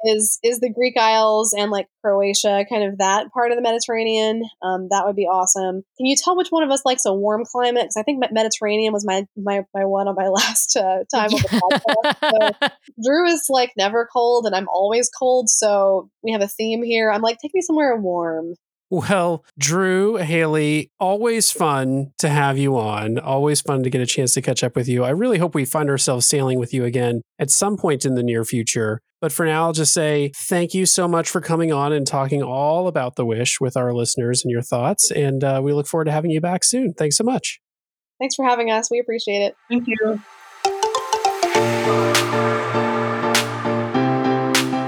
is 0.05 0.39
is 0.43 0.61
the 0.61 0.73
Greek 0.75 0.97
Isles 0.97 1.53
and 1.53 1.71
like 1.71 1.89
Croatia, 2.03 2.65
kind 2.71 2.85
of 2.85 2.97
that 2.99 3.31
part 3.31 3.51
of 3.51 3.57
the 3.57 3.63
Mediterranean? 3.63 4.43
Um, 4.63 4.89
that 4.91 5.05
would 5.05 5.17
be 5.17 5.27
awesome. 5.27 5.85
Can 5.99 6.07
you 6.07 6.17
tell 6.17 6.35
which 6.35 6.49
one 6.49 6.63
of 6.63 6.71
us 6.71 6.81
likes 6.87 7.05
a 7.05 7.13
warm 7.13 7.45
climate? 7.45 7.83
Because 7.85 7.99
I 7.99 8.05
think 8.05 8.25
Mediterranean 8.33 8.95
was 8.95 9.05
my 9.05 9.27
my 9.37 9.67
my 9.75 9.85
one 9.85 10.09
on 10.09 10.15
my 10.15 10.29
last 10.37 10.75
uh, 10.77 11.05
time 11.15 11.29
on 11.31 11.43
the 11.43 11.49
podcast. 11.51 12.55
So 12.61 12.69
Drew 13.05 13.27
is 13.27 13.49
like 13.51 13.73
never 13.77 14.09
cold, 14.11 14.47
and 14.47 14.55
I'm 14.55 14.69
always 14.69 15.11
cold. 15.11 15.51
So 15.51 16.09
we 16.23 16.33
have 16.33 16.43
a 16.43 16.49
theme 16.49 16.83
here. 16.83 17.11
I'm 17.11 17.23
like, 17.23 17.39
take 17.39 17.55
me 17.55 17.61
somewhere 17.61 17.97
warm. 17.97 18.46
Well, 18.89 19.45
Drew, 19.59 20.17
Hayley, 20.17 20.93
always 21.01 21.51
fun 21.51 22.13
to 22.19 22.29
have 22.29 22.57
you 22.57 22.77
on. 22.77 23.19
Always 23.19 23.61
fun 23.61 23.83
to 23.83 23.91
get 23.91 24.01
a 24.01 24.07
chance 24.07 24.33
to 24.35 24.43
catch 24.43 24.63
up 24.63 24.77
with 24.77 24.87
you. 24.89 25.03
I 25.03 25.11
really 25.11 25.39
hope 25.39 25.55
we 25.55 25.65
find 25.65 25.91
ourselves 25.91 26.29
sailing 26.29 26.61
with 26.61 26.73
you 26.73 26.85
again 26.85 27.23
at 27.39 27.51
some 27.51 27.77
point 27.77 28.05
in 28.05 28.15
the 28.15 28.23
near 28.23 28.45
future. 28.45 29.01
But 29.21 29.33
for 29.33 29.45
now, 29.45 29.65
I'll 29.65 29.73
just 29.73 29.93
say 29.93 30.31
thank 30.37 30.73
you 30.73 30.87
so 30.87 31.09
much 31.09 31.29
for 31.29 31.41
coming 31.41 31.73
on 31.73 31.93
and 31.93 32.07
talking 32.07 32.43
all 32.43 32.87
about 32.87 33.17
the 33.17 33.25
wish 33.25 33.61
with 33.61 33.77
our 33.77 33.93
listeners 33.93 34.45
and 34.45 34.53
your 34.53 34.63
thoughts. 34.63 35.11
And 35.11 35.43
uh, 35.43 35.61
we 35.65 35.73
look 35.73 35.89
forward 35.89 36.05
to 36.05 36.13
having 36.13 36.31
you 36.31 36.41
back 36.41 36.63
soon. 36.63 36.93
Thanks 36.93 37.17
so 37.17 37.25
much. 37.25 37.61
Thanks 38.21 38.37
for 38.37 38.45
having 38.45 38.71
us. 38.71 38.91
We 38.91 39.01
appreciate 39.01 39.43
it. 39.43 39.57
Thank 39.69 39.89
you. 39.89 40.21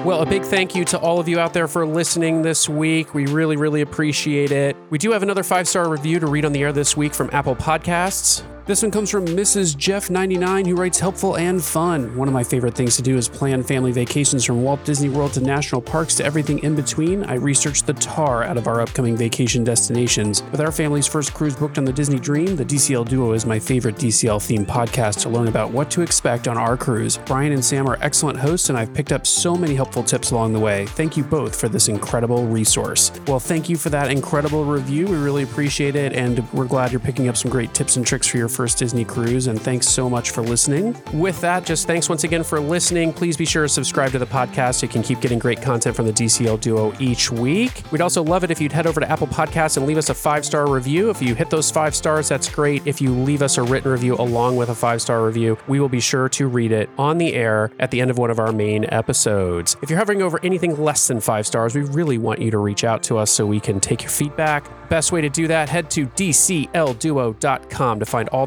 Well, 0.08 0.22
a 0.22 0.26
big 0.26 0.42
thank 0.42 0.74
you 0.74 0.86
to 0.86 0.98
all 0.98 1.20
of 1.20 1.28
you 1.28 1.38
out 1.38 1.52
there 1.52 1.68
for 1.68 1.86
listening 1.86 2.40
this 2.40 2.66
week. 2.66 3.12
We 3.12 3.26
really, 3.26 3.58
really 3.58 3.82
appreciate 3.82 4.50
it. 4.52 4.74
We 4.88 4.96
do 4.96 5.12
have 5.12 5.22
another 5.22 5.42
five 5.42 5.68
star 5.68 5.86
review 5.86 6.18
to 6.18 6.26
read 6.26 6.46
on 6.46 6.52
the 6.52 6.62
air 6.62 6.72
this 6.72 6.96
week 6.96 7.12
from 7.12 7.28
Apple 7.30 7.54
Podcasts. 7.54 8.42
This 8.68 8.82
one 8.82 8.90
comes 8.90 9.08
from 9.08 9.24
Mrs. 9.24 9.76
Jeff99, 9.76 10.66
who 10.66 10.74
writes 10.74 11.00
helpful 11.00 11.38
and 11.38 11.64
fun. 11.64 12.14
One 12.14 12.28
of 12.28 12.34
my 12.34 12.44
favorite 12.44 12.74
things 12.74 12.96
to 12.96 13.02
do 13.02 13.16
is 13.16 13.26
plan 13.26 13.62
family 13.62 13.92
vacations 13.92 14.44
from 14.44 14.62
Walt 14.62 14.84
Disney 14.84 15.08
World 15.08 15.32
to 15.32 15.40
national 15.40 15.80
parks 15.80 16.14
to 16.16 16.24
everything 16.26 16.58
in 16.58 16.76
between. 16.76 17.24
I 17.24 17.36
researched 17.36 17.86
the 17.86 17.94
tar 17.94 18.44
out 18.44 18.58
of 18.58 18.66
our 18.66 18.82
upcoming 18.82 19.16
vacation 19.16 19.64
destinations. 19.64 20.42
With 20.52 20.60
our 20.60 20.70
family's 20.70 21.06
first 21.06 21.32
cruise 21.32 21.56
booked 21.56 21.78
on 21.78 21.86
the 21.86 21.94
Disney 21.94 22.18
Dream, 22.18 22.56
the 22.56 22.64
DCL 22.66 23.08
Duo 23.08 23.32
is 23.32 23.46
my 23.46 23.58
favorite 23.58 23.94
DCL 23.94 24.38
themed 24.38 24.66
podcast 24.66 25.22
to 25.22 25.30
learn 25.30 25.48
about 25.48 25.70
what 25.70 25.90
to 25.92 26.02
expect 26.02 26.46
on 26.46 26.58
our 26.58 26.76
cruise. 26.76 27.16
Brian 27.24 27.52
and 27.52 27.64
Sam 27.64 27.88
are 27.88 27.96
excellent 28.02 28.38
hosts, 28.38 28.68
and 28.68 28.76
I've 28.76 28.92
picked 28.92 29.12
up 29.12 29.26
so 29.26 29.56
many 29.56 29.76
helpful 29.76 30.02
tips 30.02 30.30
along 30.30 30.52
the 30.52 30.60
way. 30.60 30.84
Thank 30.88 31.16
you 31.16 31.24
both 31.24 31.58
for 31.58 31.70
this 31.70 31.88
incredible 31.88 32.46
resource. 32.46 33.12
Well, 33.26 33.40
thank 33.40 33.70
you 33.70 33.78
for 33.78 33.88
that 33.88 34.10
incredible 34.10 34.66
review. 34.66 35.06
We 35.06 35.16
really 35.16 35.44
appreciate 35.44 35.96
it, 35.96 36.12
and 36.12 36.46
we're 36.52 36.66
glad 36.66 36.92
you're 36.92 37.00
picking 37.00 37.28
up 37.28 37.38
some 37.38 37.50
great 37.50 37.72
tips 37.72 37.96
and 37.96 38.06
tricks 38.06 38.26
for 38.26 38.36
your 38.36 38.57
first 38.58 38.76
Disney 38.76 39.04
cruise. 39.04 39.46
And 39.46 39.62
thanks 39.62 39.86
so 39.86 40.10
much 40.10 40.32
for 40.32 40.42
listening. 40.42 41.00
With 41.12 41.40
that, 41.42 41.64
just 41.64 41.86
thanks 41.86 42.08
once 42.08 42.24
again 42.24 42.42
for 42.42 42.58
listening. 42.58 43.12
Please 43.12 43.36
be 43.36 43.44
sure 43.44 43.62
to 43.62 43.68
subscribe 43.68 44.10
to 44.10 44.18
the 44.18 44.26
podcast 44.26 44.74
so 44.74 44.86
you 44.86 44.92
can 44.92 45.04
keep 45.04 45.20
getting 45.20 45.38
great 45.38 45.62
content 45.62 45.94
from 45.94 46.06
the 46.06 46.12
DCL 46.12 46.60
Duo 46.60 46.92
each 46.98 47.30
week. 47.30 47.84
We'd 47.92 48.00
also 48.00 48.20
love 48.20 48.42
it 48.42 48.50
if 48.50 48.60
you'd 48.60 48.72
head 48.72 48.88
over 48.88 48.98
to 48.98 49.08
Apple 49.08 49.28
Podcasts 49.28 49.76
and 49.76 49.86
leave 49.86 49.96
us 49.96 50.08
a 50.08 50.14
five 50.14 50.44
star 50.44 50.68
review. 50.68 51.08
If 51.08 51.22
you 51.22 51.36
hit 51.36 51.50
those 51.50 51.70
five 51.70 51.94
stars, 51.94 52.28
that's 52.28 52.48
great. 52.48 52.82
If 52.84 53.00
you 53.00 53.12
leave 53.14 53.42
us 53.42 53.58
a 53.58 53.62
written 53.62 53.92
review 53.92 54.16
along 54.16 54.56
with 54.56 54.70
a 54.70 54.74
five 54.74 55.00
star 55.00 55.24
review, 55.24 55.56
we 55.68 55.78
will 55.78 55.88
be 55.88 56.00
sure 56.00 56.28
to 56.30 56.48
read 56.48 56.72
it 56.72 56.90
on 56.98 57.18
the 57.18 57.34
air 57.34 57.70
at 57.78 57.92
the 57.92 58.00
end 58.00 58.10
of 58.10 58.18
one 58.18 58.32
of 58.32 58.40
our 58.40 58.50
main 58.50 58.86
episodes. 58.86 59.76
If 59.82 59.88
you're 59.88 60.00
hovering 60.00 60.20
over 60.20 60.40
anything 60.42 60.82
less 60.82 61.06
than 61.06 61.20
five 61.20 61.46
stars, 61.46 61.76
we 61.76 61.82
really 61.82 62.18
want 62.18 62.40
you 62.40 62.50
to 62.50 62.58
reach 62.58 62.82
out 62.82 63.04
to 63.04 63.18
us 63.18 63.30
so 63.30 63.46
we 63.46 63.60
can 63.60 63.78
take 63.78 64.02
your 64.02 64.10
feedback. 64.10 64.68
Best 64.88 65.12
way 65.12 65.20
to 65.20 65.28
do 65.28 65.46
that, 65.48 65.68
head 65.68 65.90
to 65.90 66.06
dclduo.com 66.06 68.00
to 68.00 68.06
find 68.06 68.28
all 68.30 68.46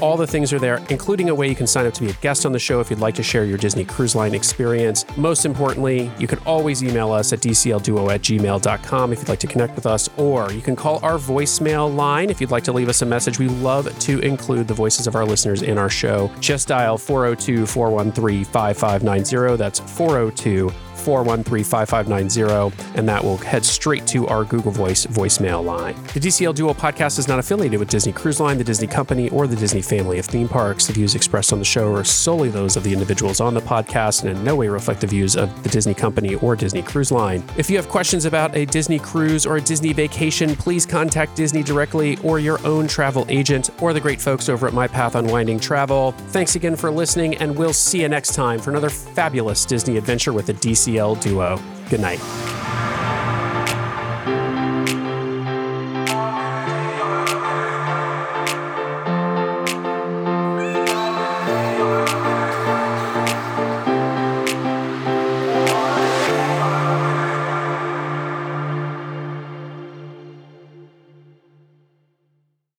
All 0.00 0.16
the 0.16 0.26
things 0.26 0.52
are 0.52 0.58
there, 0.58 0.80
including 0.88 1.28
a 1.28 1.34
way 1.34 1.48
you 1.48 1.54
can 1.54 1.66
sign 1.66 1.86
up 1.86 1.92
to 1.94 2.00
be 2.02 2.10
a 2.10 2.14
guest 2.14 2.46
on 2.46 2.52
the 2.52 2.58
show 2.58 2.80
if 2.80 2.88
you'd 2.88 3.00
like 3.00 3.14
to 3.16 3.22
share 3.22 3.44
your 3.44 3.58
Disney 3.58 3.84
Cruise 3.84 4.14
Line 4.14 4.34
experience. 4.34 5.04
Most 5.16 5.44
importantly, 5.44 6.10
you 6.18 6.26
can 6.26 6.38
always 6.40 6.82
email 6.82 7.12
us 7.12 7.32
at 7.32 7.40
dclduo 7.40 8.10
at 8.12 8.22
gmail.com 8.22 9.12
if 9.12 9.18
you'd 9.18 9.28
like 9.28 9.40
to 9.40 9.46
connect 9.46 9.74
with 9.74 9.86
us, 9.86 10.08
or 10.16 10.50
you 10.52 10.62
can 10.62 10.74
call 10.74 11.04
our 11.04 11.18
voicemail 11.18 11.94
line 11.94 12.30
if 12.30 12.40
you'd 12.40 12.50
like 12.50 12.64
to 12.64 12.72
leave 12.72 12.88
us 12.88 13.02
a 13.02 13.06
message. 13.06 13.38
We 13.38 13.48
love 13.48 13.98
to 14.00 14.18
include 14.20 14.68
the 14.68 14.74
voices 14.74 15.06
of 15.06 15.14
our 15.14 15.24
listeners 15.24 15.62
in 15.62 15.76
our 15.76 15.90
show. 15.90 16.30
Just 16.40 16.68
dial 16.68 16.96
402 16.96 17.66
413 17.66 18.44
5590. 18.44 19.56
That's 19.56 19.80
402 19.80 20.72
413 21.00 21.64
5590, 21.64 22.98
and 22.98 23.08
that 23.08 23.22
will 23.22 23.36
head 23.38 23.64
straight 23.64 24.06
to 24.08 24.26
our 24.28 24.44
Google 24.44 24.72
Voice 24.72 25.06
voicemail 25.06 25.64
line. 25.64 25.94
The 26.14 26.20
DCL 26.20 26.54
Duo 26.54 26.74
podcast 26.74 27.18
is 27.18 27.28
not 27.28 27.38
affiliated 27.38 27.80
with 27.80 27.88
Disney 27.88 28.12
Cruise 28.12 28.40
Line, 28.40 28.58
the 28.58 28.64
Disney 28.64 28.86
Company, 28.86 29.28
or 29.30 29.46
the 29.46 29.56
Disney 29.56 29.82
family 29.82 30.18
of 30.18 30.26
theme 30.26 30.48
parks. 30.48 30.86
The 30.86 30.92
views 30.92 31.14
expressed 31.14 31.52
on 31.52 31.58
the 31.58 31.64
show 31.64 31.92
are 31.94 32.04
solely 32.04 32.48
those 32.48 32.76
of 32.76 32.84
the 32.84 32.92
individuals 32.92 33.40
on 33.40 33.54
the 33.54 33.60
podcast 33.60 34.24
and 34.24 34.36
in 34.36 34.44
no 34.44 34.54
way 34.54 34.68
reflect 34.68 35.00
the 35.00 35.06
views 35.06 35.36
of 35.36 35.62
the 35.62 35.68
Disney 35.68 35.94
Company 35.94 36.34
or 36.36 36.54
Disney 36.54 36.82
Cruise 36.82 37.10
Line. 37.10 37.42
If 37.56 37.70
you 37.70 37.76
have 37.76 37.88
questions 37.88 38.24
about 38.24 38.54
a 38.54 38.66
Disney 38.66 38.98
cruise 38.98 39.46
or 39.46 39.56
a 39.56 39.60
Disney 39.60 39.92
vacation, 39.92 40.54
please 40.54 40.84
contact 40.84 41.34
Disney 41.36 41.62
directly 41.62 42.18
or 42.18 42.38
your 42.38 42.64
own 42.66 42.86
travel 42.86 43.24
agent 43.28 43.70
or 43.80 43.92
the 43.92 44.00
great 44.00 44.20
folks 44.20 44.48
over 44.48 44.66
at 44.66 44.74
My 44.74 44.86
Path 44.86 45.14
Unwinding 45.14 45.60
Travel. 45.60 46.12
Thanks 46.28 46.56
again 46.56 46.76
for 46.76 46.90
listening, 46.90 47.36
and 47.36 47.56
we'll 47.56 47.72
see 47.72 48.02
you 48.02 48.08
next 48.08 48.34
time 48.34 48.60
for 48.60 48.70
another 48.70 48.90
fabulous 48.90 49.64
Disney 49.64 49.96
adventure 49.96 50.32
with 50.32 50.46
the 50.46 50.54
DCL 50.54 50.89
ACL 50.90 51.14
duo. 51.22 51.58
Good 51.88 52.00
night. 52.00 52.20